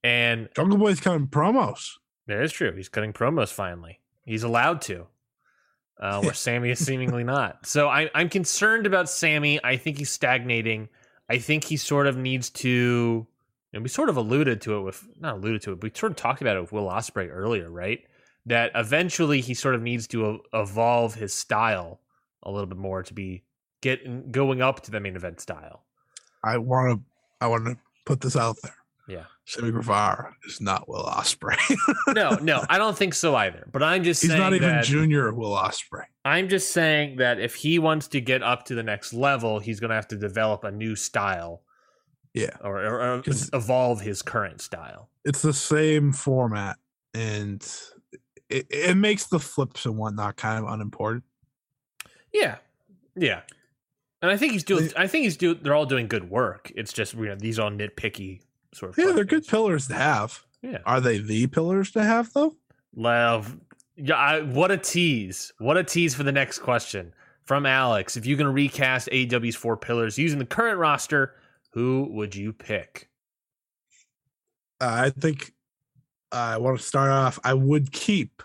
And 0.02 0.48
Jungle 0.54 0.78
Boy's 0.78 1.00
cutting 1.00 1.26
promos. 1.26 1.92
That 2.26 2.42
is 2.42 2.52
true. 2.52 2.74
He's 2.74 2.88
cutting 2.88 3.12
promos 3.12 3.52
finally. 3.52 4.00
He's 4.24 4.42
allowed 4.42 4.80
to. 4.82 5.06
Uh, 6.00 6.20
where 6.22 6.34
Sammy 6.34 6.70
is 6.70 6.84
seemingly 6.84 7.24
not. 7.24 7.66
So 7.66 7.88
I, 7.88 8.10
I'm 8.14 8.28
concerned 8.28 8.86
about 8.86 9.08
Sammy. 9.08 9.60
I 9.62 9.76
think 9.76 9.98
he's 9.98 10.10
stagnating. 10.10 10.88
I 11.30 11.38
think 11.38 11.64
he 11.64 11.76
sort 11.76 12.06
of 12.06 12.16
needs 12.16 12.50
to 12.50 13.26
and 13.74 13.82
we 13.82 13.88
sort 13.88 14.08
of 14.08 14.16
alluded 14.16 14.60
to 14.62 14.76
it 14.76 14.82
with 14.82 15.04
not 15.18 15.34
alluded 15.34 15.60
to 15.62 15.72
it, 15.72 15.80
but 15.80 15.92
we 15.92 15.98
sort 15.98 16.12
of 16.12 16.16
talked 16.16 16.40
about 16.40 16.56
it 16.56 16.60
with 16.60 16.72
Will 16.72 16.86
Ospreay 16.86 17.28
earlier, 17.28 17.68
right? 17.68 18.00
That 18.46 18.70
eventually 18.76 19.40
he 19.40 19.52
sort 19.52 19.74
of 19.74 19.82
needs 19.82 20.06
to 20.08 20.40
evolve 20.52 21.14
his 21.14 21.34
style 21.34 22.00
a 22.44 22.52
little 22.52 22.66
bit 22.66 22.78
more 22.78 23.02
to 23.02 23.12
be 23.12 23.42
getting 23.80 24.30
going 24.30 24.62
up 24.62 24.80
to 24.82 24.92
the 24.92 25.00
main 25.00 25.16
event 25.16 25.40
style. 25.40 25.82
I 26.44 26.58
want 26.58 26.98
to 26.98 27.04
I 27.40 27.48
want 27.48 27.66
to 27.66 27.76
put 28.04 28.20
this 28.20 28.36
out 28.36 28.56
there. 28.62 28.76
Yeah. 29.06 29.24
Sammy 29.44 29.70
Guevara 29.70 30.34
is 30.46 30.60
not 30.60 30.88
Will 30.88 31.04
Ospreay. 31.04 31.58
no, 32.14 32.30
no, 32.36 32.64
I 32.70 32.78
don't 32.78 32.96
think 32.96 33.12
so 33.12 33.34
either. 33.36 33.68
But 33.70 33.82
I'm 33.82 34.02
just 34.02 34.22
he's 34.22 34.34
not 34.34 34.54
even 34.54 34.82
junior 34.82 35.32
Will 35.34 35.52
Ospreay. 35.52 36.04
I'm 36.24 36.48
just 36.48 36.72
saying 36.72 37.16
that 37.16 37.38
if 37.38 37.54
he 37.54 37.78
wants 37.78 38.08
to 38.08 38.20
get 38.20 38.42
up 38.42 38.64
to 38.66 38.74
the 38.74 38.82
next 38.82 39.12
level, 39.12 39.58
he's 39.58 39.80
going 39.80 39.90
to 39.90 39.96
have 39.96 40.08
to 40.08 40.16
develop 40.16 40.64
a 40.64 40.70
new 40.70 40.96
style 40.96 41.62
yeah, 42.34 42.56
or, 42.62 42.84
or, 42.84 43.00
or 43.00 43.22
evolve 43.52 44.00
his 44.00 44.20
current 44.20 44.60
style. 44.60 45.08
It's 45.24 45.40
the 45.40 45.52
same 45.52 46.12
format, 46.12 46.76
and 47.14 47.64
it, 48.50 48.66
it 48.70 48.96
makes 48.96 49.26
the 49.26 49.38
flips 49.38 49.86
and 49.86 49.96
whatnot 49.96 50.36
kind 50.36 50.62
of 50.62 50.70
unimportant. 50.70 51.22
Yeah, 52.32 52.56
yeah, 53.14 53.42
and 54.20 54.32
I 54.32 54.36
think 54.36 54.52
he's 54.52 54.64
doing. 54.64 54.90
I 54.96 55.06
think 55.06 55.22
he's 55.22 55.36
doing. 55.36 55.60
They're 55.62 55.76
all 55.76 55.86
doing 55.86 56.08
good 56.08 56.28
work. 56.28 56.72
It's 56.74 56.92
just 56.92 57.14
you 57.14 57.26
know 57.26 57.36
these 57.36 57.60
are 57.60 57.70
nitpicky 57.70 58.40
sort 58.74 58.92
of. 58.92 58.98
Yeah, 58.98 59.04
questions. 59.04 59.16
they're 59.16 59.40
good 59.40 59.46
pillars 59.46 59.88
to 59.88 59.94
have. 59.94 60.40
Yeah, 60.62 60.78
are 60.86 61.00
they 61.00 61.18
the 61.18 61.46
pillars 61.46 61.90
to 61.92 62.02
have 62.02 62.32
though? 62.32 62.56
Love, 62.96 63.56
yeah. 63.96 64.14
I, 64.14 64.42
what 64.42 64.70
a 64.70 64.76
tease! 64.76 65.52
What 65.58 65.76
a 65.76 65.84
tease 65.84 66.14
for 66.14 66.22
the 66.22 66.32
next 66.32 66.60
question 66.60 67.12
from 67.44 67.66
Alex. 67.66 68.16
If 68.16 68.26
you 68.26 68.36
can 68.36 68.48
recast 68.48 69.08
AEW's 69.10 69.56
four 69.56 69.76
pillars 69.76 70.18
using 70.18 70.38
the 70.38 70.46
current 70.46 70.78
roster 70.78 71.34
who 71.74 72.08
would 72.12 72.36
you 72.36 72.52
pick? 72.52 73.08
Uh, 74.80 75.06
I 75.06 75.10
think 75.10 75.52
I 76.30 76.56
want 76.58 76.78
to 76.78 76.84
start 76.84 77.10
off. 77.10 77.40
I 77.42 77.52
would 77.52 77.90
keep 77.90 78.42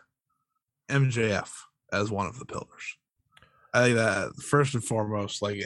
MJF 0.89 1.49
as 1.93 2.10
one 2.10 2.26
of 2.26 2.39
the 2.39 2.45
pillars. 2.45 2.97
I 3.72 3.84
think 3.84 3.97
that 3.97 4.35
first 4.41 4.73
and 4.73 4.84
foremost, 4.84 5.43
like, 5.43 5.61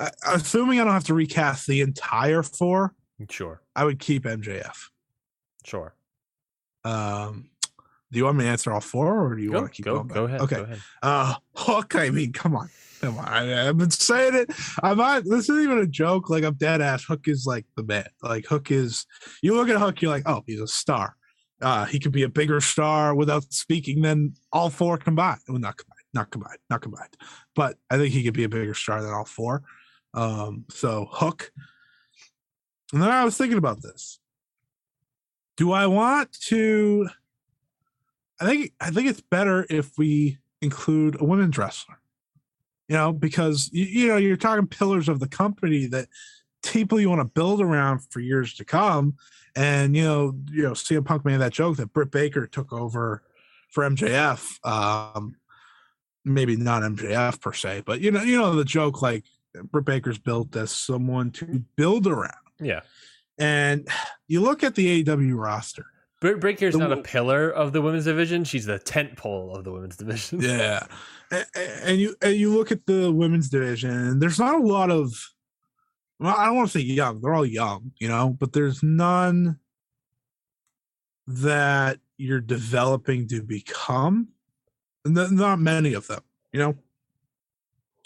I, 0.00 0.10
assuming 0.26 0.80
I 0.80 0.84
don't 0.84 0.92
have 0.92 1.04
to 1.04 1.14
recast 1.14 1.68
the 1.68 1.82
entire 1.82 2.42
four, 2.42 2.94
sure, 3.30 3.62
I 3.74 3.84
would 3.84 3.98
keep 3.98 4.24
MJF. 4.24 4.90
Sure. 5.64 5.94
Um, 6.84 7.50
do 8.12 8.18
you 8.18 8.24
want 8.26 8.36
me 8.36 8.44
to 8.44 8.50
answer 8.50 8.70
all 8.72 8.80
four, 8.80 9.26
or 9.26 9.34
do 9.34 9.42
you 9.42 9.50
go, 9.50 9.60
want 9.60 9.72
to 9.72 9.76
keep 9.76 9.84
go, 9.84 9.94
going? 9.96 10.08
Go 10.08 10.24
ahead. 10.24 10.40
Okay. 10.42 10.56
Go 10.56 10.62
ahead. 10.62 10.80
Uh, 11.02 11.34
Hook. 11.56 11.96
I 11.96 12.10
mean, 12.10 12.32
come 12.32 12.54
on. 12.54 12.70
Come 13.00 13.18
on, 13.18 13.28
I, 13.28 13.64
have 13.64 13.76
been 13.76 13.90
saying 13.90 14.34
it. 14.34 14.50
I'm 14.82 14.98
not. 14.98 15.24
This 15.24 15.48
isn't 15.50 15.62
even 15.62 15.78
a 15.78 15.86
joke. 15.86 16.30
Like 16.30 16.44
I'm 16.44 16.54
dead 16.54 16.80
ass. 16.80 17.04
Hook 17.04 17.26
is 17.26 17.44
like 17.44 17.66
the 17.76 17.82
man. 17.82 18.06
Like 18.22 18.46
Hook 18.46 18.70
is. 18.70 19.04
You 19.42 19.56
look 19.56 19.68
at 19.68 19.78
Hook, 19.78 20.00
you're 20.00 20.10
like, 20.10 20.28
oh, 20.28 20.42
he's 20.46 20.60
a 20.60 20.66
star. 20.66 21.16
Uh, 21.60 21.84
he 21.86 21.98
could 21.98 22.12
be 22.12 22.22
a 22.22 22.28
bigger 22.28 22.60
star 22.60 23.14
without 23.14 23.44
speaking 23.52 24.02
than 24.02 24.34
all 24.52 24.70
four 24.70 24.96
combined. 24.96 25.40
Well, 25.48 25.58
not 25.58 25.76
combined, 25.76 26.06
not 26.14 26.30
combined, 26.30 26.58
not 26.70 26.82
combined. 26.82 27.16
But 27.54 27.76
I 27.90 27.96
think 27.96 28.12
he 28.12 28.22
could 28.22 28.34
be 28.34 28.44
a 28.44 28.48
bigger 28.48 28.74
star 28.74 29.02
than 29.02 29.12
all 29.12 29.24
four. 29.24 29.62
Um, 30.14 30.64
so 30.70 31.08
Hook. 31.10 31.50
And 32.92 33.02
then 33.02 33.10
I 33.10 33.24
was 33.24 33.36
thinking 33.36 33.58
about 33.58 33.82
this. 33.82 34.18
Do 35.56 35.72
I 35.72 35.86
want 35.86 36.32
to? 36.42 37.08
I 38.40 38.46
think 38.46 38.72
I 38.80 38.90
think 38.90 39.08
it's 39.08 39.20
better 39.20 39.66
if 39.70 39.96
we 39.96 40.38
include 40.60 41.20
a 41.20 41.24
women's 41.24 41.56
wrestler 41.56 41.98
you 42.88 42.96
know, 42.96 43.12
because 43.12 43.70
you, 43.72 43.84
you 43.84 44.08
know 44.08 44.16
you're 44.16 44.36
talking 44.36 44.66
pillars 44.66 45.08
of 45.08 45.20
the 45.20 45.28
company 45.28 45.86
that 45.86 46.08
people 46.62 47.00
you 47.00 47.08
want 47.08 47.20
to 47.20 47.24
build 47.24 47.60
around 47.60 48.00
for 48.10 48.20
years 48.20 48.54
to 48.54 48.64
come. 48.64 49.16
And 49.56 49.96
you 49.96 50.04
know, 50.04 50.34
you 50.50 50.62
know, 50.62 50.72
CM 50.72 51.04
Punk 51.04 51.24
made 51.24 51.38
that 51.38 51.52
joke 51.52 51.76
that 51.76 51.92
Britt 51.92 52.10
Baker 52.10 52.46
took 52.46 52.72
over 52.72 53.22
for 53.68 53.88
MJF. 53.88 54.64
Um, 54.66 55.36
maybe 56.24 56.56
not 56.56 56.82
MJF 56.82 57.40
per 57.40 57.52
se, 57.52 57.82
but 57.86 58.00
you 58.00 58.10
know, 58.10 58.22
you 58.22 58.38
know 58.38 58.54
the 58.54 58.64
joke 58.64 59.00
like 59.02 59.24
Britt 59.70 59.84
Baker's 59.84 60.18
built 60.18 60.54
as 60.56 60.70
someone 60.70 61.30
to 61.32 61.64
build 61.76 62.06
around. 62.06 62.32
Yeah. 62.60 62.80
And 63.38 63.88
you 64.28 64.40
look 64.40 64.62
at 64.62 64.74
the 64.74 65.04
AEW 65.04 65.38
roster. 65.38 65.86
Britt 66.20 66.40
Baker's 66.40 66.74
not 66.74 66.90
a 66.90 67.02
pillar 67.02 67.50
of 67.50 67.74
the 67.74 67.82
women's 67.82 68.06
division; 68.06 68.44
she's 68.44 68.64
the 68.64 68.78
tent 68.78 69.14
pole 69.16 69.54
of 69.54 69.64
the 69.64 69.70
women's 69.70 69.98
division. 69.98 70.40
Yeah, 70.40 70.86
and 71.82 71.98
you 71.98 72.16
and 72.22 72.34
you 72.34 72.56
look 72.56 72.72
at 72.72 72.86
the 72.86 73.12
women's 73.12 73.50
division, 73.50 73.90
and 73.90 74.22
there's 74.22 74.38
not 74.38 74.54
a 74.54 74.62
lot 74.62 74.90
of. 74.90 75.12
Well, 76.18 76.34
I 76.34 76.46
don't 76.46 76.56
want 76.56 76.70
to 76.70 76.78
say 76.78 76.84
young; 76.84 77.20
they're 77.20 77.34
all 77.34 77.44
young, 77.44 77.92
you 77.98 78.08
know, 78.08 78.34
but 78.40 78.54
there's 78.54 78.82
none 78.82 79.58
that 81.26 81.98
you're 82.16 82.40
developing 82.40 83.28
to 83.28 83.42
become. 83.42 84.28
Not 85.04 85.58
many 85.58 85.92
of 85.92 86.06
them, 86.06 86.22
you 86.54 86.60
know, 86.60 86.74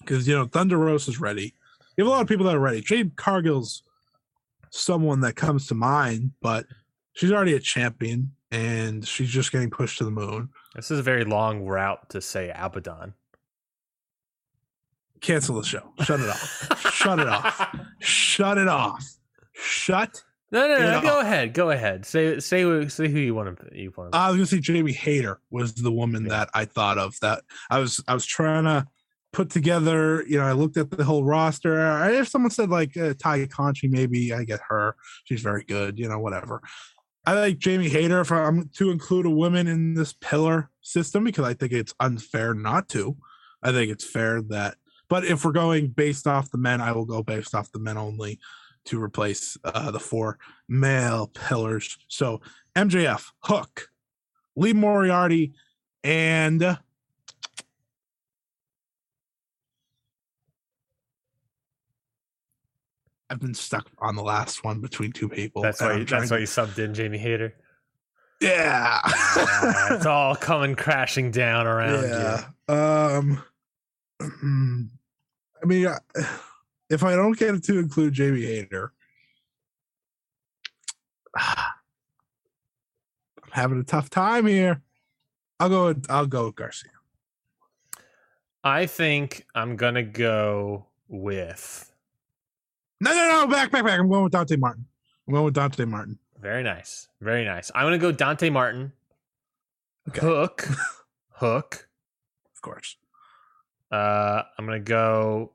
because 0.00 0.26
you 0.26 0.34
know 0.34 0.46
Thunder 0.46 0.76
Rosa 0.76 1.12
is 1.12 1.20
ready. 1.20 1.54
You 1.96 2.02
have 2.02 2.08
a 2.08 2.10
lot 2.10 2.22
of 2.22 2.28
people 2.28 2.46
that 2.46 2.56
are 2.56 2.60
ready. 2.60 2.80
Jade 2.80 3.14
Cargill's 3.14 3.84
someone 4.70 5.20
that 5.20 5.36
comes 5.36 5.66
to 5.68 5.74
mind, 5.74 6.32
but 6.40 6.66
she's 7.12 7.32
already 7.32 7.54
a 7.54 7.60
champion 7.60 8.32
and 8.50 9.06
she's 9.06 9.30
just 9.30 9.52
getting 9.52 9.70
pushed 9.70 9.98
to 9.98 10.04
the 10.04 10.10
moon. 10.10 10.48
This 10.74 10.90
is 10.90 10.98
a 10.98 11.02
very 11.02 11.24
long 11.24 11.64
route 11.64 12.08
to 12.10 12.20
say 12.20 12.52
Abaddon. 12.54 13.14
Cancel 15.20 15.56
the 15.56 15.64
show. 15.64 15.92
Shut 16.02 16.20
it 16.20 16.28
off. 16.28 16.92
Shut 16.92 17.18
it 17.18 17.28
off. 17.28 17.76
Shut 18.00 18.58
it 18.58 18.68
off. 18.68 19.04
Shut. 19.52 20.22
No, 20.50 20.66
no, 20.68 20.78
no. 20.78 21.02
Go 21.02 21.18
off. 21.18 21.24
ahead. 21.24 21.52
Go 21.52 21.70
ahead. 21.70 22.06
Say, 22.06 22.38
say, 22.40 22.88
say 22.88 23.08
who 23.08 23.18
you 23.18 23.34
want 23.34 23.58
to. 23.58 23.68
You 23.76 23.92
want. 23.96 24.12
To. 24.12 24.18
I 24.18 24.28
was 24.28 24.36
gonna 24.36 24.46
say 24.46 24.60
Jamie 24.60 24.92
Hayter 24.92 25.40
was 25.50 25.74
the 25.74 25.90
woman 25.90 26.24
yeah. 26.24 26.30
that 26.30 26.50
I 26.54 26.64
thought 26.64 26.98
of. 26.98 27.18
That 27.20 27.42
I 27.68 27.80
was, 27.80 28.02
I 28.06 28.14
was 28.14 28.24
trying 28.24 28.64
to 28.64 28.86
put 29.38 29.50
together. 29.50 30.24
You 30.26 30.38
know, 30.38 30.46
I 30.46 30.50
looked 30.50 30.76
at 30.76 30.90
the 30.90 31.04
whole 31.04 31.22
roster. 31.22 32.10
If 32.10 32.26
someone 32.26 32.50
said 32.50 32.70
like 32.70 32.96
uh, 32.96 33.14
Tay 33.22 33.46
Conti, 33.46 33.86
maybe 33.86 34.32
I 34.32 34.42
get 34.42 34.58
her. 34.68 34.96
She's 35.26 35.42
very 35.42 35.62
good. 35.62 35.96
You 35.96 36.08
know, 36.08 36.18
whatever. 36.18 36.60
I 37.24 37.34
like 37.34 37.58
Jamie 37.58 37.88
Hayter 37.88 38.20
if 38.20 38.32
I'm 38.32 38.68
to 38.78 38.90
include 38.90 39.26
a 39.26 39.30
woman 39.30 39.68
in 39.68 39.94
this 39.94 40.12
pillar 40.12 40.70
system 40.80 41.22
because 41.22 41.44
I 41.44 41.54
think 41.54 41.70
it's 41.70 41.94
unfair 42.00 42.52
not 42.52 42.88
to. 42.88 43.16
I 43.62 43.70
think 43.70 43.92
it's 43.92 44.04
fair 44.04 44.42
that, 44.42 44.74
but 45.08 45.24
if 45.24 45.44
we're 45.44 45.52
going 45.52 45.88
based 45.88 46.26
off 46.26 46.50
the 46.50 46.58
men, 46.58 46.80
I 46.80 46.90
will 46.90 47.04
go 47.04 47.22
based 47.22 47.54
off 47.54 47.70
the 47.70 47.78
men 47.78 47.96
only 47.96 48.40
to 48.86 49.00
replace 49.00 49.56
uh, 49.62 49.92
the 49.92 50.00
four 50.00 50.38
male 50.68 51.28
pillars. 51.28 51.96
So 52.08 52.40
MJF, 52.74 53.24
Hook, 53.44 53.88
Lee 54.56 54.72
Moriarty, 54.72 55.52
and 56.02 56.76
I've 63.30 63.40
been 63.40 63.54
stuck 63.54 63.88
on 63.98 64.16
the 64.16 64.22
last 64.22 64.64
one 64.64 64.80
between 64.80 65.12
two 65.12 65.28
people. 65.28 65.62
That's 65.62 65.80
why. 65.80 65.98
You, 65.98 66.04
that's 66.04 66.30
why 66.30 66.38
you 66.38 66.46
subbed 66.46 66.78
in 66.78 66.94
Jamie 66.94 67.18
Hayter. 67.18 67.54
Yeah, 68.40 69.00
it's 69.90 70.06
all 70.06 70.36
coming 70.36 70.76
crashing 70.76 71.30
down 71.32 71.66
around 71.66 72.04
yeah. 72.04 72.44
you. 72.68 72.74
Um, 72.74 73.42
I 75.62 75.66
mean, 75.66 75.88
if 76.88 77.02
I 77.02 77.16
don't 77.16 77.36
get 77.36 77.62
to 77.64 77.78
include 77.78 78.14
Jamie 78.14 78.42
Hayter, 78.42 78.92
I'm 81.36 81.54
having 83.50 83.80
a 83.80 83.84
tough 83.84 84.08
time 84.08 84.46
here. 84.46 84.82
I'll 85.60 85.68
go. 85.68 85.86
With, 85.86 86.06
I'll 86.08 86.26
go 86.26 86.46
with 86.46 86.54
Garcia. 86.54 86.90
I 88.62 88.86
think 88.86 89.46
I'm 89.54 89.76
gonna 89.76 90.02
go 90.02 90.86
with 91.08 91.87
no, 93.00 93.12
no, 93.12 93.28
no, 93.28 93.46
back, 93.46 93.70
back, 93.70 93.84
back. 93.84 93.98
I'm 93.98 94.08
going 94.08 94.24
with 94.24 94.32
Dante 94.32 94.56
Martin. 94.56 94.86
I'm 95.26 95.34
going 95.34 95.44
with 95.44 95.54
Dante 95.54 95.84
Martin. 95.84 96.18
Very 96.40 96.62
nice. 96.62 97.08
Very 97.20 97.44
nice. 97.44 97.70
I'm 97.74 97.84
going 97.84 97.92
to 97.92 97.98
go 97.98 98.12
Dante 98.12 98.50
Martin. 98.50 98.92
Okay. 100.08 100.20
Hook. 100.20 100.68
Hook. 101.30 101.88
Of 102.54 102.62
course. 102.62 102.96
Uh, 103.90 104.42
I'm 104.58 104.66
going 104.66 104.82
to 104.82 104.88
go 104.88 105.52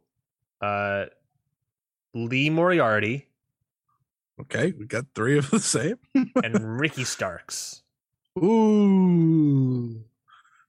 uh, 0.62 1.06
Lee 2.14 2.50
Moriarty. 2.50 3.28
Okay, 4.40 4.74
we 4.78 4.86
got 4.86 5.06
three 5.14 5.38
of 5.38 5.50
the 5.52 5.60
same. 5.60 5.98
and 6.44 6.80
Ricky 6.80 7.04
Starks. 7.04 7.84
Ooh. 8.38 10.04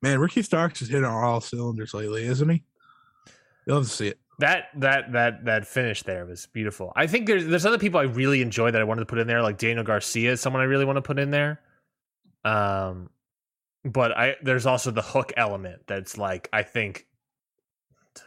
Man, 0.02 0.18
Ricky 0.18 0.42
Starks 0.42 0.82
is 0.82 0.88
hitting 0.88 1.04
all 1.04 1.40
cylinders 1.40 1.94
lately, 1.94 2.24
isn't 2.24 2.48
he? 2.48 2.62
You'll 3.66 3.78
have 3.78 3.86
to 3.86 3.90
see 3.90 4.08
it 4.08 4.18
that 4.38 4.68
that 4.76 5.12
that 5.12 5.44
that 5.44 5.66
finish 5.66 6.02
there 6.02 6.26
was 6.26 6.46
beautiful. 6.46 6.92
I 6.96 7.06
think 7.06 7.26
there's 7.26 7.46
there's 7.46 7.66
other 7.66 7.78
people 7.78 8.00
I 8.00 8.04
really 8.04 8.42
enjoy 8.42 8.70
that 8.70 8.80
I 8.80 8.84
wanted 8.84 9.00
to 9.00 9.06
put 9.06 9.18
in 9.18 9.26
there, 9.26 9.42
like 9.42 9.58
Daniel 9.58 9.84
Garcia 9.84 10.32
is 10.32 10.40
someone 10.40 10.60
I 10.62 10.66
really 10.66 10.84
want 10.84 10.96
to 10.96 11.02
put 11.02 11.18
in 11.18 11.30
there. 11.30 11.60
Um, 12.44 13.10
but 13.84 14.16
I 14.16 14.36
there's 14.42 14.66
also 14.66 14.90
the 14.90 15.02
hook 15.02 15.32
element 15.36 15.82
that's 15.86 16.18
like 16.18 16.48
I 16.52 16.62
think. 16.62 17.06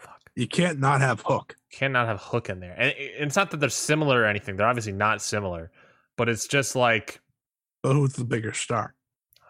fuck. 0.00 0.20
You 0.34 0.46
can't 0.46 0.78
not 0.78 1.00
have 1.00 1.22
hook. 1.22 1.56
Cannot 1.72 2.08
have 2.08 2.20
hook 2.20 2.48
in 2.50 2.60
there, 2.60 2.74
and 2.78 2.94
it's 2.96 3.36
not 3.36 3.50
that 3.50 3.60
they're 3.60 3.68
similar 3.68 4.22
or 4.22 4.26
anything. 4.26 4.56
They're 4.56 4.66
obviously 4.66 4.92
not 4.92 5.22
similar, 5.22 5.70
but 6.16 6.28
it's 6.28 6.46
just 6.46 6.76
like. 6.76 7.20
But 7.82 7.92
who's 7.92 8.14
the 8.14 8.24
bigger 8.24 8.52
star? 8.52 8.94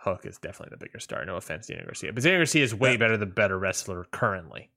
Hook 0.01 0.27
is 0.27 0.39
definitely 0.39 0.77
the 0.79 0.85
bigger 0.85 1.01
star. 1.01 1.25
No 1.25 1.37
offense, 1.37 1.67
Daniel 1.67 1.87
Garcia, 1.87 2.13
but 2.13 2.23
Daniel 2.23 2.41
Garcia 2.41 2.63
is 2.63 2.75
way 2.75 2.93
yeah. 2.93 2.99
better 2.99 3.17
the 3.17 3.27
better 3.27 3.59
wrestler 3.59 4.07
currently. 4.11 4.71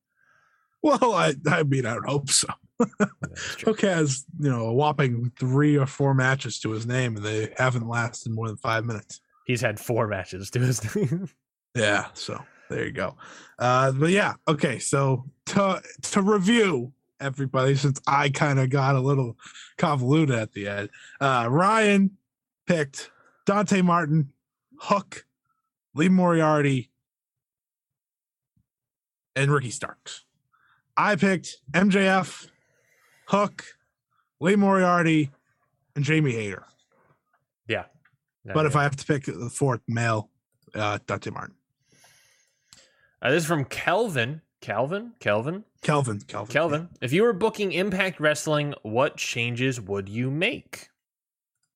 Well, 0.84 1.14
I, 1.14 1.36
I 1.48 1.64
mean, 1.64 1.86
I 1.86 1.96
would 1.96 2.06
hope 2.06 2.30
so. 2.30 2.48
Hook 3.64 3.82
has, 3.82 4.26
you 4.40 4.50
know, 4.50 4.68
a 4.68 4.74
whopping 4.74 5.32
three 5.40 5.78
or 5.78 5.86
four 5.86 6.14
matches 6.14 6.60
to 6.62 6.72
his 6.72 6.88
name, 6.88 7.16
and 7.18 7.26
they 7.26 7.54
haven't 7.58 7.88
lasted 7.88 8.32
more 8.32 8.48
than 8.48 8.58
five 8.58 8.86
minutes. 8.86 9.22
He's 9.46 9.62
had 9.62 9.80
four 9.80 10.08
matches 10.08 10.50
to 10.52 10.60
his 10.60 10.96
name. 10.96 11.30
yeah, 11.76 12.08
so 12.14 12.42
there 12.70 12.86
you 12.86 12.92
go. 12.92 13.16
Uh, 13.60 13.92
but 13.92 14.10
yeah, 14.10 14.34
okay. 14.48 14.80
So 14.80 15.26
to 15.48 15.82
to 16.04 16.22
review 16.22 16.94
everybody, 17.20 17.76
since 17.76 18.02
I 18.08 18.30
kind 18.30 18.60
of 18.60 18.70
got 18.70 18.96
a 18.96 19.00
little 19.02 19.38
convoluted 19.78 20.36
at 20.36 20.54
the 20.54 20.68
end, 20.68 20.90
uh, 21.20 21.48
Ryan 21.50 22.18
picked 22.66 23.12
Dante 23.46 23.82
Martin, 23.82 24.32
Hook, 24.80 25.26
Lee 25.94 26.10
Moriarty, 26.10 26.90
and 29.36 29.52
Ricky 29.52 29.72
Starks. 29.72 30.26
I 30.98 31.16
picked 31.16 31.58
MJF, 31.72 32.48
Hook, 33.26 33.66
Lee 34.40 34.56
Moriarty, 34.56 35.32
and 35.96 36.04
Jamie 36.04 36.32
Hayter. 36.32 36.66
Yeah. 37.68 37.86
No, 38.44 38.54
but 38.54 38.62
yeah. 38.62 38.68
if 38.68 38.76
I 38.76 38.84
have 38.84 38.96
to 38.96 39.06
pick 39.06 39.26
the 39.26 39.50
fourth 39.50 39.82
male, 39.88 40.30
uh, 40.76 41.00
Dante 41.06 41.30
Martin. 41.30 41.56
Uh, 43.22 43.32
this 43.32 43.44
is 43.44 43.48
from 43.48 43.66
Kelvin. 43.66 44.42
Calvin? 44.62 45.14
Kelvin? 45.20 45.64
Kelvin. 45.82 46.20
Kelvin. 46.22 46.52
Kelvin. 46.52 46.82
Yeah. 46.92 46.98
If 47.02 47.14
you 47.14 47.24
were 47.24 47.34
booking 47.34 47.72
Impact 47.72 48.20
Wrestling, 48.20 48.74
what 48.84 49.18
changes 49.18 49.82
would 49.82 50.08
you 50.08 50.30
make? 50.30 50.90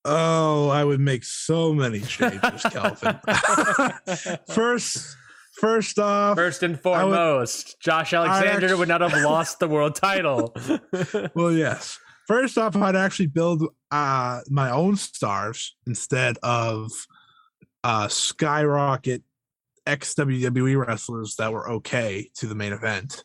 Oh, 0.05 0.69
I 0.69 0.83
would 0.83 0.99
make 0.99 1.23
so 1.23 1.73
many 1.73 1.99
changes, 1.99 2.61
Kelvin. 2.63 3.19
First, 4.47 5.17
First 5.59 5.99
off, 5.99 6.35
first 6.35 6.63
and 6.63 6.79
foremost, 6.79 7.67
would, 7.67 7.83
Josh 7.83 8.13
Alexander 8.13 8.65
actually, 8.65 8.79
would 8.79 8.87
not 8.87 9.01
have 9.01 9.13
lost 9.23 9.59
the 9.59 9.67
world 9.67 9.95
title. 9.95 10.53
well, 11.35 11.51
yes. 11.51 11.99
First 12.27 12.57
off, 12.57 12.75
I'd 12.75 12.95
actually 12.95 13.27
build 13.27 13.63
uh, 13.91 14.41
my 14.49 14.71
own 14.71 14.95
stars 14.97 15.75
instead 15.87 16.37
of 16.43 16.91
uh, 17.83 18.07
skyrocket 18.07 19.23
ex 19.85 20.15
WWE 20.15 20.85
wrestlers 20.85 21.35
that 21.35 21.53
were 21.53 21.69
okay 21.69 22.29
to 22.35 22.47
the 22.47 22.55
main 22.55 22.73
event. 22.73 23.23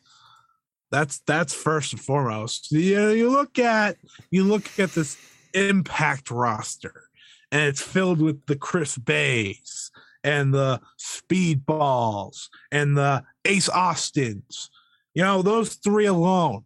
That's 0.90 1.20
that's 1.20 1.54
first 1.54 1.92
and 1.92 2.02
foremost. 2.02 2.70
You, 2.70 3.10
you 3.10 3.30
look 3.30 3.58
at 3.58 3.96
you 4.30 4.44
look 4.44 4.78
at 4.78 4.92
this 4.92 5.16
Impact 5.52 6.30
roster, 6.30 7.08
and 7.50 7.62
it's 7.62 7.82
filled 7.82 8.20
with 8.20 8.46
the 8.46 8.54
Chris 8.54 8.96
Beys 8.96 9.89
and 10.24 10.52
the 10.52 10.80
Speedballs 10.98 12.48
and 12.70 12.96
the 12.96 13.24
Ace 13.44 13.68
Austins. 13.68 14.70
You 15.14 15.22
know, 15.22 15.42
those 15.42 15.74
three 15.74 16.06
alone, 16.06 16.64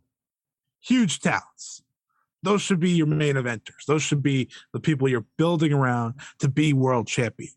huge 0.81 1.20
talents. 1.20 1.82
Those 2.43 2.60
should 2.60 2.81
be 2.81 2.90
your 2.90 3.06
main 3.06 3.36
eventers. 3.36 3.86
Those 3.86 4.02
should 4.02 4.22
be 4.22 4.51
the 4.74 4.81
people 4.81 5.09
you're 5.09 5.24
building 5.39 5.72
around 5.72 6.14
to 6.40 6.48
be 6.48 6.74
world 6.74 7.06
champion. 7.06 7.52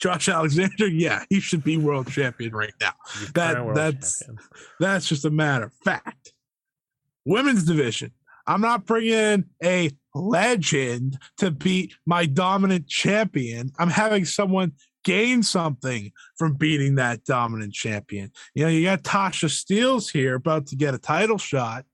Josh 0.00 0.28
Alexander, 0.28 0.86
yeah, 0.88 1.24
he 1.30 1.38
should 1.38 1.62
be 1.62 1.76
world 1.76 2.10
champion 2.10 2.52
right 2.52 2.74
now. 2.80 2.92
That 3.34 3.74
that's 3.74 4.18
champion. 4.18 4.48
that's 4.80 5.08
just 5.08 5.24
a 5.24 5.30
matter 5.30 5.66
of 5.66 5.72
fact. 5.84 6.32
Women's 7.24 7.64
division. 7.64 8.10
I'm 8.46 8.60
not 8.60 8.84
bringing 8.84 9.44
a 9.62 9.90
legend 10.14 11.18
to 11.38 11.50
beat 11.50 11.94
my 12.06 12.26
dominant 12.26 12.86
champion. 12.86 13.72
I'm 13.78 13.90
having 13.90 14.24
someone 14.24 14.72
gain 15.04 15.42
something 15.42 16.10
from 16.36 16.54
beating 16.54 16.94
that 16.96 17.24
dominant 17.24 17.72
champion. 17.72 18.32
You 18.54 18.64
know, 18.64 18.70
you 18.70 18.84
got 18.84 19.02
Tasha 19.02 19.48
Steelz 19.48 20.10
here 20.10 20.34
about 20.34 20.66
to 20.68 20.76
get 20.76 20.94
a 20.94 20.98
title 20.98 21.38
shot. 21.38 21.84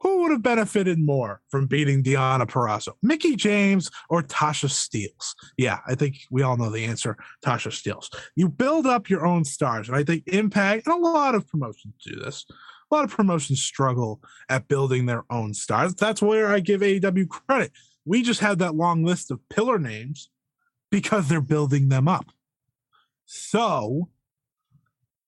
Who 0.00 0.22
would 0.22 0.30
have 0.32 0.42
benefited 0.42 0.98
more 0.98 1.42
from 1.50 1.66
beating 1.66 2.02
Deonna 2.02 2.46
Purrazzo, 2.46 2.94
Mickie 3.02 3.36
James 3.36 3.90
or 4.08 4.22
Tasha 4.22 4.70
Steelz? 4.70 5.34
Yeah, 5.58 5.80
I 5.86 5.94
think 5.94 6.16
we 6.30 6.42
all 6.42 6.56
know 6.56 6.70
the 6.70 6.86
answer. 6.86 7.18
Tasha 7.44 7.70
Steelz. 7.70 8.08
You 8.34 8.48
build 8.48 8.86
up 8.86 9.10
your 9.10 9.26
own 9.26 9.44
stars, 9.44 9.88
and 9.88 9.96
I 9.96 10.02
think 10.02 10.26
Impact 10.26 10.86
and 10.86 10.94
a 10.94 10.98
lot 10.98 11.34
of 11.34 11.46
promotions 11.46 11.94
do 12.02 12.16
this 12.16 12.46
a 12.90 12.94
lot 12.94 13.04
of 13.04 13.10
promotions 13.10 13.62
struggle 13.62 14.20
at 14.48 14.68
building 14.68 15.06
their 15.06 15.24
own 15.30 15.54
stars. 15.54 15.94
That's 15.94 16.20
where 16.20 16.48
I 16.48 16.60
give 16.60 16.80
AEW 16.80 17.28
credit. 17.28 17.72
We 18.04 18.22
just 18.22 18.40
had 18.40 18.58
that 18.58 18.74
long 18.74 19.04
list 19.04 19.30
of 19.30 19.46
pillar 19.48 19.78
names 19.78 20.30
because 20.90 21.28
they're 21.28 21.40
building 21.40 21.88
them 21.88 22.08
up. 22.08 22.26
So 23.26 24.08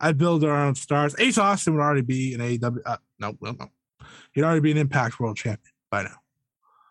I'd 0.00 0.18
build 0.18 0.42
our 0.44 0.66
own 0.66 0.74
stars. 0.74 1.14
Ace 1.18 1.38
Austin 1.38 1.74
would 1.74 1.82
already 1.82 2.02
be 2.02 2.34
an 2.34 2.40
AEW. 2.40 2.80
Uh, 2.84 2.96
no, 3.20 3.36
no, 3.40 3.52
no. 3.52 3.68
He'd 4.32 4.42
already 4.42 4.60
be 4.60 4.72
an 4.72 4.78
Impact 4.78 5.20
World 5.20 5.36
Champion 5.36 5.72
by 5.90 6.02
now. 6.02 6.16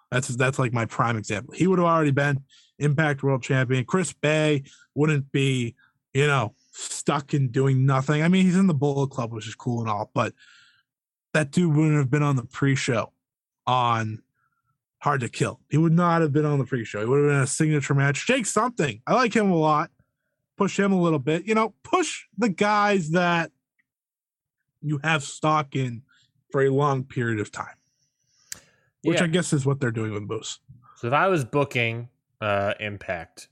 That's 0.09 0.29
that's 0.29 0.59
like 0.59 0.73
my 0.73 0.85
prime 0.85 1.17
example. 1.17 1.53
He 1.53 1.67
would 1.67 1.79
have 1.79 1.87
already 1.87 2.11
been 2.11 2.43
Impact 2.79 3.23
World 3.23 3.43
Champion. 3.43 3.83
Chris 3.85 4.13
Bey 4.13 4.63
wouldn't 4.95 5.31
be, 5.31 5.75
you 6.13 6.27
know, 6.27 6.53
stuck 6.71 7.33
in 7.33 7.49
doing 7.49 7.85
nothing. 7.85 8.23
I 8.23 8.27
mean, 8.27 8.45
he's 8.45 8.57
in 8.57 8.67
the 8.67 8.73
Bullet 8.73 9.09
Club, 9.09 9.31
which 9.31 9.47
is 9.47 9.55
cool 9.55 9.81
and 9.81 9.89
all, 9.89 10.09
but 10.13 10.33
that 11.33 11.51
dude 11.51 11.75
wouldn't 11.75 11.97
have 11.97 12.09
been 12.09 12.23
on 12.23 12.35
the 12.35 12.43
pre-show 12.45 13.11
on 13.65 14.21
Hard 14.99 15.21
to 15.21 15.29
Kill. 15.29 15.59
He 15.69 15.77
would 15.77 15.93
not 15.93 16.21
have 16.21 16.31
been 16.33 16.45
on 16.45 16.59
the 16.59 16.65
pre-show. 16.65 16.99
He 16.99 17.05
would 17.05 17.19
have 17.23 17.29
been 17.29 17.41
a 17.41 17.47
signature 17.47 17.95
match. 17.95 18.27
Jake 18.27 18.45
something. 18.45 19.01
I 19.07 19.13
like 19.15 19.33
him 19.35 19.49
a 19.49 19.57
lot. 19.57 19.89
Push 20.57 20.77
him 20.77 20.91
a 20.91 21.01
little 21.01 21.19
bit. 21.19 21.45
You 21.47 21.55
know, 21.55 21.73
push 21.83 22.25
the 22.37 22.49
guys 22.49 23.11
that 23.11 23.51
you 24.81 24.99
have 25.03 25.23
stock 25.23 25.75
in 25.75 26.03
for 26.51 26.63
a 26.63 26.69
long 26.69 27.03
period 27.03 27.39
of 27.39 27.51
time. 27.51 27.75
Which 29.03 29.19
Yeah. 29.19 29.23
I 29.23 29.27
guess 29.27 29.53
is 29.53 29.65
what 29.65 29.79
they're 29.79 29.91
doing 29.91 30.13
with 30.13 30.23
Moose. 30.23 30.59
So 30.97 31.07
if 31.07 31.13
I 31.13 31.27
was 31.29 31.43
booking 31.45 32.09
uh, 32.41 32.75
Impact, 32.79 33.47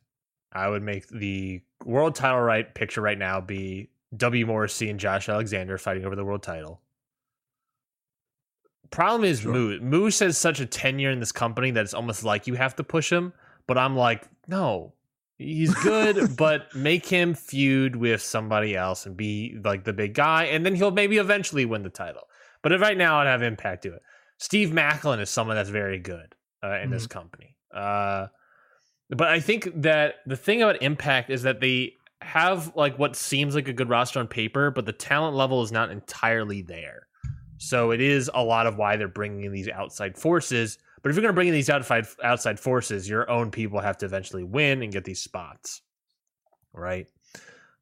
I 0.52 0.68
would 0.68 0.84
make 0.84 1.08
the 1.08 1.62
world 1.86 2.14
title 2.14 2.42
right 2.42 2.72
picture 2.76 3.02
right 3.02 3.18
now 3.18 3.42
be 3.42 3.90
W 4.18 4.46
Morrissey 4.46 4.90
and 4.90 5.00
Josh 5.00 5.30
Alexander 5.30 5.78
fighting 5.78 6.06
over 6.06 6.16
the 6.16 6.26
world 6.26 6.44
title. 6.44 6.82
Problem 8.92 9.24
is 9.24 9.42
Sure. 9.42 9.52
Moose. 9.52 9.82
Moose 9.82 10.20
has 10.20 10.38
such 10.38 10.60
a 10.60 10.66
tenure 10.66 11.12
in 11.12 11.20
this 11.20 11.32
company 11.32 11.72
that 11.72 11.82
it's 11.82 11.94
almost 11.94 12.24
like 12.24 12.48
you 12.48 12.56
have 12.56 12.76
to 12.78 12.84
push 12.84 13.12
him. 13.12 13.34
But 13.68 13.78
I'm 13.78 13.96
like, 13.96 14.28
no, 14.48 14.94
he's 15.38 15.74
good, 15.76 16.36
but 16.38 16.74
make 16.76 17.06
him 17.06 17.34
feud 17.34 17.96
with 17.96 18.22
somebody 18.22 18.76
else 18.76 19.06
and 19.06 19.16
be 19.16 19.58
like 19.64 19.84
the 19.84 19.94
big 19.94 20.14
guy, 20.14 20.46
and 20.46 20.66
then 20.66 20.76
he'll 20.76 20.92
maybe 20.92 21.18
eventually 21.18 21.66
win 21.66 21.84
the 21.84 21.90
title. 21.90 22.24
But 22.62 22.78
right 22.80 22.98
now, 22.98 23.20
I'd 23.20 23.28
have 23.28 23.42
Impact 23.42 23.84
do 23.84 23.94
it. 23.94 24.02
Steve 24.38 24.70
Maclin 24.70 25.20
is 25.20 25.30
someone 25.30 25.56
that's 25.56 25.70
very 25.70 26.00
good 26.00 26.36
uh, 26.64 26.80
in 26.80 26.90
this 26.90 27.08
company. 27.08 27.56
Uh, 27.74 28.28
but 29.10 29.28
I 29.28 29.40
think 29.40 29.70
that 29.82 30.16
the 30.26 30.36
thing 30.38 30.62
about 30.62 30.82
Impact 30.82 31.30
is 31.30 31.44
that 31.44 31.60
they 31.60 31.94
have 32.22 32.76
like 32.76 33.00
what 33.00 33.16
seems 33.16 33.56
like 33.56 33.68
a 33.68 33.74
good 33.74 33.90
roster 33.90 34.20
on 34.20 34.28
paper, 34.28 34.72
but 34.72 34.86
the 34.86 34.94
talent 34.94 35.36
level 35.36 35.62
is 35.62 35.72
not 35.72 35.92
entirely 35.92 36.62
there. 36.62 37.08
So 37.60 37.92
it 37.92 38.00
is 38.00 38.32
a 38.34 38.42
lot 38.42 38.66
of 38.68 38.78
why 38.78 38.96
they're 38.96 39.08
bringing 39.10 39.44
in 39.44 39.52
these 39.52 39.68
outside 39.68 40.18
forces. 40.18 40.78
But 41.04 41.10
if 41.10 41.16
you're 41.16 41.22
going 41.22 41.34
to 41.34 41.36
bring 41.36 41.50
in 41.50 41.54
these 41.54 41.70
outside 41.70 42.08
outside 42.24 42.60
forces, 42.60 43.08
your 43.08 43.30
own 43.30 43.52
people 43.52 43.80
have 43.80 43.98
to 44.00 44.06
eventually 44.06 44.44
win 44.44 44.82
and 44.82 44.92
get 44.92 45.04
these 45.04 45.22
spots, 45.22 45.82
right? 46.74 47.06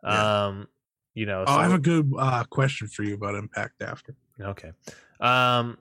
Yeah. 0.04 0.45
Um, 0.48 0.68
you 1.14 1.26
know. 1.28 1.44
Oh, 1.48 1.58
I 1.58 1.64
have 1.64 1.74
a 1.74 1.80
good 1.80 2.12
uh, 2.18 2.44
question 2.45 2.88
for 2.88 3.04
you 3.04 3.14
about 3.14 3.36
Impact 3.36 3.82
after. 3.82 4.16
Okay. 4.41 4.72
Um 5.20 5.78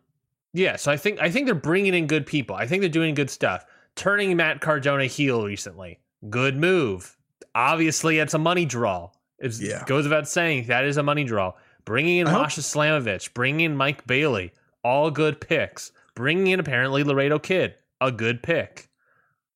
yeah, 0.54 0.76
so 0.76 0.90
I 0.90 0.96
think 0.96 1.20
I 1.20 1.30
think 1.30 1.44
they're 1.44 1.54
bringing 1.54 1.92
in 1.94 2.06
good 2.06 2.24
people. 2.24 2.56
I 2.56 2.66
think 2.66 2.80
they're 2.80 2.88
doing 2.88 3.14
good 3.14 3.28
stuff. 3.28 3.66
Turning 3.94 4.34
Matt 4.36 4.60
Cardona 4.62 5.04
heel 5.04 5.44
recently. 5.44 6.00
Good 6.30 6.56
move. 6.56 7.16
Obviously, 7.54 8.18
it's 8.18 8.32
a 8.32 8.38
money 8.38 8.64
draw. 8.64 9.10
It 9.38 9.58
Yeah. 9.58 9.84
goes 9.86 10.04
without 10.04 10.26
saying 10.28 10.66
that 10.68 10.84
is 10.84 10.96
a 10.96 11.02
money 11.02 11.24
draw. 11.24 11.52
Bringing 11.86 12.18
in 12.18 12.26
I 12.26 12.32
hope- 12.32 12.42
Masha 12.42 12.60
Slamovich, 12.60 13.32
bringing 13.32 13.60
in 13.64 13.76
Mike 13.76 14.06
Bailey, 14.06 14.52
all 14.84 15.10
good 15.10 15.40
picks. 15.40 15.92
Bringing 16.14 16.48
in 16.48 16.60
apparently 16.60 17.02
Laredo 17.04 17.38
Kid, 17.38 17.74
a 18.00 18.12
good 18.12 18.42
pick. 18.42 18.90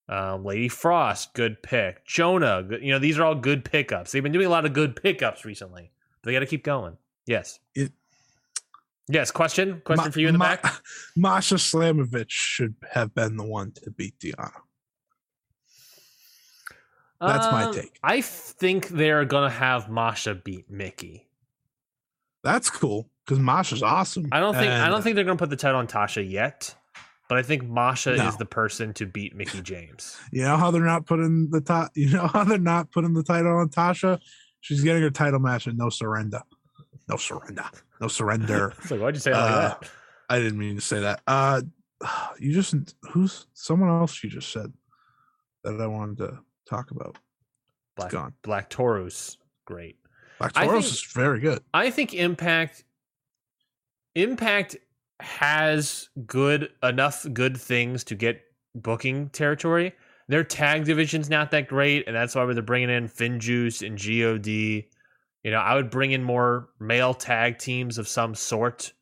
Um, 0.09 0.45
Lady 0.45 0.69
Frost, 0.69 1.35
good 1.35 1.63
pick. 1.63 2.05
Jonah, 2.07 2.63
good, 2.63 2.83
you 2.83 2.91
know 2.93 2.99
these 2.99 3.19
are 3.19 3.25
all 3.25 3.35
good 3.35 3.65
pickups. 3.65 4.11
They've 4.13 4.23
been 4.23 4.33
doing 4.33 4.47
a 4.47 4.51
lot 4.51 4.65
of 4.65 4.73
good 4.73 4.97
pickups 4.97 5.45
recently. 5.45 5.93
They 6.23 6.33
got 6.33 6.41
to 6.41 6.47
keep 6.47 6.65
going. 6.65 6.97
Yes. 7.27 7.59
It- 7.75 7.93
Yes. 9.13 9.33
Question. 9.33 9.81
Question 9.85 10.05
Ma- 10.07 10.11
for 10.13 10.21
you 10.21 10.29
in 10.29 10.35
the 10.35 10.39
Ma- 10.39 10.45
back. 10.57 10.83
Masha 11.17 11.57
Slamovich 11.57 12.31
should 12.31 12.77
have 12.93 13.13
been 13.13 13.37
the 13.37 13.45
one 13.45 13.73
to 13.73 13.91
beat 13.91 14.17
Deonna. 14.21 14.53
That's 17.21 17.47
my 17.51 17.65
Um, 17.65 17.75
take. 17.75 17.99
I 18.05 18.21
think 18.21 18.89
they're 18.89 19.25
gonna 19.25 19.51
have 19.51 19.91
Masha 19.91 20.35
beat 20.37 20.71
Mickie. 20.71 21.27
That's 22.43 22.71
cool 22.71 23.11
because 23.25 23.39
Masha's 23.39 23.83
awesome. 23.83 24.29
I 24.33 24.41
don't 24.41 24.55
think 24.55 24.71
I 24.73 24.89
don't 24.89 25.03
think 25.03 25.15
they're 25.17 25.25
gonna 25.25 25.37
put 25.37 25.51
the 25.51 25.57
title 25.57 25.79
on 25.79 25.87
Tasha 25.87 26.29
yet, 26.29 26.75
but 27.29 27.37
I 27.39 27.43
think 27.43 27.65
Masha 27.65 28.17
No. 28.17 28.27
is 28.29 28.37
the 28.37 28.47
person 28.47 28.93
to 28.95 29.07
beat 29.07 29.35
Mickie 29.37 29.61
James. 29.63 30.17
you 30.33 30.43
know 30.43 30.57
how 30.57 30.71
they're 30.71 30.83
not 30.85 31.07
putting 31.07 31.51
the 31.51 31.61
top. 31.61 31.91
You 31.95 32.11
know 32.11 32.27
how 32.27 32.45
they're 32.45 32.59
not 32.59 32.91
putting 32.93 33.13
the 33.15 33.23
title 33.23 33.59
on 33.59 33.69
Tasha. 33.69 34.21
She's 34.61 34.83
getting 34.83 35.03
her 35.03 35.11
title 35.11 35.41
match 35.41 35.67
and 35.67 35.77
no 35.79 35.89
surrender, 35.91 36.41
no 37.09 37.17
surrender, 37.17 37.65
no 38.01 38.09
surrender. 38.09 38.73
It's 38.83 38.91
like, 38.91 39.01
why'd 39.01 39.15
you 39.15 39.21
say 39.21 39.31
it 39.33 39.35
like 39.35 39.51
Uh, 39.53 39.69
that? 39.69 39.91
I 40.29 40.39
didn't 40.39 40.59
mean 40.59 40.77
to 40.77 40.81
say 40.81 41.01
that. 41.01 41.21
Uh, 41.27 41.63
you 42.39 42.53
just 42.55 42.75
who's 43.11 43.47
someone 43.53 43.91
else 43.91 44.23
you 44.25 44.31
just 44.31 44.51
said 44.53 44.73
that 45.65 45.79
I 45.81 45.87
wanted 45.87 46.19
to 46.19 46.39
talk 46.69 46.91
about. 46.91 47.19
Black, 47.97 48.11
gone. 48.13 48.33
Black 48.43 48.71
Taurus, 48.71 49.37
great. 49.67 49.99
Black 50.41 50.55
Taurus 50.55 50.87
think- 50.87 50.95
is 50.95 51.13
very 51.13 51.39
good. 51.39 51.63
I 51.75 51.91
think 51.91 52.15
Impact 52.15 52.85
Impact 54.15 54.77
has 55.21 56.09
good 56.27 56.73
enough 56.83 57.27
good 57.33 57.57
things 57.57 58.03
to 58.05 58.15
get 58.15 58.43
booking 58.75 59.29
territory. 59.29 59.93
Their 60.29 60.43
tag 60.43 60.85
division's 60.85 61.29
not 61.29 61.51
that 61.51 61.69
great, 61.69 62.07
and 62.07 62.17
that's 62.17 62.35
why 62.35 62.45
they're 62.53 62.63
bringing 62.63 62.91
in 62.91 63.09
FinJuice 63.09 63.87
and 63.87 63.99
God. 63.99 64.47
You 64.47 65.51
know, 65.51 65.59
I 65.59 65.75
would 65.75 65.91
bring 65.91 66.13
in 66.13 66.23
more 66.23 66.71
male 66.79 67.15
tag 67.15 67.59
teams 67.59 67.99
of 67.99 68.09
some 68.09 68.35
sort, 68.35 68.93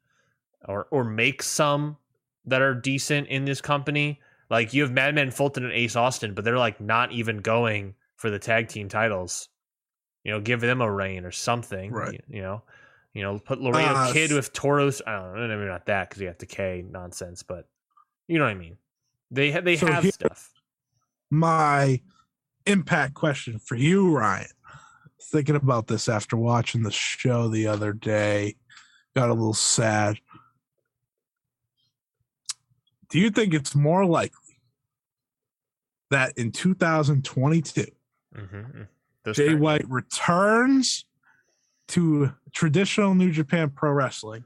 or 0.67 0.89
or 0.91 1.05
make 1.05 1.43
some 1.43 1.97
that 2.47 2.63
are 2.63 2.75
decent 2.75 3.29
in 3.29 3.45
this 3.45 3.61
company. 3.61 4.21
Like 4.51 4.75
you 4.75 4.83
have 4.83 4.93
Madman 4.93 5.31
Fulton 5.31 5.65
and 5.65 5.73
Ace 5.73 5.95
Austin, 5.95 6.35
but 6.35 6.45
they're 6.45 6.59
like 6.59 6.81
not 6.81 7.13
even 7.13 7.39
going 7.39 7.95
for 8.17 8.29
the 8.29 8.39
tag 8.39 8.69
team 8.69 8.89
titles. 8.89 9.49
You 10.25 10.33
know, 10.33 10.41
give 10.41 10.61
them 10.61 10.81
a 10.81 10.91
reign 10.91 11.25
or 11.25 11.31
something. 11.31 11.91
Right. 11.91 12.15
You, 12.15 12.37
you 12.37 12.43
know, 12.43 12.63
you 13.15 13.23
know, 13.23 13.39
put 13.39 13.61
Laredo 13.61 13.95
Uh, 13.95 14.13
Kid 14.13 14.33
with 14.33 14.53
Taurus. 14.53 15.01
I 15.07 15.17
don't 15.17 15.35
know, 15.49 15.57
maybe 15.57 15.69
not 15.69 15.87
that 15.87 16.09
because 16.09 16.21
you 16.21 16.29
have 16.29 16.39
decay 16.39 16.85
nonsense, 16.89 17.43
but 17.43 17.67
you 18.27 18.39
know 18.39 18.45
what 18.45 18.51
I 18.51 18.55
mean. 18.55 18.77
They 19.31 19.51
ha- 19.51 19.61
they 19.61 19.77
So 19.77 19.87
have 19.87 20.07
stuff. 20.11 20.53
My 21.31 22.01
impact 22.67 23.15
question 23.15 23.59
for 23.59 23.75
you, 23.77 24.15
Ryan. 24.15 24.47
Thinking 25.21 25.57
about 25.57 25.87
this 25.89 26.09
after 26.09 26.37
watching 26.37 26.83
the 26.83 26.91
show 26.91 27.49
the 27.49 27.67
other 27.67 27.93
day, 27.93 28.57
got 29.17 29.31
a 29.31 29.35
little 29.35 29.53
sad. 29.55 30.19
Do 33.11 33.19
you 33.19 33.31
think 33.31 33.53
it's 33.53 33.75
more 33.75 34.05
likely 34.05 34.61
that 36.11 36.37
in 36.39 36.53
2022 36.53 37.87
Mm-hmm. 38.37 38.83
Those 39.29 39.37
Jay 39.37 39.49
kind- 39.49 39.61
White 39.61 39.89
returns 39.89 41.05
to 41.89 42.33
traditional 42.53 43.15
New 43.15 43.31
Japan 43.31 43.71
Pro 43.71 43.93
Wrestling 43.93 44.45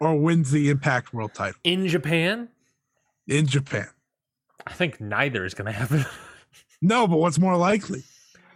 or 0.00 0.16
wins 0.18 0.50
the 0.50 0.70
Impact 0.70 1.12
World 1.12 1.34
title 1.34 1.58
in 1.64 1.86
Japan. 1.88 2.48
in 3.26 3.46
Japan? 3.46 3.88
I 4.66 4.72
think 4.72 5.00
neither 5.00 5.44
is 5.44 5.54
going 5.54 5.66
to 5.66 5.72
happen. 5.72 6.04
No, 6.84 7.06
but 7.06 7.18
what's 7.18 7.38
more 7.38 7.56
likely? 7.56 8.02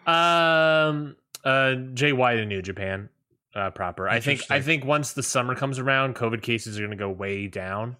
Um, 0.04 1.14
uh, 1.44 1.76
Jay 1.94 2.12
White 2.12 2.38
in 2.38 2.48
New 2.48 2.60
Japan, 2.60 3.08
uh, 3.54 3.70
proper. 3.70 4.08
I 4.08 4.18
think. 4.18 4.42
I 4.50 4.60
think 4.60 4.84
once 4.84 5.12
the 5.12 5.22
summer 5.22 5.54
comes 5.54 5.78
around, 5.78 6.16
COVID 6.16 6.42
cases 6.42 6.76
are 6.76 6.80
going 6.80 6.90
to 6.90 6.96
go 6.96 7.08
way 7.08 7.46
down. 7.46 7.96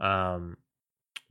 Um, 0.00 0.56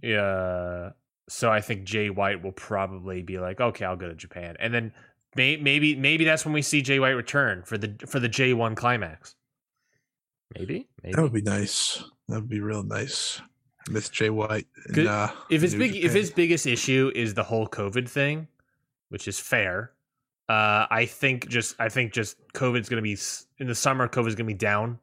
yeah. 0.01 0.91
So 1.27 1.51
I 1.51 1.59
think 1.59 1.83
Jay 1.83 2.09
White 2.09 2.41
will 2.41 2.53
probably 2.53 3.21
be 3.21 3.38
like, 3.38 3.59
okay, 3.59 3.83
I'll 3.83 3.97
go 3.97 4.07
to 4.07 4.15
Japan, 4.15 4.55
and 4.61 4.73
then 4.73 4.85
may, 4.85 4.93
maybe 5.35 5.95
maybe 5.95 6.25
that's 6.25 6.45
when 6.45 6.53
we 6.53 6.61
see 6.61 6.81
Jay 6.81 6.99
White 6.99 7.11
return 7.11 7.63
for 7.63 7.77
the 7.77 7.93
for 8.07 8.19
the 8.19 8.29
G1 8.29 8.75
climax. 8.75 9.35
Maybe. 10.57 10.87
Maybe. 11.01 11.15
That 11.15 11.21
would 11.21 11.33
be 11.33 11.41
nice. 11.41 12.03
That 12.27 12.41
would 12.41 12.49
be 12.49 12.59
real 12.59 12.83
nice. 12.83 13.41
Miss 13.89 14.09
Jay 14.09 14.29
White. 14.29 14.67
in, 14.87 14.93
Good- 14.93 15.07
uh, 15.07 15.31
if 15.49 15.61
his 15.61 15.73
New 15.73 15.79
big 15.79 15.95
if 15.95 16.13
his 16.13 16.31
biggest 16.31 16.65
issue 16.65 17.11
is 17.15 17.33
the 17.33 17.43
whole 17.43 17.67
COVID 17.67 18.07
thing, 18.07 18.47
which 19.09 19.27
is 19.27 19.39
fair, 19.39 19.91
uh, 20.49 20.85
I 20.89 21.05
think 21.05 21.47
just 21.47 21.75
I 21.79 21.89
think 21.89 22.13
just 22.13 22.37
COVID's 22.53 22.89
going 22.89 23.01
to 23.03 23.07
be 23.07 23.17
in 23.57 23.67
the 23.67 23.75
summer. 23.75 24.07
COVID's 24.07 24.35
going 24.35 24.47
to 24.47 24.53
be 24.53 24.53
down, 24.53 24.99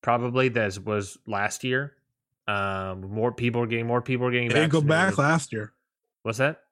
probably 0.00 0.54
as 0.56 0.80
was 0.80 1.18
last 1.26 1.64
year. 1.64 1.94
Um, 2.46 3.10
more 3.10 3.32
people 3.32 3.62
are 3.62 3.66
getting 3.66 3.86
more 3.86 4.02
people 4.02 4.26
are 4.26 4.30
getting. 4.30 4.48
he 4.48 4.54
didn't 4.54 4.70
go 4.70 4.80
back 4.80 5.18
last 5.18 5.52
year. 5.52 5.72
What's 6.22 6.38
that? 6.38 6.63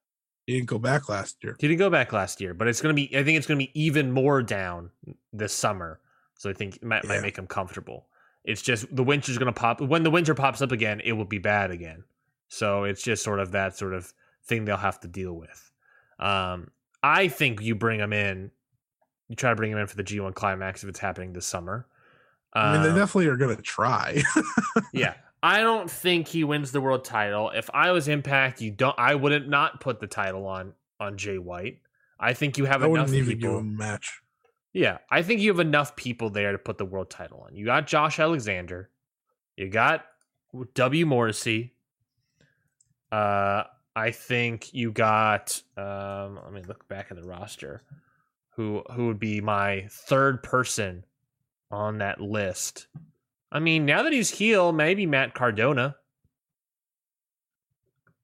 He 0.47 0.55
didn't 0.55 0.69
go 0.69 0.79
back 0.79 1.09
last 1.09 1.37
year. 1.43 1.57
He 1.59 1.69
didn't 1.69 1.79
go 1.79 1.91
back 1.91 2.13
last 2.13 2.41
year, 2.41 2.53
but 2.55 2.67
it's 2.69 2.81
going 2.81 2.95
to 2.95 3.01
be. 3.01 3.17
I 3.17 3.23
think 3.23 3.39
it's 3.39 3.47
going 3.47 3.59
to 3.61 3.67
be 3.67 3.81
even 3.81 4.11
more 4.11 4.43
down 4.43 4.91
this 5.33 5.53
summer. 5.53 6.01
So 6.39 6.51
I 6.51 6.53
think 6.53 6.77
it 6.77 6.85
might, 6.85 7.05
might 7.07 7.23
make 7.23 7.37
him 7.39 7.47
comfortable. 7.47 8.07
It's 8.45 8.63
just 8.63 8.95
the 8.95 9.05
winter's 9.05 9.39
going 9.39 9.53
to 9.53 9.59
pop. 9.59 9.81
When 9.81 10.03
the 10.03 10.11
winter 10.11 10.35
pops 10.35 10.61
up 10.61 10.73
again, 10.73 11.01
it 11.05 11.13
will 11.13 11.25
be 11.25 11.39
bad 11.39 11.71
again. 11.71 12.03
So 12.49 12.85
it's 12.85 13.03
just 13.03 13.23
sort 13.23 13.39
of 13.39 13.53
that 13.53 13.77
sort 13.77 13.95
of 13.95 14.13
thing 14.45 14.65
they'll 14.65 14.77
have 14.77 14.99
to 15.01 15.09
deal 15.09 15.35
with. 15.35 15.71
Um, 16.19 16.71
I 17.03 17.29
think 17.29 17.61
you 17.61 17.75
bring 17.77 18.01
him 18.01 18.13
in. 18.13 18.51
You 19.29 19.37
try 19.37 19.51
to 19.51 19.57
bring 19.57 19.71
him 19.71 19.79
in 19.79 19.87
for 19.87 19.97
the 19.97 20.05
G1 20.05 20.35
climax 20.35 20.83
if 20.83 20.89
it's 20.89 20.99
happening 20.99 21.33
this 21.33 21.47
summer. 21.47 21.87
I 22.53 22.73
mean, 22.73 22.83
they 22.83 22.89
Um, 22.91 22.97
definitely 22.97 23.29
are 23.29 23.37
going 23.37 23.57
to 23.57 23.63
try. 23.63 24.23
yeah. 24.93 25.15
I 25.43 25.61
don't 25.61 25.91
think 25.91 26.29
he 26.29 26.45
wins 26.45 26.71
the 26.71 26.81
world 26.81 27.05
title. 27.05 27.51
If 27.51 27.69
I 27.75 27.91
was 27.91 28.07
Impact, 28.07 28.61
you 28.61 28.71
don't. 28.71 28.95
I 28.99 29.15
wouldn't 29.17 29.49
not 29.49 29.81
put 29.81 29.99
the 29.99 30.07
title 30.07 30.47
on 30.47 30.75
on 31.01 31.19
Jay 31.19 31.39
White. 31.39 31.81
I 32.21 32.33
think 32.35 32.59
you 32.59 32.65
have 32.67 32.83
I 32.83 32.87
enough 32.87 33.09
wouldn't 33.11 33.15
even 33.15 33.29
give 33.31 33.39
people. 33.41 33.59
him 33.59 33.75
a 33.75 33.79
match. 33.79 34.21
Yeah, 34.73 34.99
I 35.11 35.23
think 35.23 35.41
you 35.41 35.51
have 35.51 35.61
enough 35.61 35.97
people 35.97 36.31
there 36.31 36.53
to 36.53 36.59
put 36.59 36.79
the 36.79 36.85
world 36.85 37.11
title 37.11 37.45
on. 37.47 37.55
You 37.57 37.65
got 37.65 37.87
Josh 37.87 38.19
Alexander, 38.19 38.89
you 39.57 39.69
got 39.69 40.05
W 40.75 41.07
Morrissey. 41.07 41.75
Uh, 43.11 43.65
I 43.95 44.11
think 44.13 44.73
you 44.73 44.93
got. 44.93 45.61
Um, 45.77 46.39
let 46.45 46.53
me 46.53 46.63
look 46.63 46.89
back 46.89 47.09
at 47.11 47.17
the 47.21 47.27
roster. 47.27 47.83
Who 48.57 48.83
who 48.93 49.09
would 49.09 49.19
be 49.19 49.41
my 49.41 49.89
third 49.91 50.43
person 50.43 51.05
on 51.71 51.99
that 51.99 52.21
list? 52.21 52.87
I 53.55 53.59
mean, 53.61 53.85
now 53.85 54.03
that 54.03 54.13
he's 54.15 54.31
heel, 54.31 54.73
maybe 54.73 55.05
Matt 55.07 55.35
Cardona. 55.35 55.97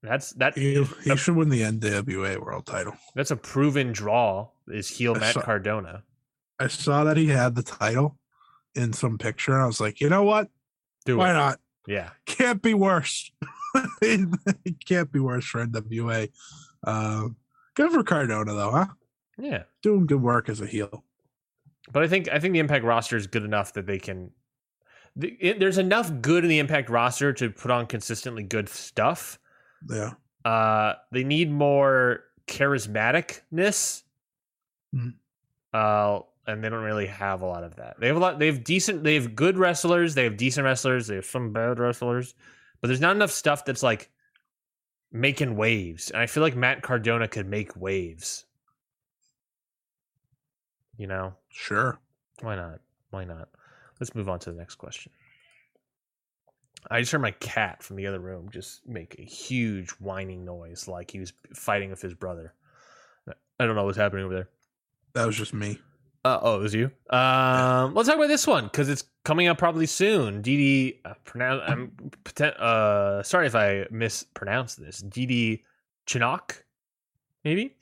That's 0.02 0.30
that. 0.34 0.56
He, 0.56 0.82
he 1.05 1.10
Uh, 1.10 1.16
should 1.16 1.36
win 1.36 1.48
the 1.48 1.60
NWA 1.62 2.38
World 2.40 2.66
Title. 2.66 2.94
That's 3.14 3.30
a 3.30 3.36
proven 3.36 3.92
draw. 3.92 4.48
Is 4.68 4.88
heel 4.88 5.14
I 5.16 5.18
Matt 5.20 5.34
saw- 5.34 5.42
Cardona? 5.42 6.02
I 6.60 6.68
saw 6.68 7.05
that 7.05 7.16
he 7.16 7.26
had 7.26 7.55
the 7.55 7.62
title 7.62 8.16
in 8.74 8.92
some 8.92 9.18
picture, 9.18 9.52
and 9.52 9.62
I 9.62 9.66
was 9.66 9.80
like, 9.80 10.00
you 10.00 10.09
know 10.09 10.22
what? 10.24 10.48
Do 11.05 11.16
Why 11.18 11.30
it. 11.30 11.34
not? 11.34 11.60
Yeah. 11.86 12.10
Can't 12.26 12.62
be 12.62 12.74
worse. 12.74 13.30
it 14.02 14.84
can't 14.86 15.10
be 15.12 15.20
worse 15.20 15.44
for 15.46 15.64
NWA. 15.66 16.30
Um, 16.84 17.36
good 17.74 17.90
for 17.92 18.02
Cardona 18.02 18.55
though, 18.55 18.70
huh? 18.70 18.86
Yeah. 19.38 19.64
Doing 19.82 20.06
good 20.06 20.22
work 20.22 20.48
as 20.48 20.60
a 20.60 20.66
heel. 20.66 21.05
But 21.92 22.02
I 22.02 22.09
think 22.09 22.28
I 22.28 22.38
think 22.38 22.52
the 22.52 22.59
Impact 22.60 22.84
roster 22.84 23.16
is 23.16 23.26
good 23.26 23.44
enough 23.44 23.72
that 23.74 23.86
they 23.86 23.98
can. 23.98 24.30
The- 25.19 25.36
it- 25.40 25.61
There's 25.61 25.78
enough 25.78 26.11
good 26.23 26.45
in 26.45 26.49
the 26.51 26.59
Impact 26.59 26.89
roster 26.89 27.32
to 27.35 27.51
put 27.51 27.70
on 27.70 27.86
consistently 27.86 28.43
good 28.43 28.69
stuff. 28.69 29.39
Yeah. 29.89 30.12
Uh, 30.45 30.95
they 31.12 31.24
need 31.24 31.51
more 31.51 32.24
charismaticness. 32.47 34.03
Hmm. 34.95 35.09
Uh, 35.74 36.20
and 36.47 36.65
they 36.65 36.70
don't 36.70 36.82
really 36.82 37.07
have 37.07 37.43
a 37.43 37.47
lot 37.47 37.62
of 37.62 37.77
that. 37.77 38.01
They 38.01 38.07
have 38.07 38.16
a 38.16 38.20
lot. 38.20 38.39
They 38.39 38.47
have 38.47 38.65
decent. 38.65 39.05
They 39.05 39.15
have 39.16 39.36
good 39.36 39.59
wrestlers. 39.59 40.15
They 40.15 40.24
have 40.24 40.39
decent 40.39 40.65
wrestlers. 40.65 41.07
They 41.07 41.16
have 41.16 41.27
some 41.27 41.53
bad 41.53 41.78
wrestlers, 41.78 42.35
but 42.81 42.89
there's 42.89 43.03
not 43.03 43.15
enough 43.15 43.31
stuff 43.31 43.66
that's 43.66 43.82
like 43.82 44.11
making 45.12 45.57
waves. 45.57 46.11
And 46.11 46.23
I 46.23 46.27
feel 46.27 46.43
like 46.43 46.57
Matt 46.57 46.81
Cardona 46.81 47.28
could 47.28 47.47
make 47.47 47.77
waves. 47.77 48.47
You 50.97 51.07
know. 51.07 51.35
Sure. 51.51 51.99
Why 52.40 52.57
not? 52.57 52.81
Why 53.11 53.24
not? 53.24 53.49
Let's 54.01 54.15
move 54.15 54.29
on 54.29 54.39
to 54.41 54.51
the 54.51 54.57
next 54.57 54.77
question. 54.77 55.12
I 56.91 57.01
just 57.01 57.12
heard 57.12 57.20
my 57.20 57.33
cat 57.33 57.83
from 57.83 57.97
the 57.97 58.07
other 58.07 58.20
room 58.20 58.49
just 58.51 58.87
make 58.87 59.16
a 59.19 59.23
huge 59.23 59.91
whining 59.99 60.45
noise 60.45 60.87
like 60.87 61.11
he 61.11 61.19
was 61.19 61.33
fighting 61.55 61.91
with 61.91 62.01
his 62.01 62.15
brother. 62.15 62.55
I 63.61 63.66
don't 63.66 63.75
know 63.75 63.85
what's 63.85 63.99
happening 63.99 64.25
over 64.25 64.35
there. 64.35 64.49
That 65.15 65.27
was 65.27 65.37
just 65.37 65.53
me. 65.53 65.79
Uh, 66.25 66.39
oh, 66.43 66.57
it 66.57 66.62
was 66.62 66.75
you. 66.75 66.91
Um, 67.11 67.95
let's 67.95 68.09
talk 68.09 68.16
about 68.16 68.29
this 68.29 68.47
one 68.47 68.65
because 68.65 68.89
it's 68.89 69.05
coming 69.25 69.49
up 69.49 69.59
probably 69.59 69.87
soon. 69.87 70.43
DD, 70.43 70.99
uh, 71.05 71.15
pronounce. 71.25 71.62
I'm 71.66 71.93
uh, 72.59 73.23
sorry 73.23 73.47
if 73.47 73.55
I 73.55 73.87
mispronounce 73.91 74.75
this. 74.75 75.03
DD 75.03 75.62
Chinook, 76.07 76.65
maybe. 77.45 77.77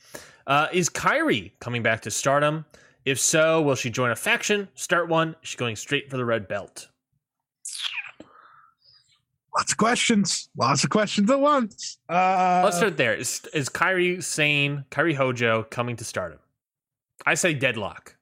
Uh, 0.47 0.69
is 0.73 0.89
Kairi 0.89 1.53
coming 1.61 1.83
back 1.83 2.03
to 2.03 2.11
Stardom? 2.11 2.65
If 3.07 3.21
so, 3.21 3.63
will 3.63 3.77
she 3.77 3.89
join 3.89 4.11
a 4.11 4.17
faction? 4.17 4.69
Start 4.75 5.09
one? 5.09 5.37
Is 5.41 5.51
she 5.51 5.57
going 5.57 5.77
straight 5.77 6.11
for 6.11 6.17
the 6.17 6.25
red 6.25 6.49
belt? 6.49 6.89
Lots 9.57 9.73
of 9.73 9.79
questions. 9.79 10.51
Lots 10.57 10.83
of 10.83 10.91
questions 10.91 11.31
at 11.31 11.41
once. 11.41 11.99
Uh, 12.09 12.63
Let's 12.65 12.79
start 12.79 12.97
there. 12.97 13.15
Is, 13.15 13.43
is 13.55 13.69
Kairi 13.69 14.23
Sane, 14.23 14.85
Kairi 14.91 15.15
Hojo 15.15 15.63
coming 15.63 15.95
to 15.97 16.05
Stardom? 16.05 16.41
I 17.25 17.35
say 17.35 17.55
deadlock. 17.55 18.17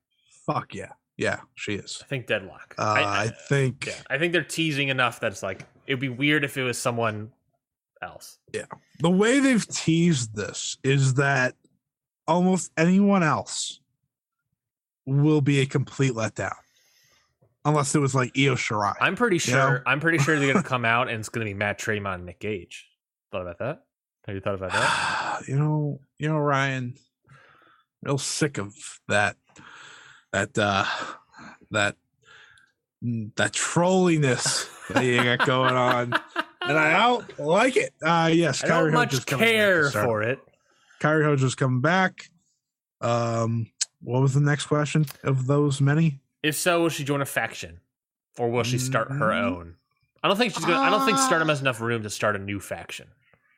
Fuck 0.46 0.74
yeah. 0.74 0.92
Yeah, 1.16 1.40
she 1.54 1.74
is. 1.74 2.00
I 2.02 2.06
think 2.06 2.26
deadlock. 2.26 2.74
Uh, 2.76 2.94
I, 2.96 3.28
think 3.48 3.86
Yeah, 3.86 3.94
I 4.10 4.18
think 4.18 4.32
they're 4.32 4.44
teasing 4.44 4.88
enough 4.88 5.20
that 5.20 5.32
it's 5.32 5.42
like 5.42 5.64
it'd 5.86 6.00
be 6.00 6.08
weird 6.10 6.44
if 6.44 6.58
it 6.58 6.62
was 6.62 6.76
someone 6.76 7.32
else. 8.02 8.38
Yeah. 8.52 8.66
The 9.00 9.10
way 9.10 9.40
they've 9.40 9.66
teased 9.66 10.36
this 10.36 10.76
is 10.84 11.14
that 11.14 11.54
almost 12.26 12.70
anyone 12.76 13.22
else 13.22 13.80
will 15.06 15.40
be 15.40 15.60
a 15.60 15.66
complete 15.66 16.12
letdown. 16.12 16.54
Unless 17.64 17.94
it 17.94 17.98
was 17.98 18.14
like 18.14 18.30
Io 18.36 18.54
Shirai. 18.54 18.94
I'm 19.00 19.16
pretty 19.16 19.36
You 19.36 19.56
know? 19.56 19.68
sure. 19.68 19.82
I'm 19.86 20.00
pretty 20.00 20.18
sure 20.18 20.38
they're 20.38 20.52
gonna 20.52 20.64
come 20.66 20.84
out 20.84 21.08
and 21.08 21.20
it's 21.20 21.28
gonna 21.30 21.46
be 21.46 21.54
Matt 21.54 21.78
Tremont 21.78 22.16
and 22.16 22.26
Nick 22.26 22.40
Gage. 22.40 22.86
Thought 23.32 23.42
about 23.42 23.58
that? 23.58 23.82
Have 24.26 24.34
you 24.34 24.40
thought 24.40 24.54
about 24.54 24.72
that? 24.72 25.42
you 25.48 25.58
know, 25.58 26.00
you 26.18 26.28
know, 26.28 26.38
Ryan, 26.38 26.94
real 28.02 28.18
sick 28.18 28.58
of 28.58 28.74
that, 29.08 29.36
that, 30.32 30.58
uh, 30.58 30.84
that, 31.70 31.96
that 33.36 33.52
trolliness 33.52 34.68
that 34.90 35.04
you 35.04 35.22
got 35.22 35.46
going 35.46 35.74
on, 35.74 36.12
and 36.62 36.78
I 36.78 36.92
don't 37.06 37.38
like 37.38 37.76
it. 37.76 37.92
Uh, 38.02 38.30
yes, 38.32 38.64
I 38.64 38.68
don't 38.68 38.92
much 38.92 39.26
care 39.26 39.90
for 39.90 40.22
it. 40.22 40.38
Kairi 41.00 41.22
Hojo's 41.24 41.54
coming 41.54 41.82
back. 41.82 42.30
Um, 43.02 43.66
what 44.04 44.22
was 44.22 44.34
the 44.34 44.40
next 44.40 44.66
question 44.66 45.06
of 45.22 45.46
those 45.46 45.80
many? 45.80 46.20
If 46.42 46.54
so, 46.56 46.82
will 46.82 46.88
she 46.90 47.04
join 47.04 47.20
a 47.22 47.26
faction, 47.26 47.80
or 48.38 48.50
will 48.50 48.64
she 48.64 48.78
start 48.78 49.08
her 49.10 49.30
Mm. 49.30 49.42
own? 49.44 49.74
I 50.22 50.28
don't 50.28 50.36
think 50.36 50.54
she's 50.54 50.64
gonna. 50.64 50.78
I 50.80 50.90
don't 50.90 51.04
think 51.04 51.18
Stardom 51.18 51.48
Ah. 51.48 51.52
has 51.52 51.60
enough 51.60 51.80
room 51.80 52.02
to 52.02 52.10
start 52.10 52.36
a 52.36 52.38
new 52.38 52.60
faction. 52.60 53.08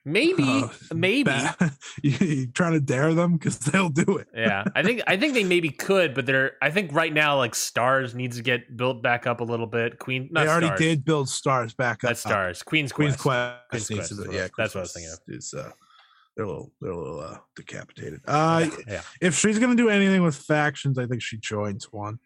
Maybe, 0.04 0.44
Uh, 0.44 0.68
maybe. 0.94 1.32
you, 2.02 2.46
trying 2.48 2.74
to 2.74 2.80
dare 2.80 3.12
them 3.12 3.32
because 3.34 3.58
they'll 3.58 3.88
do 3.88 4.18
it. 4.18 4.28
yeah, 4.32 4.62
I 4.76 4.84
think 4.84 5.02
I 5.08 5.16
think 5.16 5.34
they 5.34 5.42
maybe 5.54 5.68
could, 5.70 6.14
but 6.14 6.26
they're. 6.26 6.52
I 6.62 6.70
think 6.70 6.92
right 6.92 7.12
now, 7.12 7.36
like 7.38 7.56
Stars 7.56 8.14
needs 8.14 8.36
to 8.36 8.42
get 8.44 8.76
built 8.76 9.02
back 9.02 9.26
up 9.26 9.40
a 9.40 9.44
little 9.44 9.66
bit. 9.66 9.98
Queen, 9.98 10.28
not 10.30 10.44
they 10.44 10.48
already 10.48 10.66
Stars. 10.66 10.78
did 10.80 11.04
build 11.04 11.28
stars 11.28 11.74
back 11.74 12.04
up. 12.04 12.10
That's 12.10 12.20
Stars. 12.20 12.62
Queen's 12.62 12.92
Queen's 12.92 13.16
Quest. 13.16 13.58
Quest, 13.68 13.86
Queen's 13.88 13.90
needs 13.90 14.08
Quest 14.08 14.22
be- 14.22 14.28
what- 14.28 14.36
yeah, 14.36 14.48
that's 14.56 14.74
what 14.76 14.80
I 14.80 14.82
was 14.82 14.92
thinking 14.92 15.12
of. 15.12 15.24
Quest 15.24 15.38
Is, 15.38 15.54
uh, 15.54 15.70
they're 16.36 16.44
a 16.44 16.48
little, 16.48 16.72
they're 16.80 16.92
a 16.92 16.98
little 16.98 17.20
uh, 17.20 17.38
decapitated. 17.54 18.20
Uh, 18.26 18.68
yeah. 18.86 19.00
if 19.20 19.36
she's 19.36 19.58
gonna 19.58 19.74
do 19.74 19.88
anything 19.88 20.22
with 20.22 20.36
factions, 20.36 20.98
I 20.98 21.06
think 21.06 21.22
she 21.22 21.38
joins 21.38 21.92
one. 21.92 22.18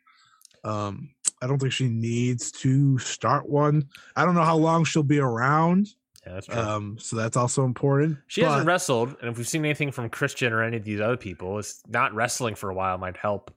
Um, 0.65 1.11
I 1.43 1.47
don't 1.47 1.59
think 1.59 1.73
she 1.73 1.89
needs 1.89 2.51
to 2.53 2.99
start 2.99 3.49
one. 3.49 3.89
I 4.17 4.25
don't 4.25 4.35
know 4.35 4.45
how 4.45 4.57
long 4.57 4.85
she'll 4.85 5.03
be 5.03 5.21
around. 5.21 5.89
Yeah, 6.27 6.35
that's 6.35 6.47
true. 6.47 6.59
Um, 6.59 6.99
so 7.01 7.17
that's 7.17 7.37
also 7.37 7.65
important. 7.65 8.19
She 8.27 8.43
hasn't 8.43 8.67
wrestled, 8.67 9.17
and 9.21 9.31
if 9.31 9.39
we've 9.39 9.49
seen 9.49 9.65
anything 9.65 9.91
from 9.91 10.11
Christian 10.11 10.53
or 10.53 10.63
any 10.63 10.77
of 10.77 10.85
these 10.85 11.01
other 11.01 11.17
people, 11.17 11.59
it's 11.59 11.83
not 11.89 12.15
wrestling 12.15 12.55
for 12.55 12.69
a 12.69 12.75
while 12.75 12.99
might 12.99 13.17
help. 13.17 13.55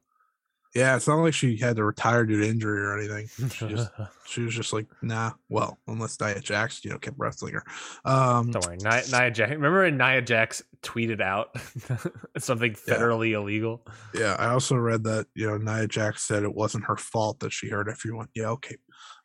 Yeah, 0.76 0.95
it's 0.95 1.08
not 1.08 1.18
like 1.18 1.34
she 1.36 1.56
had 1.58 1.76
to 1.76 1.84
retire 1.84 2.26
due 2.26 2.41
to 2.41 2.48
injury 2.50 2.82
or 2.82 2.98
anything. 2.98 3.28
She 3.50 3.68
just 3.68 3.91
she 4.26 4.41
was 4.41 4.56
just 4.56 4.74
like, 4.74 4.88
nah. 5.04 5.34
Well, 5.48 5.78
unless 5.88 6.20
Nia 6.20 6.40
Jax, 6.40 6.84
you 6.84 6.90
know, 6.91 6.98
kept 6.98 7.18
wrestling 7.20 7.54
her. 7.54 7.64
Um, 8.06 8.50
Don't 8.50 8.66
worry, 8.66 8.78
Nia, 8.78 9.04
Nia 9.12 9.30
Jax. 9.32 9.52
Remember 9.52 9.84
when 9.84 9.98
Nia 9.98 10.22
Jax 10.24 10.64
tweeted 10.82 11.22
out 11.22 11.56
something 12.40 12.76
Yeah. 12.88 12.95
federally 12.95 13.34
illegal? 13.34 13.86
yeah, 14.16 14.36
I 14.40 14.48
also 14.48 14.76
read 14.76 15.04
that 15.04 15.28
you 15.36 15.48
know 15.48 15.58
Nia 15.58 15.88
Jax 15.88 16.24
said 16.24 16.44
it 16.44 16.54
wasn't 16.54 16.86
her 16.86 16.98
fault 16.98 17.40
that 17.41 17.54
she 17.54 17.70
hurt 17.70 17.88
everyone. 17.88 18.28
Yeah, 18.34 18.50
okay. 18.50 18.78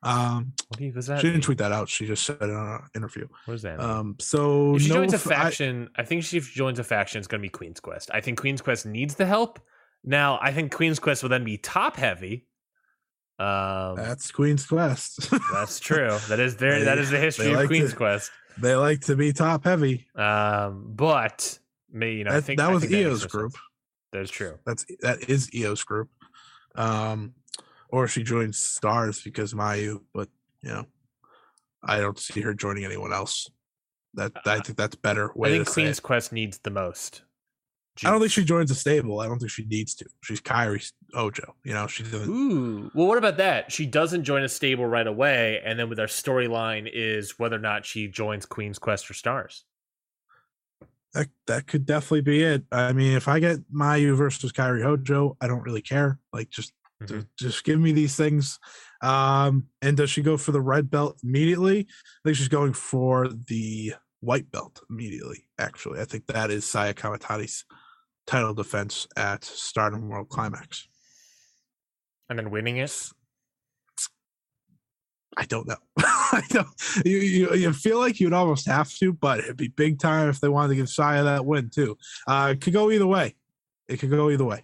Um, 0.03 0.53
What 0.77 0.95
was 0.95 1.07
that? 1.07 1.21
she 1.21 1.29
didn't 1.29 1.43
tweet 1.43 1.59
that 1.59 1.73
out. 1.73 1.89
She 1.89 2.07
just 2.07 2.25
said 2.25 2.37
it 2.41 2.51
on 2.51 2.69
an 2.75 2.81
interview. 2.95 3.27
What 3.47 3.55
does 3.55 3.63
that 3.63 3.79
mean? 3.79 3.89
Um, 3.89 4.17
so 4.21 4.77
if 4.77 4.83
she 4.83 4.91
no 4.91 4.97
joins 4.97 5.15
a 5.15 5.19
faction, 5.19 5.89
I, 5.97 6.05
think 6.05 6.23
she 6.25 6.39
joins 6.41 6.79
a 6.79 6.85
faction, 6.85 7.19
it's 7.19 7.27
going 7.27 7.41
to 7.41 7.43
be 7.43 7.49
Queen's 7.49 7.81
Quest. 7.81 8.11
I 8.15 8.21
think 8.21 8.39
Queen's 8.39 8.61
Quest 8.61 8.87
needs 8.87 9.17
the 9.17 9.27
help. 9.27 9.59
Now, 10.09 10.39
I 10.41 10.53
think 10.53 10.75
Queen's 10.75 10.99
Quest 10.99 11.23
will 11.23 11.29
then 11.29 11.45
be 11.45 11.59
top 11.59 11.97
heavy. 11.97 12.47
Um, 13.39 13.95
that's 13.97 14.31
Queen's 14.33 14.67
Quest. 14.67 15.31
that's 15.53 15.79
true. 15.89 16.17
That 16.29 16.41
is 16.41 16.57
their, 16.57 16.79
They- 16.79 16.85
that 16.87 16.99
is 16.99 17.11
the 17.11 17.19
history 17.19 17.53
of 17.53 17.67
Queen's 17.67 17.91
to- 17.91 17.97
Quest. 17.97 18.31
they 18.57 18.75
like 18.75 19.03
to 19.03 19.17
be 19.17 19.33
top 19.33 19.65
heavy. 19.65 20.07
Um, 20.17 20.93
but 20.97 21.59
me, 21.93 22.15
you 22.15 22.25
know, 22.25 22.31
I 22.31 22.35
That, 22.37 22.43
think 22.45 22.59
that 22.59 22.71
I 22.71 22.73
was 22.73 22.83
think 22.85 22.95
Io's 22.95 23.23
more 23.23 23.29
group. 23.29 23.53
sense. 23.53 23.63
That's 24.13 24.31
true. 24.31 24.59
That's 24.65 24.87
that 25.01 25.29
is 25.29 25.51
Io's 25.55 25.85
group. 25.85 26.09
Um, 26.75 27.35
or 27.91 28.09
she 28.09 28.23
joins 28.23 28.59
Stars 28.59 29.21
because 29.23 29.53
Mayu, 29.53 30.01
but 30.15 30.29
you 30.63 30.71
know, 30.71 30.87
I 31.83 32.01
don't 32.01 32.19
see 32.19 32.41
her 32.41 32.55
joining 32.55 32.85
anyone 32.87 33.13
else. 33.13 33.49
That 34.15 34.33
I 34.47 34.61
think 34.61 34.79
that's 34.79 34.97
better 34.97 35.31
way 35.37 35.51
I 35.51 35.53
think 35.59 35.69
Queen's. 35.69 36.01
Quest 36.01 36.33
needs 36.33 36.59
the 36.59 36.71
most 36.71 37.23
I 38.05 38.11
don't 38.11 38.21
think 38.21 38.33
she 38.33 38.45
joins 38.45 38.71
a 38.71 38.75
stable. 38.75 39.21
I 39.21 39.27
don't 39.27 39.39
think 39.39 39.51
she 39.51 39.65
needs 39.65 39.95
to. 39.97 40.07
She's 40.23 40.41
Kairi 40.41 40.91
Hojo. 41.15 41.55
You 41.65 41.75
know, 41.75 41.87
she 41.87 42.03
doesn't. 42.05 42.29
Ooh. 42.29 42.91
Well, 42.95 43.07
what 43.07 43.19
about 43.19 43.39
that? 43.39 43.73
She 43.73 43.87
doesn't 43.87 44.25
join 44.25 44.43
a 44.43 44.49
stable 44.49 44.87
right 44.87 45.07
away, 45.07 45.61
and 45.65 45.79
then 45.79 45.89
with 45.89 45.99
our 45.99 46.07
storyline 46.07 46.89
is 46.93 47.39
whether 47.39 47.57
or 47.57 47.61
not 47.61 47.85
she 47.85 48.09
joins 48.09 48.47
Queen's 48.47 48.79
Quest 48.79 49.07
for 49.07 49.15
Stars. 49.15 49.65
That 51.15 51.29
that 51.47 51.67
could 51.67 51.87
definitely 51.87 52.21
be 52.21 52.43
it. 52.43 52.65
I 52.71 52.93
mean, 52.93 53.17
if 53.17 53.29
I 53.29 53.41
get 53.41 53.61
Mayu 53.73 54.15
versus 54.17 54.53
Kairi 54.53 54.83
Hojo, 54.83 55.37
I 55.41 55.47
don't 55.49 55.63
really 55.63 55.83
care. 55.83 56.19
Like, 56.33 56.51
just 56.51 56.73
Mhm. 57.03 57.27
just 57.39 57.65
give 57.65 57.81
me 57.81 57.93
these 57.93 58.17
things. 58.17 58.59
Um, 59.01 59.69
and 59.81 59.97
does 59.97 60.11
she 60.11 60.21
go 60.21 60.37
for 60.37 60.51
the 60.53 60.61
red 60.61 60.91
belt 60.91 61.19
immediately? 61.23 61.81
I 61.81 62.21
think 62.25 62.37
she's 62.37 62.49
going 62.49 62.73
for 62.73 63.29
the 63.29 63.95
white 64.21 64.51
belt 64.51 64.83
immediately. 64.91 65.49
Actually, 65.59 66.01
I 66.01 66.05
think 66.05 66.27
that 66.27 66.51
is 66.51 66.69
Saya 66.69 66.93
Kamitani's 66.95 67.65
title 68.29 68.55
defense 68.55 69.09
at 69.17 69.43
Stardom 69.43 70.09
World 70.09 70.29
Climax. 70.29 70.87
And 72.29 72.39
then 72.39 72.51
winning 72.51 72.77
it. 72.77 73.11
I 75.37 75.45
don't 75.47 75.67
know. 75.67 75.77
I 75.99 76.43
don't. 76.51 76.69
You, 77.05 77.19
you 77.19 77.55
you 77.55 77.73
feel 77.73 77.99
like 77.99 78.21
you'd 78.21 78.33
almost 78.33 78.67
have 78.67 78.93
to, 78.97 79.13
but 79.13 79.39
it'd 79.39 79.57
be 79.57 79.69
big 79.69 79.99
time 79.99 80.29
if 80.29 80.41
they 80.41 80.49
wanted 80.49 80.69
to 80.71 80.75
give 80.75 80.89
Saya 80.89 81.25
that 81.25 81.47
win 81.47 81.71
too. 81.71 81.97
Uh, 82.27 82.51
it 82.53 82.61
could 82.61 82.73
go 82.73 82.91
either 82.91 83.07
way. 83.07 83.35
It 83.89 83.99
could 83.99 84.11
go 84.11 84.31
either 84.31 84.45
way. 84.45 84.63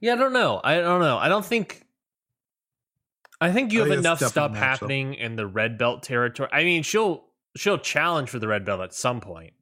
Yeah, 0.00 0.14
I 0.14 0.16
don't 0.16 0.32
know. 0.32 0.60
I 0.64 0.76
don't 0.76 1.00
know. 1.00 1.18
I 1.18 1.28
don't 1.28 1.44
think. 1.44 1.82
I 3.40 3.52
think 3.52 3.72
you 3.72 3.80
I 3.80 3.82
have 3.82 3.90
think 3.90 4.00
enough 4.00 4.20
stuff 4.20 4.56
happening 4.56 5.14
in 5.14 5.36
the 5.36 5.46
red 5.46 5.76
belt 5.76 6.02
territory. 6.02 6.48
I 6.50 6.64
mean, 6.64 6.82
she'll 6.82 7.24
she'll 7.56 7.78
challenge 7.78 8.30
for 8.30 8.38
the 8.38 8.48
red 8.48 8.64
belt 8.64 8.80
at 8.80 8.94
some 8.94 9.20
point. 9.20 9.52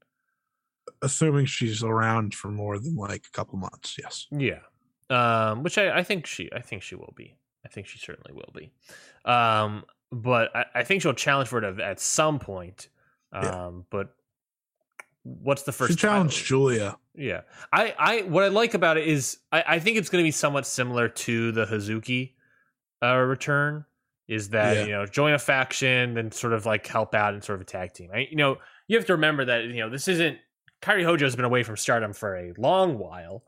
Assuming 1.03 1.47
she's 1.47 1.83
around 1.83 2.35
for 2.35 2.49
more 2.49 2.79
than 2.79 2.95
like 2.97 3.25
a 3.27 3.31
couple 3.31 3.59
months. 3.59 3.97
Yes. 3.99 4.27
Yeah. 4.31 4.61
Um, 5.11 5.63
which 5.63 5.77
I, 5.79 5.99
I 5.99 6.03
think 6.03 6.27
she 6.27 6.49
I 6.55 6.61
think 6.61 6.83
she 6.83 6.95
will 6.95 7.13
be. 7.17 7.37
I 7.65 7.69
think 7.69 7.87
she 7.87 7.99
certainly 7.99 8.33
will 8.33 8.53
be. 8.55 8.73
Um, 9.31 9.85
but 10.11 10.55
I, 10.57 10.65
I 10.77 10.85
think 10.85 11.03
she'll 11.03 11.13
challenge 11.15 11.49
for 11.49 11.59
it 11.59 11.65
at, 11.65 11.81
at 11.81 12.01
some 12.01 12.39
point. 12.39 12.89
Um, 13.33 13.43
Yeah. 13.45 13.71
but 13.91 14.15
what's 15.25 15.63
the 15.63 15.73
first 15.73 15.93
she 15.93 15.97
challenged 15.97 16.35
title? 16.37 16.47
Giulia. 16.47 16.97
Yeah. 17.15 17.43
I, 17.73 17.95
I 17.99 18.23
what 18.23 18.45
I 18.45 18.49
like 18.49 18.75
about 18.75 18.97
it 18.97 19.07
is 19.07 19.39
I, 19.53 19.65
I 19.67 19.79
think 19.81 19.97
it's 19.97 20.09
gonna 20.09 20.25
be 20.25 20.31
somewhat 20.31 20.67
similar 20.67 21.09
to 21.09 21.53
the 21.53 21.67
Hazuki 21.67 22.33
uh 23.03 23.17
return. 23.17 23.85
Is 24.29 24.51
that 24.51 24.77
Yeah. 24.77 24.85
you 24.85 24.93
know, 24.93 25.07
join 25.07 25.35
a 25.35 25.39
faction, 25.39 26.17
and 26.17 26.33
sort 26.33 26.53
of 26.53 26.65
like 26.65 26.87
help 26.87 27.15
out 27.15 27.35
and 27.35 27.43
sort 27.45 27.57
of 27.57 27.63
a 27.63 27.65
tag 27.65 27.93
team. 27.93 28.11
I, 28.15 28.29
you 28.31 28.37
know, 28.37 28.59
you 28.89 28.97
have 28.97 29.07
to 29.07 29.13
remember 29.15 29.45
that, 29.45 29.65
you 29.65 29.81
know, 29.81 29.91
this 29.91 30.09
isn't 30.09 30.39
Kairi 30.83 31.05
Hojo 31.05 31.25
has 31.25 31.37
been 31.37 31.45
away 31.45 31.63
from 31.63 31.77
stardom 31.77 32.13
for 32.13 32.37
a 32.37 32.53
long 32.59 32.99
while. 32.99 33.45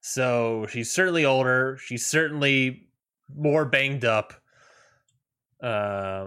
So 0.00 0.66
she's 0.70 0.90
certainly 0.92 1.24
older. 1.24 1.78
She's 1.82 2.04
certainly 2.04 2.88
more 3.34 3.64
banged 3.64 4.04
up, 4.04 4.34
um, 5.62 5.70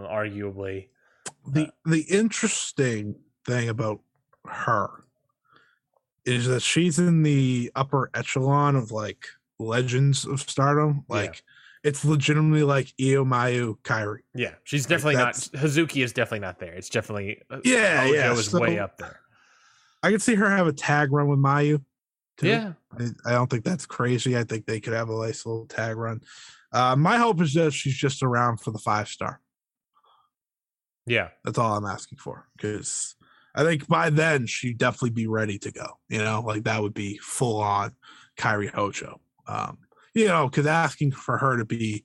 arguably. 0.10 0.88
The 1.46 1.70
the 1.86 2.02
interesting 2.10 3.16
thing 3.46 3.70
about 3.70 4.02
her 4.46 4.90
is 6.26 6.48
that 6.48 6.62
she's 6.62 6.98
in 7.00 7.22
the 7.24 7.72
upper 7.76 8.10
echelon 8.16 8.76
of 8.76 8.92
like 8.92 9.28
legends 9.60 10.26
of 10.26 10.42
stardom. 10.42 11.06
Yeah. 11.10 11.16
Like 11.16 11.44
it's 11.84 12.04
legitimately 12.04 12.64
like 12.64 12.94
Io 13.00 13.24
Mayu 13.24 13.78
Kairi. 13.84 14.20
Yeah, 14.34 14.56
she's 14.64 14.86
Like, 14.86 14.90
definitely 14.90 15.16
not. 15.18 15.36
that's- 15.36 15.50
Hazuki 15.50 16.04
is 16.04 16.12
definitely 16.14 16.40
not 16.40 16.60
there. 16.60 16.74
It's 16.74 16.90
definitely 16.90 17.44
uh, 17.52 17.60
Yeah, 17.64 18.02
Hojo 18.02 18.14
yeah, 18.14 18.34
is 18.34 18.52
way 18.54 18.80
up 18.80 18.98
there. 18.98 19.20
I 20.04 20.12
could 20.12 20.22
see 20.22 20.36
her 20.36 20.50
have 20.50 20.68
a 20.68 20.74
tag 20.74 21.12
run 21.12 21.28
with 21.28 21.40
Mayu. 21.40 21.84
too. 22.38 22.48
Yeah, 22.48 22.74
I, 22.98 23.08
I 23.26 23.32
don't 23.32 23.50
think 23.50 23.64
that's 23.64 23.86
crazy. 23.86 24.38
I 24.38 24.44
think 24.44 24.66
they 24.66 24.80
could 24.80 24.94
have 24.94 25.10
a 25.10 25.16
nice 25.16 25.46
little 25.46 25.66
tag 25.66 25.98
run. 25.98 26.22
Uh, 26.72 26.96
my 26.96 27.18
hope 27.18 27.42
is 27.42 27.54
that 27.54 27.74
she's 27.74 27.96
just 27.96 28.22
around 28.24 28.58
for 28.58 28.72
the 28.72 28.80
five 28.80 29.08
star. 29.08 29.42
yeah, 31.06 31.30
That's 31.44 31.58
all 31.58 31.76
I'm 31.78 31.86
asking 31.86 32.18
for 32.20 32.48
because 32.56 33.16
I 33.56 33.64
think 33.64 33.88
by 33.88 34.10
then 34.10 34.46
she'd 34.46 34.78
definitely 34.78 35.12
be 35.12 35.28
ready 35.28 35.58
to 35.60 35.72
go. 35.72 36.00
You 36.10 36.20
know, 36.20 36.42
like 36.46 36.64
that 36.66 36.82
would 36.82 36.94
be 36.94 37.18
full 37.18 37.62
on 37.62 37.94
Kairi 38.38 38.70
Hojo. 38.70 39.20
Um, 39.48 39.80
you 40.14 40.28
know, 40.28 40.48
because 40.48 40.66
asking 40.68 41.12
for 41.12 41.38
her 41.38 41.58
to 41.58 41.66
be 41.66 42.04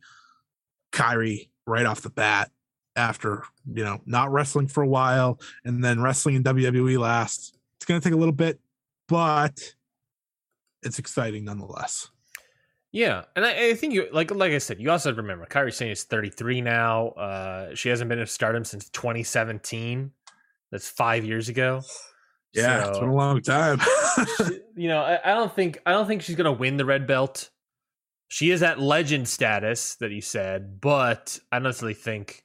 Kairi 0.93 1.48
right 1.66 1.86
off 1.86 2.02
the 2.02 2.10
bat 2.10 2.51
after 2.94 3.43
you 3.73 3.82
know 3.85 4.01
not 4.06 4.31
wrestling 4.31 4.69
for 4.69 4.82
a 4.82 4.89
while 4.89 5.40
and 5.64 5.82
then 5.82 6.01
wrestling 6.01 6.36
in 6.36 6.44
WWE 6.44 6.98
last, 6.98 7.59
it's 7.82 7.88
going 7.88 8.00
to 8.00 8.04
take 8.09 8.14
a 8.14 8.16
little 8.16 8.32
bit, 8.32 8.60
but 9.09 9.74
it's 10.84 11.00
exciting 11.00 11.44
nonetheless. 11.44 12.09
yeah. 12.92 13.24
And 13.34 13.44
I, 13.44 13.70
I 13.70 13.74
think 13.74 13.92
you 13.92 14.06
like 14.12 14.30
like 14.30 14.52
I 14.52 14.59
said, 14.59 14.78
you 14.80 14.88
also 14.88 15.12
remember 15.12 15.46
Kairi 15.46 15.74
Sane 15.74 15.90
is 15.90 16.04
33 16.04 16.60
now. 16.60 17.09
Uh, 17.09 17.74
she 17.74 17.88
hasn't 17.88 18.09
been 18.09 18.20
in 18.20 18.26
Stardom 18.28 18.64
since 18.64 18.88
2017. 18.90 20.12
That's 20.70 20.88
five 20.88 21.24
years 21.24 21.48
ago. 21.48 21.82
Yeah, 22.54 22.88
it's 22.88 22.98
been 23.00 23.09
a 23.09 23.14
long 23.14 23.42
time. 23.42 23.80
she- 24.36 24.60
you 24.76 24.88
know, 24.88 25.00
I, 25.00 25.18
I 25.24 25.34
don't 25.34 25.52
think 25.52 25.80
I 25.84 25.90
don't 25.90 26.06
think 26.06 26.22
she's 26.22 26.36
gonna 26.36 26.52
win 26.52 26.76
the 26.76 26.84
red 26.84 27.09
belt. 27.09 27.50
She 28.28 28.52
is 28.52 28.62
at 28.62 28.78
legend 28.78 29.28
status 29.28 29.96
that 29.96 30.12
you 30.12 30.20
said, 30.20 30.80
but 30.80 31.36
I 31.50 31.59
don't 31.59 31.94
think. 31.94 32.44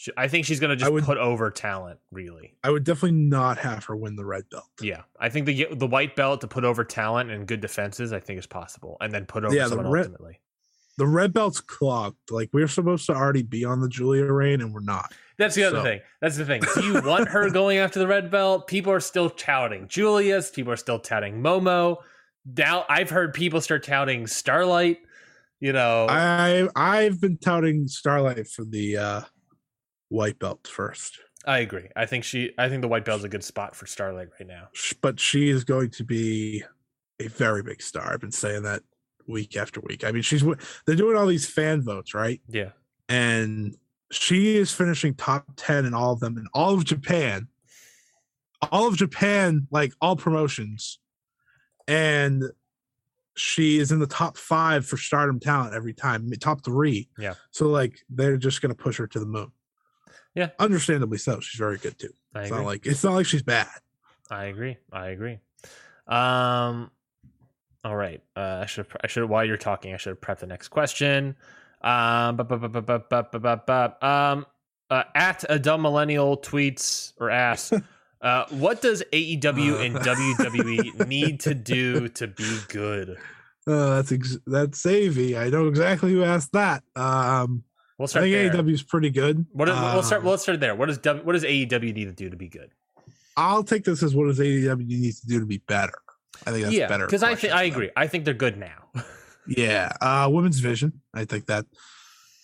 She, 0.00 0.12
I 0.16 0.28
think 0.28 0.46
she's 0.46 0.60
gonna 0.60 0.76
just 0.76 0.92
would- 0.92 1.02
put 1.02 1.18
over 1.18 1.50
talent. 1.50 1.98
Really, 2.12 2.54
I 2.62 2.70
would 2.70 2.84
definitely 2.84 3.18
not 3.18 3.58
have 3.58 3.84
her 3.86 3.96
win 3.96 4.14
the 4.14 4.24
red 4.24 4.44
belt. 4.48 4.68
yeah. 4.80 5.02
I 5.18 5.28
think 5.28 5.46
the 5.46 5.66
the 5.72 5.88
white 5.88 6.14
belt 6.14 6.40
to 6.42 6.46
put 6.46 6.64
over 6.64 6.84
talent 6.84 7.32
and 7.32 7.48
good 7.48 7.60
defenses, 7.60 8.12
I 8.12 8.20
think 8.20 8.38
is 8.38 8.46
possible, 8.46 8.96
and 9.00 9.12
then 9.12 9.26
put 9.26 9.44
over 9.44 9.52
Yeah, 9.52 9.64
the 9.64 9.70
someone 9.70 9.90
red- 9.90 10.06
ultimately. 10.06 10.38
The 10.98 11.06
red 11.06 11.32
belt's 11.32 11.60
clogged. 11.60 12.16
Like 12.30 12.50
we're 12.52 12.68
supposed 12.68 13.06
to 13.06 13.12
already 13.14 13.42
be 13.42 13.64
on 13.64 13.80
the 13.80 13.88
Giulia 13.88 14.24
reign, 14.32 14.60
and 14.60 14.72
we're 14.72 14.80
not. 14.80 15.12
That's 15.36 15.56
the 15.56 15.64
other 15.64 15.78
So- 15.78 15.82
thing. 15.82 16.00
That's 16.20 16.36
the 16.36 16.44
thing. 16.44 16.62
Do 16.76 16.84
you 16.84 17.00
want 17.02 17.28
her 17.30 17.50
going 17.60 17.78
after 17.78 17.98
the 17.98 18.06
red 18.06 18.30
belt? 18.30 18.68
People 18.68 18.92
are 18.92 19.00
still 19.00 19.30
touting 19.30 19.88
Julius. 19.88 20.50
People 20.52 20.72
are 20.72 20.76
still 20.76 21.00
touting 21.00 21.42
Momo. 21.42 21.96
Now 22.56 22.84
I've 22.88 23.10
heard 23.10 23.34
people 23.34 23.60
start 23.60 23.82
touting 23.82 24.28
Starlight. 24.28 24.98
You 25.58 25.72
know, 25.72 26.06
I 26.08 26.68
I've 26.76 27.20
been 27.20 27.36
touting 27.38 27.88
Starlight 27.88 28.46
for 28.46 28.64
the 28.64 28.96
uh 28.96 29.20
white 30.08 30.38
belt 30.38 30.66
first, 30.66 31.18
I 31.46 31.58
agree. 31.58 31.88
I 31.96 32.06
think 32.06 32.24
she. 32.24 32.52
I 32.58 32.68
think 32.68 32.82
the 32.82 32.88
white 32.88 33.04
belt's 33.04 33.24
a 33.24 33.28
good 33.28 33.44
spot 33.44 33.76
for 33.76 33.86
Starlight 33.86 34.28
right 34.38 34.48
now. 34.48 34.68
But 35.00 35.20
she 35.20 35.48
is 35.48 35.64
going 35.64 35.90
to 35.90 36.04
be 36.04 36.64
a 37.20 37.28
very 37.28 37.62
big 37.62 37.82
star. 37.82 38.12
I've 38.12 38.20
been 38.20 38.32
saying 38.32 38.62
that 38.62 38.82
week 39.26 39.56
after 39.56 39.80
week. 39.80 40.04
I 40.04 40.12
mean, 40.12 40.22
she's 40.22 40.44
they're 40.86 40.96
doing 40.96 41.16
all 41.16 41.26
these 41.26 41.48
fan 41.48 41.82
votes, 41.82 42.14
right? 42.14 42.40
Yeah, 42.48 42.70
And 43.08 43.76
she 44.10 44.56
is 44.56 44.72
finishing 44.72 45.14
top 45.14 45.46
ten 45.56 45.84
in 45.84 45.94
all 45.94 46.12
of 46.12 46.20
them 46.20 46.38
in 46.38 46.46
all 46.54 46.74
of 46.74 46.84
Japan. 46.84 47.48
All 48.72 48.88
of 48.88 48.96
Japan, 48.96 49.68
like 49.70 49.92
all 50.00 50.16
promotions, 50.16 50.98
and 51.86 52.42
she 53.36 53.78
is 53.78 53.92
in 53.92 54.00
the 54.00 54.06
top 54.06 54.36
five 54.36 54.84
for 54.84 54.96
Stardom 54.96 55.38
talent 55.38 55.74
every 55.74 55.94
time, 55.94 56.28
top 56.40 56.64
three. 56.64 57.08
Yeah. 57.16 57.34
So 57.52 57.68
like 57.68 58.00
they're 58.10 58.36
just 58.36 58.60
gonna 58.60 58.74
push 58.74 58.96
her 58.98 59.06
to 59.06 59.20
the 59.20 59.26
moon. 59.26 59.52
Yeah. 60.38 60.50
Understandably 60.60 61.18
so. 61.18 61.40
She's 61.40 61.58
very 61.58 61.78
good 61.78 61.98
too. 61.98 62.12
I 62.32 62.42
it's 62.42 62.50
agree. 62.50 62.60
not 62.60 62.66
like 62.66 62.86
it's 62.86 63.02
not 63.02 63.14
like 63.14 63.26
she's 63.26 63.42
bad. 63.42 63.66
I 64.30 64.44
agree. 64.44 64.76
I 64.92 65.08
agree. 65.08 65.40
Um 66.06 66.92
all 67.84 67.96
right. 67.96 68.22
Uh, 68.36 68.60
I 68.62 68.66
should 68.66 68.86
I 69.02 69.08
should 69.08 69.28
while 69.28 69.44
you're 69.44 69.56
talking, 69.56 69.94
I 69.94 69.96
should 69.96 70.10
have 70.10 70.20
prepped 70.20 70.40
the 70.40 70.46
next 70.46 70.68
question. 70.68 71.34
Um 71.82 72.38
um 72.40 74.46
uh, 74.90 75.02
at 75.14 75.44
a 75.48 75.58
dumb 75.58 75.82
millennial 75.82 76.38
tweets 76.38 77.12
or 77.18 77.30
asks 77.30 77.72
uh, 78.22 78.44
what 78.50 78.80
does 78.80 79.02
AEW 79.12 79.84
and 79.84 79.96
uh. 79.96 80.02
WWE 80.02 81.06
need 81.08 81.40
to 81.40 81.54
do 81.54 82.08
to 82.08 82.28
be 82.28 82.58
good? 82.68 83.16
Uh, 83.66 83.96
that's 83.96 84.12
ex- 84.12 84.38
that's 84.46 84.78
Savy. 84.78 85.36
I 85.36 85.50
know 85.50 85.66
exactly 85.66 86.12
who 86.12 86.22
asked 86.22 86.52
that. 86.52 86.84
Um, 86.96 87.64
We'll 87.98 88.06
I 88.14 88.20
think. 88.20 88.52
AEW 88.54 88.72
is 88.72 88.82
pretty 88.82 89.10
good. 89.10 89.44
What 89.52 89.68
is, 89.68 89.74
we'll 89.74 90.02
start. 90.02 90.20
Um, 90.20 90.26
We'll 90.26 90.38
start 90.38 90.60
there. 90.60 90.74
What 90.74 90.86
does 90.86 90.98
w, 90.98 91.24
What 91.24 91.32
does 91.32 91.44
AEW 91.44 91.94
need 91.94 92.04
to 92.04 92.12
do 92.12 92.30
to 92.30 92.36
be 92.36 92.48
good? 92.48 92.70
I'll 93.36 93.64
take 93.64 93.84
this 93.84 94.02
as 94.02 94.14
what 94.14 94.26
does 94.26 94.38
AEW 94.38 94.86
needs 94.86 95.20
to 95.20 95.26
do 95.26 95.40
to 95.40 95.46
be 95.46 95.58
better. 95.58 95.92
I 96.46 96.52
think 96.52 96.64
that's 96.64 96.74
yeah, 96.76 96.86
better. 96.86 97.06
because 97.06 97.22
I 97.24 97.34
think 97.34 97.52
I 97.52 97.64
agree. 97.64 97.90
I 97.96 98.06
think 98.06 98.24
they're 98.24 98.34
good 98.34 98.56
now. 98.56 98.88
Yeah, 99.50 99.90
uh, 100.02 100.28
women's 100.30 100.60
vision. 100.60 101.00
I 101.14 101.24
think 101.24 101.46
that 101.46 101.64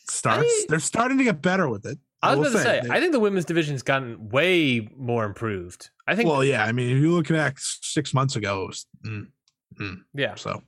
starts. 0.08 0.48
I- 0.48 0.64
they're 0.70 0.80
starting 0.80 1.18
to 1.18 1.24
get 1.24 1.42
better 1.42 1.68
with 1.68 1.84
it. 1.84 1.98
I 2.22 2.34
was 2.34 2.48
going 2.50 2.64
to 2.64 2.70
say, 2.70 2.80
they- 2.82 2.88
I 2.94 2.98
think 2.98 3.12
the 3.12 3.20
women's 3.20 3.44
division's 3.44 3.82
gotten 3.82 4.30
way 4.30 4.88
more 4.96 5.26
improved. 5.26 5.90
I 6.06 6.16
think. 6.16 6.30
well, 6.30 6.42
yeah. 6.42 6.64
I 6.64 6.72
mean, 6.72 6.96
if 6.96 7.02
you 7.02 7.12
look 7.12 7.28
back 7.28 7.58
six 7.58 8.14
months 8.14 8.36
ago, 8.36 8.62
it 8.62 8.66
was, 8.68 8.86
mm, 9.04 10.00
yeah. 10.14 10.34
so 10.36 10.62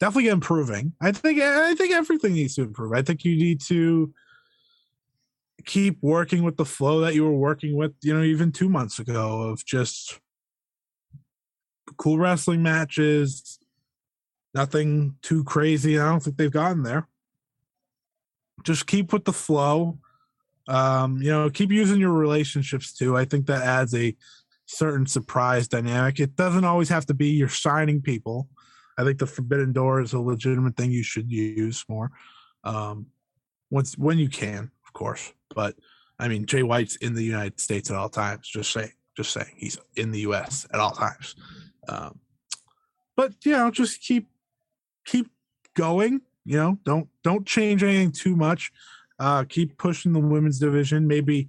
definitely 0.00 0.30
improving. 0.30 0.92
I 1.00 1.12
think. 1.12 1.40
I 1.40 1.74
think 1.74 1.92
everything 1.92 2.34
needs 2.34 2.54
to 2.56 2.62
improve. 2.62 2.92
I 2.92 3.02
think 3.02 3.24
you 3.24 3.36
need 3.36 3.60
to 3.62 4.12
keep 5.64 5.98
working 6.02 6.42
with 6.42 6.56
the 6.56 6.64
flow 6.64 7.00
that 7.00 7.14
you 7.14 7.24
were 7.24 7.36
working 7.36 7.76
with. 7.76 7.92
You 8.02 8.14
know, 8.14 8.22
even 8.22 8.52
two 8.52 8.68
months 8.68 8.98
ago 8.98 9.42
of 9.42 9.64
just 9.64 10.20
cool 11.96 12.18
wrestling 12.18 12.62
matches. 12.62 13.58
Nothing 14.54 15.16
too 15.22 15.44
crazy. 15.44 15.98
I 15.98 16.08
don't 16.08 16.22
think 16.22 16.36
they've 16.36 16.50
gotten 16.50 16.82
there. 16.82 17.08
Just 18.64 18.86
keep 18.86 19.12
with 19.12 19.24
the 19.24 19.32
flow. 19.32 19.98
Um, 20.68 21.18
you 21.22 21.30
know, 21.30 21.50
keep 21.50 21.70
using 21.70 22.00
your 22.00 22.12
relationships 22.12 22.92
too. 22.92 23.16
I 23.16 23.24
think 23.24 23.46
that 23.46 23.62
adds 23.62 23.94
a 23.94 24.16
certain 24.64 25.06
surprise 25.06 25.68
dynamic. 25.68 26.18
It 26.18 26.36
doesn't 26.36 26.64
always 26.64 26.88
have 26.88 27.06
to 27.06 27.14
be 27.14 27.28
you're 27.28 27.48
signing 27.48 28.02
people. 28.02 28.48
I 28.98 29.04
think 29.04 29.18
the 29.18 29.26
forbidden 29.26 29.72
door 29.72 30.00
is 30.00 30.12
a 30.12 30.20
legitimate 30.20 30.76
thing 30.76 30.90
you 30.90 31.02
should 31.02 31.30
use 31.30 31.84
more. 31.88 32.10
Um, 32.64 33.06
once 33.70 33.96
when 33.98 34.18
you 34.18 34.28
can, 34.28 34.70
of 34.86 34.92
course. 34.92 35.32
But 35.54 35.76
I 36.18 36.28
mean, 36.28 36.46
Jay 36.46 36.62
White's 36.62 36.96
in 36.96 37.14
the 37.14 37.22
United 37.22 37.60
States 37.60 37.90
at 37.90 37.96
all 37.96 38.08
times. 38.08 38.48
Just 38.48 38.72
saying, 38.72 38.92
just 39.16 39.32
saying, 39.32 39.52
he's 39.56 39.78
in 39.96 40.12
the 40.12 40.20
U.S. 40.20 40.66
at 40.72 40.80
all 40.80 40.92
times. 40.92 41.34
Um, 41.88 42.18
but 43.16 43.34
you 43.44 43.52
know, 43.52 43.70
just 43.70 44.00
keep 44.00 44.28
keep 45.04 45.28
going. 45.74 46.22
You 46.44 46.56
know, 46.56 46.78
don't 46.84 47.08
don't 47.22 47.46
change 47.46 47.82
anything 47.82 48.12
too 48.12 48.36
much. 48.36 48.72
Uh, 49.18 49.44
keep 49.44 49.78
pushing 49.78 50.12
the 50.12 50.20
women's 50.20 50.58
division. 50.58 51.06
Maybe 51.06 51.48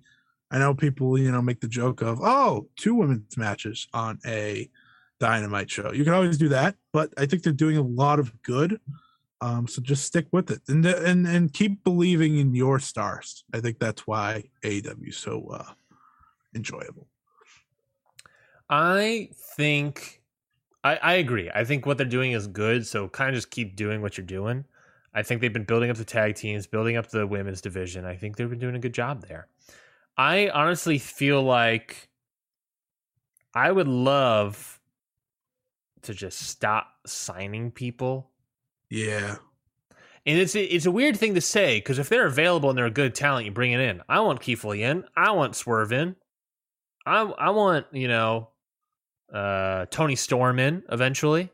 I 0.49 0.59
know 0.59 0.73
people, 0.73 1.17
you 1.17 1.31
know, 1.31 1.41
make 1.41 1.59
the 1.59 1.67
joke 1.67 2.01
of, 2.01 2.19
oh, 2.21 2.69
two 2.77 2.95
women's 2.95 3.37
matches 3.37 3.87
on 3.93 4.19
a 4.25 4.69
dynamite 5.19 5.69
show. 5.69 5.91
You 5.91 6.03
can 6.03 6.13
always 6.13 6.37
do 6.37 6.49
that, 6.49 6.75
but 6.93 7.13
I 7.17 7.25
think 7.25 7.43
they're 7.43 7.53
doing 7.53 7.77
a 7.77 7.81
lot 7.81 8.19
of 8.19 8.41
good. 8.41 8.79
Um, 9.39 9.67
so 9.67 9.81
just 9.81 10.03
stick 10.05 10.27
with 10.31 10.49
it 10.49 10.61
and 10.67 10.83
and 10.83 11.27
and 11.27 11.53
keep 11.53 11.83
believing 11.83 12.37
in 12.37 12.55
your 12.55 12.79
stars. 12.79 13.43
I 13.53 13.59
think 13.59 13.77
that's 13.77 14.07
why 14.07 14.45
AEW 14.63 15.09
is 15.09 15.17
so 15.17 15.47
uh, 15.49 15.73
enjoyable. 16.55 17.07
I 18.69 19.29
think 19.55 20.21
I, 20.83 20.95
I 20.95 21.13
agree. 21.13 21.51
I 21.53 21.63
think 21.63 21.85
what 21.85 21.97
they're 21.97 22.07
doing 22.07 22.31
is 22.31 22.47
good. 22.47 22.87
So 22.87 23.07
kind 23.07 23.29
of 23.29 23.35
just 23.35 23.51
keep 23.51 23.75
doing 23.75 24.01
what 24.01 24.17
you're 24.17 24.25
doing. 24.25 24.65
I 25.13 25.23
think 25.23 25.41
they've 25.41 25.53
been 25.53 25.63
building 25.63 25.89
up 25.89 25.97
the 25.97 26.05
tag 26.05 26.35
teams, 26.35 26.67
building 26.67 26.97
up 26.97 27.09
the 27.09 27.25
women's 27.25 27.61
division. 27.61 28.05
I 28.05 28.15
think 28.15 28.37
they've 28.37 28.49
been 28.49 28.59
doing 28.59 28.75
a 28.75 28.79
good 28.79 28.93
job 28.93 29.25
there. 29.27 29.47
I 30.17 30.49
honestly 30.49 30.97
feel 30.97 31.43
like 31.43 32.09
I 33.53 33.71
would 33.71 33.87
love 33.87 34.76
to 36.03 36.13
just 36.13 36.39
stop 36.39 36.87
signing 37.05 37.71
people. 37.71 38.29
Yeah. 38.89 39.37
And 40.25 40.37
it's 40.37 40.55
it's 40.55 40.85
a 40.85 40.91
weird 40.91 41.15
thing 41.15 41.35
to 41.35 41.41
say 41.41 41.77
because 41.77 41.99
if 41.99 42.09
they're 42.09 42.25
available 42.25 42.69
and 42.69 42.77
they're 42.77 42.85
a 42.85 42.91
good 42.91 43.15
talent, 43.15 43.45
you 43.45 43.51
bring 43.51 43.71
it 43.71 43.79
in. 43.79 44.01
I 44.09 44.19
want 44.19 44.41
Keith 44.41 44.63
Lee 44.65 44.83
in. 44.83 45.05
I 45.15 45.31
want 45.31 45.55
Swerve 45.55 45.93
in. 45.93 46.15
I 47.05 47.21
I 47.21 47.49
want 47.51 47.85
you 47.93 48.09
know 48.09 48.49
uh, 49.33 49.85
Toni 49.85 50.15
Storm 50.15 50.59
in 50.59 50.83
eventually, 50.91 51.49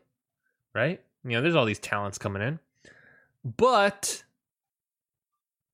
right? 0.74 1.00
You 1.24 1.30
know, 1.30 1.42
there's 1.42 1.54
all 1.54 1.64
these 1.64 1.78
talents 1.78 2.18
coming 2.18 2.42
in. 2.42 2.58
But 3.44 4.24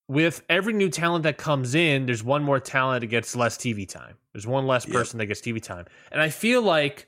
with 0.08 0.42
every 0.48 0.72
new 0.72 0.88
talent 0.88 1.22
that 1.22 1.38
comes 1.38 1.74
in, 1.74 2.06
there's 2.06 2.24
one 2.24 2.42
more 2.42 2.60
talent 2.60 3.00
that 3.02 3.06
gets 3.06 3.36
less 3.36 3.56
TV 3.56 3.88
time. 3.88 4.16
There's 4.32 4.46
one 4.46 4.66
less 4.66 4.84
person 4.84 5.18
yep. 5.18 5.22
that 5.22 5.26
gets 5.26 5.40
TV 5.40 5.62
time. 5.62 5.86
And 6.12 6.20
I 6.20 6.28
feel 6.28 6.62
like, 6.62 7.06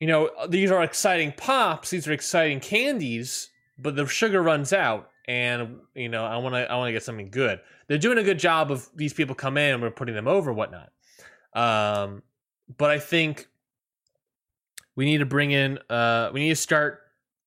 you 0.00 0.06
know, 0.06 0.30
these 0.48 0.70
are 0.70 0.82
exciting 0.82 1.32
pops, 1.36 1.90
these 1.90 2.06
are 2.06 2.12
exciting 2.12 2.60
candies, 2.60 3.50
but 3.78 3.96
the 3.96 4.06
sugar 4.06 4.42
runs 4.42 4.72
out 4.72 5.10
and 5.26 5.78
you 5.94 6.08
know, 6.08 6.24
I 6.24 6.36
want 6.36 6.54
to 6.54 6.70
I 6.70 6.76
want 6.76 6.88
to 6.88 6.92
get 6.92 7.02
something 7.02 7.30
good. 7.30 7.60
They're 7.88 7.98
doing 7.98 8.18
a 8.18 8.22
good 8.22 8.38
job 8.38 8.70
of 8.70 8.88
these 8.94 9.12
people 9.12 9.34
come 9.34 9.56
in 9.56 9.74
and 9.74 9.82
we're 9.82 9.90
putting 9.90 10.14
them 10.14 10.28
over 10.28 10.52
whatnot. 10.52 10.90
Um, 11.54 12.22
but 12.76 12.90
I 12.90 12.98
think 12.98 13.48
we 14.94 15.04
need 15.04 15.18
to 15.18 15.26
bring 15.26 15.50
in 15.50 15.78
uh 15.90 16.30
we 16.32 16.40
need 16.40 16.50
to 16.50 16.56
start 16.56 17.00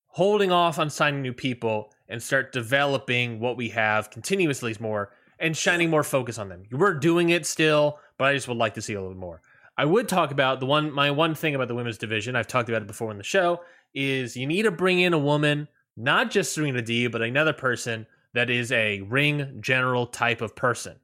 holding 0.07 0.51
off 0.51 0.79
on 0.79 0.89
signing 0.89 1.21
new 1.21 1.33
people 1.33 1.93
and 2.07 2.21
start 2.21 2.51
developing 2.51 3.39
what 3.39 3.55
we 3.55 3.69
have 3.69 4.09
continuously 4.09 4.75
more 4.79 5.11
and 5.39 5.55
shining 5.55 5.89
more 5.89 6.03
focus 6.03 6.37
on 6.37 6.49
them. 6.49 6.63
We're 6.71 6.95
doing 6.95 7.29
it 7.29 7.45
still, 7.45 7.99
but 8.17 8.25
I 8.25 8.33
just 8.33 8.47
would 8.47 8.57
like 8.57 8.73
to 8.73 8.81
see 8.81 8.93
a 8.93 9.01
little 9.01 9.15
more. 9.15 9.41
I 9.79 9.85
would 9.85 10.09
talk 10.09 10.31
about 10.31 10.59
the 10.59 10.65
one 10.65 10.91
my 10.91 11.09
one 11.09 11.33
thing 11.33 11.55
about 11.55 11.69
the 11.69 11.75
women's 11.75 11.97
division, 11.97 12.35
I've 12.35 12.47
talked 12.47 12.67
about 12.67 12.81
it 12.81 12.87
before 12.87 13.11
in 13.11 13.17
the 13.17 13.23
show, 13.23 13.61
is 13.93 14.35
you 14.35 14.45
need 14.45 14.63
to 14.63 14.71
bring 14.71 14.99
in 14.99 15.13
a 15.13 15.19
woman, 15.19 15.67
not 15.95 16.31
just 16.31 16.53
Serena 16.53 16.81
D, 16.81 17.07
but 17.07 17.21
another 17.21 17.53
person 17.53 18.05
that 18.33 18.49
is 18.49 18.71
a 18.71 19.01
ring 19.01 19.59
general 19.61 20.05
type 20.05 20.41
of 20.41 20.55
person. 20.55 20.97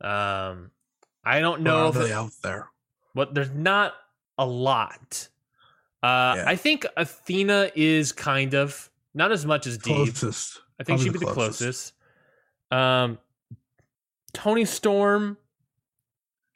Um 0.00 0.70
I 1.24 1.40
don't 1.40 1.62
know 1.62 1.86
what 1.86 1.94
they 1.94 2.12
out 2.12 2.30
there. 2.42 2.68
What 3.14 3.34
there's 3.34 3.50
not 3.50 3.94
a 4.38 4.46
lot. 4.46 5.28
Uh 6.02 6.34
yeah. 6.36 6.44
I 6.46 6.54
think 6.54 6.86
Athena 6.96 7.72
is 7.74 8.12
kind 8.12 8.54
of 8.54 8.88
not 9.14 9.32
as 9.32 9.44
much 9.44 9.66
as. 9.66 9.76
Closest. 9.78 10.60
I 10.80 10.84
think 10.84 11.00
she'd 11.00 11.12
be 11.12 11.18
the 11.18 11.26
closest. 11.26 11.58
closest. 11.58 11.92
Um, 12.70 13.18
Toni 14.32 14.64
Storm. 14.64 15.36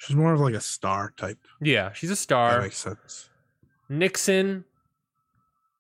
She's 0.02 0.16
more 0.16 0.32
of 0.32 0.40
like 0.40 0.54
a 0.54 0.60
star 0.60 1.12
type. 1.16 1.38
Yeah, 1.60 1.92
she's 1.92 2.10
a 2.10 2.16
star. 2.16 2.54
That 2.56 2.62
makes 2.62 2.78
sense. 2.78 3.30
Nixon. 3.88 4.64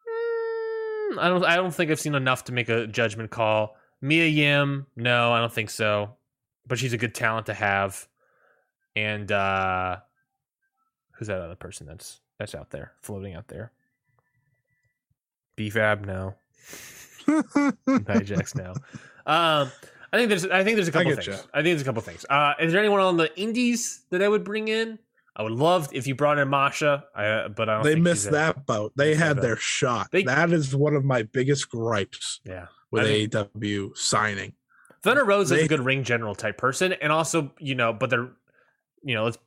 Mm, 0.08 1.18
I 1.18 1.28
don't. 1.28 1.44
I 1.44 1.56
don't 1.56 1.74
think 1.74 1.90
I've 1.90 1.98
seen 1.98 2.14
enough 2.14 2.44
to 2.44 2.52
make 2.52 2.68
a 2.68 2.86
judgment 2.86 3.30
call. 3.30 3.76
Mia 4.00 4.26
Yim. 4.26 4.86
No, 4.94 5.32
I 5.32 5.40
don't 5.40 5.52
think 5.52 5.70
so. 5.70 6.14
But 6.66 6.78
she's 6.78 6.92
a 6.92 6.98
good 6.98 7.14
talent 7.14 7.46
to 7.46 7.54
have. 7.54 8.06
And 8.94 9.32
uh 9.32 9.96
who's 11.12 11.28
that 11.28 11.40
other 11.40 11.56
person 11.56 11.86
that's 11.86 12.20
that's 12.38 12.54
out 12.54 12.70
there 12.70 12.92
floating 13.00 13.34
out 13.34 13.48
there? 13.48 13.72
BFAB. 15.56 16.06
No. 16.06 16.34
Hijax 17.26 18.54
now. 18.54 18.74
Um, 19.26 19.70
I 20.12 20.18
think 20.18 20.28
there's 20.28 20.46
I 20.46 20.62
think 20.62 20.76
there's 20.76 20.88
a 20.88 20.92
couple 20.92 21.12
things. 21.12 21.26
You. 21.26 21.34
I 21.54 21.62
think 21.62 21.64
there's 21.64 21.82
a 21.82 21.84
couple 21.84 22.02
things. 22.02 22.26
Uh, 22.28 22.54
is 22.60 22.72
there 22.72 22.80
anyone 22.80 23.00
on 23.00 23.16
the 23.16 23.34
indies 23.38 24.02
that 24.10 24.22
I 24.22 24.28
would 24.28 24.44
bring 24.44 24.68
in? 24.68 24.98
I 25.34 25.42
would 25.42 25.52
love 25.52 25.88
if 25.92 26.06
you 26.06 26.14
brought 26.14 26.38
in 26.38 26.48
Masha, 26.48 27.04
I, 27.14 27.48
but 27.48 27.70
I 27.70 27.76
don't. 27.76 27.84
They 27.84 27.94
missed 27.94 28.30
that 28.30 28.66
boat. 28.66 28.92
They 28.96 29.14
had 29.14 29.40
their 29.40 29.56
shot. 29.56 30.08
They, 30.12 30.24
that 30.24 30.52
is 30.52 30.76
one 30.76 30.94
of 30.94 31.04
my 31.04 31.22
biggest 31.22 31.70
gripes. 31.70 32.40
Yeah, 32.44 32.66
with 32.90 33.04
AEW 33.04 33.96
signing. 33.96 34.52
Thunder 35.02 35.24
Rosa 35.24 35.54
they, 35.54 35.60
is 35.60 35.66
a 35.66 35.68
good 35.68 35.80
ring 35.80 36.04
general 36.04 36.34
type 36.34 36.58
person, 36.58 36.92
and 36.92 37.10
also 37.10 37.50
you 37.58 37.74
know, 37.74 37.94
but 37.94 38.10
they're 38.10 38.28
you 39.02 39.14
know, 39.14 39.24
let's 39.24 39.38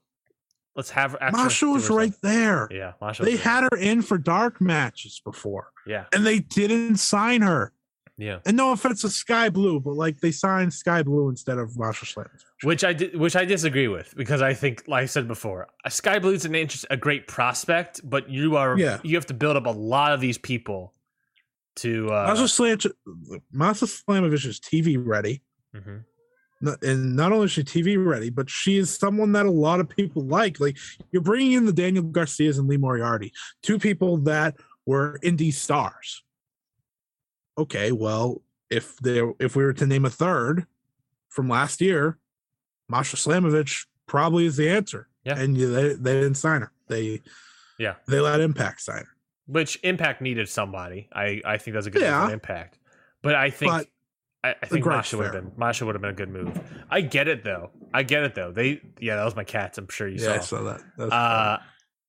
let's 0.76 0.90
have 0.90 1.16
Masha 1.32 1.68
was 1.68 1.90
right 1.90 2.14
there. 2.22 2.68
Yeah, 2.72 2.94
Masha 3.02 3.24
they 3.24 3.38
had 3.38 3.64
her 3.64 3.78
in 3.78 4.02
for 4.02 4.18
dark 4.18 4.60
matches 4.62 5.22
before. 5.24 5.70
Yeah, 5.86 6.06
and 6.14 6.26
they 6.26 6.40
didn't 6.40 6.98
sign 6.98 7.42
her. 7.42 7.72
Yeah, 8.18 8.40
and 8.46 8.56
no 8.56 8.72
offense 8.72 9.02
to 9.02 9.10
Skye 9.10 9.50
Blue, 9.50 9.80
but 9.80 9.96
like 9.96 10.20
they 10.22 10.32
signed 10.32 10.74
Skye 10.74 11.04
Blue 11.04 11.28
instead 11.30 11.58
of 11.58 11.78
Masha 11.78 12.06
Slam, 12.06 12.30
which 12.64 12.84
I 12.84 12.94
di- 12.94 13.16
which 13.16 13.36
I 13.36 13.44
disagree 13.44 13.90
with 13.90 14.14
because 14.16 14.42
I 14.42 14.54
think, 14.54 14.84
like 14.88 15.04
I 15.04 15.06
said 15.06 15.28
before, 15.28 15.68
Skye 15.90 16.20
Blue's 16.20 16.46
an 16.46 16.56
interest, 16.56 16.86
a 16.90 16.96
great 16.96 17.28
prospect, 17.28 18.02
but 18.04 18.30
you 18.30 18.56
are 18.56 18.78
yeah. 18.78 19.00
you 19.04 19.16
have 19.16 19.26
to 19.28 19.34
build 19.34 19.58
up 19.58 19.66
a 19.66 19.72
lot 19.72 20.14
of 20.14 20.22
these 20.22 20.38
people 20.38 20.94
to 21.78 22.10
uh. 22.10 22.26
Masha 23.52 23.86
Slamovich 23.86 24.46
is 24.46 24.60
TV 24.60 24.98
ready. 24.98 25.42
Mm-hmm 25.76 25.98
and 26.82 27.16
not 27.16 27.32
only 27.32 27.46
is 27.46 27.52
she 27.52 27.64
TV 27.64 28.04
ready, 28.04 28.30
but 28.30 28.50
she 28.50 28.78
is 28.78 28.96
someone 28.96 29.32
that 29.34 29.46
a 29.46 29.52
lot 29.52 29.80
of 29.80 29.90
people 29.90 30.24
like. 30.24 30.60
Like 30.60 30.78
you're 31.12 31.22
bringing 31.22 31.54
in 31.54 31.66
the 31.66 31.74
Daniel 31.74 32.04
Garcias 32.04 32.58
and 32.58 32.68
Lee 32.68 32.78
Moriarty, 32.78 33.32
two 33.62 33.78
people 33.78 34.18
that 34.18 34.56
were 34.86 35.20
indie 35.24 35.54
stars. 35.54 36.24
Okay, 37.58 37.92
well, 37.92 38.42
if 38.70 38.98
there 38.98 39.32
if 39.40 39.56
we 39.56 39.64
were 39.64 39.74
to 39.74 39.86
name 39.86 40.06
a 40.06 40.10
third 40.10 40.66
from 41.30 41.50
last 41.50 41.82
year, 41.82 42.18
Masha 42.90 43.16
Slamovich 43.16 43.86
probably 44.08 44.46
is 44.46 44.58
the 44.58 44.70
answer. 44.70 45.08
Yeah, 45.24 45.40
and 45.40 45.56
they 45.56 45.94
they 45.94 46.14
didn't 46.14 46.36
sign 46.36 46.62
her. 46.62 46.72
They 46.88 47.22
yeah 47.80 47.96
they 48.08 48.20
let 48.20 48.40
Impact 48.42 48.82
sign 48.82 49.00
her. 49.00 49.16
Which 49.48 49.80
Impact 49.84 50.22
needed 50.22 50.50
somebody. 50.50 51.10
I 51.14 51.42
I 51.46 51.58
think 51.58 51.76
that's 51.76 51.88
a 51.88 51.92
good 51.92 52.02
yeah. 52.02 52.30
Impact. 52.30 52.80
But 53.22 53.36
I 53.36 53.50
think 53.50 53.72
but 53.72 53.88
I, 54.44 54.56
I 54.62 54.66
think 54.68 54.86
Masha 54.86 55.18
would 55.18 55.24
have 55.24 55.34
been 55.34 55.52
Masha 55.58 55.86
would 55.86 55.96
have 55.96 56.02
been 56.02 56.12
a 56.12 56.14
good 56.14 56.30
move. 56.30 56.60
I 56.90 57.02
get 57.02 57.28
it 57.28 57.44
though. 57.44 57.72
I 57.94 58.04
get 58.04 58.24
it 58.24 58.36
though. 58.36 58.52
They 58.52 58.82
yeah, 59.00 59.16
that 59.16 59.26
was 59.26 59.36
my 59.36 59.44
cats. 59.44 59.78
I'm 59.80 59.88
sure 59.90 60.08
you 60.08 60.18
yeah, 60.20 60.26
saw. 60.26 60.34
I 60.34 60.40
saw 60.40 60.64
that. 60.64 60.82
that 60.98 61.12
uh, 61.12 61.58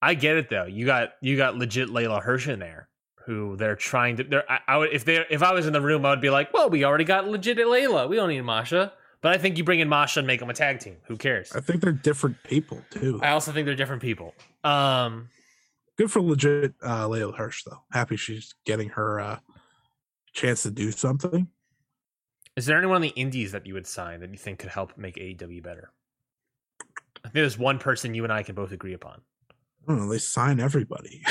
I 0.02 0.14
get 0.14 0.36
it 0.36 0.51
though. 0.51 0.66
You 0.66 0.85
got 0.85 1.12
you 1.23 1.39
got 1.39 1.56
legit 1.56 1.89
Leyla 1.89 2.23
Hirsch 2.23 2.48
in 2.48 2.59
there, 2.59 2.89
who 3.27 3.57
they're 3.57 3.77
trying 3.77 4.16
to. 4.16 4.24
They're 4.24 4.51
I, 4.51 4.61
I 4.66 4.77
would 4.78 4.93
if 4.93 5.05
they 5.05 5.24
if 5.28 5.43
I 5.43 5.53
was 5.53 5.66
in 5.66 5.73
the 5.73 5.81
room, 5.81 6.07
I 6.07 6.11
would 6.11 6.20
be 6.20 6.31
like, 6.31 6.53
well, 6.55 6.70
we 6.70 6.85
already 6.85 7.05
got 7.05 7.27
legit 7.28 7.59
Leyla. 7.59 8.09
We 8.09 8.16
don't 8.16 8.28
need 8.28 8.40
Masha. 8.43 8.93
But 9.23 9.35
I 9.35 9.39
think 9.39 9.59
you 9.59 9.65
bring 9.65 9.81
in 9.81 9.89
Masha 9.89 10.20
and 10.20 10.27
make 10.27 10.40
them 10.40 10.51
a 10.51 10.55
tag 10.55 10.78
team. 10.78 10.98
Who 11.07 11.16
cares? 11.16 11.53
I 11.53 11.61
think 11.61 11.81
they're 11.81 11.93
different 11.93 12.43
people 12.44 12.82
too. 12.90 13.19
I 13.23 13.31
also 13.31 13.51
think 13.51 13.66
they're 13.66 13.74
different 13.74 14.03
people. 14.03 14.35
Um, 14.62 15.31
good 15.97 16.11
for 16.11 16.20
legit 16.23 16.74
uh, 16.82 17.07
Leyla 17.07 17.35
Hirsch 17.35 17.65
though. 17.65 17.82
Happy 17.90 18.16
she's 18.16 18.55
getting 18.65 18.90
her 18.90 19.19
uh, 19.19 19.39
chance 20.32 20.62
to 20.62 20.70
do 20.70 20.93
something. 20.93 21.48
Is 22.57 22.66
there 22.66 22.78
anyone 22.78 22.97
on 22.97 23.03
the 23.03 23.09
indies 23.09 23.53
that 23.53 23.66
you 23.66 23.74
would 23.74 23.86
sign 23.86 24.20
that 24.20 24.31
you 24.31 24.39
think 24.39 24.61
could 24.61 24.70
help 24.70 24.97
make 24.97 25.16
AEW 25.16 25.62
better? 25.62 25.90
I 26.81 27.28
think 27.28 27.35
there's 27.35 27.59
one 27.59 27.78
person 27.78 28.15
you 28.15 28.23
and 28.23 28.32
I 28.32 28.43
can 28.43 28.55
both 28.55 28.73
agree 28.73 28.94
upon. 28.94 29.23
I 29.86 29.92
don't 29.92 30.00
know. 30.00 30.10
They 30.10 30.18
sign 30.18 30.58
everybody. 30.60 31.22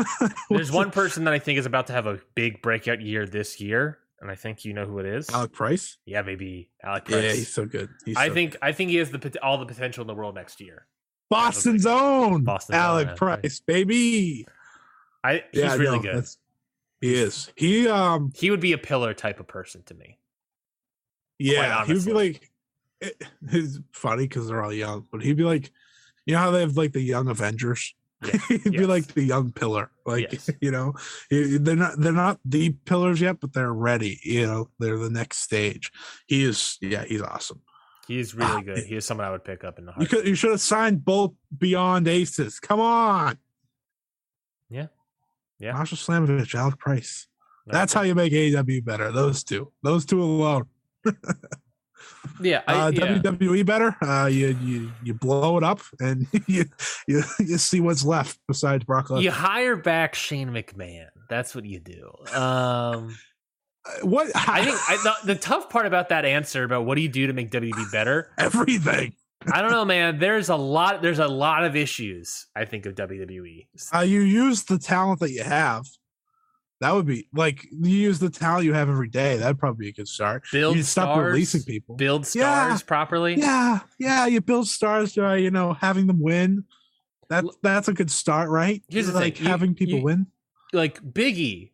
There's 0.50 0.70
one 0.70 0.90
person 0.90 1.24
that 1.24 1.34
I 1.34 1.38
think 1.38 1.58
is 1.58 1.66
about 1.66 1.88
to 1.88 1.92
have 1.92 2.06
a 2.06 2.20
big 2.34 2.62
breakout 2.62 3.00
year 3.00 3.26
this 3.26 3.60
year, 3.60 3.98
and 4.20 4.30
I 4.30 4.36
think 4.36 4.64
you 4.64 4.72
know 4.72 4.86
who 4.86 4.98
it 5.00 5.06
is. 5.06 5.28
Alec 5.30 5.52
Price. 5.52 5.96
yeah, 6.06 6.22
maybe 6.22 6.70
Alec 6.82 7.08
Yeah, 7.08 7.20
he's 7.32 7.52
so 7.52 7.66
good. 7.66 7.88
He's 8.04 8.16
I 8.16 8.28
so 8.28 8.34
think 8.34 8.56
I 8.62 8.72
think 8.72 8.90
he 8.90 8.96
has 8.96 9.10
the 9.10 9.38
all 9.42 9.58
the 9.58 9.66
potential 9.66 10.02
in 10.02 10.06
the 10.06 10.14
world 10.14 10.34
next 10.34 10.60
year. 10.60 10.86
Boston's 11.30 11.86
own 11.86 12.44
Boston's 12.44 12.76
own, 12.76 12.82
Alec 12.82 13.08
yeah. 13.08 13.14
Price, 13.14 13.60
baby. 13.60 14.46
I 15.24 15.42
he's 15.52 15.62
Yeah, 15.62 15.74
really 15.76 15.96
no, 15.98 16.02
good. 16.02 16.24
He 17.00 17.14
is. 17.14 17.50
He 17.56 17.88
um 17.88 18.30
He 18.36 18.50
would 18.50 18.60
be 18.60 18.72
a 18.72 18.78
pillar 18.78 19.12
type 19.14 19.40
of 19.40 19.48
person 19.48 19.82
to 19.86 19.94
me. 19.94 20.18
yeah, 21.38 21.84
he 21.84 21.94
would 21.94 22.04
be 22.04 22.12
like 22.12 22.50
it, 23.00 23.20
it's 23.48 23.80
funny 23.92 24.24
because 24.28 24.46
they're 24.48 24.62
all 24.62 24.72
young, 24.72 25.06
but 25.10 25.22
he'd 25.22 25.36
be 25.36 25.42
like 25.44 25.72
you 26.26 26.34
know 26.34 26.40
how 26.40 26.50
they 26.52 26.60
have 26.60 26.76
like 26.76 26.92
the 26.92 27.00
young 27.02 27.28
Avengers? 27.28 27.94
Yeah, 28.26 28.38
he'd 28.64 28.72
be 28.72 28.86
like 28.86 29.06
the 29.08 29.22
young 29.22 29.52
pillar. 29.52 29.90
Like 30.06 30.32
Yes. 30.32 30.50
you 30.60 30.70
know, 30.70 30.94
they're 31.30 31.76
not 31.76 31.98
they're 31.98 32.12
not 32.12 32.40
the 32.44 32.70
pillars 32.84 33.20
yet, 33.20 33.40
but 33.40 33.52
they're 33.52 33.72
ready. 33.72 34.20
You 34.22 34.46
know, 34.46 34.68
they're 34.78 34.98
the 34.98 35.10
next 35.10 35.38
stage. 35.38 35.90
He 36.26 36.44
is 36.44 36.78
yeah, 36.80 37.04
he's 37.04 37.22
awesome. 37.22 37.60
He's 38.06 38.34
really 38.34 38.50
ah, 38.50 38.60
good. 38.60 38.84
He 38.84 38.96
is 38.96 39.06
someone 39.06 39.26
I 39.26 39.30
would 39.30 39.44
pick 39.44 39.64
up 39.64 39.78
in 39.78 39.86
the 39.86 39.92
You 39.92 39.96
heart. 39.96 40.10
could 40.10 40.26
you 40.26 40.34
should 40.34 40.50
have 40.50 40.60
signed 40.60 41.04
both 41.04 41.32
Beyond 41.56 42.06
Aces. 42.06 42.60
Come 42.60 42.80
on. 42.80 43.38
Yeah. 44.68 44.86
Yeah. 45.58 45.72
Masha 45.72 45.96
Slamovich, 45.96 46.54
Alec 46.54 46.78
Price. 46.78 47.26
That's 47.66 47.94
how 47.94 48.02
you 48.02 48.14
make 48.14 48.32
AEW 48.32 48.84
better. 48.84 49.10
Those 49.10 49.42
two. 49.42 49.72
Those 49.82 50.04
two 50.04 50.22
alone. 50.22 50.66
Yeah, 52.40 52.62
I, 52.66 52.74
Uh, 52.74 52.90
yeah. 52.90 53.18
WWE 53.18 53.64
better. 53.66 53.96
Uh, 54.02 54.26
you 54.26 54.56
you 54.62 54.90
you 55.02 55.14
blow 55.14 55.56
it 55.58 55.64
up 55.64 55.80
and 56.00 56.26
you 56.46 56.64
you, 57.06 57.22
you 57.38 57.58
see 57.58 57.80
what's 57.80 58.04
left 58.04 58.38
besides 58.48 58.84
Brock 58.84 59.08
Lesnar. 59.08 59.22
you 59.22 59.30
hire 59.30 59.76
back 59.76 60.14
Shane 60.14 60.50
McMahon. 60.50 61.06
That's 61.28 61.54
what 61.54 61.64
you 61.64 61.80
do. 61.80 62.12
Um, 62.34 63.16
Uh, 63.86 64.06
What 64.06 64.28
I 64.34 64.64
think 64.64 64.76
I, 64.88 64.96
the, 65.02 65.14
the 65.34 65.40
tough 65.40 65.68
part 65.70 65.86
about 65.86 66.08
that 66.08 66.24
answer 66.24 66.64
about 66.64 66.86
what 66.86 66.94
do 66.96 67.02
you 67.02 67.08
do 67.08 67.26
to 67.26 67.32
make 67.32 67.50
WWE 67.50 67.92
better? 67.92 68.30
everything. 68.38 69.14
I 69.52 69.60
don't 69.60 69.70
know, 69.72 69.84
man. 69.84 70.18
There's 70.24 70.48
a 70.48 70.56
lot. 70.56 71.02
There's 71.02 71.18
a 71.18 71.28
lot 71.28 71.64
of 71.64 71.76
issues. 71.76 72.46
I 72.56 72.64
think 72.64 72.86
of 72.86 72.94
WWE. 72.94 73.66
Uh, 73.94 74.00
you 74.00 74.20
use 74.22 74.64
the 74.64 74.78
talent 74.78 75.20
that 75.20 75.32
you 75.32 75.42
have. 75.44 75.84
That 76.84 76.92
would 76.92 77.06
be 77.06 77.26
like 77.32 77.66
you 77.72 77.96
use 77.96 78.18
the 78.18 78.28
talent 78.28 78.66
you 78.66 78.74
have 78.74 78.90
every 78.90 79.08
day. 79.08 79.38
That'd 79.38 79.58
probably 79.58 79.86
be 79.86 79.88
a 79.88 79.92
good 79.94 80.06
start. 80.06 80.42
Build 80.52 80.76
you 80.76 80.82
stop 80.82 81.14
stars, 81.14 81.32
releasing 81.32 81.62
people. 81.62 81.96
build 81.96 82.22
Yeah. 82.34 82.66
stars 82.66 82.82
properly. 82.82 83.36
Yeah, 83.38 83.78
yeah. 83.98 84.26
You 84.26 84.42
build 84.42 84.68
stars 84.68 85.14
by 85.14 85.36
you 85.36 85.50
know 85.50 85.72
having 85.72 86.06
them 86.06 86.20
win. 86.20 86.64
That 87.30 87.46
that's 87.62 87.88
a 87.88 87.94
good 87.94 88.10
start, 88.10 88.50
right? 88.50 88.82
Here's 88.90 89.06
the 89.06 89.14
like 89.14 89.36
thing, 89.38 89.44
you- 89.46 89.50
having 89.50 89.74
people 89.74 89.98
you- 90.00 90.04
win. 90.04 90.26
like 90.74 91.00
Biggie, 91.02 91.70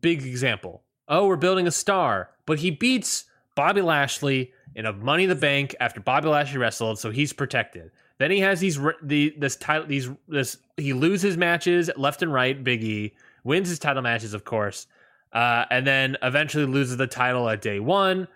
big 0.00 0.24
example. 0.24 0.82
Oh, 1.08 1.26
we're 1.26 1.36
building 1.36 1.66
a 1.66 1.70
star, 1.70 2.30
but 2.46 2.60
he 2.60 2.70
beats 2.70 3.24
Bobby 3.56 3.82
Lashley 3.82 4.50
in 4.74 4.86
a 4.86 4.94
Money 4.94 5.24
in 5.24 5.28
the 5.28 5.36
Bank 5.36 5.76
after 5.78 6.00
Bobby 6.00 6.28
Lashley 6.28 6.56
wrestled, 6.56 6.98
so 6.98 7.10
he's 7.10 7.34
protected. 7.34 7.90
Then 8.16 8.30
he 8.30 8.40
has 8.40 8.60
these 8.60 8.80
the 9.02 9.34
this 9.36 9.56
title 9.56 9.86
these 9.86 10.08
this 10.26 10.56
he 10.78 10.94
loses 10.94 11.36
matches 11.36 11.90
left 11.98 12.22
and 12.22 12.32
right. 12.32 12.64
Biggie 12.64 13.12
wins 13.44 13.68
his 13.68 13.78
title 13.78 14.02
matches, 14.02 14.34
of 14.34 14.44
course, 14.44 14.86
uh, 15.32 15.64
and 15.70 15.86
then 15.86 16.16
eventually 16.22 16.64
loses 16.66 16.96
the 16.96 17.06
title 17.06 17.48
at 17.48 17.60
day 17.62 17.78
one, 17.80 18.26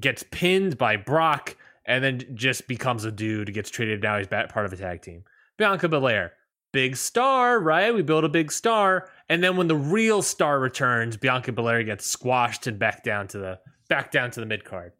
gets 0.00 0.24
pinned 0.30 0.76
by 0.78 0.96
Brock, 0.96 1.56
and 1.86 2.02
then 2.02 2.22
just 2.34 2.66
becomes 2.66 3.04
a 3.04 3.12
dude. 3.12 3.52
Gets 3.54 3.70
traded 3.70 4.02
now. 4.02 4.16
He's 4.18 4.26
part 4.26 4.64
of 4.66 4.72
a 4.72 4.76
tag 4.76 5.02
team. 5.02 5.24
Bianca 5.58 5.88
Belair, 5.88 6.32
big 6.72 6.96
star, 6.96 7.60
right? 7.60 7.94
We 7.94 8.02
build 8.02 8.24
a 8.24 8.28
big 8.28 8.50
star, 8.50 9.08
and 9.28 9.44
then 9.44 9.56
when 9.56 9.68
the 9.68 9.76
real 9.76 10.22
star 10.22 10.58
returns, 10.58 11.16
Bianca 11.16 11.52
Belair 11.52 11.82
gets 11.84 12.06
squashed 12.06 12.66
and 12.66 12.78
back 12.78 13.04
down 13.04 13.28
to 13.28 13.38
the 13.38 13.60
back 13.88 14.10
down 14.10 14.30
to 14.32 14.40
the 14.40 14.46
mid 14.46 14.64
card. 14.64 14.92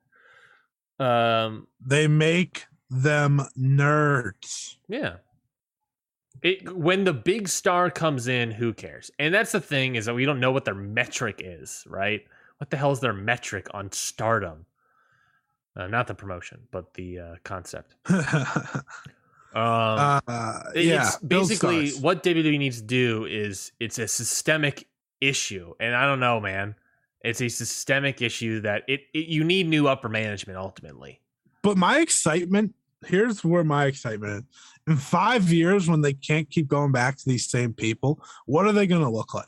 Um, 1.00 1.66
They 1.84 2.06
make 2.06 2.66
them 2.90 3.42
nerds. 3.58 4.76
yeah. 4.88 5.16
It, 6.42 6.76
when 6.76 7.04
the 7.04 7.12
big 7.12 7.48
star 7.48 7.90
comes 7.90 8.28
in, 8.28 8.50
who 8.50 8.74
cares? 8.74 9.10
And 9.18 9.32
that's 9.32 9.52
the 9.52 9.60
thing 9.60 9.94
is 9.94 10.06
that 10.06 10.14
we 10.14 10.24
don't 10.24 10.40
know 10.40 10.52
what 10.52 10.64
their 10.64 10.74
metric 10.74 11.40
is, 11.42 11.84
right? 11.88 12.24
What 12.58 12.70
the 12.70 12.76
hell 12.76 12.92
is 12.92 13.00
their 13.00 13.14
metric 13.14 13.68
on 13.72 13.90
stardom? 13.92 14.66
Uh, 15.76 15.86
not 15.86 16.06
the 16.06 16.14
promotion, 16.14 16.60
but 16.70 16.94
the 16.94 17.18
uh, 17.18 17.34
concept. 17.44 17.96
Um, 19.54 20.20
uh, 20.26 20.62
yeah, 20.74 21.06
it's 21.06 21.16
basically 21.18 21.92
what 21.92 22.24
WWE 22.24 22.58
needs 22.58 22.80
to 22.80 22.86
do 22.86 23.24
is 23.24 23.70
it's 23.78 24.00
a 24.00 24.08
systemic 24.08 24.88
issue, 25.20 25.74
and 25.78 25.94
I 25.94 26.06
don't 26.06 26.18
know, 26.18 26.40
man. 26.40 26.74
It's 27.20 27.40
a 27.40 27.48
systemic 27.48 28.20
issue 28.20 28.62
that 28.62 28.82
it, 28.88 29.02
it 29.14 29.28
you 29.28 29.44
need 29.44 29.68
new 29.68 29.86
upper 29.86 30.08
management 30.08 30.58
ultimately. 30.58 31.20
But 31.62 31.76
my 31.76 32.00
excitement 32.00 32.74
here's 33.06 33.44
where 33.44 33.64
my 33.64 33.86
excitement. 33.86 34.46
In 34.86 34.96
five 34.96 35.50
years, 35.50 35.88
when 35.88 36.02
they 36.02 36.12
can't 36.12 36.48
keep 36.50 36.68
going 36.68 36.92
back 36.92 37.16
to 37.16 37.24
these 37.26 37.48
same 37.48 37.72
people, 37.72 38.22
what 38.46 38.66
are 38.66 38.72
they 38.72 38.86
going 38.86 39.02
to 39.02 39.08
look 39.08 39.32
like? 39.32 39.46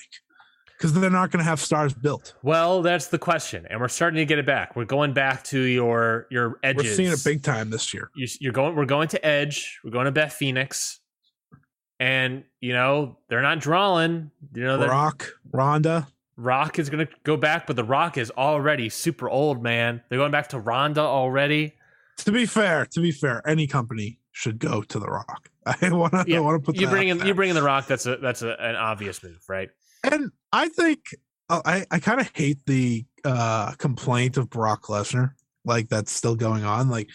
Because 0.76 0.92
they're 0.92 1.10
not 1.10 1.30
going 1.30 1.40
to 1.42 1.48
have 1.48 1.60
stars 1.60 1.92
built. 1.92 2.34
Well, 2.42 2.82
that's 2.82 3.08
the 3.08 3.18
question, 3.18 3.66
and 3.70 3.80
we're 3.80 3.88
starting 3.88 4.18
to 4.18 4.24
get 4.24 4.38
it 4.38 4.46
back. 4.46 4.76
We're 4.76 4.84
going 4.84 5.12
back 5.12 5.42
to 5.44 5.60
your 5.60 6.26
your 6.30 6.58
edges. 6.62 6.84
We're 6.84 6.94
seeing 6.94 7.12
it 7.12 7.24
big 7.24 7.42
time 7.42 7.70
this 7.70 7.94
year. 7.94 8.10
You, 8.14 8.26
you're 8.40 8.52
going. 8.52 8.74
We're 8.76 8.84
going 8.84 9.08
to 9.08 9.26
Edge. 9.26 9.78
We're 9.84 9.90
going 9.90 10.04
to 10.04 10.12
Beth 10.12 10.34
Phoenix, 10.34 11.00
and 11.98 12.44
you 12.60 12.74
know 12.74 13.18
they're 13.28 13.42
not 13.42 13.60
drawing. 13.60 14.30
You 14.54 14.64
know, 14.64 14.78
the 14.78 14.88
Rock, 14.88 15.32
Ronda. 15.50 16.08
Rock 16.36 16.78
is 16.78 16.90
going 16.90 17.06
to 17.06 17.12
go 17.24 17.36
back, 17.36 17.66
but 17.66 17.76
the 17.76 17.84
Rock 17.84 18.18
is 18.18 18.30
already 18.32 18.90
super 18.90 19.28
old, 19.28 19.62
man. 19.62 20.02
They're 20.08 20.18
going 20.18 20.32
back 20.32 20.48
to 20.48 20.58
Ronda 20.58 21.00
already. 21.00 21.74
To 22.18 22.32
be 22.32 22.44
fair, 22.44 22.86
to 22.92 23.00
be 23.00 23.12
fair, 23.12 23.46
any 23.48 23.66
company 23.66 24.18
should 24.36 24.58
go 24.58 24.82
to 24.82 24.98
the 24.98 25.06
Rock. 25.06 25.48
I 25.66 25.88
want 25.90 26.12
to. 26.12 26.24
Yeah, 26.26 26.36
I 26.36 26.40
want 26.40 26.62
to 26.62 26.66
put 26.66 26.78
you 26.78 26.86
bring 26.88 27.08
in 27.08 27.24
you 27.26 27.32
bring 27.32 27.48
in 27.48 27.54
the 27.54 27.62
Rock. 27.62 27.86
That's 27.86 28.04
a 28.04 28.18
that's 28.18 28.42
a, 28.42 28.54
an 28.60 28.76
obvious 28.76 29.22
move, 29.22 29.42
right? 29.48 29.70
And 30.04 30.30
I 30.52 30.68
think 30.68 31.00
uh, 31.48 31.62
I 31.64 31.86
I 31.90 31.98
kind 32.00 32.20
of 32.20 32.30
hate 32.34 32.58
the 32.66 33.06
uh 33.24 33.72
complaint 33.72 34.36
of 34.36 34.50
Brock 34.50 34.84
Lesnar, 34.84 35.32
like 35.64 35.88
that's 35.88 36.12
still 36.12 36.36
going 36.36 36.64
on. 36.64 36.90
Like, 36.90 37.08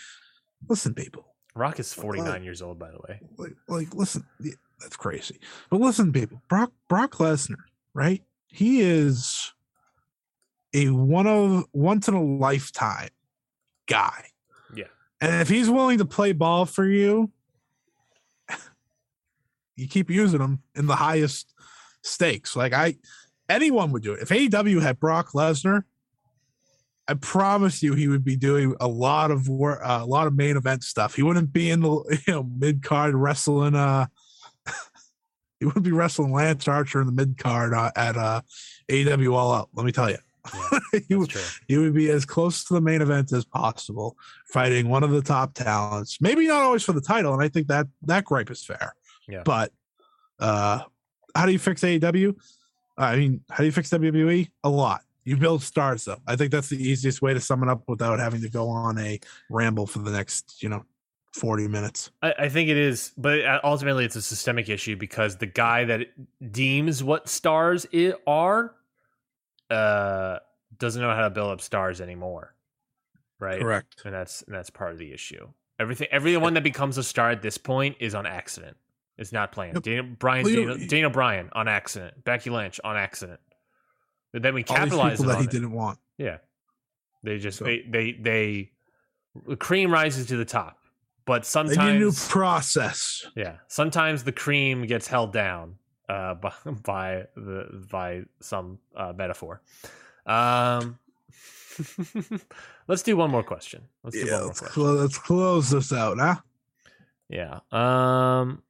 listen, 0.67 0.95
people, 0.95 1.35
Rock 1.53 1.79
is 1.79 1.93
49 1.93 2.43
years 2.43 2.63
old, 2.63 2.79
by 2.79 2.89
the 2.89 2.99
way. 3.07 3.21
like, 3.37 3.53
like 3.67 3.93
listen, 3.93 4.25
yeah, 4.39 4.53
that's 4.79 4.97
crazy. 4.97 5.39
But 5.69 5.79
listen, 5.79 6.11
people, 6.11 6.41
Brock 6.49 6.71
Brock 6.89 7.11
Lesnar, 7.17 7.63
right? 7.93 8.23
He 8.47 8.81
is 8.81 9.53
a 10.73 10.89
one 10.89 11.27
of 11.27 11.65
once 11.71 12.07
in 12.07 12.15
a 12.15 12.23
lifetime 12.23 13.09
guy. 13.85 14.30
And 15.21 15.39
if 15.39 15.47
he's 15.47 15.69
willing 15.69 15.99
to 15.99 16.05
play 16.05 16.31
ball 16.31 16.65
for 16.65 16.85
you, 16.85 17.31
you 19.75 19.87
keep 19.87 20.09
using 20.09 20.41
him 20.41 20.63
in 20.75 20.87
the 20.87 20.95
highest 20.95 21.53
stakes. 22.01 22.55
Like 22.55 22.73
I 22.73 22.95
anyone 23.47 23.91
would 23.91 24.03
do 24.03 24.13
it. 24.13 24.21
If 24.21 24.29
AEW 24.29 24.81
had 24.81 24.99
Brock 24.99 25.31
Lesnar, 25.33 25.83
I 27.07 27.13
promise 27.15 27.83
you 27.83 27.93
he 27.93 28.07
would 28.07 28.23
be 28.23 28.35
doing 28.35 28.75
a 28.79 28.87
lot 28.87 29.31
of 29.31 29.49
work, 29.49 29.81
uh, 29.83 29.99
a 30.01 30.05
lot 30.05 30.27
of 30.27 30.35
main 30.35 30.57
event 30.57 30.83
stuff. 30.83 31.15
He 31.15 31.23
wouldn't 31.23 31.51
be 31.51 31.69
in 31.69 31.81
the 31.81 31.89
you 32.27 32.33
know 32.33 32.43
mid 32.43 32.83
card 32.83 33.15
wrestling. 33.15 33.75
Uh, 33.75 34.07
he 35.59 35.65
wouldn't 35.65 35.85
be 35.85 35.91
wrestling 35.91 36.31
Lance 36.31 36.67
Archer 36.67 37.01
in 37.01 37.07
the 37.07 37.13
mid 37.13 37.37
card 37.37 37.73
uh, 37.73 37.91
at 37.95 38.17
uh, 38.17 38.41
AEW 38.89 39.33
All 39.33 39.53
Out. 39.53 39.69
Let 39.73 39.85
me 39.85 39.91
tell 39.91 40.09
you, 40.09 40.17
he, 41.07 41.15
would, 41.15 41.33
he 41.67 41.77
would 41.77 41.93
be 41.93 42.09
as 42.09 42.25
close 42.25 42.63
to 42.65 42.73
the 42.73 42.81
main 42.81 43.01
event 43.01 43.31
as 43.31 43.45
possible, 43.45 44.17
fighting 44.45 44.89
one 44.89 45.03
of 45.03 45.11
the 45.11 45.21
top 45.21 45.53
talents. 45.53 46.19
Maybe 46.21 46.47
not 46.47 46.61
always 46.61 46.83
for 46.83 46.93
the 46.93 47.01
title, 47.01 47.33
and 47.33 47.41
I 47.41 47.47
think 47.47 47.67
that 47.67 47.87
that 48.03 48.25
gripe 48.25 48.51
is 48.51 48.63
fair. 48.63 48.93
Yeah. 49.27 49.43
But 49.43 49.71
uh, 50.39 50.81
how 51.35 51.45
do 51.45 51.51
you 51.51 51.59
fix 51.59 51.81
AEW? 51.81 52.35
I 52.97 53.15
mean, 53.15 53.41
how 53.49 53.57
do 53.57 53.65
you 53.65 53.71
fix 53.71 53.89
WWE? 53.89 54.49
A 54.63 54.69
lot. 54.69 55.01
You 55.23 55.37
build 55.37 55.61
stars, 55.61 56.05
though. 56.05 56.17
I 56.27 56.35
think 56.35 56.51
that's 56.51 56.69
the 56.69 56.81
easiest 56.81 57.21
way 57.21 57.33
to 57.33 57.39
sum 57.39 57.63
it 57.63 57.69
up 57.69 57.83
without 57.87 58.19
having 58.19 58.41
to 58.41 58.49
go 58.49 58.69
on 58.69 58.97
a 58.97 59.19
ramble 59.49 59.85
for 59.85 59.99
the 59.99 60.11
next, 60.11 60.61
you 60.63 60.69
know, 60.69 60.83
forty 61.33 61.67
minutes. 61.67 62.11
I, 62.21 62.33
I 62.39 62.49
think 62.49 62.69
it 62.69 62.77
is, 62.77 63.11
but 63.17 63.45
uh, 63.45 63.61
ultimately 63.63 64.03
it's 64.03 64.15
a 64.15 64.21
systemic 64.21 64.67
issue 64.67 64.95
because 64.95 65.37
the 65.37 65.45
guy 65.45 65.85
that 65.85 66.07
deems 66.51 67.03
what 67.03 67.29
stars 67.29 67.85
it 67.91 68.15
are 68.25 68.75
uh, 69.69 70.39
doesn't 70.81 71.01
know 71.01 71.13
how 71.15 71.21
to 71.23 71.29
build 71.29 71.51
up 71.51 71.61
stars 71.61 72.01
anymore, 72.01 72.53
right? 73.39 73.61
Correct. 73.61 74.01
and 74.03 74.13
that's 74.13 74.41
and 74.41 74.53
that's 74.53 74.69
part 74.69 74.91
of 74.91 74.97
the 74.97 75.13
issue. 75.13 75.47
Everything, 75.79 76.07
everyone 76.11 76.53
that 76.55 76.63
becomes 76.63 76.97
a 76.97 77.03
star 77.03 77.31
at 77.31 77.41
this 77.41 77.57
point 77.57 77.95
is 78.01 78.13
on 78.13 78.25
accident. 78.25 78.75
It's 79.17 79.31
not 79.31 79.51
planned. 79.51 79.85
Yep. 79.85 80.05
Well, 80.21 80.49
you- 80.49 80.65
Dana, 80.73 80.87
Daniel 80.87 81.09
Bryan 81.09 81.49
on 81.53 81.67
accident. 81.67 82.23
Becky 82.23 82.49
Lynch 82.49 82.79
on 82.83 82.97
accident. 82.97 83.39
But 84.33 84.41
then 84.41 84.53
we 84.53 84.63
capitalize 84.63 85.19
people 85.19 85.31
that 85.33 85.39
he 85.39 85.45
it. 85.45 85.51
didn't 85.51 85.71
want. 85.71 85.99
Yeah, 86.17 86.37
they 87.23 87.37
just 87.37 87.59
So- 87.59 87.65
they, 87.65 87.81
they 87.87 88.11
they 88.13 88.71
the 89.47 89.55
cream 89.55 89.91
rises 89.91 90.25
to 90.27 90.35
the 90.37 90.45
top. 90.45 90.77
but 91.25 91.43
They 91.43 91.63
need 91.69 91.77
a 91.79 91.99
new 91.99 92.11
process. 92.11 93.25
yeah, 93.35 93.57
sometimes 93.67 94.23
the 94.23 94.31
cream 94.31 94.85
gets 94.85 95.07
held 95.07 95.31
down 95.33 95.75
uh, 96.09 96.33
by, 96.35 96.51
by 96.83 97.27
the 97.35 97.85
by 97.91 98.23
some 98.41 98.79
uh, 98.95 99.13
metaphor. 99.15 99.61
Um, 100.25 100.99
let's 102.87 103.03
do 103.03 103.17
one 103.17 103.31
more 103.31 103.43
question. 103.43 103.83
Let's 104.03 104.17
do 104.17 104.25
Yeah, 104.25 104.33
one 104.33 104.39
more 104.41 104.47
let's, 104.47 104.59
question. 104.59 104.81
clo- 104.83 104.93
let's 104.93 105.17
close 105.17 105.69
this 105.69 105.93
out, 105.93 106.19
huh? 106.19 106.35
Yeah. 107.29 107.59
Um. 107.71 108.61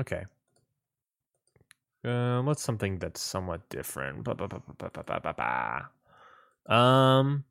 Okay. 0.00 0.24
Um. 2.04 2.46
What's 2.46 2.62
something 2.62 2.98
that's 2.98 3.20
somewhat 3.20 3.68
different? 3.68 4.24
Ba, 4.24 4.34
ba, 4.34 4.48
ba, 4.48 4.62
ba, 4.78 4.90
ba, 4.92 5.02
ba, 5.04 5.20
ba, 5.20 5.88
ba. 6.66 6.74
Um. 6.74 7.44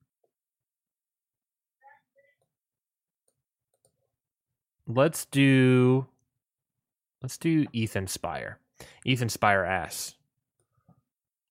Let's 4.88 5.26
do. 5.26 6.08
Let's 7.22 7.38
do 7.38 7.68
Ethan 7.74 8.08
Spire. 8.08 8.60
Ethan 9.06 9.30
Spire 9.30 9.66
asks, 9.66 10.16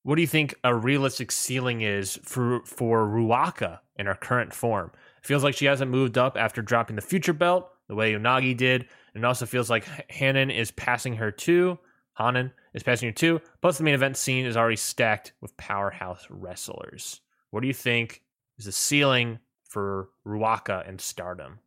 "What 0.03 0.17
do 0.17 0.21
you 0.23 0.29
think 0.29 0.55
a 0.65 0.75
realistic 0.75 1.33
ceiling 1.33 1.81
is 1.83 2.19
for 2.23 2.61
for 2.65 3.07
Ruaka 3.07 3.81
in 3.97 4.07
her 4.07 4.15
current 4.15 4.55
form? 4.55 4.93
It 5.19 5.27
feels 5.27 5.45
like 5.45 5.55
she 5.55 5.67
hasn't 5.67 5.91
moved 5.91 6.17
up 6.17 6.37
after 6.37 6.63
dropping 6.63 6.97
the 6.97 7.03
future 7.03 7.33
belt 7.33 7.71
the 7.89 7.95
way 7.95 8.13
Unagi 8.13 8.57
did, 8.57 8.87
and 9.15 9.25
it 9.25 9.27
also 9.27 9.47
feels 9.47 9.71
like 9.71 9.85
Hanan 10.11 10.51
is 10.51 10.71
passing 10.71 11.17
her 11.17 11.31
too. 11.31 11.79
Hanan 12.17 12.53
is 12.75 12.83
passing 12.83 13.09
her 13.09 13.15
too. 13.15 13.41
Plus, 13.61 13.79
the 13.79 13.85
main 13.85 13.95
event 13.95 14.17
scene 14.17 14.47
is 14.47 14.57
already 14.57 14.77
stacked 14.77 15.33
with 15.41 15.57
powerhouse 15.57 16.27
wrestlers. 16.31 17.21
What 17.51 17.61
do 17.61 17.67
you 17.67 17.75
think 17.75 18.23
is 18.59 18.67
the 18.67 18.73
ceiling 18.73 19.39
for 19.65 20.11
Ruaka 20.27 20.87
and 20.89 21.01
Stardom? 21.01 21.61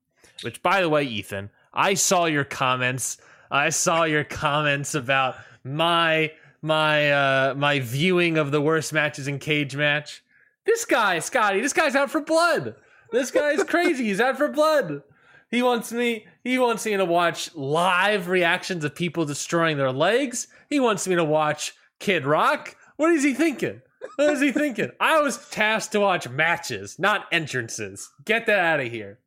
Which, 0.44 0.62
by 0.62 0.82
the 0.82 0.90
way, 0.90 1.04
Ethan, 1.04 1.50
I 1.74 1.94
saw 1.96 2.26
your 2.26 2.44
comments. 2.44 3.18
I 3.50 3.70
saw 3.70 4.04
your 4.04 4.24
comments 4.24 4.96
about 4.96 5.36
my 5.64 6.32
my 6.62 7.12
uh 7.12 7.54
my 7.56 7.80
viewing 7.80 8.38
of 8.38 8.52
the 8.52 8.62
worst 8.62 8.94
matches 8.94 9.28
in 9.28 9.40
Cagematch. 9.40 10.22
This 10.66 10.86
guy, 10.86 11.20
Scotty, 11.20 11.62
this 11.62 11.74
guy's 11.74 11.96
out 11.96 12.12
for 12.12 12.22
blood. 12.22 12.76
This 13.12 13.32
guy's 13.32 13.64
crazy. 13.64 14.06
He's 14.06 14.22
out 14.22 14.38
for 14.38 14.48
blood. 14.48 15.04
He 15.50 15.62
wants 15.62 15.92
me. 15.92 16.26
He 16.44 16.58
wants 16.58 16.86
me 16.86 16.96
to 16.96 17.06
watch 17.06 17.54
live 17.56 18.30
reactions 18.30 18.86
of 18.86 18.96
people 18.96 19.26
destroying 19.26 19.78
their 19.78 19.92
legs. 19.92 20.48
He 20.70 20.80
wants 20.80 21.08
me 21.08 21.16
to 21.16 21.26
watch 21.26 21.74
Kid 22.00 22.26
Rock. 22.26 22.76
What 22.96 23.12
is 23.12 23.24
he 23.24 23.34
thinking? 23.34 23.82
What 24.16 24.34
is 24.34 24.42
he 24.42 24.52
thinking? 24.52 24.92
I 25.00 25.20
was 25.20 25.50
tasked 25.50 25.92
to 25.92 26.00
watch 26.00 26.30
matches, 26.30 26.98
not 26.98 27.26
entrances. 27.32 28.10
Get 28.24 28.46
that 28.46 28.60
out 28.60 28.80
of 28.80 28.92
here. 28.92 29.20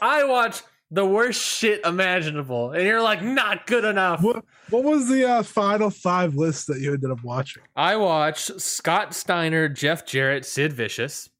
I 0.00 0.24
watch 0.24 0.62
the 0.90 1.06
worst 1.06 1.40
shit 1.40 1.84
imaginable, 1.86 2.72
and 2.72 2.84
you're 2.84 3.02
like, 3.02 3.22
not 3.22 3.66
good 3.66 3.84
enough. 3.84 4.22
What 4.22 4.44
what 4.70 4.84
was 4.84 5.08
the 5.08 5.28
uh, 5.28 5.42
final 5.42 5.90
five 5.90 6.34
list 6.34 6.66
that 6.66 6.80
you 6.80 6.94
ended 6.94 7.10
up 7.10 7.22
watching? 7.22 7.62
I 7.76 7.96
watched 7.96 8.60
Scott 8.60 9.14
Steiner, 9.14 9.68
Jeff 9.68 10.04
Jarrett, 10.04 10.44
Sid 10.44 10.72
Vicious, 10.72 11.30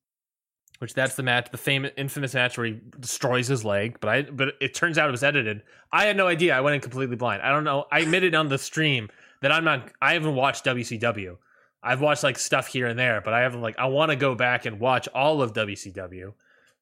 which 0.78 0.94
that's 0.94 1.14
the 1.14 1.22
match, 1.22 1.50
the 1.50 1.58
famous, 1.58 1.92
infamous 1.96 2.34
match 2.34 2.56
where 2.56 2.68
he 2.68 2.80
destroys 2.98 3.48
his 3.48 3.64
leg. 3.64 3.98
But 4.00 4.08
I, 4.08 4.22
but 4.22 4.54
it 4.60 4.74
turns 4.74 4.98
out 4.98 5.08
it 5.08 5.12
was 5.12 5.24
edited. 5.24 5.62
I 5.92 6.06
had 6.06 6.16
no 6.16 6.28
idea. 6.28 6.56
I 6.56 6.60
went 6.60 6.76
in 6.76 6.80
completely 6.80 7.16
blind. 7.16 7.42
I 7.42 7.50
don't 7.50 7.64
know. 7.64 7.86
I 7.90 8.00
admitted 8.00 8.34
on 8.34 8.48
the 8.48 8.58
stream 8.58 9.08
that 9.42 9.50
I'm 9.50 9.64
not. 9.64 9.90
I 10.00 10.14
haven't 10.14 10.36
watched 10.36 10.64
WCW. 10.64 11.36
I've 11.82 12.00
watched 12.00 12.22
like 12.22 12.38
stuff 12.38 12.68
here 12.68 12.86
and 12.86 12.98
there, 12.98 13.20
but 13.20 13.34
I 13.34 13.40
haven't 13.40 13.62
like. 13.62 13.78
I 13.78 13.86
want 13.86 14.10
to 14.10 14.16
go 14.16 14.34
back 14.36 14.64
and 14.64 14.78
watch 14.78 15.08
all 15.08 15.42
of 15.42 15.54
WCW. 15.54 16.34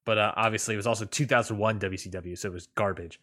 But 0.08 0.16
uh, 0.16 0.32
obviously, 0.36 0.72
it 0.72 0.78
was 0.78 0.86
also 0.86 1.04
2001 1.04 1.80
WCW, 1.80 2.38
so 2.38 2.48
it 2.48 2.52
was 2.54 2.68
garbage. 2.68 3.20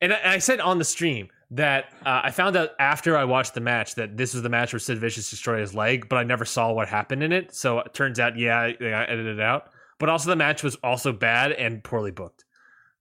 And 0.00 0.12
I, 0.12 0.16
and 0.16 0.32
I 0.32 0.38
said 0.38 0.58
on 0.58 0.78
the 0.78 0.84
stream 0.84 1.28
that 1.52 1.92
uh, 2.04 2.22
I 2.24 2.32
found 2.32 2.56
out 2.56 2.70
after 2.80 3.16
I 3.16 3.22
watched 3.22 3.54
the 3.54 3.60
match 3.60 3.94
that 3.94 4.16
this 4.16 4.34
was 4.34 4.42
the 4.42 4.48
match 4.48 4.72
where 4.72 4.80
Sid 4.80 4.98
Vicious 4.98 5.30
destroyed 5.30 5.60
his 5.60 5.76
leg, 5.76 6.08
but 6.08 6.16
I 6.16 6.24
never 6.24 6.44
saw 6.44 6.72
what 6.72 6.88
happened 6.88 7.22
in 7.22 7.30
it. 7.30 7.54
So 7.54 7.78
it 7.78 7.94
turns 7.94 8.18
out, 8.18 8.36
yeah, 8.36 8.58
I, 8.58 8.76
I 8.80 9.04
edited 9.04 9.38
it 9.38 9.40
out. 9.40 9.70
But 10.00 10.08
also, 10.08 10.28
the 10.28 10.34
match 10.34 10.64
was 10.64 10.74
also 10.82 11.12
bad 11.12 11.52
and 11.52 11.84
poorly 11.84 12.10
booked. 12.10 12.44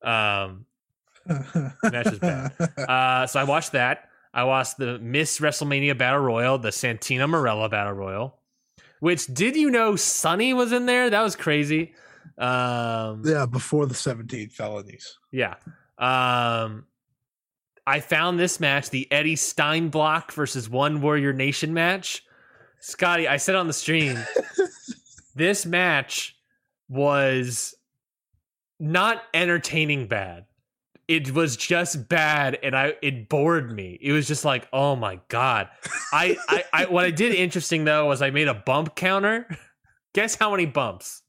Um, 0.04 0.68
match 1.26 2.12
was 2.12 2.20
bad. 2.20 2.52
uh, 2.78 3.26
so 3.26 3.40
I 3.40 3.46
watched 3.46 3.72
that. 3.72 4.10
I 4.32 4.44
watched 4.44 4.78
the 4.78 5.00
Miss 5.00 5.40
WrestleMania 5.40 5.98
Battle 5.98 6.20
Royal, 6.20 6.60
the 6.60 6.72
Santina 6.72 7.28
Marella 7.28 7.68
Battle 7.68 7.94
Royal. 7.94 8.38
Which 9.00 9.26
did 9.26 9.56
you 9.56 9.72
know 9.72 9.96
Sunny 9.96 10.54
was 10.54 10.72
in 10.72 10.86
there? 10.86 11.10
That 11.10 11.24
was 11.24 11.36
crazy. 11.36 11.96
Um, 12.38 13.24
yeah, 13.26 13.46
before 13.46 13.88
the 13.88 13.96
17 13.96 14.50
felonies. 14.50 15.18
yeah. 15.32 15.56
Um 15.98 16.86
I 17.88 18.02
found 18.02 18.38
this 18.38 18.60
match, 18.60 18.90
the 18.90 19.10
Eddie 19.12 19.36
Steinblock 19.38 20.34
versus 20.34 20.70
One 20.70 21.00
Warrior 21.02 21.32
Nation 21.32 21.74
match. 21.74 22.22
Scotty, 22.82 23.30
I 23.30 23.38
said 23.38 23.56
on 23.56 23.68
the 23.68 23.74
stream, 23.74 24.20
this 25.36 25.66
match 25.66 26.36
was 26.90 27.74
not 28.80 29.24
entertaining 29.34 30.08
bad. 30.08 30.46
It 31.08 31.32
was 31.34 31.56
just 31.56 32.10
bad 32.10 32.60
and 32.62 32.76
I 32.76 32.96
it 33.02 33.30
bored 33.30 33.72
me. 33.72 33.98
It 34.02 34.12
was 34.12 34.28
just 34.28 34.44
like, 34.44 34.68
oh 34.74 34.96
my 34.98 35.22
god. 35.30 35.70
I, 36.12 36.38
I, 36.50 36.64
I 36.74 36.86
what 36.86 37.06
I 37.06 37.12
did 37.12 37.34
interesting 37.36 37.86
though 37.86 38.08
was 38.08 38.22
I 38.22 38.30
made 38.30 38.50
a 38.50 38.54
bump 38.54 38.96
counter. 38.96 39.48
Guess 40.14 40.36
how 40.36 40.52
many 40.52 40.66
bumps? 40.66 41.22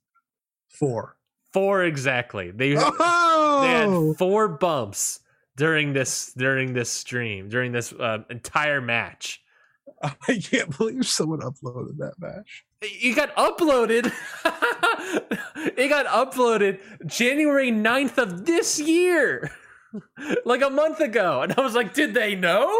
Four. 0.78 1.16
Four 1.52 1.84
exactly. 1.84 2.50
They 2.50 2.74
they 2.74 2.80
Oh, 2.80 4.08
had 4.10 4.18
four 4.18 4.48
bumps 4.48 5.20
during 5.56 5.92
this 5.92 6.32
during 6.36 6.72
this 6.74 6.90
stream 6.90 7.48
during 7.48 7.72
this 7.72 7.92
uh, 7.92 8.18
entire 8.30 8.80
match. 8.80 9.42
I 10.02 10.38
can't 10.38 10.76
believe 10.76 11.06
someone 11.06 11.40
uploaded 11.40 11.96
that 11.98 12.14
match. 12.18 12.64
It 12.80 13.16
got 13.16 13.34
uploaded. 13.34 14.12
it 15.76 15.88
got 15.88 16.06
uploaded 16.06 16.78
January 17.06 17.72
9th 17.72 18.18
of 18.18 18.46
this 18.46 18.78
year. 18.78 19.50
like 20.44 20.62
a 20.62 20.70
month 20.70 21.00
ago. 21.00 21.42
And 21.42 21.54
I 21.56 21.60
was 21.62 21.74
like, 21.74 21.94
did 21.94 22.14
they 22.14 22.34
know? 22.36 22.70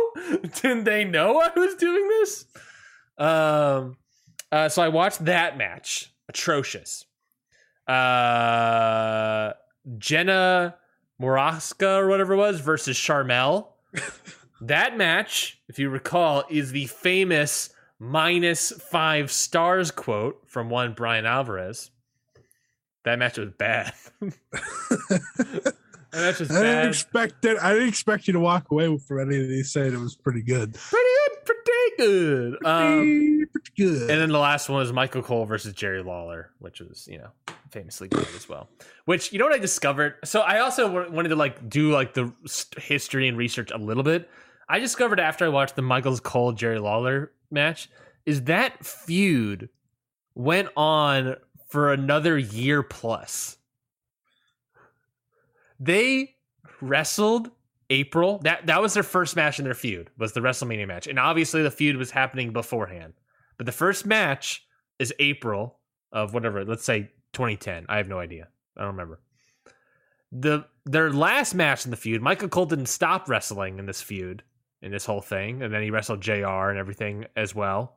Did 0.60 0.84
they 0.84 1.04
know 1.04 1.40
I 1.40 1.50
was 1.58 1.74
doing 1.74 2.06
this? 2.08 2.44
Um 3.16 3.96
uh, 4.52 4.68
so 4.68 4.80
I 4.82 4.88
watched 4.88 5.24
that 5.26 5.58
match. 5.58 6.12
Atrocious. 6.28 7.04
Uh 7.88 9.52
Jenna 9.96 10.76
Morasca 11.20 11.98
or 11.98 12.08
whatever 12.08 12.34
it 12.34 12.36
was 12.36 12.60
versus 12.60 12.96
Sharmell. 12.96 13.68
that 14.60 14.96
match, 14.96 15.60
if 15.68 15.78
you 15.78 15.88
recall, 15.88 16.44
is 16.50 16.72
the 16.72 16.86
famous 16.86 17.70
minus 17.98 18.72
five 18.72 19.32
stars 19.32 19.90
quote 19.90 20.42
from 20.46 20.70
one 20.70 20.92
Bryan 20.92 21.26
Alvarez. 21.26 21.90
That 23.04 23.18
match 23.18 23.38
was 23.38 23.50
bad. 23.58 23.94
that 24.20 25.74
match 26.12 26.40
was 26.40 26.50
I 26.50 26.62
didn't 26.62 26.88
expect 26.88 27.44
it. 27.44 27.58
I 27.62 27.72
didn't 27.72 27.88
expect 27.88 28.26
you 28.26 28.34
to 28.34 28.40
walk 28.40 28.70
away 28.70 28.96
from 28.98 29.20
any 29.20 29.40
of 29.40 29.48
these 29.48 29.72
saying 29.72 29.94
it 29.94 29.98
was 29.98 30.14
pretty 30.14 30.42
good. 30.42 30.74
Pretty 30.74 31.08
good, 31.26 31.44
pretty 31.44 31.57
good. 31.96 32.58
Um, 32.64 32.98
pretty, 32.98 33.44
pretty 33.46 33.70
good. 33.76 34.10
and 34.10 34.20
then 34.20 34.28
the 34.30 34.38
last 34.38 34.68
one 34.68 34.78
was 34.78 34.92
Michael 34.92 35.22
Cole 35.22 35.44
versus 35.44 35.72
Jerry 35.72 36.02
Lawler, 36.02 36.50
which 36.58 36.80
was 36.80 37.06
you 37.10 37.18
know 37.18 37.28
famously 37.70 38.08
good 38.08 38.26
as 38.34 38.48
well. 38.48 38.68
Which 39.04 39.32
you 39.32 39.38
know 39.38 39.44
what 39.44 39.54
I 39.54 39.58
discovered? 39.58 40.16
So 40.24 40.40
I 40.40 40.60
also 40.60 40.90
wa- 40.90 41.08
wanted 41.08 41.30
to 41.30 41.36
like 41.36 41.68
do 41.68 41.90
like 41.92 42.14
the 42.14 42.32
history 42.76 43.28
and 43.28 43.36
research 43.36 43.70
a 43.70 43.78
little 43.78 44.02
bit. 44.02 44.28
I 44.68 44.78
discovered 44.80 45.20
after 45.20 45.44
I 45.44 45.48
watched 45.48 45.76
the 45.76 45.82
Michael 45.82 46.16
Cole 46.18 46.52
Jerry 46.52 46.78
Lawler 46.78 47.32
match 47.50 47.88
is 48.26 48.42
that 48.44 48.84
feud 48.84 49.70
went 50.34 50.68
on 50.76 51.36
for 51.68 51.92
another 51.92 52.36
year 52.36 52.82
plus. 52.82 53.56
They 55.80 56.34
wrestled 56.80 57.50
April. 57.90 58.38
That 58.38 58.66
that 58.66 58.82
was 58.82 58.94
their 58.94 59.02
first 59.02 59.36
match 59.36 59.58
in 59.58 59.64
their 59.64 59.74
feud. 59.74 60.10
Was 60.18 60.32
the 60.32 60.40
WrestleMania 60.40 60.86
match, 60.86 61.06
and 61.06 61.18
obviously 61.18 61.62
the 61.62 61.70
feud 61.70 61.96
was 61.96 62.10
happening 62.10 62.52
beforehand. 62.52 63.14
But 63.56 63.66
the 63.66 63.72
first 63.72 64.06
match 64.06 64.66
is 64.98 65.12
April 65.18 65.78
of 66.12 66.34
whatever. 66.34 66.64
Let's 66.64 66.84
say 66.84 67.10
2010. 67.32 67.86
I 67.88 67.96
have 67.96 68.08
no 68.08 68.18
idea. 68.18 68.48
I 68.76 68.82
don't 68.82 68.92
remember. 68.92 69.20
The 70.30 70.66
their 70.84 71.12
last 71.12 71.54
match 71.54 71.84
in 71.84 71.90
the 71.90 71.96
feud, 71.96 72.22
Michael 72.22 72.48
Cole 72.48 72.66
didn't 72.66 72.86
stop 72.86 73.28
wrestling 73.28 73.78
in 73.78 73.86
this 73.86 74.02
feud 74.02 74.42
in 74.80 74.92
this 74.92 75.04
whole 75.06 75.20
thing, 75.20 75.62
and 75.62 75.72
then 75.72 75.82
he 75.82 75.90
wrestled 75.90 76.20
JR 76.20 76.68
and 76.68 76.78
everything 76.78 77.26
as 77.36 77.54
well 77.54 77.96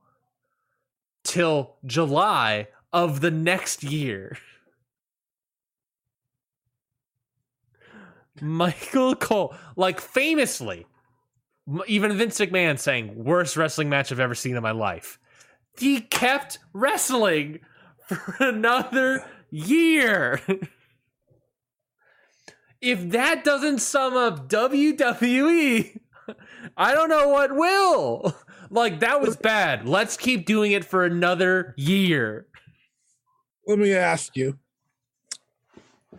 till 1.23 1.76
July 1.85 2.68
of 2.91 3.22
the 3.22 3.31
next 3.31 3.84
year. 3.84 4.38
Michael 8.41 9.15
Cole, 9.15 9.55
like 9.76 10.01
famously, 10.01 10.85
even 11.88 12.18
Vince 12.18 12.39
McMahon 12.39 12.80
saying, 12.80 13.23
worst 13.23 13.55
wrestling 13.55 13.89
match 13.89 14.11
I've 14.11 14.19
ever 14.19 14.35
seen 14.35 14.55
in 14.55 14.63
my 14.63 14.72
life. 14.72 15.19
He 15.77 16.01
kept 16.01 16.59
wrestling 16.73 17.59
for 18.07 18.35
another 18.39 19.26
year. 19.49 20.41
if 22.81 23.09
that 23.11 23.43
doesn't 23.43 23.80
sum 23.80 24.15
up 24.15 24.49
WWE, 24.49 25.99
I 26.77 26.93
don't 26.93 27.09
know 27.09 27.30
what 27.30 27.55
will. 27.55 28.35
Like 28.69 29.01
that 29.01 29.22
was 29.22 29.35
bad. 29.35 29.88
Let's 29.88 30.18
keep 30.18 30.45
doing 30.45 30.72
it 30.72 30.85
for 30.85 31.03
another 31.03 31.73
year. 31.77 32.47
Let 33.68 33.80
me 33.80 33.93
ask 33.93 34.35
you. 34.35 34.57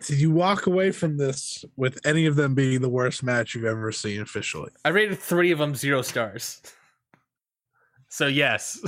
Did 0.03 0.19
you 0.19 0.31
walk 0.31 0.67
away 0.67 0.91
from 0.91 1.17
this 1.17 1.63
with 1.77 2.05
any 2.05 2.25
of 2.25 2.35
them 2.35 2.55
being 2.55 2.81
the 2.81 2.89
worst 2.89 3.23
match 3.23 3.55
you've 3.55 3.63
ever 3.63 3.91
seen 3.91 4.21
officially? 4.21 4.69
I 4.83 4.89
rated 4.89 5.17
three 5.17 5.51
of 5.51 5.59
them 5.59 5.75
zero 5.75 6.01
stars. 6.01 6.61
So 8.09 8.27
yes, 8.27 8.79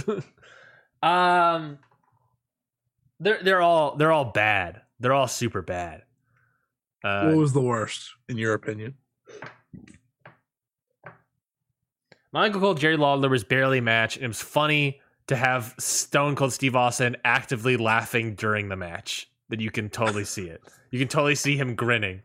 um, 1.01 1.79
they're 3.19 3.41
they're 3.41 3.61
all 3.61 3.95
they're 3.95 4.11
all 4.11 4.25
bad. 4.25 4.81
They're 4.99 5.13
all 5.13 5.27
super 5.27 5.63
bad. 5.63 6.03
Uh, 7.03 7.29
what 7.29 7.37
was 7.37 7.51
the 7.51 7.59
worst, 7.59 8.11
in 8.29 8.37
your 8.37 8.53
opinion? 8.53 8.93
Michael 12.31 12.61
Cole, 12.61 12.75
Jerry 12.75 12.97
Lawler 12.97 13.27
was 13.27 13.43
barely 13.43 13.79
a 13.79 13.81
match, 13.81 14.15
and 14.15 14.25
it 14.25 14.27
was 14.27 14.43
funny 14.43 15.01
to 15.25 15.35
have 15.35 15.73
Stone 15.79 16.35
Cold 16.35 16.53
Steve 16.53 16.75
Austin 16.75 17.17
actively 17.25 17.77
laughing 17.77 18.35
during 18.35 18.69
the 18.69 18.75
match. 18.75 19.27
That 19.49 19.59
you 19.59 19.71
can 19.71 19.89
totally 19.89 20.25
see 20.25 20.49
it. 20.49 20.61
You 20.95 20.99
can 20.99 21.09
totally 21.09 21.35
see 21.35 21.57
him 21.57 21.75
grinning. 21.75 22.21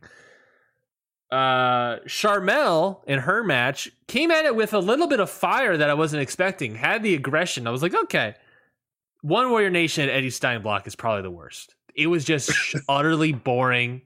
Uh, 1.29 1.99
Sharmell 2.07 3.01
in 3.09 3.19
her 3.19 3.43
match 3.43 3.91
came 4.07 4.31
at 4.31 4.45
it 4.45 4.55
with 4.55 4.73
a 4.73 4.79
little 4.79 5.09
bit 5.09 5.19
of 5.19 5.29
fire 5.29 5.77
that 5.77 5.91
I 5.91 5.95
wasn't 5.95 6.23
expecting. 6.23 6.77
Had 6.77 7.03
the 7.03 7.17
aggression. 7.17 7.67
I 7.67 7.71
was 7.73 7.83
like, 7.83 7.97
okay, 7.97 8.37
One 9.23 9.51
Warrior 9.51 9.71
Nation 9.71 10.09
at 10.09 10.15
Eddie 10.15 10.29
Steinblock 10.29 10.87
is 10.87 10.95
probably 10.95 11.23
the 11.23 11.33
worst. 11.33 11.75
It 11.97 12.07
was 12.07 12.25
just 12.25 12.53
utterly 12.89 13.33
boring, 13.33 14.03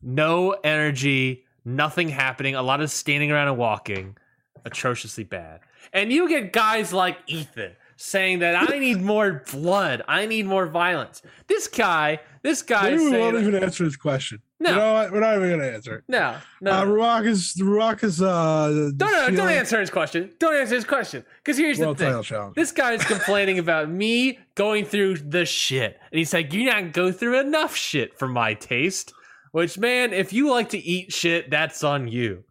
no 0.00 0.52
energy, 0.52 1.44
nothing 1.64 2.08
happening, 2.08 2.54
a 2.54 2.62
lot 2.62 2.80
of 2.80 2.88
standing 2.92 3.32
around 3.32 3.48
and 3.48 3.58
walking, 3.58 4.16
atrociously 4.64 5.24
bad. 5.24 5.62
And 5.92 6.12
you 6.12 6.28
get 6.28 6.52
guys 6.52 6.92
like 6.92 7.18
Ethan 7.26 7.72
saying 7.96 8.38
that 8.38 8.70
I 8.70 8.78
need 8.78 9.02
more 9.02 9.42
blood, 9.50 10.02
I 10.06 10.26
need 10.26 10.46
more 10.46 10.66
violence. 10.66 11.22
This 11.48 11.66
guy, 11.66 12.20
this 12.46 12.62
guy, 12.62 12.90
Maybe 12.90 13.02
we 13.02 13.18
won't 13.18 13.36
even 13.36 13.56
answer 13.56 13.84
this 13.84 13.96
question. 13.96 14.40
No. 14.60 14.70
You 14.70 14.76
know 14.76 14.92
what? 14.94 15.12
We're 15.12 15.20
not 15.20 15.36
even 15.36 15.48
going 15.48 15.60
to 15.60 15.74
answer 15.74 15.96
it. 15.96 16.04
no, 16.06 16.36
no, 16.60 16.70
Uh, 16.70 16.84
Ruak 16.84 17.26
is 17.26 17.54
Ruak 17.60 18.04
is 18.04 18.22
uh. 18.22 18.90
Don't, 18.96 19.00
no, 19.00 19.36
don't 19.36 19.50
answer 19.50 19.80
his 19.80 19.90
question. 19.90 20.30
Don't 20.38 20.54
answer 20.54 20.76
his 20.76 20.84
question. 20.84 21.24
Because 21.38 21.58
here's 21.58 21.80
World 21.80 21.98
the 21.98 22.22
thing. 22.22 22.52
This 22.54 22.70
guy's 22.70 23.04
complaining 23.04 23.58
about 23.58 23.90
me 23.90 24.38
going 24.54 24.84
through 24.84 25.16
the 25.16 25.44
shit. 25.44 25.98
And 26.12 26.18
he's 26.18 26.32
like, 26.32 26.52
You're 26.52 26.72
not 26.72 26.92
go 26.92 27.10
through 27.10 27.40
enough 27.40 27.74
shit 27.74 28.16
for 28.16 28.28
my 28.28 28.54
taste. 28.54 29.12
Which, 29.50 29.76
man, 29.76 30.12
if 30.12 30.32
you 30.32 30.50
like 30.50 30.68
to 30.70 30.78
eat 30.78 31.12
shit, 31.12 31.50
that's 31.50 31.82
on 31.82 32.06
you. 32.06 32.44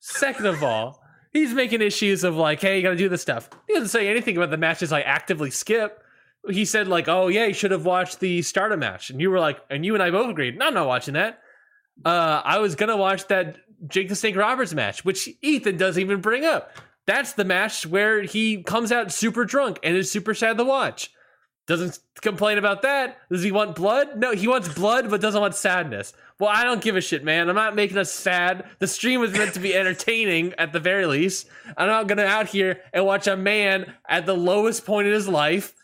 Second 0.00 0.46
of 0.46 0.62
all, 0.62 1.02
he's 1.32 1.52
making 1.52 1.82
issues 1.82 2.24
of 2.24 2.34
like, 2.34 2.62
Hey, 2.62 2.78
you 2.78 2.82
gotta 2.82 2.96
do 2.96 3.10
this 3.10 3.22
stuff. 3.22 3.50
He 3.68 3.74
doesn't 3.74 3.88
say 3.88 4.08
anything 4.08 4.36
about 4.38 4.50
the 4.50 4.56
matches 4.56 4.90
I 4.90 5.02
actively 5.02 5.50
skip. 5.50 6.00
He 6.48 6.64
said, 6.64 6.88
like, 6.88 7.08
Oh, 7.08 7.28
yeah, 7.28 7.46
you 7.46 7.54
should 7.54 7.70
have 7.70 7.86
watched 7.86 8.20
the 8.20 8.42
starter 8.42 8.76
match. 8.76 9.10
And 9.10 9.20
you 9.20 9.30
were 9.30 9.40
like, 9.40 9.58
And 9.70 9.84
you 9.84 9.94
and 9.94 10.02
I 10.02 10.10
both 10.10 10.30
agreed, 10.30 10.58
No, 10.58 10.66
I'm 10.66 10.74
not 10.74 10.86
watching 10.86 11.14
that. 11.14 11.40
Uh, 12.04 12.42
I 12.44 12.58
was 12.58 12.74
gonna 12.74 12.96
watch 12.96 13.28
that 13.28 13.56
Jake 13.88 14.08
the 14.08 14.16
Snake 14.16 14.36
Roberts 14.36 14.74
match, 14.74 15.04
which 15.04 15.28
Ethan 15.42 15.76
doesn't 15.76 16.00
even 16.00 16.20
bring 16.20 16.44
up. 16.44 16.72
That's 17.06 17.34
the 17.34 17.44
match 17.44 17.86
where 17.86 18.22
he 18.22 18.62
comes 18.62 18.90
out 18.90 19.12
super 19.12 19.44
drunk 19.44 19.78
and 19.82 19.96
is 19.96 20.10
super 20.10 20.34
sad 20.34 20.56
to 20.58 20.64
watch. 20.64 21.10
Doesn't 21.66 21.98
complain 22.20 22.58
about 22.58 22.82
that. 22.82 23.16
Does 23.30 23.42
he 23.42 23.50
want 23.50 23.74
blood? 23.74 24.18
No, 24.18 24.32
he 24.32 24.48
wants 24.48 24.68
blood, 24.68 25.08
but 25.08 25.20
doesn't 25.22 25.40
want 25.40 25.54
sadness. 25.54 26.12
Well, 26.38 26.50
I 26.50 26.64
don't 26.64 26.82
give 26.82 26.96
a 26.96 27.00
shit, 27.00 27.24
man. 27.24 27.48
I'm 27.48 27.54
not 27.54 27.74
making 27.74 27.96
us 27.96 28.12
sad. 28.12 28.66
The 28.80 28.86
stream 28.86 29.20
was 29.20 29.32
meant 29.32 29.54
to 29.54 29.60
be 29.60 29.74
entertaining 29.74 30.52
at 30.58 30.72
the 30.72 30.80
very 30.80 31.06
least. 31.06 31.48
I'm 31.76 31.86
not 31.86 32.06
gonna 32.06 32.24
out 32.24 32.48
here 32.48 32.80
and 32.92 33.06
watch 33.06 33.26
a 33.26 33.36
man 33.36 33.94
at 34.06 34.26
the 34.26 34.34
lowest 34.34 34.84
point 34.84 35.06
in 35.06 35.14
his 35.14 35.28
life, 35.28 35.74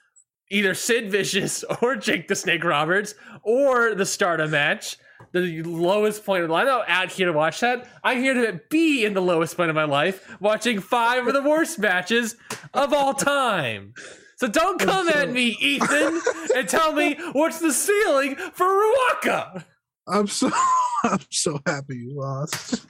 either 0.51 0.75
Sid 0.75 1.11
Vicious 1.11 1.65
or 1.83 1.97
Jake 1.97 2.29
the 2.29 2.37
Snake 2.37 2.65
Roberts 2.65 3.15
or 3.43 3.95
the 3.95 4.07
Stardom 4.07 4.51
match 4.51 4.99
the 5.33 5.63
lowest 5.63 6.25
point 6.25 6.45
of 6.45 6.51
life. 6.51 6.63
I'm 6.63 6.67
not 6.67 6.89
out 6.89 7.13
here 7.13 7.27
to 7.27 7.33
watch 7.33 7.61
that. 7.61 7.87
I'm 8.03 8.19
here 8.21 8.35
to 8.35 8.61
be 8.69 9.05
in 9.05 9.15
the 9.15 9.23
lowest 9.23 9.57
point 9.57 9.71
of 9.71 9.77
my 9.77 9.85
life, 9.85 10.37
watching 10.41 10.81
five 10.81 11.27
of 11.27 11.35
the 11.35 11.43
worst 11.43 11.79
matches 11.79 12.37
of 12.75 12.93
all 12.93 13.15
time. 13.15 13.95
So 14.37 14.49
don't 14.49 14.81
come 14.81 15.09
at 15.09 15.31
me, 15.31 15.57
Ethan, 15.61 16.21
and 16.57 16.69
tell 16.69 16.93
me 16.93 17.17
what's 17.33 17.61
the 17.61 17.73
ceiling 17.73 18.37
for 18.37 18.67
Ruaka. 18.67 19.65
I'm 20.09 20.27
so 20.27 20.51
I'm 21.05 21.21
so 21.29 21.61
happy 21.67 21.97
you 21.97 22.19
lost. 22.19 22.87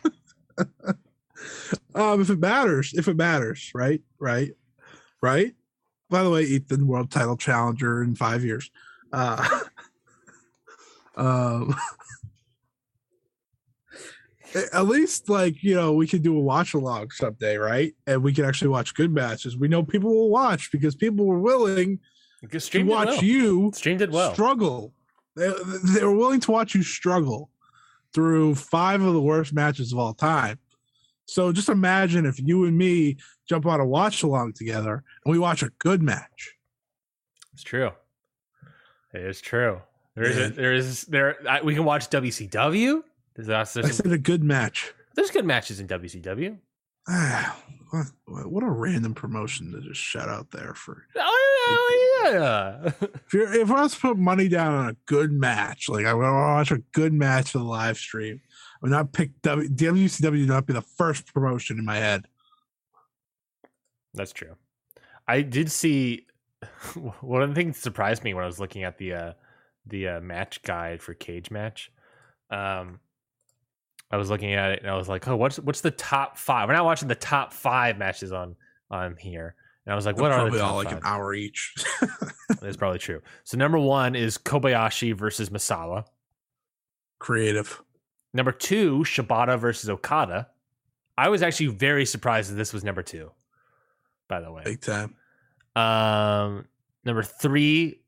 um, 1.95 2.20
if 2.20 2.31
it 2.31 2.39
matters, 2.39 2.93
if 2.95 3.09
it 3.09 3.16
matters, 3.16 3.70
right, 3.74 4.01
right, 4.19 4.53
right. 5.20 5.55
By 6.11 6.23
the 6.23 6.31
way, 6.31 6.43
Ethan, 6.43 6.87
world 6.87 7.11
title 7.11 7.37
challenger 7.37 8.03
in 8.03 8.15
five 8.16 8.45
years. 8.45 8.70
Uh, 9.12 9.61
um, 11.16 11.74
at 14.73 14.87
least 14.87 15.28
like 15.28 15.62
you 15.62 15.74
know 15.74 15.93
we 15.93 16.07
could 16.07 16.23
do 16.23 16.37
a 16.37 16.41
watch 16.41 16.74
along 16.74 17.11
someday, 17.11 17.57
right? 17.57 17.95
And 18.07 18.23
we 18.23 18.32
can 18.32 18.45
actually 18.45 18.69
watch 18.69 18.95
good 18.95 19.12
matches. 19.12 19.57
We 19.57 19.69
know 19.69 19.82
people 19.82 20.15
will 20.15 20.31
watch 20.31 20.70
because 20.73 20.95
people 20.95 21.27
were 21.27 21.39
willing 21.39 22.01
to 22.51 22.82
watch 22.85 23.09
well. 23.09 23.24
you 23.24 23.73
Stream 23.74 23.99
did 23.99 24.12
well. 24.12 24.32
struggle. 24.32 24.93
They, 25.37 25.53
they 25.95 26.05
were 26.05 26.15
willing 26.15 26.41
to 26.41 26.51
watch 26.51 26.74
you 26.74 26.82
struggle 26.82 27.51
through 28.12 28.57
five 28.57 29.01
of 29.03 29.15
the 29.15 29.20
worst 29.20 29.53
matches 29.53 29.93
of 29.93 29.99
all 29.99 30.15
time. 30.15 30.59
So 31.31 31.52
just 31.52 31.69
imagine 31.69 32.27
if 32.27 32.40
you 32.40 32.65
and 32.65 32.77
me 32.77 33.16
jump 33.48 33.65
on 33.65 33.78
a 33.78 33.86
watch 33.86 34.24
along 34.24 34.55
together 34.55 35.05
and 35.24 35.31
we 35.31 35.39
watch 35.39 35.62
a 35.62 35.70
good 35.78 36.02
match. 36.02 36.57
It's 37.52 37.62
true. 37.62 37.93
It 39.15 39.23
is 39.23 39.40
true. 39.40 39.81
There 40.16 40.24
is, 40.24 40.39
a, 40.39 40.48
there 40.51 40.74
is, 40.74 41.05
there. 41.05 41.36
I, 41.48 41.62
we 41.62 41.74
can 41.77 41.85
watch 41.85 42.11
WCW. 42.11 43.02
There's, 43.36 43.47
there's, 43.47 43.86
I 43.86 43.90
said 43.90 44.11
a 44.11 44.19
good 44.19 44.43
match. 44.43 44.93
there's 45.15 45.31
good 45.31 45.44
matches 45.44 45.78
in 45.78 45.86
WCW. 45.86 46.59
Ah, 47.09 47.57
what, 48.27 48.47
what 48.47 48.62
a 48.62 48.70
random 48.70 49.15
promotion 49.15 49.73
to 49.73 49.81
just 49.81 50.01
shout 50.01 50.28
out 50.28 50.51
there 50.52 50.74
for. 50.74 51.07
Oh 51.16 52.23
yeah. 52.24 52.93
If 53.27 53.35
you're 53.35 53.52
if 53.52 53.70
I 53.70 53.82
was 53.82 53.94
to 53.94 54.01
put 54.01 54.19
money 54.19 54.48
down 54.48 54.74
on 54.74 54.89
a 54.90 54.97
good 55.07 55.32
match, 55.32 55.89
like 55.89 56.07
I 56.07 56.15
want 56.15 56.27
to 56.27 56.32
watch 56.32 56.70
a 56.73 56.85
good 56.93 57.12
match 57.12 57.52
for 57.52 57.59
the 57.59 57.65
live 57.65 57.97
stream, 57.97 58.40
would 58.81 58.90
not 58.90 59.12
pick 59.12 59.40
w, 59.43 59.69
WCW. 59.69 60.40
Would 60.40 60.48
not 60.48 60.66
be 60.66 60.73
the 60.73 60.82
first 60.82 61.32
promotion 61.32 61.78
in 61.78 61.85
my 61.85 61.97
head. 61.97 62.27
That's 64.15 64.32
true. 64.32 64.57
I 65.28 65.43
did 65.43 65.70
see 65.70 66.27
one 67.20 67.43
of 67.43 67.48
the 67.48 67.55
things 67.55 67.77
that 67.77 67.82
surprised 67.82 68.24
me 68.24 68.35
when 68.35 68.44
I 68.44 68.47
was 68.47 68.61
looking 68.61 68.85
at 68.85 68.98
the 68.98 69.15
uh 69.15 69.32
the 69.86 70.09
uh, 70.09 70.20
match 70.20 70.62
guide 70.62 71.02
for 71.02 71.15
cage 71.15 71.51
match. 71.51 71.90
Um 72.51 73.01
I 74.11 74.16
was 74.16 74.28
looking 74.28 74.55
at 74.55 74.73
it 74.73 74.81
and 74.82 74.90
I 74.90 74.97
was 74.97 75.09
like, 75.09 75.28
"Oh, 75.28 75.36
what's 75.36 75.59
what's 75.61 75.82
the 75.82 75.93
top 75.93 76.36
5?" 76.36 76.69
We're 76.69 76.74
not 76.74 76.85
watching 76.85 77.07
the 77.09 77.15
top 77.15 77.52
5 77.52 77.97
matches 77.97 78.32
on 78.32 78.57
on 78.90 79.16
here. 79.16 79.55
And 79.86 79.93
I 79.93 79.97
was 79.97 80.05
like, 80.05 80.16
"What 80.19 80.31
They're 80.31 80.39
are 80.40 80.51
the 80.51 80.59
top 80.59 80.70
all 80.70 80.77
like 80.78 80.89
five? 80.89 80.97
an 80.98 81.02
hour 81.05 81.32
each. 81.32 81.74
That's 82.61 82.77
probably 82.77 82.98
true. 82.98 83.23
So 83.44 83.57
number 83.57 83.78
1 83.78 84.16
is 84.16 84.36
Kobayashi 84.36 85.15
versus 85.15 85.51
Misawa. 85.51 86.05
Creative. 87.20 87.81
Number 88.32 88.52
2, 88.52 89.01
Shibata 89.01 89.59
versus 89.59 89.90
Okada. 89.90 90.48
I 91.19 91.28
was 91.28 91.43
actually 91.43 91.66
very 91.66 92.07
surprised 92.07 92.51
that 92.51 92.55
this 92.55 92.73
was 92.73 92.85
number 92.85 93.02
2. 93.02 93.31
By 94.28 94.40
the 94.40 94.52
way. 94.52 94.62
Big 94.65 94.81
time. 94.81 95.16
Um, 95.77 96.66
number 97.05 97.23
three, 97.23 98.01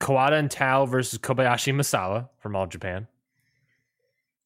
Kawada 0.00 0.38
and 0.38 0.50
Taue 0.50 0.88
versus 0.88 1.18
Kobayashi 1.18 1.74
Misawa 1.74 2.28
from 2.38 2.56
All 2.56 2.66
Japan. 2.66 3.06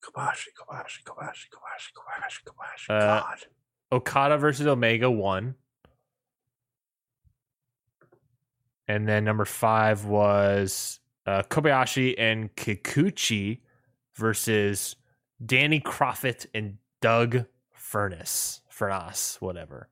Kobashi, 0.02 0.48
Kobashi, 0.58 1.02
Kobashi, 1.04 1.48
Kobashi, 1.50 1.92
Kobashi, 1.94 2.42
Kobashi. 2.44 2.90
Uh, 2.90 3.20
God. 3.20 3.38
Okada 3.92 4.38
versus 4.38 4.66
Omega 4.66 5.10
one. 5.10 5.54
And 8.86 9.08
then 9.08 9.24
number 9.24 9.46
five 9.46 10.04
was 10.04 11.00
uh, 11.26 11.42
Kobayashi 11.42 12.14
and 12.18 12.54
Kikuchi 12.54 13.60
versus 14.14 14.96
Danny 15.44 15.80
Kroffat 15.80 16.46
and 16.54 16.78
Doug 17.00 17.44
Furnas. 17.76 18.60
Furnas, 18.72 19.40
whatever. 19.40 19.88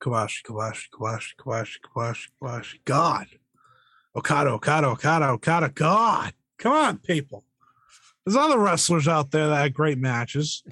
Kobashi, 0.00 0.42
Kobashi, 0.42 0.86
Kobashi, 0.92 1.34
Kobashi, 1.40 1.76
Kobashi, 1.94 2.28
Kobashi. 2.40 2.78
God. 2.84 3.26
Okada, 4.16 4.50
Okada, 4.50 4.88
Okada, 4.88 5.26
Okada. 5.28 5.68
God. 5.68 6.32
Come 6.58 6.72
on, 6.72 6.98
people. 6.98 7.44
There's 8.24 8.36
other 8.36 8.58
wrestlers 8.58 9.08
out 9.08 9.30
there 9.30 9.48
that 9.48 9.56
had 9.56 9.74
great 9.74 9.98
matches. 9.98 10.62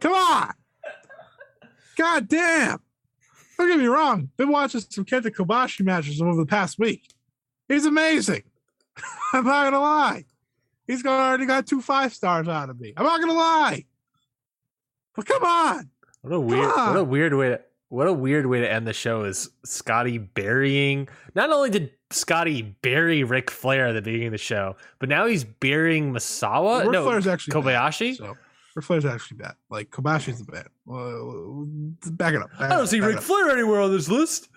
Come 0.00 0.12
on. 0.12 0.52
God 1.96 2.28
damn. 2.28 2.80
Don't 3.56 3.68
get 3.68 3.78
me 3.78 3.86
wrong. 3.86 4.30
Been 4.36 4.50
watching 4.50 4.82
some 4.82 5.04
Kenta 5.04 5.34
Kobashi 5.34 5.84
matches 5.84 6.20
over 6.20 6.36
the 6.36 6.46
past 6.46 6.78
week. 6.78 7.08
He's 7.68 7.86
amazing. 7.86 8.42
I'm 9.32 9.44
not 9.44 9.64
gonna 9.64 9.80
lie. 9.80 10.24
He's 10.86 11.04
already 11.04 11.46
got 11.46 11.66
two 11.66 11.80
five 11.80 12.14
stars 12.14 12.48
out 12.48 12.70
of 12.70 12.78
me. 12.80 12.92
I'm 12.96 13.04
not 13.04 13.20
gonna 13.20 13.32
lie. 13.32 13.84
But 15.14 15.26
come 15.26 15.42
on. 15.44 15.90
What 16.22 16.32
a 16.32 16.40
weird, 16.40 16.68
what 16.68 16.96
a 16.96 17.04
weird 17.04 17.34
way 17.34 17.48
to, 17.50 17.60
what 17.88 18.06
a 18.08 18.12
weird 18.12 18.46
way 18.46 18.60
to 18.60 18.70
end 18.70 18.86
the 18.86 18.92
show 18.92 19.24
is 19.24 19.48
Scotty 19.64 20.18
burying. 20.18 21.08
Not 21.34 21.50
only 21.50 21.70
did 21.70 21.92
Scotty 22.10 22.62
bury 22.62 23.24
Ric 23.24 23.50
Flair 23.50 23.88
at 23.88 23.92
the 23.92 24.02
beginning 24.02 24.28
of 24.28 24.32
the 24.32 24.38
show, 24.38 24.76
but 24.98 25.08
now 25.08 25.26
he's 25.26 25.44
burying 25.44 26.12
Misawa. 26.12 26.82
Ric 26.82 26.90
no, 26.92 27.04
Flair's 27.04 27.26
actually 27.26 27.52
bad, 27.52 27.64
Kobayashi. 27.64 28.16
so 28.16 28.36
Ric 28.74 28.84
Flair's 28.84 29.04
actually 29.04 29.38
bad. 29.38 29.54
Like 29.70 29.90
Kobashi's 29.90 30.44
the 30.44 30.50
bad. 30.52 30.66
Well, 30.84 31.66
back 32.12 32.34
it 32.34 32.42
up. 32.42 32.50
back 32.50 32.60
I 32.60 32.68
don't 32.74 32.82
up, 32.82 32.88
see 32.88 33.00
Ric. 33.00 33.20
Flair 33.20 33.50
anywhere 33.50 33.80
on 33.80 33.90
this 33.92 34.08
list. 34.08 34.48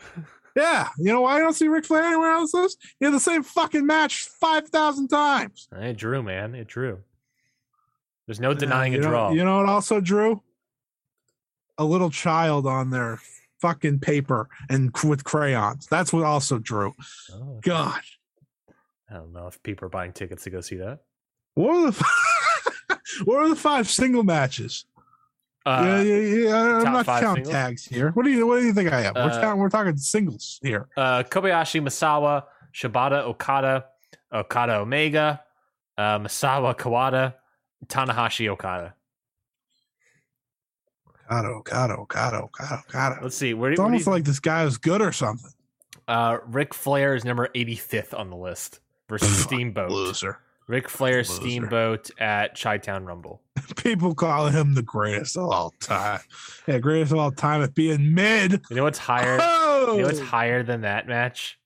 Yeah, 0.55 0.89
you 0.97 1.05
know 1.11 1.21
why 1.21 1.35
I 1.35 1.39
don't 1.39 1.53
see 1.53 1.67
Ric 1.67 1.85
Flair 1.85 2.03
anywhere 2.03 2.31
else? 2.31 2.51
This 2.51 2.75
he 2.99 3.05
had 3.05 3.13
the 3.13 3.19
same 3.19 3.43
fucking 3.43 3.85
match 3.85 4.25
five 4.25 4.69
thousand 4.69 5.07
times. 5.09 5.67
It 5.73 5.97
drew, 5.97 6.21
man. 6.23 6.55
It 6.55 6.67
drew. 6.67 6.99
There's 8.25 8.39
no 8.39 8.53
denying 8.53 8.93
Uh, 8.93 8.95
a 8.95 8.97
you 8.97 9.03
know- 9.03 9.09
draw. 9.09 9.31
You 9.31 9.45
know 9.45 9.57
what 9.57 9.69
also 9.69 9.99
drew? 10.01 10.41
A 11.77 11.85
little 11.85 12.09
child 12.09 12.67
on 12.67 12.89
their 12.89 13.19
fucking 13.61 13.99
paper 13.99 14.49
and 14.69 14.91
with 15.03 15.23
crayons. 15.23 15.87
That's 15.87 16.11
what 16.11 16.23
also 16.23 16.59
drew. 16.59 16.93
Oh, 17.33 17.59
God, 17.61 18.01
I 19.09 19.13
don't 19.15 19.33
know 19.33 19.47
if 19.47 19.61
people 19.63 19.85
are 19.85 19.89
buying 19.89 20.11
tickets 20.13 20.43
to 20.43 20.49
go 20.49 20.61
see 20.61 20.75
that. 20.77 20.99
what 21.55 21.75
are 21.75 21.91
the 21.91 21.97
f- 21.99 22.99
what 23.25 23.37
are 23.37 23.49
the 23.49 23.55
five 23.55 23.89
single 23.89 24.23
matches? 24.23 24.85
Uh, 25.69 25.83
yeah, 25.83 26.01
yeah, 26.01 26.17
yeah. 26.49 26.77
I'm 26.85 26.93
not 26.93 27.05
counting 27.05 27.43
singles? 27.45 27.53
tags 27.53 27.85
here. 27.85 28.09
What 28.11 28.23
do 28.23 28.31
you 28.31 28.47
what 28.47 28.59
do 28.59 28.65
you 28.65 28.73
think 28.73 28.91
I 28.91 29.01
am? 29.03 29.13
We're, 29.13 29.21
Uh, 29.29 29.55
we're 29.55 29.69
talking 29.69 29.95
singles 29.97 30.59
here. 30.63 30.87
uh, 30.97 31.21
Kobayashi 31.23 31.79
Misawa, 31.81 32.43
Shibata 32.73 33.19
Okada, 33.23 33.85
Okada 34.33 34.77
Omega, 34.77 35.41
uh, 35.97 36.17
Misawa 36.19 36.75
Kawada, 36.75 37.35
Tanahashi 37.85 38.47
Okada. 38.49 38.95
Okada, 41.29 41.47
Okada, 41.49 41.93
Okada, 41.97 42.37
Okada, 42.43 42.83
Okada. 42.87 43.19
Let's 43.21 43.37
see. 43.37 43.53
Where, 43.53 43.71
It's 43.71 43.77
where 43.79 43.85
almost 43.85 44.07
you, 44.07 44.11
like 44.11 44.23
this 44.23 44.39
guy 44.39 44.63
is 44.63 44.77
good 44.79 45.01
or 45.01 45.11
something. 45.11 45.51
uh, 46.07 46.37
Ric 46.47 46.73
Flair 46.73 47.13
is 47.13 47.23
number 47.23 47.49
85th 47.53 48.17
on 48.17 48.31
the 48.31 48.35
list 48.35 48.79
versus 49.07 49.37
Steamboat. 49.43 49.91
Loser. 49.91 50.39
Ric 50.69 50.87
Flair. 50.87 51.23
Steamboat 51.23 52.11
at 52.19 52.59
Chi 52.59 52.77
Town 52.77 53.03
Rumble. 53.03 53.41
People 53.77 54.13
call 54.13 54.49
him 54.49 54.75
the 54.75 54.83
greatest 54.83 55.35
of 55.35 55.49
all 55.49 55.73
time. 55.81 56.19
Yeah, 56.67 56.77
greatest 56.77 57.11
of 57.11 57.17
all 57.17 57.31
time 57.31 57.63
at 57.63 57.73
being 57.73 58.13
mid. 58.13 58.61
You 58.69 58.75
know 58.75 58.83
what's 58.83 58.99
higher? 58.99 59.39
Oh, 59.41 59.93
You 59.95 60.01
know 60.03 60.07
what's 60.07 60.19
higher 60.19 60.61
than 60.61 60.81
that 60.81 61.07
match? 61.07 61.59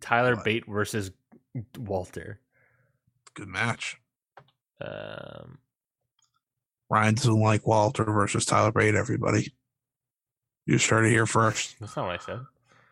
Tyler 0.00 0.34
What? 0.34 0.44
Bate 0.44 0.64
versus 0.68 1.10
Walter. 1.78 2.38
good 3.32 3.48
match. 3.48 3.96
Um, 4.80 5.56
Ryan 6.90 7.14
doesn't 7.14 7.40
like 7.40 7.66
Walter 7.66 8.04
versus 8.04 8.44
Tyler 8.44 8.72
Bate. 8.72 8.94
Everybody, 8.94 9.54
you 10.66 10.74
just 10.76 10.90
heard 10.90 11.06
it 11.06 11.10
here 11.10 11.24
first. 11.26 11.76
that's 11.80 11.96
not 11.96 12.06
what 12.08 12.20
I 12.20 12.24
said. 12.24 12.40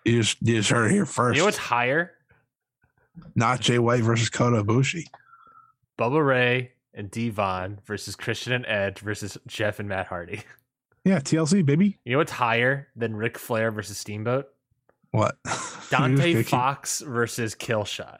You 0.06 0.22
just 0.22 0.38
you 0.40 0.56
just 0.56 0.70
heard 0.70 0.86
it 0.90 0.94
here 0.94 1.04
first. 1.04 1.36
You 1.36 1.42
know 1.42 1.46
what's 1.46 1.58
higher? 1.58 2.12
Not 3.34 3.60
Jay 3.60 3.78
White 3.78 4.02
versus 4.02 4.30
Kota 4.30 4.64
Ibushi. 4.64 5.04
Bubba 5.98 6.24
Ray 6.27 6.73
and 6.94 7.10
Devon 7.10 7.81
versus 7.86 8.16
Christian 8.16 8.52
and 8.52 8.66
Edge 8.66 8.98
versus 9.01 9.36
Jeff 9.47 9.78
and 9.81 9.89
Matt 9.89 10.06
Hardy. 10.06 10.43
Yeah, 11.05 11.20
TLC 11.20 11.64
baby. 11.64 12.01
You 12.05 12.12
know 12.14 12.18
what's 12.18 12.32
higher 12.32 12.89
than 12.97 13.14
Ric 13.14 13.39
Flair 13.39 13.70
versus 13.70 13.97
Steamboat? 13.97 14.48
What? 15.12 15.36
Dante 15.89 16.32
You're 16.32 16.43
just 16.43 16.51
gonna 16.51 16.62
Fox 16.64 17.01
versus 17.01 17.55
Killshot. 17.55 18.18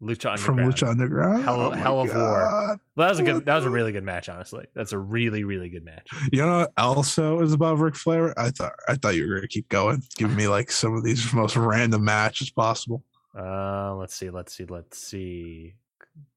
Lucha 0.00 0.36
keep- 0.36 0.38
from 0.38 0.58
Lucha 0.58 0.86
Underground. 0.88 1.42
Hell- 1.42 1.60
Oh 1.60 1.70
Hell 1.72 2.00
of 2.02 2.14
War. 2.14 2.78
Well, 2.94 3.08
that 3.08 3.08
was 3.08 3.18
a 3.18 3.24
good. 3.24 3.44
That 3.46 3.56
was 3.56 3.64
a 3.64 3.70
really 3.70 3.90
good 3.90 4.04
match. 4.04 4.28
Honestly, 4.28 4.66
that's 4.72 4.92
a 4.92 4.98
really, 4.98 5.42
really 5.42 5.68
good 5.68 5.84
match. 5.84 6.06
You 6.30 6.42
know 6.46 6.58
what 6.60 6.72
also 6.76 7.40
is 7.40 7.52
above 7.52 7.80
Ric 7.80 7.96
Flair? 7.96 8.38
I 8.38 8.50
thought 8.50 8.74
I 8.86 8.94
thought 8.94 9.16
you 9.16 9.26
were 9.28 9.34
gonna 9.34 9.48
keep 9.48 9.68
going, 9.68 10.00
giving 10.14 10.36
me 10.36 10.46
like 10.46 10.70
some 10.70 10.94
of 10.94 11.02
these 11.02 11.32
most 11.32 11.56
random 11.56 12.04
matches 12.04 12.50
possible. 12.50 13.02
Uh, 13.36 13.94
let's 13.96 14.14
see. 14.14 14.30
Let's 14.30 14.54
see. 14.56 14.64
Let's 14.64 14.96
see. 14.96 15.74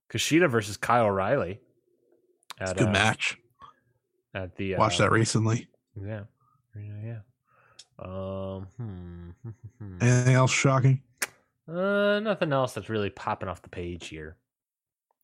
Kushida 0.09 0.49
versus 0.49 0.77
Kyle 0.77 1.05
O'Reilly. 1.05 1.59
It's 2.59 2.71
a 2.71 2.73
At, 2.73 2.77
good 2.77 2.87
uh, 2.87 2.91
match. 2.91 3.37
At 4.33 4.55
the 4.55 4.75
Watched 4.75 4.99
uh, 4.99 5.05
that 5.05 5.11
recently. 5.11 5.67
Yeah. 5.95 6.23
Yeah. 6.75 7.01
Yeah. 7.03 7.19
Um. 7.99 8.67
Hmm. 8.77 9.29
Anything 10.01 10.35
else 10.35 10.51
shocking? 10.51 11.01
Uh, 11.67 12.19
nothing 12.21 12.51
else 12.51 12.73
that's 12.73 12.89
really 12.89 13.09
popping 13.09 13.49
off 13.49 13.61
the 13.61 13.69
page 13.69 14.07
here. 14.07 14.37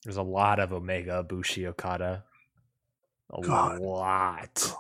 There's 0.03 0.17
a 0.17 0.23
lot 0.23 0.59
of 0.59 0.73
Omega, 0.73 1.23
Bushi, 1.23 1.65
Okada. 1.65 2.23
A 3.33 3.41
God. 3.41 3.79
lot. 3.79 4.75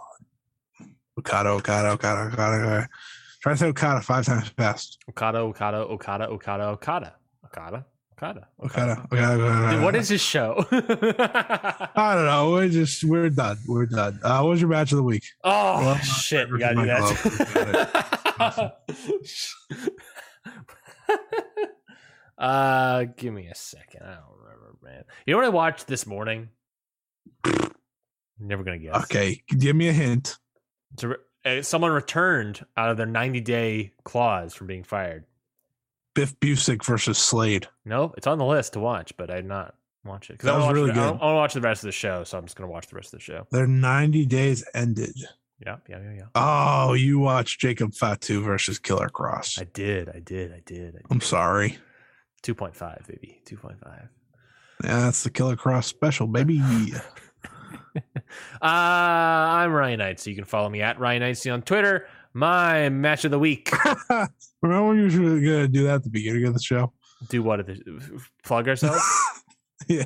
Okada, 1.17 1.49
Okada, 1.49 1.89
Okada, 1.89 2.21
Okada, 2.27 2.57
Okada. 2.57 2.89
Try 3.41 3.53
to 3.53 3.57
say 3.57 3.67
Okada 3.67 4.01
five 4.01 4.25
times 4.25 4.49
fast. 4.49 4.99
Okada, 5.09 5.39
Okada, 5.39 5.77
Okada, 5.77 6.27
Okada, 6.27 6.63
Okada, 6.65 7.15
Okada, 7.45 7.85
Okada, 8.17 8.47
Okada, 8.63 8.91
Okada, 9.11 9.43
Okada. 9.43 9.71
Dude, 9.75 9.83
what 9.83 9.93
is 9.95 10.07
this 10.07 10.21
show? 10.21 10.65
I 10.71 12.15
don't 12.15 12.25
know. 12.25 12.51
We're 12.51 12.69
just 12.69 13.03
we're 13.03 13.29
done. 13.29 13.57
We're 13.67 13.87
done. 13.87 14.21
Uh, 14.23 14.39
what 14.39 14.51
was 14.51 14.61
your 14.61 14.69
match 14.69 14.93
of 14.93 14.97
the 14.97 15.03
week? 15.03 15.25
oh 15.43 15.79
Well, 15.81 15.97
shit! 15.97 16.49
We 16.49 16.59
gotta 16.59 16.75
do 16.75 16.85
that. 16.85 18.77
uh, 22.37 23.03
give 23.17 23.33
me 23.33 23.47
a 23.47 23.55
second. 23.55 24.03
I 24.03 24.13
don't 24.13 24.37
remember, 24.39 24.77
man. 24.81 25.03
You 25.25 25.33
know 25.33 25.39
what 25.39 25.45
I 25.47 25.49
watched 25.49 25.87
this 25.87 26.07
morning? 26.07 26.49
Never 28.39 28.63
gonna 28.63 28.77
guess. 28.79 28.95
Okay, 29.03 29.41
give 29.49 29.75
me 29.75 29.89
a 29.89 29.93
hint. 29.93 30.37
re- 31.03 31.15
uh, 31.43 31.61
someone 31.63 31.91
returned 31.91 32.65
out 32.77 32.91
of 32.91 32.97
their 32.97 33.05
90 33.05 33.41
day 33.41 33.91
clause 34.05 34.53
from 34.53 34.67
being 34.67 34.83
fired. 34.83 35.25
Biff 36.15 36.39
Busick 36.39 36.83
versus 36.83 37.19
Slade. 37.19 37.67
No, 37.85 38.13
it's 38.17 38.25
on 38.25 38.39
the 38.39 38.45
list 38.45 38.73
to 38.73 38.79
watch, 38.79 39.15
but 39.17 39.29
I 39.29 39.35
did 39.35 39.45
not 39.45 39.75
watch 40.03 40.29
it 40.31 40.39
That 40.39 40.53
I 40.53 40.57
was 40.57 40.65
want 40.65 40.75
really 40.75 40.91
good. 40.91 40.97
I 40.97 41.11
want 41.11 41.21
to 41.21 41.35
watch 41.35 41.53
the 41.53 41.61
rest 41.61 41.83
of 41.83 41.87
the 41.87 41.91
show, 41.91 42.23
so 42.23 42.37
I'm 42.37 42.45
just 42.45 42.55
gonna 42.55 42.71
watch 42.71 42.87
the 42.87 42.95
rest 42.95 43.13
of 43.13 43.19
the 43.19 43.23
show. 43.23 43.45
Their 43.51 43.67
90 43.67 44.25
days 44.25 44.65
ended. 44.73 45.15
Yeah, 45.63 45.77
yeah, 45.87 45.99
yeah, 46.01 46.13
yeah. 46.17 46.25
Oh, 46.33 46.93
you 46.93 47.19
watched 47.19 47.59
Jacob 47.59 47.93
Fatu 47.93 48.41
versus 48.41 48.79
Killer 48.79 49.09
Kross. 49.09 49.61
I 49.61 49.65
did, 49.65 50.09
I 50.09 50.19
did, 50.19 50.51
I 50.51 50.61
did. 50.65 50.95
I 50.95 50.99
I'm 51.11 51.21
sorry. 51.21 51.77
2.5, 52.43 53.07
baby, 53.07 53.41
2.5. 53.45 53.77
Yeah, 54.83 54.99
that's 54.99 55.23
the 55.23 55.29
Killer 55.29 55.55
Kross 55.55 55.85
special, 55.85 56.27
baby. 56.27 56.61
Uh, 58.61 58.65
I'm 58.65 59.71
Ryan 59.71 59.99
Knight, 59.99 60.19
so 60.19 60.29
you 60.29 60.35
can 60.35 60.45
follow 60.45 60.69
me 60.69 60.81
at 60.81 60.99
Ryan 60.99 61.21
Knightsy 61.21 61.53
on 61.53 61.61
Twitter. 61.61 62.07
My 62.37 62.89
match 62.89 63.23
of 63.23 63.31
the 63.31 63.39
week. 63.39 63.71
Remember 64.61 64.87
when 64.89 65.09
you 65.09 65.21
were 65.21 65.39
gonna 65.39 65.67
do 65.69 65.83
that 65.85 65.95
at 65.95 66.03
the 66.03 66.09
beginning 66.09 66.45
of 66.45 66.53
the 66.53 66.59
show? 66.59 66.91
Do 67.29 67.41
what? 67.41 67.61
At 67.61 67.67
the, 67.67 68.21
plug 68.43 68.67
ourselves? 68.67 69.01
yeah. 69.87 70.03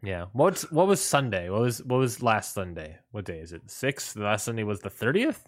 yeah. 0.00 0.26
What's 0.32 0.70
what 0.70 0.86
was 0.86 1.02
Sunday? 1.02 1.50
What 1.50 1.62
was 1.62 1.82
what 1.82 1.98
was 1.98 2.22
last 2.22 2.54
Sunday? 2.54 2.98
What 3.10 3.24
day 3.24 3.40
is 3.40 3.52
it? 3.52 3.68
Sixth. 3.68 4.14
The 4.14 4.22
last 4.22 4.44
Sunday 4.44 4.62
was 4.62 4.78
the 4.78 4.90
thirtieth. 4.90 5.44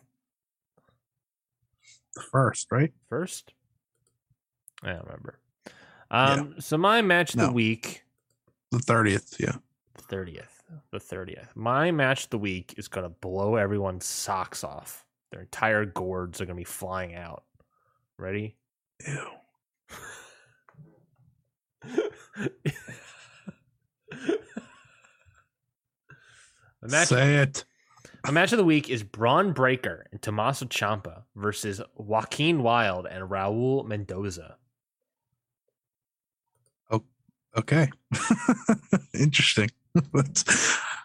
The 2.16 2.23
first, 2.33 2.73
right? 2.73 2.93
first? 3.09 3.55
I 4.83 4.89
don't 4.95 5.05
remember. 5.05 5.39
Um, 6.11 6.57
so 6.59 6.77
my 6.77 7.01
match 7.01 7.35
of 7.35 7.39
No. 7.39 7.47
the 7.47 7.53
week, 7.53 8.03
The 8.73 8.79
30th, 8.79 9.39
yeah. 9.39 9.55
the 9.95 10.03
thirtieth, 10.03 10.62
the 10.91 10.99
thirtieth. 10.99 11.53
My 11.55 11.93
match 11.93 12.24
of 12.24 12.31
the 12.31 12.39
week 12.39 12.74
is 12.77 12.89
gonna 12.89 13.09
blow 13.09 13.55
everyone's 13.55 14.05
socks 14.05 14.65
off. 14.65 15.07
Their 15.33 15.41
entire 15.41 15.85
gourds 15.87 16.41
are 16.41 16.47
gonna 16.47 16.57
be 16.57 16.63
flying 16.65 17.15
out. 17.17 17.43
Ready? 18.19 18.57
Ew. 19.07 19.27
The 26.81 26.89
match, 26.89 27.09
Say 27.09 27.37
it. 27.37 27.65
the 28.25 28.33
match 28.33 28.53
of 28.53 28.59
the 28.59 28.65
week 28.65 28.91
is 28.91 29.03
Bron 29.05 29.53
Breakker 29.53 30.07
and 30.11 30.21
Tommaso 30.21 30.67
Ciampa 30.67 31.23
versus 31.37 31.81
Joaquin 31.95 32.63
Wilde 32.63 33.07
and 33.07 33.29
Raul 33.31 33.87
Mendoza. 33.87 34.57
Oh, 36.91 37.05
Okay. 37.57 37.91
Interesting. 39.15 39.71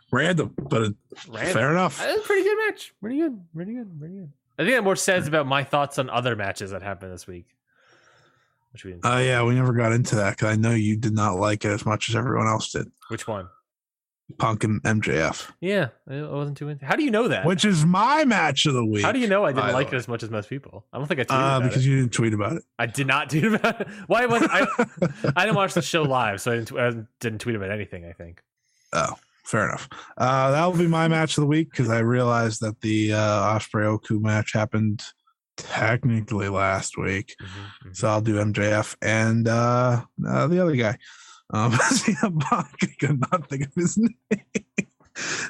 That's 0.09 0.13
random, 0.13 0.53
but 0.57 0.93
Random. 1.29 1.53
fair 1.53 1.71
enough. 1.71 1.99
That's 1.99 2.17
a 2.19 2.21
pretty 2.21 2.43
good 2.43 2.57
match. 2.67 2.93
Pretty 3.01 3.17
good. 3.19 3.39
Pretty 3.55 3.73
good. 3.73 3.99
Pretty 3.99 4.13
good. 4.15 4.31
I 4.59 4.63
think 4.63 4.75
that 4.75 4.83
more 4.83 4.95
says 4.95 5.27
about 5.27 5.45
my 5.47 5.63
thoughts 5.63 5.99
on 5.99 6.09
other 6.09 6.35
matches 6.35 6.71
that 6.71 6.81
happened 6.81 7.13
this 7.13 7.27
week. 7.27 7.45
Which 8.73 8.83
we 8.85 8.91
didn't. 8.91 9.05
Oh 9.05 9.17
yeah, 9.19 9.43
we 9.43 9.55
never 9.55 9.73
got 9.73 9.91
into 9.91 10.15
that 10.15 10.31
because 10.37 10.51
I 10.51 10.55
know 10.55 10.71
you 10.71 10.97
did 10.97 11.13
not 11.13 11.35
like 11.35 11.63
it 11.65 11.69
as 11.71 11.85
much 11.85 12.09
as 12.09 12.15
everyone 12.15 12.47
else 12.47 12.71
did. 12.71 12.91
Which 13.09 13.27
one? 13.27 13.47
Punk 14.39 14.65
and 14.65 14.83
MJF, 14.83 15.49
Yeah, 15.61 15.87
I 16.09 16.21
wasn't 16.23 16.57
too 16.57 16.67
into. 16.67 16.85
How 16.85 16.97
do 16.97 17.03
you 17.03 17.11
know 17.11 17.29
that? 17.29 17.45
which 17.45 17.63
is 17.63 17.85
my 17.85 18.25
match 18.25 18.65
of 18.65 18.73
the 18.73 18.83
week. 18.85 19.05
How 19.05 19.13
do 19.13 19.19
you 19.19 19.27
know 19.27 19.45
I 19.45 19.51
didn't 19.51 19.61
by 19.61 19.67
the 19.67 19.73
like 19.73 19.87
it 19.87 19.93
as 19.93 20.09
much 20.09 20.21
as 20.21 20.29
most 20.29 20.49
people? 20.49 20.85
I 20.91 20.97
don't 20.97 21.07
think 21.07 21.21
I 21.21 21.23
tweeted 21.23 21.31
Uh, 21.31 21.57
about 21.57 21.63
because 21.63 21.85
it. 21.85 21.89
you 21.89 21.95
didn't 22.01 22.11
tweet 22.11 22.33
about 22.33 22.57
it. 22.57 22.63
I 22.77 22.87
did 22.87 23.07
not 23.07 23.29
tweet 23.29 23.45
about 23.45 23.79
it. 23.81 23.87
Why 24.07 24.25
was 24.25 24.43
I? 24.43 24.67
I 25.37 25.45
didn't 25.45 25.55
watch 25.55 25.75
the 25.75 25.81
show 25.81 26.03
live, 26.03 26.41
so 26.41 26.51
I 26.51 26.55
didn't, 26.57 26.77
I 26.77 27.05
didn't 27.21 27.39
tweet 27.39 27.55
about 27.55 27.71
anything. 27.71 28.03
I 28.05 28.11
think. 28.11 28.43
Oh, 28.91 29.13
fair 29.47 29.67
enough. 29.69 29.87
Uh, 30.17 30.51
that 30.51 30.65
will 30.65 30.77
be 30.77 30.87
my 30.87 31.07
match 31.07 31.37
of 31.37 31.41
the 31.41 31.47
week 31.47 31.71
because 31.71 31.89
I 31.89 31.99
realized 31.99 32.61
that 32.61 32.79
the 32.81 33.13
uh, 33.13 33.55
Ospreay 33.55 33.85
Oku 33.85 34.19
match 34.19 34.53
happened 34.53 35.03
technically 35.55 36.49
last 36.49 36.97
week. 36.97 37.35
Mhm, 37.41 37.47
mhm. 37.89 37.95
So 37.95 38.07
I'll 38.09 38.21
do 38.21 38.35
MJF 38.35 38.95
and 39.01 39.47
uh, 39.47 40.01
uh, 40.27 40.47
the 40.47 40.59
other 40.61 40.75
guy. 40.75 40.97
Um, 41.51 41.71
I 41.79 42.63
could 42.99 43.19
not 43.31 43.49
think 43.49 43.65
of 43.65 43.73
his 43.75 43.97
name. 43.97 44.11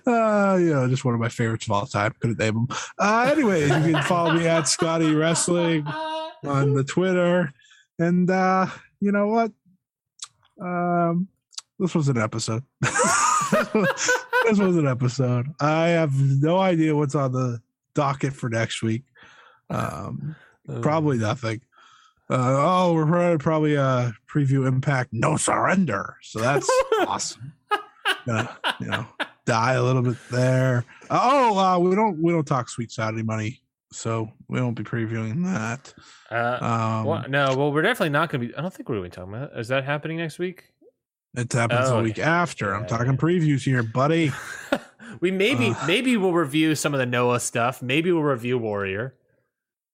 Uh, 0.06 0.58
you 0.60 0.74
know, 0.74 0.88
just 0.88 1.04
one 1.04 1.14
of 1.14 1.20
my 1.20 1.28
favorites 1.28 1.66
of 1.66 1.72
all 1.72 1.86
time. 1.86 2.14
Couldn't 2.22 2.40
name 2.40 2.56
him. 2.56 2.68
Uh, 2.98 3.30
anyways, 3.32 3.70
you 3.70 3.94
can 3.94 4.04
follow 4.04 4.34
me 4.34 4.48
at 4.48 4.68
Scotty 4.68 5.14
Wrestling 5.14 5.86
on 6.46 6.74
the 6.74 6.84
Twitter. 6.84 7.52
And 8.00 8.30
uh, 8.30 8.68
you 9.02 9.12
know 9.12 9.28
what? 9.28 9.52
Um, 10.62 11.28
this 11.80 11.94
was 11.94 12.08
an 12.08 12.18
episode. 12.18 12.64
this 13.52 14.60
was 14.60 14.78
an 14.78 14.88
episode. 14.88 15.48
I 15.60 15.88
have 15.90 16.14
no 16.42 16.58
idea 16.60 16.96
what's 16.96 17.16
on 17.16 17.32
the 17.32 17.60
docket 17.94 18.34
for 18.34 18.50
next 18.50 18.82
week. 18.82 19.04
Um, 19.70 20.36
Uh, 20.70 20.80
probably 20.82 21.18
nothing. 21.18 21.62
Uh, 22.30 22.56
oh, 22.58 22.94
we're 22.94 23.06
gonna 23.06 23.38
probably 23.38 23.78
uh 23.78 24.12
preview 24.30 24.68
Impact 24.68 25.14
No 25.14 25.38
Surrender. 25.38 26.18
So 26.22 26.40
that's 26.40 26.70
awesome. 27.00 27.54
Gonna, 28.26 28.58
you 28.82 28.88
know, 28.88 29.06
die 29.46 29.74
a 29.74 29.84
little 29.84 30.02
bit 30.02 30.18
there. 30.30 30.84
Oh, 31.10 31.58
uh, 31.58 31.80
we 31.80 31.96
don't 31.96 32.22
we 32.22 32.34
don't 32.34 32.46
talk 32.46 32.68
Sweet 32.70 32.92
Saturday 32.92 33.24
Money, 33.24 33.62
so 33.94 34.30
we 34.50 34.62
won't 34.62 34.76
be 34.76 34.84
previewing 34.84 35.46
that. 35.46 35.94
Uh, 36.30 36.58
Um, 36.66 37.06
well, 37.06 37.26
no, 37.30 37.56
well, 37.56 37.72
we're 37.72 37.82
definitely 37.82 38.10
not 38.10 38.30
going 38.30 38.42
to 38.42 38.48
be. 38.50 38.56
I 38.56 38.62
don't 38.62 38.74
think 38.74 38.90
we're 38.90 38.98
going 38.98 39.10
to 39.10 39.16
be 39.18 39.22
talking 39.22 39.34
about. 39.34 39.54
It. 39.58 39.60
Is 39.62 39.70
that 39.70 39.86
happening 39.86 40.18
next 40.18 40.38
week? 40.38 40.66
It 41.36 41.52
happens 41.52 41.90
Oh, 41.90 41.98
the 41.98 42.04
week 42.04 42.20
after. 42.20 42.74
I'm 42.74 42.84
yeah, 42.84 42.88
talking 42.88 43.08
yeah. 43.14 43.18
previews 43.18 43.64
here, 43.64 43.84
buddy. 43.84 44.32
we 45.22 45.32
maybe 45.32 45.70
Ugh. 45.70 45.88
maybe 45.88 46.18
we'll 46.18 46.34
review 46.34 46.76
some 46.76 46.94
of 46.94 47.00
the 47.00 47.06
Noah 47.06 47.40
stuff. 47.40 47.82
Maybe 47.82 48.12
we'll 48.12 48.24
review 48.24 48.58
Warrior. 48.58 49.16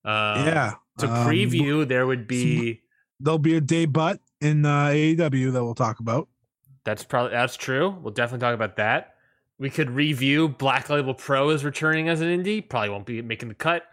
Uh, 0.04 0.42
yeah. 0.46 0.74
To 0.98 1.06
um, 1.08 1.26
preview, 1.26 1.86
there 1.86 2.06
would 2.06 2.26
be. 2.26 2.82
there'll 3.20 3.38
be 3.38 3.56
a 3.56 3.60
day 3.60 3.84
butt 3.86 4.20
in 4.40 4.64
uh, 4.64 4.86
AEW 4.86 5.52
that 5.52 5.64
we'll 5.64 5.74
talk 5.74 5.98
about. 6.00 6.28
That's 6.84 7.02
probably 7.02 7.32
that's 7.32 7.56
true. 7.56 7.90
We'll 8.02 8.12
definitely 8.12 8.44
talk 8.44 8.54
about 8.54 8.76
that. 8.76 9.14
We 9.58 9.70
could 9.70 9.90
review 9.90 10.48
Black 10.48 10.90
Label 10.90 11.14
Pro 11.14 11.50
is 11.50 11.64
returning 11.64 12.08
as 12.08 12.20
an 12.20 12.28
indie. 12.28 12.66
Probably 12.68 12.90
won't 12.90 13.06
be 13.06 13.22
making 13.22 13.48
the 13.48 13.54
cut. 13.54 13.84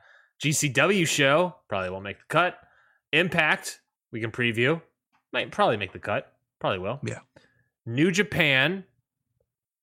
GCW 0.44 1.08
show 1.08 1.56
probably 1.70 1.90
won't 1.92 2.04
make 2.04 2.18
the 2.18 2.26
cut. 2.28 2.58
Impact 3.14 3.80
we 4.12 4.20
can 4.20 4.32
preview. 4.32 4.82
Might 5.32 5.52
probably 5.52 5.78
make 5.78 5.94
the 5.94 6.00
cut. 6.00 6.31
Probably 6.62 6.80
will. 6.80 7.00
Yeah. 7.04 7.20
New 7.86 8.12
Japan 8.12 8.86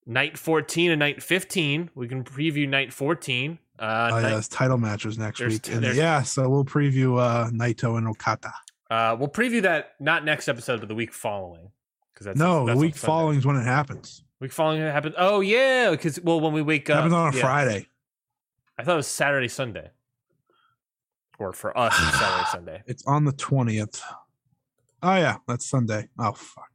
night 0.06 0.38
14 0.38 0.90
and 0.92 0.98
night 1.00 1.22
15. 1.22 1.90
We 1.94 2.08
can 2.08 2.24
preview 2.24 2.66
night 2.66 2.92
14. 2.94 3.58
Uh, 3.78 3.82
oh, 3.82 4.16
yeah, 4.16 4.22
night- 4.22 4.30
there's 4.30 4.48
title 4.48 4.78
matches 4.78 5.18
next 5.18 5.40
There's- 5.40 5.52
week. 5.54 5.68
And 5.68 5.82
there's- 5.84 5.96
yeah, 5.96 6.22
so 6.22 6.48
we'll 6.48 6.64
preview 6.64 7.20
uh, 7.20 7.50
Naito 7.50 7.98
and 7.98 8.08
Okada. 8.08 8.52
uh, 8.90 9.14
we'll 9.18 9.28
preview 9.28 9.60
that 9.62 9.94
not 10.00 10.24
next 10.24 10.48
episode, 10.48 10.80
but 10.80 10.88
the 10.88 10.94
week 10.94 11.12
following. 11.12 11.70
Because 12.14 12.24
that's 12.26 12.38
no, 12.38 12.64
that's 12.66 12.76
the 12.76 12.80
week 12.80 12.96
following 12.96 13.38
is 13.38 13.44
when 13.46 13.56
it 13.56 13.64
happens. 13.64 14.24
Week 14.40 14.50
following 14.52 14.80
it 14.80 14.90
happens. 14.92 15.14
Oh 15.18 15.40
yeah, 15.40 15.90
because 15.90 16.18
well, 16.20 16.40
when 16.40 16.52
we 16.52 16.62
wake 16.62 16.88
It 16.88 16.92
up, 16.92 16.96
happens 16.98 17.14
on 17.14 17.32
a 17.32 17.36
yeah. 17.36 17.42
Friday. 17.42 17.88
I 18.78 18.82
thought 18.84 18.94
it 18.94 18.96
was 18.96 19.06
Saturday, 19.08 19.46
Sunday, 19.48 19.90
or 21.38 21.52
for 21.52 21.76
us, 21.78 21.92
it's 21.96 22.18
Saturday, 22.18 22.44
Sunday. 22.50 22.82
It's 22.86 23.04
on 23.06 23.24
the 23.24 23.32
20th. 23.32 24.00
Oh, 25.02 25.14
yeah, 25.16 25.36
that's 25.46 25.68
Sunday. 25.68 26.08
Oh, 26.18 26.32
fuck. 26.32 26.70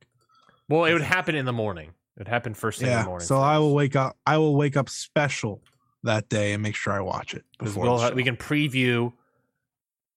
Well, 0.70 0.86
it 0.86 0.94
would 0.94 1.02
happen 1.02 1.36
in 1.36 1.45
the 1.45 1.54
morning. 1.54 1.90
It 2.16 2.20
would 2.20 2.28
happen 2.28 2.54
first 2.54 2.80
thing 2.80 2.88
in 2.88 2.94
the 2.94 3.00
Yeah, 3.02 3.06
morning. 3.06 3.26
so 3.28 3.40
I 3.40 3.58
will 3.60 3.74
wake 3.74 3.95
up. 3.95 4.16
I 4.26 4.38
will 4.38 4.56
wake 4.56 4.78
up 4.78 4.88
special 4.90 5.62
that 6.04 6.30
day 6.30 6.54
and 6.54 6.62
make 6.64 6.76
sure 6.76 6.94
I 6.94 7.00
watch 7.02 7.34
it 7.34 7.44
before 7.60 7.84
we'll 7.84 8.14
we 8.14 8.24
can 8.24 8.36
preview 8.38 9.14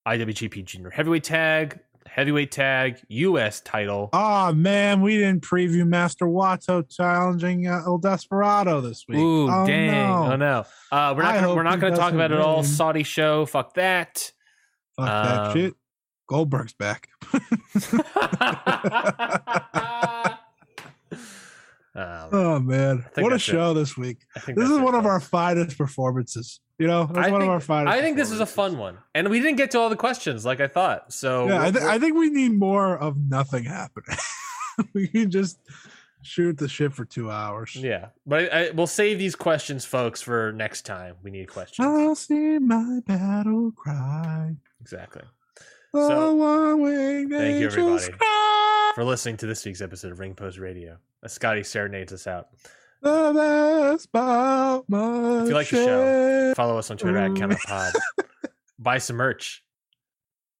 IWGP 0.07 0.65
Junior 0.65 0.91
Heavyweight 0.91 1.25
Tag, 1.25 1.81
Heavyweight 2.07 2.53
Tag, 2.53 3.01
U.S. 3.09 3.61
Title. 3.61 4.11
Oh 4.13 4.53
man, 4.53 5.01
we 5.01 5.17
didn't 5.17 5.43
preview 5.43 5.87
Master 5.87 6.27
Wato 6.27 6.89
challenging 6.89 7.67
uh, 7.67 7.83
El 7.87 7.99
Desperado 7.99 8.81
this 8.81 9.05
week. 9.09 9.19
Ooh, 9.19 9.51
oh, 9.51 9.67
dang! 9.67 9.91
No. 9.91 10.33
Oh 10.33 10.37
no, 10.37 10.65
uh, 10.93 11.15
we're 11.17 11.23
not 11.23 11.35
gonna, 11.37 11.55
we're 11.55 11.63
not 11.65 11.81
going 11.81 11.93
to 11.93 11.99
talk 11.99 12.13
about 12.13 12.31
it 12.33 12.39
all. 12.41 12.63
Saudi 12.63 13.03
show, 13.03 13.47
fuck 13.47 13.75
that. 13.75 14.31
Fuck 14.97 15.07
that 15.07 15.41
Um, 15.49 15.53
shit. 15.55 15.75
Goldberg's 16.27 16.75
back. 16.75 17.09
Um, 21.95 22.29
Oh 22.31 22.59
man, 22.61 23.07
what 23.15 23.29
a 23.33 23.37
that's 23.37 23.49
it. 23.49 23.53
show 23.53 23.73
this 23.73 23.97
week! 23.97 24.19
This 24.49 24.69
is 24.69 24.79
one 24.79 24.95
of 24.95 25.07
our 25.07 25.19
finest 25.19 25.79
performances. 25.79 26.61
You 26.79 26.89
know, 26.89 27.07
that's 27.07 27.29
I 27.29 27.31
one 27.31 27.41
think, 27.41 27.49
of 27.49 27.55
our 27.55 27.61
finest. 27.61 27.97
I 27.97 28.03
think 28.03 28.19
this 28.19 28.31
is 28.31 28.41
a 28.41 28.45
fun 28.45 28.77
one, 28.77 28.99
and 29.15 29.31
we 29.31 29.41
didn't 29.41 29.57
get 29.57 29.71
to 29.71 29.79
all 29.79 29.89
the 29.89 29.97
questions 29.97 30.45
like 30.45 30.61
I 30.61 30.69
thought. 30.69 31.11
So 31.11 31.49
Yeah, 31.49 31.63
I, 31.63 31.71
th- 31.71 31.83
I 31.85 31.99
think 31.99 32.15
we 32.15 32.29
need 32.29 32.53
more 32.53 32.99
of 32.99 33.17
nothing 33.17 33.65
happening. 33.65 34.19
we 34.93 35.09
can 35.09 35.31
just 35.31 35.59
shoot 36.21 36.59
the 36.59 36.69
shit 36.69 36.93
for 36.93 37.07
two 37.07 37.31
hours. 37.31 37.75
Yeah, 37.75 38.09
but 38.27 38.53
I, 38.53 38.67
I, 38.67 38.71
we'll 38.73 38.87
save 38.87 39.19
these 39.19 39.35
questions, 39.35 39.87
folks, 39.87 40.21
for 40.21 40.53
next 40.53 40.85
time. 40.85 41.15
We 41.23 41.31
need 41.31 41.49
questions. 41.49 41.87
I'll 41.87 42.15
see 42.15 42.59
my 42.59 43.01
battle 43.07 43.73
cry. 43.75 44.55
Exactly. 44.83 45.23
So, 45.95 46.77
thank 47.31 47.61
you, 47.61 47.67
everybody. 47.67 48.13
For 48.95 49.05
listening 49.05 49.37
to 49.39 49.47
this 49.47 49.65
week's 49.65 49.81
episode 49.81 50.13
of 50.13 50.19
Ring 50.19 50.35
Post 50.35 50.59
Radio, 50.59 50.99
as 51.23 51.33
Scotty 51.33 51.63
serenades 51.63 52.13
us 52.13 52.27
out. 52.27 52.49
The 53.03 53.33
best 53.35 54.09
about 54.13 54.85
If 54.89 55.49
you 55.49 55.55
like 55.55 55.69
the 55.69 55.77
show, 55.77 56.55
follow 56.55 56.79
us 56.79 56.91
on 56.91 56.97
Twitter 56.97 57.19
at 57.19 57.31
Ooh. 57.31 57.35
CountOutPod. 57.35 57.93
Buy 58.79 58.99
some 58.99 59.17
merch. 59.17 59.63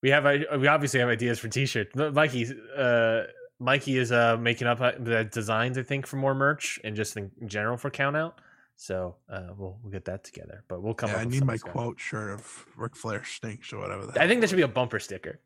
We 0.03 0.11
have 0.11 0.27
i- 0.27 0.45
we 0.57 0.69
obviously 0.69 1.01
have 1.01 1.09
ideas 1.09 1.39
for 1.39 1.49
T-shirts. 1.49 1.95
Mikey, 1.97 2.47
uh, 2.77 3.23
Mikey 3.59 3.99
is 3.99 4.13
uh, 4.13 4.37
making 4.39 4.69
up 4.69 4.81
uh, 4.81 4.93
the 4.99 5.25
designs, 5.25 5.77
I 5.79 5.83
think, 5.83 6.07
for 6.07 6.17
more 6.17 6.35
merch 6.35 6.79
and 6.85 6.95
just 6.95 7.17
in 7.17 7.31
general 7.47 7.77
for 7.77 7.91
Count 7.91 8.17
Out. 8.17 8.41
So 8.77 9.17
uh, 9.31 9.49
we'll 9.57 9.79
we'll 9.83 9.93
get 9.93 10.05
that 10.05 10.23
together. 10.25 10.63
But 10.69 10.83
we'll 10.83 10.95
come. 10.95 11.11
Yeah, 11.11 11.17
I 11.19 11.25
need 11.25 11.45
my 11.45 11.57
Scott. 11.57 11.73
quote 11.73 12.01
shirt 12.01 12.31
of 12.31 12.67
Ric 12.77 12.95
Flair 12.95 13.25
stinks 13.25 13.73
or 13.73 13.79
whatever. 13.79 14.13
I 14.21 14.29
think 14.29 14.41
that 14.43 14.49
should 14.51 14.57
be 14.57 14.63
a 14.63 14.69
bumper 14.69 14.99
sticker. 14.99 15.41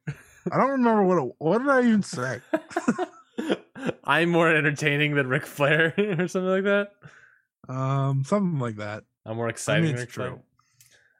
I 0.50 0.56
don't 0.56 0.70
remember 0.70 1.04
what. 1.04 1.18
It, 1.18 1.34
what 1.38 1.58
did 1.58 1.68
I 1.68 1.80
even 1.80 2.02
say? 2.02 2.40
I'm 4.04 4.30
more 4.30 4.48
entertaining 4.54 5.14
than 5.14 5.28
Ric 5.28 5.46
Flair 5.46 5.94
or 6.18 6.28
something 6.28 6.50
like 6.50 6.64
that. 6.64 6.92
Um, 7.68 8.24
something 8.24 8.58
like 8.58 8.76
that. 8.76 9.04
I'm 9.24 9.36
more 9.36 9.52
I 9.68 9.80
mean, 9.80 9.90
it's 9.92 10.00
Ric 10.00 10.08
true. 10.10 10.40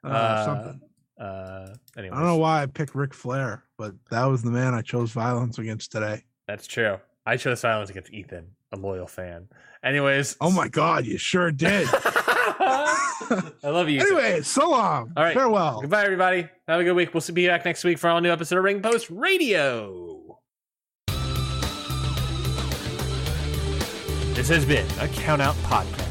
Flair. 0.01 0.13
Uh, 0.13 0.17
Uh, 0.17 0.45
something. 0.45 0.81
Uh, 1.19 1.75
anyways, 1.97 2.13
I 2.13 2.17
don't 2.19 2.25
know 2.27 2.37
why 2.37 2.63
I 2.63 2.65
picked 2.65 2.95
Ric 2.95 3.13
Flair, 3.13 3.63
but 3.77 3.93
that 4.09 4.25
was 4.25 4.41
the 4.41 4.51
man 4.51 4.73
I 4.73 4.81
chose 4.81 5.11
violence 5.11 5.59
against 5.59 5.91
today. 5.91 6.23
That's 6.47 6.65
true. 6.67 6.97
I 7.25 7.37
chose 7.37 7.59
silence 7.59 7.91
against 7.91 8.11
Ethan, 8.11 8.47
a 8.71 8.77
loyal 8.77 9.07
fan. 9.07 9.47
Anyways. 9.83 10.37
Oh 10.39 10.51
my 10.51 10.67
god, 10.67 11.05
you 11.05 11.17
sure 11.17 11.51
did. 11.51 11.87
I 12.63 13.51
love 13.63 13.89
you. 13.89 14.01
Anyway, 14.01 14.41
so 14.41 14.69
long. 14.69 15.11
All 15.15 15.23
right. 15.23 15.33
Farewell. 15.33 15.81
Goodbye, 15.81 16.03
everybody. 16.03 16.47
Have 16.67 16.79
a 16.79 16.83
good 16.83 16.93
week. 16.93 17.13
We'll 17.13 17.23
be 17.33 17.47
back 17.47 17.65
next 17.65 17.83
week 17.83 17.97
for 17.97 18.09
our 18.09 18.21
new 18.21 18.31
episode 18.31 18.57
of 18.57 18.63
Ring 18.63 18.81
Post 18.81 19.09
Radio. 19.09 20.39
This 24.33 24.49
has 24.49 24.65
been 24.65 24.87
a 24.99 25.07
Count 25.09 25.41
Out 25.41 25.55
Podcast. 25.63 26.10